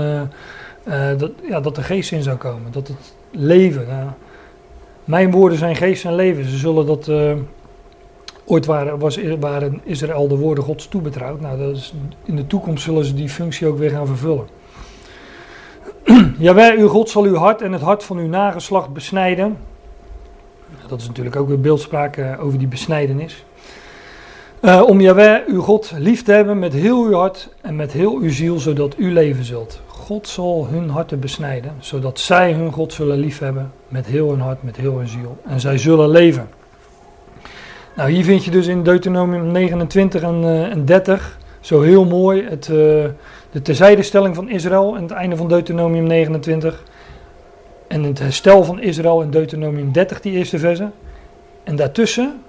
eh, 0.85 1.11
eh, 1.11 1.18
dat, 1.18 1.30
ja, 1.49 1.61
dat 1.61 1.74
de 1.74 1.83
geest 1.83 2.12
in 2.12 2.22
zou 2.22 2.37
komen. 2.37 2.72
Dat 2.72 2.89
het 2.89 3.14
leven. 3.30 4.14
mijn 5.05 5.30
woorden 5.30 5.59
zijn 5.59 5.76
geest 5.76 6.05
en 6.05 6.14
leven. 6.14 6.45
Ze 6.45 6.57
zullen 6.57 6.87
dat. 6.87 7.09
eh, 7.09 7.33
ooit 8.45 8.66
waren, 8.66 8.99
was, 8.99 9.18
waren 9.41 9.80
Israël 9.85 10.28
de 10.28 10.37
woorden 10.37 10.64
Gods 10.64 10.89
toebetrouwd. 10.89 11.41
Nou, 11.41 11.59
dat 11.59 11.76
is, 11.76 11.95
in 12.24 12.37
de 12.37 12.47
toekomst 12.47 12.85
zullen 12.85 13.05
ze 13.05 13.14
die 13.14 13.28
functie 13.28 13.66
ook 13.66 13.78
weer 13.78 13.91
gaan 13.91 14.07
vervullen. 14.07 14.47
Jawel, 16.39 16.76
uw 16.76 16.89
God 16.89 17.11
zal 17.11 17.22
uw 17.22 17.35
hart 17.35 17.62
en 17.62 17.72
het 17.72 17.83
hart 17.83 18.05
van 18.05 18.16
uw 18.18 18.28
nageslacht 18.28 18.93
besnijden. 18.93 19.57
Dat 20.89 21.01
is 21.01 21.07
natuurlijk 21.07 21.37
ook 21.37 21.49
weer 21.49 21.61
beeldspraak 21.61 22.16
eh, 22.16 22.45
over 22.45 22.59
die 22.59 22.68
besnijdenis. 22.68 23.45
Eh, 24.61 24.83
om 24.87 25.01
Jawel, 25.01 25.41
uw 25.47 25.61
God, 25.61 25.93
lief 25.99 26.22
te 26.22 26.33
hebben 26.33 26.59
met 26.59 26.72
heel 26.72 27.05
uw 27.05 27.12
hart 27.12 27.49
en 27.61 27.76
met 27.76 27.93
heel 27.93 28.16
uw 28.16 28.30
ziel, 28.30 28.59
zodat 28.59 28.95
u 28.99 29.12
leven 29.12 29.45
zult. 29.45 29.80
God 29.87 30.28
zal 30.28 30.66
hun 30.70 30.89
harten 30.89 31.20
besnijden, 31.20 31.72
zodat 31.78 32.18
zij 32.18 32.53
hun 32.53 32.72
God 32.72 32.93
zullen 32.93 33.18
liefhebben 33.18 33.72
met 33.89 34.07
heel 34.07 34.30
hun 34.30 34.41
hart, 34.41 34.62
met 34.62 34.76
heel 34.76 34.99
hun 34.99 35.09
ziel. 35.09 35.37
En 35.47 35.61
zij 35.61 35.78
zullen 35.78 36.09
leven. 36.09 36.49
Nou, 37.97 38.11
hier 38.11 38.24
vind 38.24 38.45
je 38.45 38.51
dus 38.51 38.66
in 38.66 38.83
Deuteronomium 38.83 39.53
29 39.53 40.22
en, 40.22 40.45
eh, 40.45 40.70
en 40.70 40.85
30 40.85 41.39
zo 41.61 41.80
heel 41.80 42.05
mooi 42.05 42.45
het, 42.45 42.68
eh, 42.68 42.74
de 43.51 43.62
terzijdestelling 43.62 44.35
van 44.35 44.49
Israël 44.49 44.97
aan 44.97 45.03
het 45.03 45.11
einde 45.11 45.37
van 45.37 45.49
Deuteronomium 45.49 46.07
29. 46.07 46.83
En 47.93 48.03
het 48.03 48.18
herstel 48.18 48.64
van 48.64 48.80
Israël 48.80 49.22
in 49.22 49.30
Deuteronomium 49.30 49.93
30, 49.93 50.20
die 50.20 50.32
eerste 50.32 50.59
verse. 50.59 50.90
En 51.64 51.76
daartussen 51.76 52.43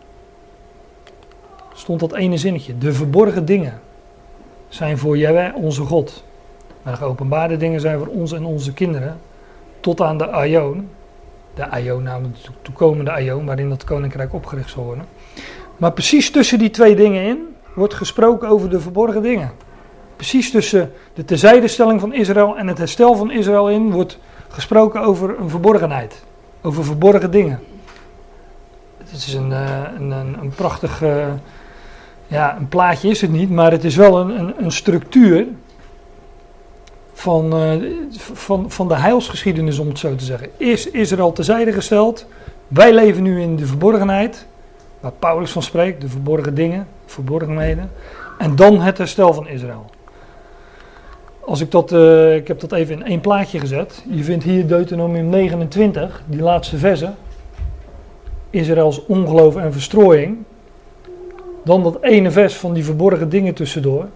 stond 1.73 1.99
dat 1.99 2.13
ene 2.13 2.37
zinnetje. 2.37 2.77
De 2.77 2.93
verborgen 2.93 3.45
dingen 3.45 3.79
zijn 4.67 4.97
voor 4.97 5.17
Jahweh 5.17 5.55
onze 5.55 5.81
God. 5.81 6.23
Maar 6.81 6.93
de 6.93 6.99
geopenbaarde 6.99 7.57
dingen 7.57 7.79
zijn 7.79 7.97
voor 7.97 8.07
ons 8.07 8.31
en 8.31 8.45
onze 8.45 8.73
kinderen. 8.73 9.19
Tot 9.79 10.01
aan 10.01 10.17
de 10.17 10.27
Aion. 10.27 10.89
De 11.53 11.69
Aion, 11.69 12.03
namelijk 12.03 12.43
de 12.43 12.49
toekomende 12.61 13.11
Aion, 13.11 13.45
waarin 13.45 13.69
dat 13.69 13.83
koninkrijk 13.83 14.33
opgericht 14.33 14.69
zal 14.69 14.83
worden. 14.83 15.05
Maar 15.77 15.91
precies 15.91 16.31
tussen 16.31 16.59
die 16.59 16.69
twee 16.69 16.95
dingen 16.95 17.23
in 17.23 17.55
wordt 17.75 17.93
gesproken 17.93 18.47
over 18.47 18.69
de 18.69 18.79
verborgen 18.79 19.21
dingen. 19.21 19.51
Precies 20.15 20.51
tussen 20.51 20.91
de 21.13 21.25
terzijdestelling 21.25 21.99
van 21.99 22.13
Israël 22.13 22.57
en 22.57 22.67
het 22.67 22.77
herstel 22.77 23.15
van 23.15 23.31
Israël 23.31 23.69
in 23.69 23.91
wordt 23.91 24.19
gesproken 24.53 25.01
over 25.01 25.39
een 25.39 25.49
verborgenheid. 25.49 26.23
Over 26.61 26.85
verborgen 26.85 27.31
dingen. 27.31 27.59
Het 28.97 29.11
is 29.11 29.33
een, 29.33 29.51
eh, 29.51 29.81
een, 29.97 30.11
een, 30.11 30.37
een 30.41 30.49
prachtig, 30.49 31.01
eh, 31.01 31.27
ja, 32.27 32.57
een 32.57 32.67
plaatje 32.67 33.09
is 33.09 33.21
het 33.21 33.31
niet, 33.31 33.49
maar 33.49 33.71
het 33.71 33.83
is 33.83 33.95
wel 33.95 34.19
een, 34.19 34.39
een, 34.39 34.53
een 34.63 34.71
structuur 34.71 35.47
van, 37.13 37.53
eh, 37.53 37.91
van, 38.33 38.71
van 38.71 38.87
de 38.87 38.95
heilsgeschiedenis, 38.95 39.79
om 39.79 39.87
het 39.87 39.99
zo 39.99 40.15
te 40.15 40.23
zeggen. 40.23 40.49
Eerst 40.57 40.85
Israël 40.85 41.31
terzijde 41.31 41.71
gesteld. 41.71 42.25
Wij 42.67 42.93
leven 42.93 43.23
nu 43.23 43.41
in 43.41 43.55
de 43.55 43.65
verborgenheid, 43.65 44.47
waar 44.99 45.11
Paulus 45.11 45.51
van 45.51 45.63
spreekt, 45.63 46.01
de 46.01 46.09
verborgen 46.09 46.55
dingen, 46.55 46.87
verborgenheden. 47.05 47.91
En 48.37 48.55
dan 48.55 48.81
het 48.81 48.97
herstel 48.97 49.33
van 49.33 49.47
Israël. 49.47 49.92
Als 51.45 51.61
ik 51.61 51.71
dat, 51.71 51.91
eh, 51.91 52.35
ik 52.35 52.47
heb 52.47 52.59
dat 52.59 52.71
even 52.71 52.95
in 52.95 53.05
één 53.05 53.19
plaatje 53.19 53.59
gezet. 53.59 54.03
Je 54.09 54.23
vindt 54.23 54.43
hier 54.43 54.67
Deuteronomium 54.67 55.29
29, 55.29 56.23
die 56.27 56.41
laatste 56.41 56.77
verse. 56.77 57.11
Israëls 58.49 59.05
ongeloof 59.05 59.55
en 59.55 59.73
verstrooiing. 59.73 60.37
Dan 61.63 61.83
dat 61.83 62.01
ene 62.01 62.31
vers 62.31 62.55
van 62.55 62.73
die 62.73 62.83
verborgen 62.83 63.29
dingen 63.29 63.53
tussendoor. 63.53 64.07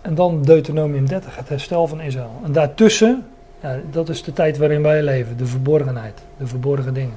En 0.00 0.14
dan 0.14 0.42
Deuteronomium 0.42 1.06
30, 1.06 1.36
het 1.36 1.48
herstel 1.48 1.86
van 1.86 2.00
Israël. 2.00 2.40
En 2.44 2.52
daartussen, 2.52 3.26
ja, 3.62 3.76
dat 3.90 4.08
is 4.08 4.22
de 4.22 4.32
tijd 4.32 4.58
waarin 4.58 4.82
wij 4.82 5.02
leven, 5.02 5.36
de 5.36 5.46
verborgenheid, 5.46 6.22
de 6.38 6.46
verborgen 6.46 6.94
dingen. 6.94 7.16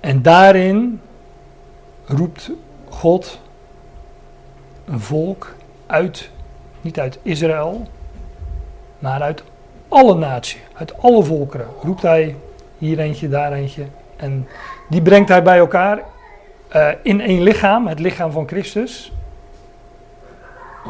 En 0.00 0.22
daarin 0.22 1.00
roept 2.04 2.50
God 2.88 3.40
een 4.84 5.00
volk 5.00 5.54
uit, 5.86 6.30
niet 6.80 7.00
uit 7.00 7.18
Israël, 7.22 7.86
maar 8.98 9.22
uit 9.22 9.42
alle 9.88 10.14
naties, 10.14 10.60
uit 10.72 11.02
alle 11.02 11.22
volkeren. 11.22 11.66
Roept 11.82 12.02
hij 12.02 12.36
hier 12.78 12.98
eentje, 12.98 13.28
daar 13.28 13.52
eentje. 13.52 13.84
En 14.16 14.48
die 14.88 15.02
brengt 15.02 15.28
hij 15.28 15.42
bij 15.42 15.58
elkaar 15.58 16.02
eh, 16.68 16.88
in 17.02 17.20
één 17.20 17.42
lichaam, 17.42 17.86
het 17.86 17.98
lichaam 17.98 18.30
van 18.30 18.48
Christus. 18.48 19.12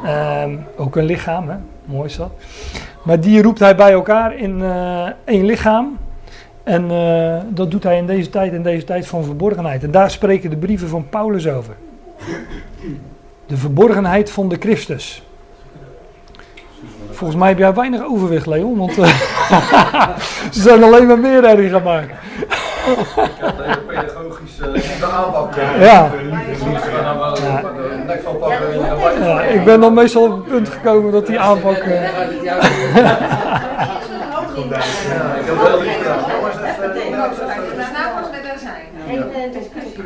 Ehm, 0.05 0.57
ook 0.77 0.97
een 0.97 1.05
lichaam, 1.05 1.49
hè? 1.49 1.57
mooi 1.85 2.09
is 2.09 2.17
dat. 2.17 2.31
Maar 3.03 3.21
die 3.21 3.43
roept 3.43 3.59
hij 3.59 3.77
bij 3.77 3.93
elkaar 3.93 4.37
in 4.37 4.63
eh, 4.63 5.07
één 5.25 5.45
lichaam. 5.45 5.99
En 6.63 6.91
eh, 6.91 7.39
dat 7.49 7.71
doet 7.71 7.83
hij 7.83 7.97
in 7.97 8.07
deze 8.07 8.31
tijd, 8.31 8.53
in 8.53 8.63
deze 8.63 8.85
tijd 8.85 9.07
van 9.07 9.25
verborgenheid. 9.25 9.83
En 9.83 9.91
daar 9.91 10.11
spreken 10.11 10.51
de 10.51 10.57
brieven 10.57 10.89
van 10.89 11.09
Paulus 11.09 11.49
over. 11.49 11.75
De 13.47 13.57
verborgenheid 13.57 14.31
van 14.31 14.49
de 14.49 14.57
Christus. 14.59 15.23
Volgens 17.21 17.41
mij 17.41 17.49
heb 17.49 17.59
jij 17.59 17.75
weinig 17.75 18.05
overwicht, 18.05 18.47
Leon, 18.47 18.79
want 18.79 18.99
eh, 18.99 19.07
ze 20.55 20.61
zijn 20.61 20.83
alleen 20.83 21.07
maar 21.07 21.19
meer 21.19 21.43
herrie 21.43 21.71
gaan 21.71 21.83
maken. 21.83 22.11
Eh, 22.11 22.97
de 25.01 25.07
aanpak. 25.07 25.55
Ja. 25.81 26.09
De 26.09 26.17
en 26.19 27.05
dan 29.19 29.27
Ja, 29.27 29.43
ik 29.43 29.65
ben 29.65 29.81
dan 29.81 29.95
meestal 29.95 30.23
op 30.23 30.31
het 30.31 30.45
punt 30.49 30.69
gekomen 30.69 31.13
dat 31.13 31.27
die 31.27 31.41
aanpak. 31.41 31.77
eh, 31.77 32.03
Ja, 32.43 32.55
ik 35.35 35.47
heb 35.47 35.57
wel 35.57 35.79
zijn. 38.59 38.85
Geen 39.33 39.53
discussie. 39.53 40.03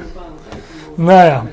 nou 0.95 1.25
ja, 1.25 1.37
Als 1.37 1.47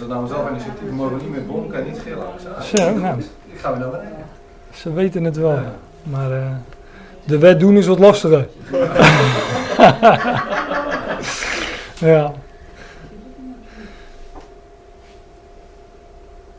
het 0.00 0.08
nou 0.08 0.26
zelf 0.26 0.50
initiatief 0.50 0.90
mogen 0.90 1.16
niet 1.16 1.30
meer 1.30 1.46
bonken 1.46 1.78
en 1.78 1.84
niet 1.84 1.98
gillen. 2.04 2.26
Zo, 2.62 2.98
nou. 2.98 3.20
Ik 3.52 3.58
ga 3.60 3.70
weer 3.70 3.78
naar 3.78 3.90
beneden. 3.90 4.23
Ze 4.74 4.92
weten 4.92 5.24
het 5.24 5.36
wel. 5.36 5.58
Maar 6.02 6.32
eh, 6.32 6.46
de 7.24 7.38
wet 7.38 7.60
doen 7.60 7.76
is 7.76 7.86
wat 7.86 7.98
lastiger. 7.98 8.48
ja. 11.98 12.32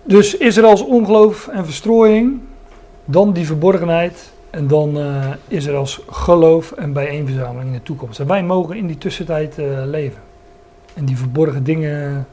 Dus 0.04 0.38
Israëls 0.38 0.82
ongeloof 0.82 1.48
en 1.48 1.66
verstrooiing, 1.66 2.42
dan 3.06 3.34
die 3.34 3.46
verborgenheid 3.46 4.34
en 4.56 4.68
dan 4.68 4.98
eh, 4.98 5.32
Israëls 5.48 6.02
geloof 6.10 6.72
en 6.72 6.94
bijeenverzameling 6.94 7.68
in 7.68 7.74
de 7.74 7.84
toekomst. 7.84 8.20
En 8.20 8.28
wij 8.28 8.44
mogen 8.44 8.76
in 8.76 8.88
die 8.88 8.98
tussentijd 8.98 9.58
eh, 9.58 9.66
leven. 9.86 10.22
En 10.94 11.06
die 11.06 11.18
verborgen 11.18 11.64
dingen 11.64 12.28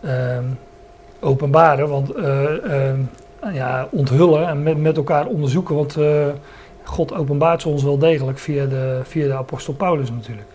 ehm, 0.00 0.44
openbaren, 1.20 1.88
want 1.88 2.10
eh, 2.10 2.88
ehm, 2.88 3.00
ja, 3.50 3.88
onthullen 3.90 4.48
en 4.48 4.62
met, 4.62 4.78
met 4.78 4.96
elkaar 4.96 5.26
onderzoeken. 5.26 5.74
Want 5.74 5.96
eh, 5.96 6.26
God 6.82 7.14
openbaart 7.14 7.62
ze 7.62 7.68
ons 7.68 7.82
wel 7.82 7.98
degelijk 7.98 8.38
via 8.38 8.66
de, 8.66 9.00
via 9.02 9.26
de 9.26 9.34
apostel 9.34 9.74
Paulus 9.74 10.10
natuurlijk. 10.10 10.48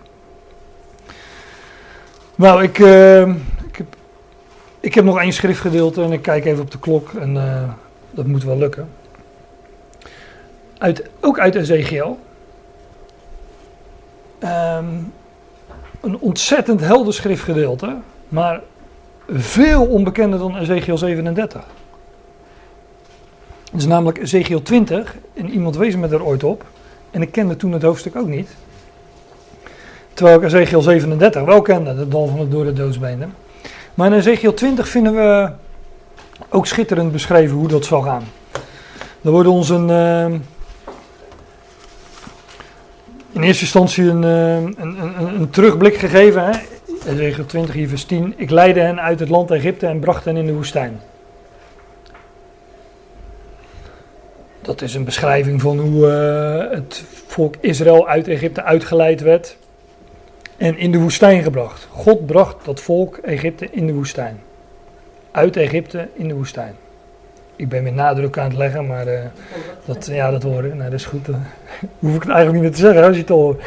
Nou, 2.35 2.63
ik, 2.63 2.79
eh, 2.79 3.27
ik, 3.67 3.75
heb, 3.75 3.95
ik 4.79 4.93
heb 4.93 5.03
nog 5.03 5.19
één 5.19 5.33
schriftgedeelte 5.33 6.03
en 6.03 6.11
ik 6.11 6.21
kijk 6.21 6.45
even 6.45 6.63
op 6.63 6.71
de 6.71 6.79
klok 6.79 7.13
en 7.13 7.37
eh, 7.37 7.69
dat 8.11 8.25
moet 8.25 8.43
wel 8.43 8.57
lukken. 8.57 8.89
Uit, 10.77 11.09
ook 11.19 11.39
uit 11.39 11.55
Ezekiel. 11.55 12.19
Ehm, 14.39 14.85
een 16.01 16.19
ontzettend 16.19 16.81
helder 16.81 17.13
schriftgedeelte, 17.13 17.95
maar 18.27 18.61
veel 19.29 19.85
onbekender 19.85 20.39
dan 20.39 20.57
Ezekiel 20.57 20.97
37. 20.97 21.65
Het 23.71 23.81
is 23.81 23.87
namelijk 23.87 24.17
Ezekiel 24.17 24.61
20 24.61 25.15
en 25.33 25.49
iemand 25.49 25.75
wees 25.75 25.95
me 25.95 26.07
er 26.07 26.23
ooit 26.23 26.43
op. 26.43 26.65
En 27.11 27.21
ik 27.21 27.31
kende 27.31 27.55
toen 27.55 27.71
het 27.71 27.81
hoofdstuk 27.81 28.15
ook 28.15 28.27
niet. 28.27 28.49
Terwijl 30.13 30.37
ik 30.37 30.43
Ezekiel 30.43 30.81
37 30.81 31.43
wel 31.43 31.61
kende, 31.61 31.95
de 31.95 32.07
dal 32.07 32.27
van 32.27 32.39
het 32.39 32.51
door 32.51 32.63
de 32.63 32.73
doodsbeenen. 32.73 33.33
Maar 33.93 34.07
in 34.07 34.17
Ezekiel 34.17 34.53
20 34.53 34.87
vinden 34.87 35.15
we 35.15 35.51
ook 36.49 36.67
schitterend 36.67 37.11
beschreven 37.11 37.55
hoe 37.55 37.67
dat 37.67 37.85
zal 37.85 38.01
gaan. 38.01 38.23
Er 39.21 39.31
wordt 39.31 39.49
ons 39.49 39.69
een, 39.69 39.89
eh, 39.89 40.25
in 43.31 43.41
eerste 43.43 43.63
instantie 43.63 44.03
een, 44.03 44.23
eh, 44.23 44.55
een, 44.55 45.01
een, 45.01 45.39
een 45.39 45.49
terugblik 45.49 45.97
gegeven. 45.97 46.45
Hè? 46.45 46.59
Ezekiel 47.11 47.45
20 47.45 47.75
hier 47.75 47.89
vers 47.89 48.05
10. 48.05 48.33
Ik 48.37 48.49
leidde 48.49 48.79
hen 48.79 49.01
uit 49.01 49.19
het 49.19 49.29
land 49.29 49.51
Egypte 49.51 49.87
en 49.87 49.99
bracht 49.99 50.25
hen 50.25 50.37
in 50.37 50.45
de 50.45 50.53
woestijn. 50.53 50.99
Dat 54.67 54.81
is 54.81 54.95
een 54.95 55.03
beschrijving 55.03 55.61
van 55.61 55.79
hoe 55.79 56.11
eh, 56.11 56.77
het 56.77 57.03
volk 57.27 57.55
Israël 57.59 58.07
uit 58.07 58.27
Egypte 58.27 58.63
uitgeleid 58.63 59.21
werd 59.21 59.57
en 60.57 60.77
in 60.77 60.91
de 60.91 60.99
woestijn 60.99 61.43
gebracht. 61.43 61.87
God 61.91 62.25
bracht 62.25 62.65
dat 62.65 62.81
volk 62.81 63.17
Egypte 63.17 63.67
in 63.71 63.87
de 63.87 63.93
woestijn. 63.93 64.39
Uit 65.31 65.55
Egypte 65.55 66.07
in 66.13 66.27
de 66.27 66.33
woestijn. 66.33 66.73
Ik 67.55 67.69
ben 67.69 67.83
met 67.83 67.95
nadruk 67.95 68.37
aan 68.37 68.47
het 68.47 68.57
leggen, 68.57 68.87
maar 68.87 69.07
eh, 69.07 69.19
dat, 69.85 70.05
ja, 70.05 70.31
dat 70.31 70.43
hoor 70.43 70.65
ik. 70.65 70.73
Nou, 70.73 70.89
dat 70.89 70.99
is 70.99 71.05
goed. 71.05 71.27
Hoef 71.99 72.15
ik 72.15 72.21
het 72.21 72.31
eigenlijk 72.31 72.51
niet 72.51 72.61
meer 72.61 72.71
te 72.71 72.85
zeggen 72.85 73.03
als 73.03 73.15
je 73.15 73.21
het 73.21 73.29
hoort. 73.29 73.63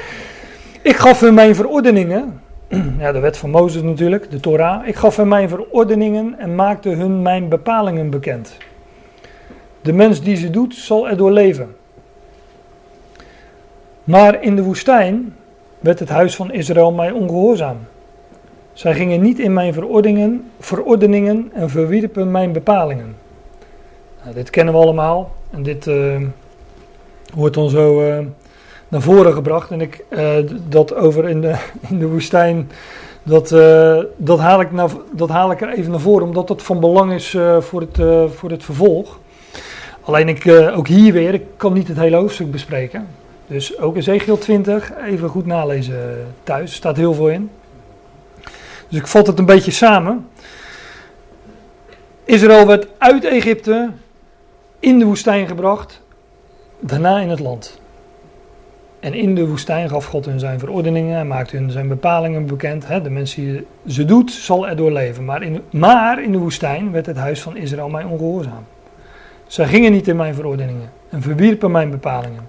Ik 0.82 0.96
gaf 0.96 1.20
hun 1.20 1.34
mijn 1.34 1.54
verordeningen. 1.54 2.40
Ja, 2.98 3.12
de 3.12 3.18
wet 3.18 3.36
van 3.36 3.50
Mozes 3.50 3.82
natuurlijk, 3.82 4.30
de 4.30 4.40
Torah. 4.40 4.88
Ik 4.88 4.96
gaf 4.96 5.16
hun 5.16 5.28
mijn 5.28 5.48
verordeningen 5.48 6.38
en 6.38 6.54
maakte 6.54 6.88
hun 6.88 7.22
mijn 7.22 7.48
bepalingen 7.48 8.10
bekend. 8.10 8.56
De 9.82 9.92
mens 9.92 10.22
die 10.22 10.36
ze 10.36 10.50
doet, 10.50 10.74
zal 10.74 11.08
erdoor 11.08 11.30
leven. 11.30 11.76
Maar 14.04 14.42
in 14.42 14.56
de 14.56 14.62
woestijn 14.62 15.34
werd 15.78 15.98
het 15.98 16.08
huis 16.08 16.36
van 16.36 16.52
Israël 16.52 16.92
mij 16.92 17.10
ongehoorzaam. 17.10 17.76
Zij 18.72 18.94
gingen 18.94 19.20
niet 19.20 19.38
in 19.38 19.52
mijn 19.52 19.72
verordeningen, 19.72 20.50
verordeningen 20.60 21.50
en 21.52 21.70
verwierpen 21.70 22.30
mijn 22.30 22.52
bepalingen. 22.52 23.16
Nou, 24.22 24.34
dit 24.34 24.50
kennen 24.50 24.74
we 24.74 24.80
allemaal 24.80 25.34
en 25.50 25.62
dit 25.62 25.86
uh, 25.86 26.20
wordt 27.34 27.54
dan 27.54 27.70
zo 27.70 28.02
uh, 28.02 28.18
naar 28.88 29.00
voren 29.00 29.32
gebracht. 29.32 29.70
En 29.70 29.80
ik, 29.80 30.04
uh, 30.08 30.36
dat 30.68 30.94
over 30.94 31.28
in 31.28 31.40
de, 31.40 31.54
in 31.90 31.98
de 31.98 32.08
woestijn, 32.08 32.70
dat, 33.22 33.48
dat, 34.16 34.38
haal 34.38 34.60
ik 34.60 34.72
naar, 34.72 34.90
dat 35.12 35.28
haal 35.28 35.50
ik 35.50 35.60
er 35.60 35.72
even 35.72 35.90
naar 35.90 36.00
voren, 36.00 36.26
omdat 36.26 36.48
dat 36.48 36.62
van 36.62 36.80
belang 36.80 37.12
is 37.12 37.36
voor, 37.58 37.80
het, 37.80 37.98
voor 38.34 38.50
het 38.50 38.64
vervolg. 38.64 39.18
Alleen 40.00 40.28
ik, 40.28 40.48
ook 40.74 40.88
hier 40.88 41.12
weer, 41.12 41.34
ik 41.34 41.44
kan 41.56 41.72
niet 41.72 41.88
het 41.88 41.96
hele 41.96 42.16
hoofdstuk 42.16 42.50
bespreken. 42.50 43.06
Dus 43.46 43.78
ook 43.78 43.96
Ezekiel 43.96 44.38
20, 44.38 44.92
even 45.06 45.28
goed 45.28 45.46
nalezen 45.46 46.26
thuis, 46.42 46.74
staat 46.74 46.96
heel 46.96 47.14
veel 47.14 47.28
in. 47.28 47.50
Dus 48.88 48.98
ik 48.98 49.06
vat 49.06 49.26
het 49.26 49.38
een 49.38 49.46
beetje 49.46 49.70
samen. 49.70 50.28
Israël 52.24 52.66
werd 52.66 52.86
uit 52.98 53.24
Egypte 53.24 53.90
in 54.78 54.98
de 54.98 55.04
woestijn 55.04 55.46
gebracht, 55.46 56.02
daarna 56.80 57.18
in 57.18 57.28
het 57.28 57.40
land. 57.40 57.80
En 59.00 59.14
in 59.14 59.34
de 59.34 59.46
woestijn 59.46 59.88
gaf 59.88 60.04
God 60.04 60.24
hun 60.24 60.38
zijn 60.38 60.58
verordeningen 60.58 61.18
en 61.18 61.26
maakte 61.26 61.56
hun 61.56 61.70
zijn 61.70 61.88
bepalingen 61.88 62.46
bekend. 62.46 62.86
de 62.86 63.10
mensen 63.10 63.42
die 63.42 63.66
ze 63.86 64.04
doet, 64.04 64.30
zal 64.30 64.68
erdoor 64.68 64.92
leven. 64.92 65.24
Maar 65.24 65.42
in, 65.42 65.62
maar 65.70 66.22
in 66.22 66.32
de 66.32 66.38
woestijn 66.38 66.92
werd 66.92 67.06
het 67.06 67.16
huis 67.16 67.42
van 67.42 67.56
Israël 67.56 67.88
mij 67.88 68.04
ongehoorzaam. 68.04 68.64
Zij 69.50 69.66
gingen 69.66 69.92
niet 69.92 70.08
in 70.08 70.16
mijn 70.16 70.34
verordeningen 70.34 70.92
en 71.08 71.22
verwierpen 71.22 71.70
mijn 71.70 71.90
bepalingen. 71.90 72.48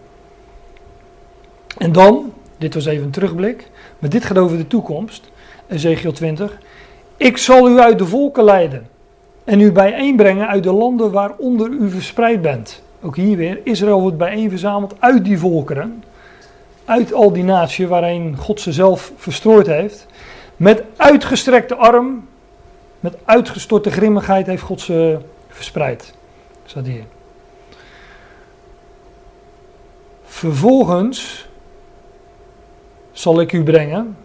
En 1.78 1.92
dan, 1.92 2.34
dit 2.58 2.74
was 2.74 2.86
even 2.86 3.06
een 3.06 3.12
terugblik, 3.12 3.70
maar 4.00 4.10
dit 4.10 4.26
gaat 4.26 4.38
over 4.38 4.58
de 4.58 4.68
toekomst. 4.68 5.32
Ezekiel 5.68 6.12
20. 6.12 6.58
Ik 7.18 7.38
zal 7.38 7.70
u 7.70 7.80
uit 7.80 7.98
de 7.98 8.06
volken 8.06 8.44
leiden 8.44 8.88
en 9.44 9.60
u 9.60 9.72
bijeenbrengen 9.72 10.48
uit 10.48 10.64
de 10.64 10.72
landen 10.72 11.12
waaronder 11.12 11.70
u 11.70 11.90
verspreid 11.90 12.42
bent. 12.42 12.84
Ook 13.02 13.16
hier 13.16 13.38
weer, 13.38 13.60
Israël 13.64 14.02
wordt 14.02 14.18
bijeenverzameld 14.18 14.96
uit 15.00 15.26
die 15.26 15.40
volkeren. 15.40 16.04
Uit 16.86 17.14
al 17.14 17.34
die 17.34 17.44
naties 17.44 17.88
waarin 17.88 18.38
God 18.38 18.62
ze 18.62 18.72
zelf 18.72 19.12
verstrooid 19.16 19.68
heeft. 19.68 20.06
Met 20.56 20.84
uitgestrekte 20.96 21.76
arm, 21.76 22.28
met 23.00 23.18
uitgestorte 23.26 23.92
grimmigheid 23.92 24.48
heeft 24.48 24.64
God 24.64 24.82
ze 24.82 25.18
verspreid. 25.50 26.20
Staat 26.72 26.86
hier. 26.86 27.06
Vervolgens 30.24 31.50
zal 33.12 33.42
ik 33.42 33.52
u 33.52 33.64
brengen, 33.64 34.18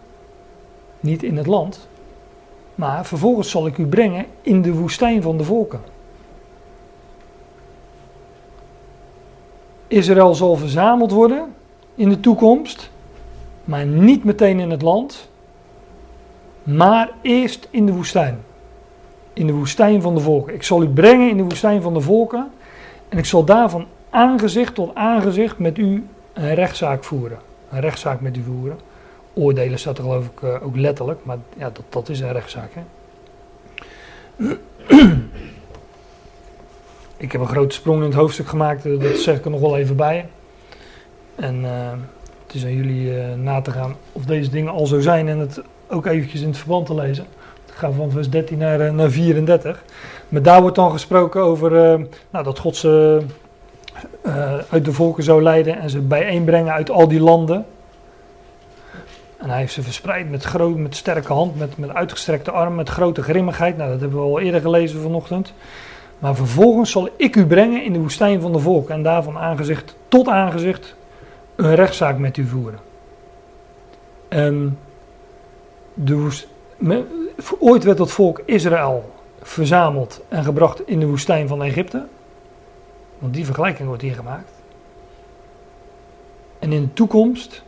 niet 0.99 1.23
in 1.23 1.37
het 1.37 1.47
land, 1.47 1.87
maar 2.75 3.05
vervolgens 3.05 3.49
zal 3.49 3.67
ik 3.67 3.77
u 3.77 3.85
brengen 3.85 4.25
in 4.41 4.61
de 4.61 4.73
woestijn 4.73 5.21
van 5.21 5.37
de 5.37 5.43
volken. 5.43 5.81
Israël 9.87 10.35
zal 10.35 10.55
verzameld 10.55 11.11
worden 11.11 11.55
in 11.95 12.09
de 12.09 12.19
toekomst, 12.19 12.89
maar 13.63 13.85
niet 13.85 14.23
meteen 14.23 14.59
in 14.59 14.69
het 14.69 14.81
land, 14.81 15.29
maar 16.63 17.09
eerst 17.21 17.67
in 17.71 17.85
de 17.85 17.93
woestijn. 17.93 18.43
In 19.37 19.47
de 19.47 19.53
woestijn 19.53 20.01
van 20.01 20.15
de 20.15 20.21
volken. 20.21 20.53
Ik 20.53 20.63
zal 20.63 20.83
u 20.83 20.87
brengen 20.87 21.29
in 21.29 21.37
de 21.37 21.43
woestijn 21.43 21.81
van 21.81 21.93
de 21.93 22.01
volken 22.01 22.51
en 23.09 23.17
ik 23.17 23.25
zal 23.25 23.43
daar 23.43 23.69
van 23.69 23.85
aangezicht 24.09 24.75
tot 24.75 24.95
aangezicht 24.95 25.57
met 25.57 25.77
u 25.77 26.07
een 26.33 26.53
rechtszaak 26.53 27.03
voeren. 27.03 27.39
Een 27.69 27.79
rechtszaak 27.79 28.21
met 28.21 28.37
u 28.37 28.43
voeren 28.43 28.77
oordelen 29.37 29.79
staat 29.79 29.97
er 29.97 30.03
geloof 30.03 30.25
ik 30.25 30.41
uh, 30.41 30.65
ook 30.65 30.75
letterlijk, 30.75 31.19
maar 31.23 31.37
ja, 31.57 31.69
dat, 31.69 31.83
dat 31.89 32.09
is 32.09 32.19
een 32.19 32.31
rechtszaak. 32.31 32.71
Hè? 32.73 32.81
ik 37.25 37.31
heb 37.31 37.41
een 37.41 37.47
grote 37.47 37.75
sprong 37.75 37.99
in 37.99 38.05
het 38.05 38.13
hoofdstuk 38.13 38.47
gemaakt, 38.47 38.85
eh, 38.85 38.99
dat 38.99 39.17
zeg 39.17 39.37
ik 39.37 39.45
er 39.45 39.51
nog 39.51 39.59
wel 39.59 39.77
even 39.77 39.95
bij. 39.95 40.29
En 41.35 41.61
uh, 41.61 41.91
het 42.45 42.55
is 42.55 42.63
aan 42.63 42.73
jullie 42.73 43.11
na 43.35 43.61
te 43.61 43.71
gaan 43.71 43.95
of 44.11 44.25
deze 44.25 44.49
dingen 44.49 44.71
al 44.71 44.85
zo 44.85 44.99
zijn 44.99 45.27
en 45.27 45.39
het 45.39 45.61
ook 45.87 46.05
eventjes 46.05 46.41
in 46.41 46.47
het 46.47 46.57
verband 46.57 46.85
te 46.85 46.95
lezen. 46.95 47.25
Ik 47.77 47.83
ga 47.83 47.91
van 47.91 48.11
vers 48.11 48.29
13 48.29 48.57
naar, 48.57 48.93
naar 48.93 49.09
34. 49.09 49.83
Maar 50.29 50.41
daar 50.41 50.61
wordt 50.61 50.75
dan 50.75 50.91
gesproken 50.91 51.41
over 51.41 51.71
nou, 52.29 52.43
dat 52.43 52.59
God 52.59 52.75
ze 52.75 53.21
uit 54.69 54.85
de 54.85 54.93
volken 54.93 55.23
zou 55.23 55.43
leiden 55.43 55.79
en 55.79 55.89
ze 55.89 55.99
bijeenbrengen 55.99 56.73
uit 56.73 56.89
al 56.89 57.07
die 57.07 57.19
landen. 57.19 57.65
En 59.37 59.49
hij 59.49 59.59
heeft 59.59 59.73
ze 59.73 59.81
verspreid 59.81 60.29
met, 60.29 60.43
groot, 60.43 60.77
met 60.77 60.95
sterke 60.95 61.33
hand, 61.33 61.57
met, 61.57 61.77
met 61.77 61.93
uitgestrekte 61.93 62.51
arm, 62.51 62.75
met 62.75 62.89
grote 62.89 63.23
grimmigheid. 63.23 63.77
Nou, 63.77 63.91
dat 63.91 63.99
hebben 63.99 64.19
we 64.19 64.25
al 64.25 64.39
eerder 64.39 64.61
gelezen 64.61 65.01
vanochtend. 65.01 65.53
Maar 66.19 66.35
vervolgens 66.35 66.91
zal 66.91 67.09
ik 67.17 67.35
u 67.35 67.45
brengen 67.45 67.83
in 67.83 67.93
de 67.93 67.99
woestijn 67.99 68.41
van 68.41 68.53
de 68.53 68.59
volk 68.59 68.89
en 68.89 69.03
daarvan 69.03 69.37
aangezicht 69.37 69.95
tot 70.07 70.27
aangezicht 70.27 70.95
een 71.55 71.75
rechtszaak 71.75 72.17
met 72.17 72.37
u 72.37 72.45
voeren. 72.45 72.79
En 74.27 74.77
de 75.93 76.15
woest, 76.15 76.47
ooit 77.59 77.83
werd 77.83 77.97
het 77.97 78.11
volk 78.11 78.41
Israël 78.45 79.13
verzameld 79.41 80.21
en 80.27 80.43
gebracht 80.43 80.87
in 80.87 80.99
de 80.99 81.07
woestijn 81.07 81.47
van 81.47 81.63
Egypte. 81.63 82.05
Want 83.19 83.33
die 83.33 83.45
vergelijking 83.45 83.87
wordt 83.87 84.01
hier 84.01 84.15
gemaakt. 84.15 84.51
En 86.59 86.71
in 86.71 86.81
de 86.81 86.93
toekomst 86.93 87.63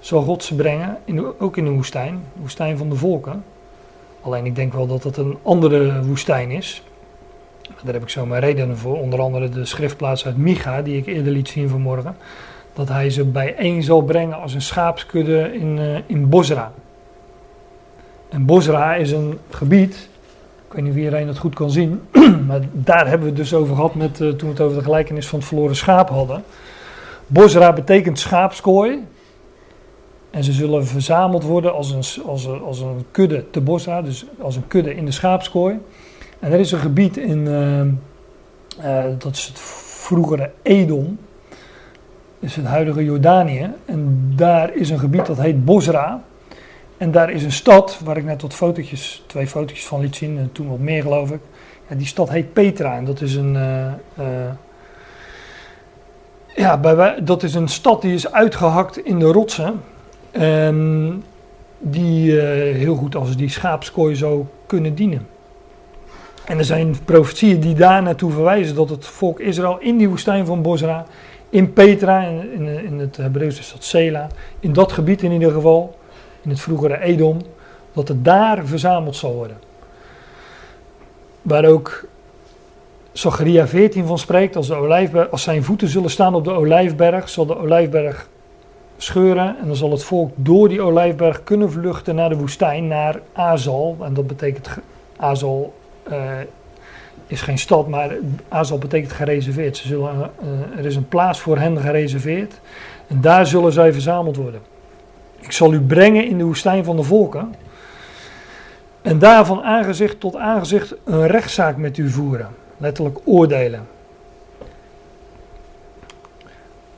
zal 0.00 0.22
God 0.22 0.44
ze 0.44 0.54
brengen, 0.54 0.98
in 1.04 1.40
ook 1.40 1.56
in 1.56 1.64
de 1.64 1.70
woestijn, 1.70 2.22
de 2.34 2.40
woestijn 2.40 2.76
van 2.76 2.88
de 2.88 2.96
volken. 2.96 3.44
Alleen 4.20 4.46
ik 4.46 4.54
denk 4.54 4.72
wel 4.72 4.86
dat 4.86 5.02
het 5.02 5.16
een 5.16 5.38
andere 5.42 6.04
woestijn 6.04 6.50
is. 6.50 6.82
Daar 7.82 7.92
heb 7.92 8.02
ik 8.02 8.08
zo 8.08 8.26
mijn 8.26 8.42
redenen 8.42 8.78
voor. 8.78 8.98
Onder 8.98 9.20
andere 9.20 9.48
de 9.48 9.64
schriftplaats 9.64 10.26
uit 10.26 10.36
Micha, 10.36 10.82
die 10.82 10.96
ik 10.96 11.06
eerder 11.06 11.32
liet 11.32 11.48
zien 11.48 11.68
vanmorgen. 11.68 12.16
Dat 12.72 12.88
hij 12.88 13.10
ze 13.10 13.24
bijeen 13.24 13.82
zal 13.82 14.02
brengen 14.02 14.40
als 14.40 14.54
een 14.54 14.62
schaapskudde 14.62 15.54
in, 15.54 15.76
uh, 15.76 15.98
in 16.06 16.28
Bosra. 16.28 16.72
En 18.34 18.44
Bosra 18.44 18.94
is 18.94 19.10
een 19.10 19.38
gebied, 19.50 20.08
ik 20.68 20.72
weet 20.72 20.82
niet 20.82 20.92
of 20.92 20.98
iedereen 20.98 21.26
dat 21.26 21.38
goed 21.38 21.54
kan 21.54 21.70
zien, 21.70 22.00
maar 22.48 22.60
daar 22.72 23.08
hebben 23.08 23.20
we 23.20 23.26
het 23.26 23.36
dus 23.36 23.54
over 23.54 23.74
gehad 23.74 23.94
met, 23.94 24.20
uh, 24.20 24.28
toen 24.28 24.48
we 24.48 24.54
het 24.54 24.60
over 24.60 24.76
de 24.78 24.84
gelijkenis 24.84 25.28
van 25.28 25.38
het 25.38 25.48
verloren 25.48 25.76
schaap 25.76 26.08
hadden. 26.08 26.44
Bosra 27.26 27.72
betekent 27.72 28.18
schaapskooi, 28.18 29.04
en 30.30 30.44
ze 30.44 30.52
zullen 30.52 30.86
verzameld 30.86 31.42
worden 31.42 31.74
als 31.74 31.90
een, 31.90 32.24
als 32.26 32.48
als 32.48 32.80
een 32.80 33.04
kudde 33.10 33.50
te 33.50 33.60
Bosra, 33.60 34.02
dus 34.02 34.26
als 34.40 34.56
een 34.56 34.66
kudde 34.66 34.94
in 34.94 35.04
de 35.04 35.12
schaapskooi. 35.12 35.78
En 36.38 36.52
er 36.52 36.60
is 36.60 36.72
een 36.72 36.78
gebied 36.78 37.16
in, 37.16 37.38
uh, 37.38 37.80
uh, 38.84 39.04
dat 39.18 39.34
is 39.34 39.46
het 39.46 39.60
vroegere 39.60 40.50
Edom, 40.62 41.18
is 42.40 42.56
het 42.56 42.64
huidige 42.64 43.04
Jordanië. 43.04 43.70
En 43.84 44.32
daar 44.36 44.74
is 44.74 44.90
een 44.90 44.98
gebied 44.98 45.26
dat 45.26 45.40
heet 45.40 45.64
Bosra. 45.64 46.22
En 46.96 47.10
daar 47.10 47.30
is 47.30 47.42
een 47.42 47.52
stad, 47.52 48.00
waar 48.04 48.16
ik 48.16 48.24
net 48.24 48.42
wat 48.42 48.54
fotootjes, 48.54 49.22
twee 49.26 49.46
fotootjes 49.46 49.86
van 49.86 50.00
liet 50.00 50.16
zien, 50.16 50.38
en 50.38 50.52
toen 50.52 50.68
wat 50.68 50.78
meer 50.78 51.02
geloof 51.02 51.30
ik. 51.30 51.40
Ja, 51.88 51.94
die 51.94 52.06
stad 52.06 52.30
heet 52.30 52.52
Petra 52.52 52.96
en 52.96 53.04
dat 53.04 53.20
is 53.20 53.34
een... 53.34 53.54
Uh, 53.54 54.50
ja, 56.54 56.78
bij, 56.78 57.24
dat 57.24 57.42
is 57.42 57.54
een 57.54 57.68
stad 57.68 58.02
die 58.02 58.14
is 58.14 58.32
uitgehakt 58.32 58.98
in 58.98 59.18
de 59.18 59.32
rotsen. 59.32 59.80
Um, 60.40 61.24
die 61.78 62.32
heel 62.32 62.94
goed 62.94 63.14
als 63.14 63.36
die 63.36 63.48
schaapskooi 63.48 64.16
zou 64.16 64.44
kunnen 64.66 64.94
dienen. 64.94 65.26
En 66.44 66.58
er 66.58 66.64
zijn 66.64 66.96
profetieën 67.04 67.60
die 67.60 67.74
daar 67.74 68.02
naartoe 68.02 68.32
verwijzen 68.32 68.74
dat 68.74 68.88
het 68.88 69.06
volk 69.06 69.40
Israël 69.40 69.78
in 69.80 69.96
die 69.96 70.08
woestijn 70.08 70.46
van 70.46 70.62
Bosra, 70.62 71.06
in 71.50 71.72
Petra, 71.72 72.22
in, 72.22 72.52
in, 72.52 72.84
in 72.84 72.98
het 72.98 73.16
Hebreeuws 73.16 73.58
is 73.58 73.72
dat 73.72 73.84
Sela, 73.84 74.26
in 74.60 74.72
dat 74.72 74.92
gebied 74.92 75.22
in 75.22 75.32
ieder 75.32 75.52
geval, 75.52 75.98
in 76.44 76.50
het 76.50 76.60
vroegere 76.60 77.00
Edom, 77.00 77.38
dat 77.92 78.08
het 78.08 78.24
daar 78.24 78.66
verzameld 78.66 79.16
zal 79.16 79.34
worden. 79.34 79.58
Waar 81.42 81.64
ook 81.64 82.06
Zacharia 83.12 83.66
14 83.66 84.06
van 84.06 84.18
spreekt, 84.18 84.56
als, 84.56 84.66
de 84.66 84.74
olijfberg, 84.74 85.30
als 85.30 85.42
zijn 85.42 85.64
voeten 85.64 85.88
zullen 85.88 86.10
staan 86.10 86.34
op 86.34 86.44
de 86.44 86.50
olijfberg, 86.50 87.28
zal 87.28 87.46
de 87.46 87.58
olijfberg 87.58 88.28
scheuren 88.96 89.56
en 89.60 89.66
dan 89.66 89.76
zal 89.76 89.90
het 89.90 90.04
volk 90.04 90.32
door 90.34 90.68
die 90.68 90.80
olijfberg 90.80 91.44
kunnen 91.44 91.70
vluchten 91.70 92.14
naar 92.14 92.28
de 92.28 92.36
woestijn, 92.36 92.88
naar 92.88 93.20
Azal. 93.32 93.96
En 94.00 94.14
dat 94.14 94.26
betekent, 94.26 94.68
Azal 95.16 95.74
eh, 96.02 96.30
is 97.26 97.42
geen 97.42 97.58
stad, 97.58 97.88
maar 97.88 98.16
Azal 98.48 98.78
betekent 98.78 99.12
gereserveerd. 99.12 99.76
Ze 99.76 99.86
zullen, 99.86 100.30
eh, 100.40 100.78
er 100.78 100.84
is 100.86 100.96
een 100.96 101.08
plaats 101.08 101.40
voor 101.40 101.58
hen 101.58 101.80
gereserveerd 101.80 102.60
en 103.06 103.20
daar 103.20 103.46
zullen 103.46 103.72
zij 103.72 103.92
verzameld 103.92 104.36
worden. 104.36 104.60
Ik 105.44 105.52
zal 105.52 105.72
u 105.72 105.80
brengen 105.80 106.26
in 106.26 106.38
de 106.38 106.44
woestijn 106.44 106.84
van 106.84 106.96
de 106.96 107.02
volken 107.02 107.54
en 109.02 109.18
daar 109.18 109.46
van 109.46 109.62
aangezicht 109.62 110.20
tot 110.20 110.36
aangezicht 110.36 110.94
een 111.04 111.26
rechtszaak 111.26 111.76
met 111.76 111.98
u 111.98 112.10
voeren. 112.10 112.48
Letterlijk 112.76 113.18
oordelen. 113.24 113.86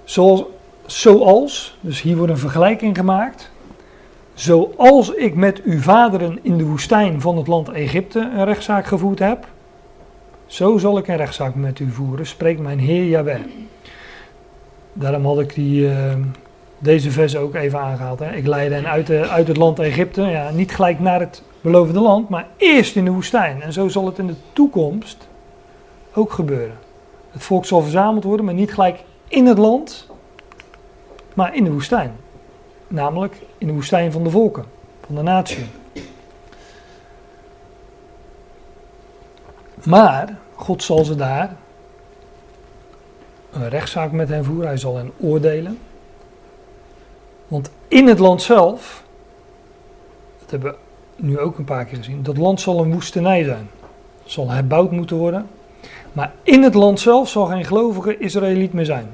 Zoals, 0.05 0.45
zoals, 0.87 1.79
dus 1.81 2.03
hier 2.03 2.17
wordt 2.17 2.33
een 2.33 2.39
vergelijking 2.39 2.97
gemaakt. 2.97 3.51
Zoals 4.35 5.11
ik 5.11 5.35
met 5.35 5.63
uw 5.63 5.81
vaderen 5.81 6.39
in 6.43 6.59
de 6.59 6.65
woestijn 6.65 7.21
van 7.21 7.37
het 7.37 7.47
land 7.47 7.69
Egypte 7.69 8.31
een 8.35 8.45
rechtszaak 8.45 8.87
gevoerd 8.87 9.19
heb, 9.19 9.47
zo 10.47 10.79
zal 10.79 10.99
ik 10.99 11.09
een 11.09 11.17
rechtszaak 11.17 11.55
met 11.55 11.79
u 11.79 11.91
voeren, 11.91 12.27
spreekt 12.27 12.61
mijn 12.61 12.79
Heer 12.79 13.05
Jahweh. 13.05 13.41
Daarom 14.93 15.25
had 15.25 15.41
ik 15.41 15.55
die, 15.55 15.89
eh, 15.89 16.15
deze 16.79 17.11
vers 17.11 17.37
ook 17.37 17.55
even 17.55 17.81
aangehaald. 17.81 18.19
Hè. 18.19 18.33
Ik 18.33 18.47
leidde 18.47 18.75
hen 18.75 18.87
uit, 18.89 19.11
uit 19.11 19.49
het 19.49 19.57
land 19.57 19.79
Egypte, 19.79 20.23
ja, 20.23 20.51
niet 20.51 20.75
gelijk 20.75 21.01
naar 21.01 21.21
het 21.21 21.43
beloofde 21.61 22.01
land, 22.01 22.29
maar 22.29 22.47
eerst 22.57 22.97
in 22.97 23.05
de 23.05 23.11
woestijn. 23.11 23.63
En 23.63 23.73
zo 23.73 23.89
zal 23.89 24.07
het 24.07 24.19
in 24.19 24.27
de 24.27 24.35
toekomst 24.53 25.29
ook 26.15 26.33
gebeuren. 26.33 26.77
Het 27.31 27.43
volk 27.43 27.65
zal 27.65 27.83
verzameld 27.83 28.25
worden, 28.25 28.45
maar 28.45 28.55
niet 28.55 28.73
gelijk 28.73 29.05
in 29.29 29.47
het 29.47 29.59
land, 29.59 30.07
maar 31.35 31.55
in 31.55 31.65
de 31.65 31.73
woestijn. 31.73 32.13
Namelijk 32.89 33.37
in 33.59 33.67
de 33.67 33.73
woestijn 33.73 34.13
van 34.13 34.25
de 34.25 34.31
volken, 34.31 34.65
van 35.07 35.15
de 35.15 35.23
natie. 35.23 35.67
Maar 39.85 40.37
God 40.55 40.83
zal 40.83 41.05
ze 41.05 41.15
daar 41.15 41.57
een 43.53 43.69
rechtszaak 43.69 44.13
met 44.13 44.29
hen 44.29 44.45
voeren, 44.45 44.67
hij 44.67 44.77
zal 44.77 44.97
hen 44.97 45.13
oordelen. 45.17 45.79
Want 47.49 47.71
in 47.89 48.07
het 48.07 48.19
land 48.19 48.43
zelf, 48.43 49.05
dat 50.41 50.51
hebben 50.51 50.75
we 51.17 51.23
nu 51.23 51.39
ook 51.39 51.59
een 51.59 51.65
paar 51.65 51.85
keer 51.85 51.97
gezien, 51.97 52.23
dat 52.23 52.37
land 52.37 52.61
zal 52.61 52.81
een 52.81 52.93
woestenij 52.93 53.45
zijn. 53.45 53.71
Zal 54.25 54.51
herbouwd 54.51 54.91
moeten 54.91 55.17
worden. 55.17 55.47
Maar 56.13 56.33
in 56.43 56.63
het 56.63 56.75
land 56.75 57.01
zelf 57.01 57.29
zal 57.29 57.47
geen 57.47 57.65
gelovige 57.65 58.19
Israëliet 58.19 58.73
meer 58.73 58.85
zijn. 58.85 59.09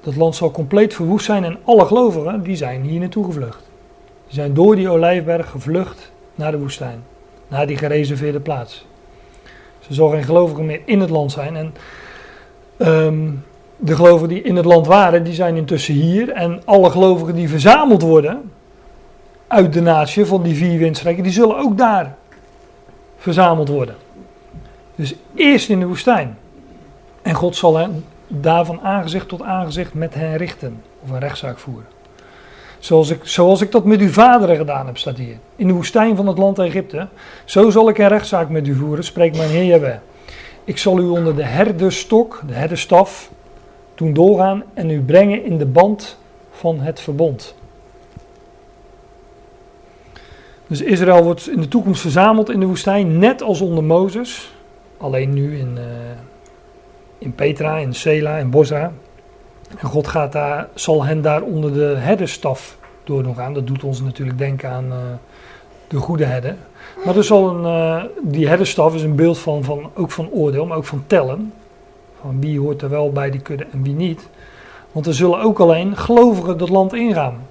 Dat 0.00 0.16
land 0.16 0.36
zal 0.36 0.50
compleet 0.50 0.94
verwoest 0.94 1.24
zijn 1.24 1.44
en 1.44 1.58
alle 1.64 1.84
gelovigen 1.84 2.42
die 2.42 2.56
zijn 2.56 2.82
hier 2.82 3.00
naartoe 3.00 3.24
gevlucht. 3.24 3.62
Die 4.26 4.34
zijn 4.34 4.54
door 4.54 4.76
die 4.76 4.88
olijfberg 4.88 5.50
gevlucht 5.50 6.12
naar 6.34 6.50
de 6.50 6.58
woestijn. 6.58 7.02
Naar 7.48 7.66
die 7.66 7.76
gereserveerde 7.76 8.40
plaats. 8.40 8.86
Er 9.88 9.94
zal 9.94 10.08
geen 10.08 10.24
gelovige 10.24 10.62
meer 10.62 10.80
in 10.84 11.00
het 11.00 11.10
land 11.10 11.32
zijn. 11.32 11.56
En 11.56 11.74
ehm, 12.76 13.30
de 13.76 13.96
gelovigen 13.96 14.28
die 14.28 14.42
in 14.42 14.56
het 14.56 14.64
land 14.64 14.86
waren, 14.86 15.24
die 15.24 15.34
zijn 15.34 15.56
intussen 15.56 15.94
hier. 15.94 16.30
En 16.30 16.62
alle 16.64 16.90
gelovigen 16.90 17.34
die 17.34 17.48
verzameld 17.48 18.02
worden 18.02 18.50
uit 19.46 19.72
de 19.72 19.82
natie 19.82 20.24
van 20.24 20.42
die 20.42 20.54
vier 20.54 20.78
windstreken, 20.78 21.22
die 21.22 21.32
zullen 21.32 21.58
ook 21.58 21.78
daar 21.78 22.14
verzameld 23.18 23.68
worden. 23.68 23.94
Dus 24.94 25.14
eerst 25.34 25.68
in 25.68 25.80
de 25.80 25.86
woestijn. 25.86 26.38
En 27.22 27.34
God 27.34 27.56
zal 27.56 27.76
hen 27.76 28.04
daarvan 28.28 28.80
aangezicht 28.80 29.28
tot 29.28 29.42
aangezicht 29.42 29.94
met 29.94 30.14
hen 30.14 30.36
richten. 30.36 30.82
Of 31.02 31.10
een 31.10 31.18
rechtszaak 31.18 31.58
voeren. 31.58 31.86
Zoals 32.78 33.10
ik, 33.10 33.20
zoals 33.22 33.60
ik 33.60 33.72
dat 33.72 33.84
met 33.84 34.00
uw 34.00 34.10
vaderen 34.10 34.56
gedaan 34.56 34.86
heb, 34.86 34.98
staat 34.98 35.16
hier. 35.16 35.36
In 35.56 35.66
de 35.66 35.72
woestijn 35.72 36.16
van 36.16 36.26
het 36.26 36.38
land 36.38 36.58
Egypte. 36.58 37.08
Zo 37.44 37.70
zal 37.70 37.88
ik 37.88 37.98
een 37.98 38.08
rechtszaak 38.08 38.48
met 38.48 38.66
u 38.66 38.74
voeren, 38.74 39.04
spreekt 39.04 39.36
mijn 39.36 39.50
Heer 39.50 39.64
Jahweh. 39.64 39.96
Ik 40.64 40.78
zal 40.78 40.98
u 40.98 41.04
onder 41.04 41.36
de 41.36 41.44
herderstok, 41.44 42.42
de 42.46 42.52
herderstaf, 42.52 43.30
doen 43.94 44.12
doorgaan 44.12 44.62
en 44.74 44.90
u 44.90 45.02
brengen 45.02 45.44
in 45.44 45.58
de 45.58 45.66
band 45.66 46.18
van 46.50 46.80
het 46.80 47.00
verbond. 47.00 47.54
Dus 50.66 50.80
Israël 50.80 51.22
wordt 51.22 51.48
in 51.48 51.60
de 51.60 51.68
toekomst 51.68 52.00
verzameld 52.00 52.50
in 52.50 52.60
de 52.60 52.66
woestijn, 52.66 53.18
net 53.18 53.42
als 53.42 53.60
onder 53.60 53.84
Mozes. 53.84 54.52
Alleen 54.96 55.32
nu 55.32 55.58
in, 55.58 55.74
uh, 55.76 55.84
in 57.18 57.34
Petra, 57.34 57.76
in 57.76 57.94
Sela, 57.94 58.36
in 58.36 58.50
Bosra. 58.50 58.92
En 59.78 59.88
God 59.88 60.06
gaat 60.06 60.32
daar, 60.32 60.68
zal 60.74 61.04
hen 61.04 61.22
daar 61.22 61.42
onder 61.42 61.72
de 61.72 61.94
herderstaf 61.96 62.78
door 63.04 63.22
doen 63.22 63.34
gaan. 63.34 63.54
Dat 63.54 63.66
doet 63.66 63.84
ons 63.84 64.00
natuurlijk 64.00 64.38
denken 64.38 64.70
aan 64.70 64.84
uh, 64.84 64.98
de 65.88 65.96
goede 65.96 66.24
herder. 66.24 66.56
Maar 67.04 67.16
er 67.16 67.24
zal 67.24 67.48
een, 67.48 67.64
uh, 67.64 68.04
die 68.22 68.48
herderstaf 68.48 68.94
is 68.94 69.02
een 69.02 69.16
beeld 69.16 69.38
van, 69.38 69.64
van, 69.64 69.90
ook 69.94 70.10
van 70.10 70.30
oordeel, 70.30 70.66
maar 70.66 70.76
ook 70.76 70.84
van 70.84 71.04
tellen. 71.06 71.52
Van 72.24 72.40
wie 72.40 72.60
hoort 72.60 72.82
er 72.82 72.88
wel 72.88 73.12
bij 73.12 73.30
die 73.30 73.40
kudde 73.40 73.66
en 73.72 73.82
wie 73.82 73.94
niet. 73.94 74.28
Want 74.92 75.06
er 75.06 75.14
zullen 75.14 75.40
ook 75.40 75.58
alleen 75.58 75.96
gelovigen 75.96 76.58
dat 76.58 76.68
land 76.68 76.94
ingaan. 76.94 77.46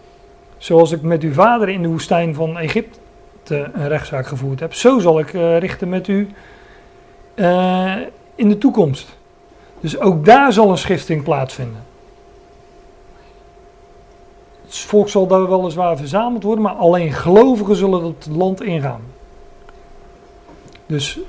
Zoals 0.58 0.92
ik 0.92 1.02
met 1.02 1.24
uw 1.24 1.34
vader 1.34 1.70
in 1.70 1.82
de 1.82 1.88
woestijn 1.88 2.36
van 2.36 2.58
Egypte 2.58 3.70
een 3.74 3.88
rechtszaak 3.88 4.28
gevoerd 4.28 4.60
heb. 4.60 4.74
Zo 4.74 5.00
zal 5.00 5.20
ik 5.20 5.34
uh, 5.34 5.58
richten 5.58 5.90
met 5.90 6.08
u 6.08 6.30
uh, 7.36 7.96
in 8.36 8.50
de 8.50 8.58
toekomst. 8.58 9.18
Dus 9.80 10.00
ook 10.00 10.26
daar 10.26 10.54
zal 10.54 10.70
een 10.70 10.78
schifting 10.78 11.24
plaatsvinden. 11.24 11.84
Het 14.64 14.78
volk 14.78 15.10
zal 15.10 15.28
daar 15.28 15.50
weliswaar 15.50 15.98
verzameld 15.98 16.44
worden, 16.44 16.64
maar 16.64 16.74
alleen 16.74 17.12
gelovigen 17.12 17.76
zullen 17.76 18.04
het 18.04 18.28
land 18.36 18.62
ingaan. 18.62 19.02
Dus 20.86 21.20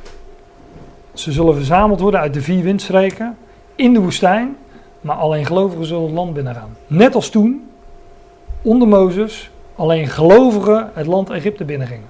ze 1.15 1.33
zullen 1.33 1.55
verzameld 1.55 2.01
worden 2.01 2.21
uit 2.21 2.35
de 2.35 2.43
vier 2.43 2.63
windstreken 2.63 3.37
in 3.75 3.93
de 3.93 4.01
woestijn, 4.01 4.57
maar 5.01 5.17
alleen 5.17 5.47
gelovigen 5.47 5.87
zullen 5.87 6.03
het 6.03 6.13
land 6.13 6.35
binnengaan. 6.35 6.77
Net 6.87 7.15
als 7.15 7.29
toen, 7.29 7.71
onder 8.63 8.89
Mozes, 8.89 9.51
alleen 9.75 10.07
gelovigen 10.07 10.91
het 10.95 11.07
land 11.07 11.31
Egypte 11.31 11.65
binnengingen. 11.65 12.09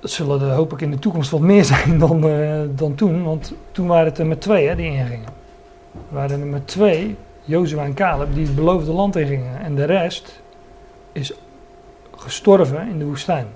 Dat 0.00 0.10
zullen 0.10 0.40
er 0.40 0.52
hoop 0.52 0.72
ik 0.72 0.80
in 0.80 0.90
de 0.90 0.98
toekomst 0.98 1.30
wat 1.30 1.40
meer 1.40 1.64
zijn 1.74 1.98
dan, 1.98 2.26
uh, 2.26 2.60
dan 2.70 2.94
toen, 2.94 3.24
want 3.24 3.52
toen 3.72 3.86
waren 3.86 4.06
het 4.06 4.18
er 4.18 4.26
met 4.26 4.40
twee 4.40 4.68
hè, 4.68 4.76
die 4.76 4.86
ingingen. 4.86 5.28
Er 5.92 6.14
waren 6.14 6.40
er 6.40 6.46
met 6.46 6.66
twee, 6.66 7.16
Jozua 7.44 7.84
en 7.84 7.94
Caleb, 7.94 8.34
die 8.34 8.46
het 8.46 8.54
beloofde 8.54 8.92
land 8.92 9.16
ingingen. 9.16 9.60
En 9.60 9.74
de 9.74 9.84
rest 9.84 10.42
is 11.12 11.32
gestorven 12.16 12.88
in 12.88 12.98
de 12.98 13.04
woestijn. 13.04 13.46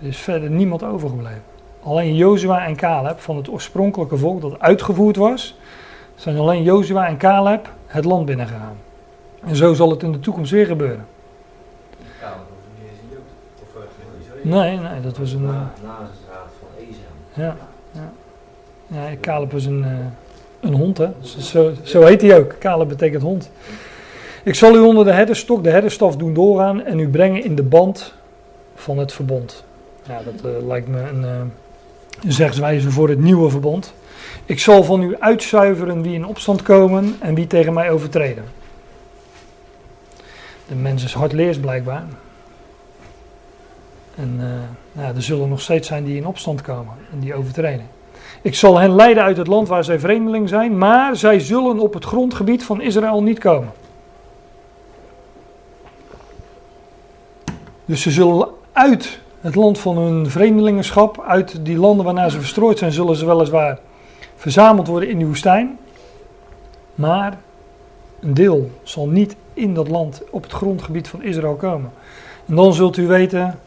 Er 0.00 0.06
is 0.06 0.16
verder 0.16 0.50
niemand 0.50 0.82
overgebleven. 0.82 1.55
Alleen 1.86 2.14
Jozua 2.14 2.66
en 2.66 2.76
Caleb 2.76 3.20
van 3.20 3.36
het 3.36 3.48
oorspronkelijke 3.48 4.16
volk 4.16 4.40
dat 4.40 4.60
uitgevoerd 4.60 5.16
was, 5.16 5.56
zijn 6.14 6.38
alleen 6.38 6.62
Jozua 6.62 7.06
en 7.06 7.16
Caleb 7.16 7.70
het 7.86 8.04
land 8.04 8.26
binnengegaan. 8.26 8.76
En 9.44 9.56
zo 9.56 9.74
zal 9.74 9.90
het 9.90 10.02
in 10.02 10.12
de 10.12 10.20
toekomst 10.20 10.50
weer 10.50 10.66
gebeuren. 10.66 11.06
Caleb 12.20 12.36
was 12.36 12.78
niet 12.78 12.90
eens 12.90 12.98
een 13.02 13.08
Jood. 13.10 13.20
Of 13.62 13.82
geen 13.96 14.40
Israël. 14.40 14.60
Nee, 14.60 14.90
nee, 14.90 15.00
dat 15.00 15.18
was 15.18 15.32
een. 15.32 15.42
Uh, 15.42 15.60
van 16.58 16.68
Ezem. 16.78 17.44
ja, 17.44 17.56
ja. 17.92 18.12
ja, 18.86 19.16
Caleb 19.20 19.52
was 19.52 19.64
een, 19.64 19.80
uh, 19.80 19.90
een 20.60 20.74
hond, 20.74 20.98
hè? 20.98 21.08
Zo, 21.20 21.40
zo, 21.40 21.72
zo 21.82 22.02
heet 22.02 22.20
hij 22.20 22.38
ook. 22.38 22.58
Caleb 22.58 22.88
betekent 22.88 23.22
hond. 23.22 23.50
Ik 24.44 24.54
zal 24.54 24.74
u 24.74 24.78
onder 24.78 25.04
de 25.04 25.12
herderstok, 25.12 25.64
de 25.64 25.70
herderstaf 25.70 26.16
doen 26.16 26.34
doorgaan 26.34 26.82
en 26.82 26.98
u 26.98 27.08
brengen 27.08 27.44
in 27.44 27.54
de 27.54 27.62
band 27.62 28.14
van 28.74 28.98
het 28.98 29.12
verbond. 29.12 29.64
Ja, 30.08 30.20
dat 30.24 30.52
uh, 30.52 30.66
lijkt 30.66 30.88
me 30.88 31.00
een, 31.00 31.22
uh, 31.22 31.28
een 31.28 31.52
zegswijze 32.26 32.90
voor 32.90 33.08
het 33.08 33.18
nieuwe 33.18 33.50
verbond. 33.50 33.94
Ik 34.44 34.60
zal 34.60 34.84
van 34.84 35.02
u 35.02 35.16
uitzuiveren 35.18 36.02
wie 36.02 36.14
in 36.14 36.26
opstand 36.26 36.62
komen 36.62 37.16
en 37.20 37.34
wie 37.34 37.46
tegen 37.46 37.72
mij 37.72 37.90
overtreden. 37.90 38.44
De 40.68 40.74
mens 40.74 41.04
is 41.04 41.12
hardleers 41.12 41.58
blijkbaar. 41.58 42.04
En 44.14 44.38
uh, 44.40 44.46
nou, 44.92 45.16
er 45.16 45.22
zullen 45.22 45.48
nog 45.48 45.60
steeds 45.60 45.88
zijn 45.88 46.04
die 46.04 46.16
in 46.16 46.26
opstand 46.26 46.60
komen 46.60 46.94
en 47.12 47.20
die 47.20 47.34
overtreden. 47.34 47.86
Ik 48.42 48.54
zal 48.54 48.78
hen 48.78 48.94
leiden 48.94 49.22
uit 49.22 49.36
het 49.36 49.46
land 49.46 49.68
waar 49.68 49.84
zij 49.84 49.98
vreemdeling 49.98 50.48
zijn, 50.48 50.78
maar 50.78 51.16
zij 51.16 51.40
zullen 51.40 51.78
op 51.78 51.94
het 51.94 52.04
grondgebied 52.04 52.64
van 52.64 52.80
Israël 52.80 53.22
niet 53.22 53.38
komen. 53.38 53.72
Dus 57.84 58.02
ze 58.02 58.10
zullen 58.10 58.48
uit 58.72 59.20
het 59.46 59.54
land 59.54 59.78
van 59.78 59.98
hun 59.98 60.30
vreemdelingenschap. 60.30 61.24
Uit 61.26 61.64
die 61.64 61.78
landen 61.78 62.04
waarna 62.04 62.28
ze 62.28 62.38
verstrooid 62.38 62.78
zijn, 62.78 62.92
zullen 62.92 63.16
ze 63.16 63.26
weliswaar 63.26 63.78
verzameld 64.36 64.86
worden 64.86 65.08
in 65.08 65.18
de 65.18 65.26
woestijn. 65.26 65.78
Maar 66.94 67.38
een 68.20 68.34
deel 68.34 68.70
zal 68.82 69.08
niet 69.08 69.36
in 69.54 69.74
dat 69.74 69.88
land 69.88 70.22
op 70.30 70.42
het 70.42 70.52
grondgebied 70.52 71.08
van 71.08 71.22
Israël 71.22 71.54
komen. 71.54 71.90
En 72.46 72.54
dan 72.54 72.74
zult 72.74 72.96
u 72.96 73.06
weten 73.06 73.58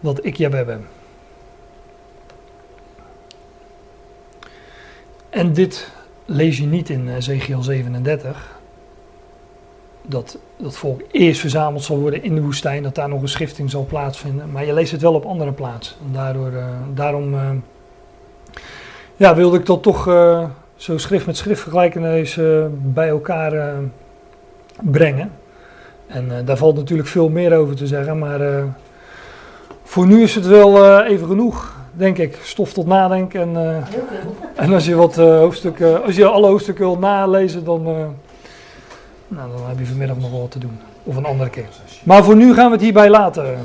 dat 0.00 0.24
ik 0.24 0.36
Jabeb 0.36 0.66
ben. 0.66 0.86
En 5.30 5.52
dit 5.52 5.90
lees 6.24 6.58
je 6.58 6.66
niet 6.66 6.88
in 6.90 7.08
eh, 7.08 7.14
Ezekiel 7.14 7.62
37. 7.62 8.51
Dat 10.02 10.38
dat 10.62 10.76
volk 10.76 11.00
eerst 11.10 11.40
verzameld 11.40 11.82
zal 11.82 11.98
worden 11.98 12.22
in 12.22 12.34
de 12.34 12.42
woestijn, 12.42 12.82
dat 12.82 12.94
daar 12.94 13.08
nog 13.08 13.22
een 13.22 13.28
schifting 13.28 13.70
zal 13.70 13.84
plaatsvinden. 13.84 14.50
Maar 14.50 14.64
je 14.64 14.72
leest 14.72 14.92
het 14.92 15.02
wel 15.02 15.14
op 15.14 15.24
andere 15.24 15.52
plaatsen. 15.52 15.96
En 16.06 16.12
daardoor, 16.12 16.52
eh, 16.52 16.66
daarom 16.94 17.34
eh, 17.34 17.50
ja, 19.16 19.34
wilde 19.34 19.58
ik 19.58 19.66
dat 19.66 19.82
toch 19.82 20.08
eh, 20.08 20.44
zo 20.76 20.98
schrift 20.98 21.26
met 21.26 21.36
schrift 21.36 21.60
vergelijkenis 21.60 22.38
bij 22.72 23.08
elkaar 23.08 23.74
brengen. 24.80 25.30
En 26.06 26.44
daar 26.44 26.56
valt 26.56 26.76
natuurlijk 26.76 27.08
veel 27.08 27.28
meer 27.28 27.56
over 27.56 27.76
te 27.76 27.86
zeggen, 27.86 28.18
maar 28.18 28.40
voor 29.82 30.06
nu 30.06 30.22
is 30.22 30.34
het 30.34 30.46
wel 30.46 31.00
even 31.02 31.26
genoeg 31.26 31.82
denk 31.92 32.18
ik, 32.18 32.38
stof 32.42 32.72
tot 32.72 32.86
nadenken. 32.86 33.40
En, 33.40 33.50
uh, 33.54 33.76
en 34.54 34.72
als 34.72 34.86
je 34.86 34.94
wat 34.94 35.18
uh, 35.18 35.38
hoofdstukken, 35.38 36.04
als 36.04 36.16
je 36.16 36.26
alle 36.26 36.46
hoofdstukken 36.46 36.84
wil 36.84 36.98
nalezen, 36.98 37.64
dan, 37.64 37.88
uh, 37.88 37.94
nou, 39.34 39.50
dan 39.56 39.68
heb 39.68 39.78
je 39.78 39.86
vanmiddag 39.86 40.16
nog 40.16 40.30
wel 40.30 40.40
wat 40.40 40.50
te 40.50 40.58
doen. 40.58 40.78
Of 41.02 41.16
een 41.16 41.24
andere 41.24 41.50
keer. 41.50 41.68
Maar 42.02 42.24
voor 42.24 42.36
nu 42.36 42.54
gaan 42.54 42.66
we 42.66 42.72
het 42.72 42.80
hierbij 42.80 43.10
laten. 43.10 43.58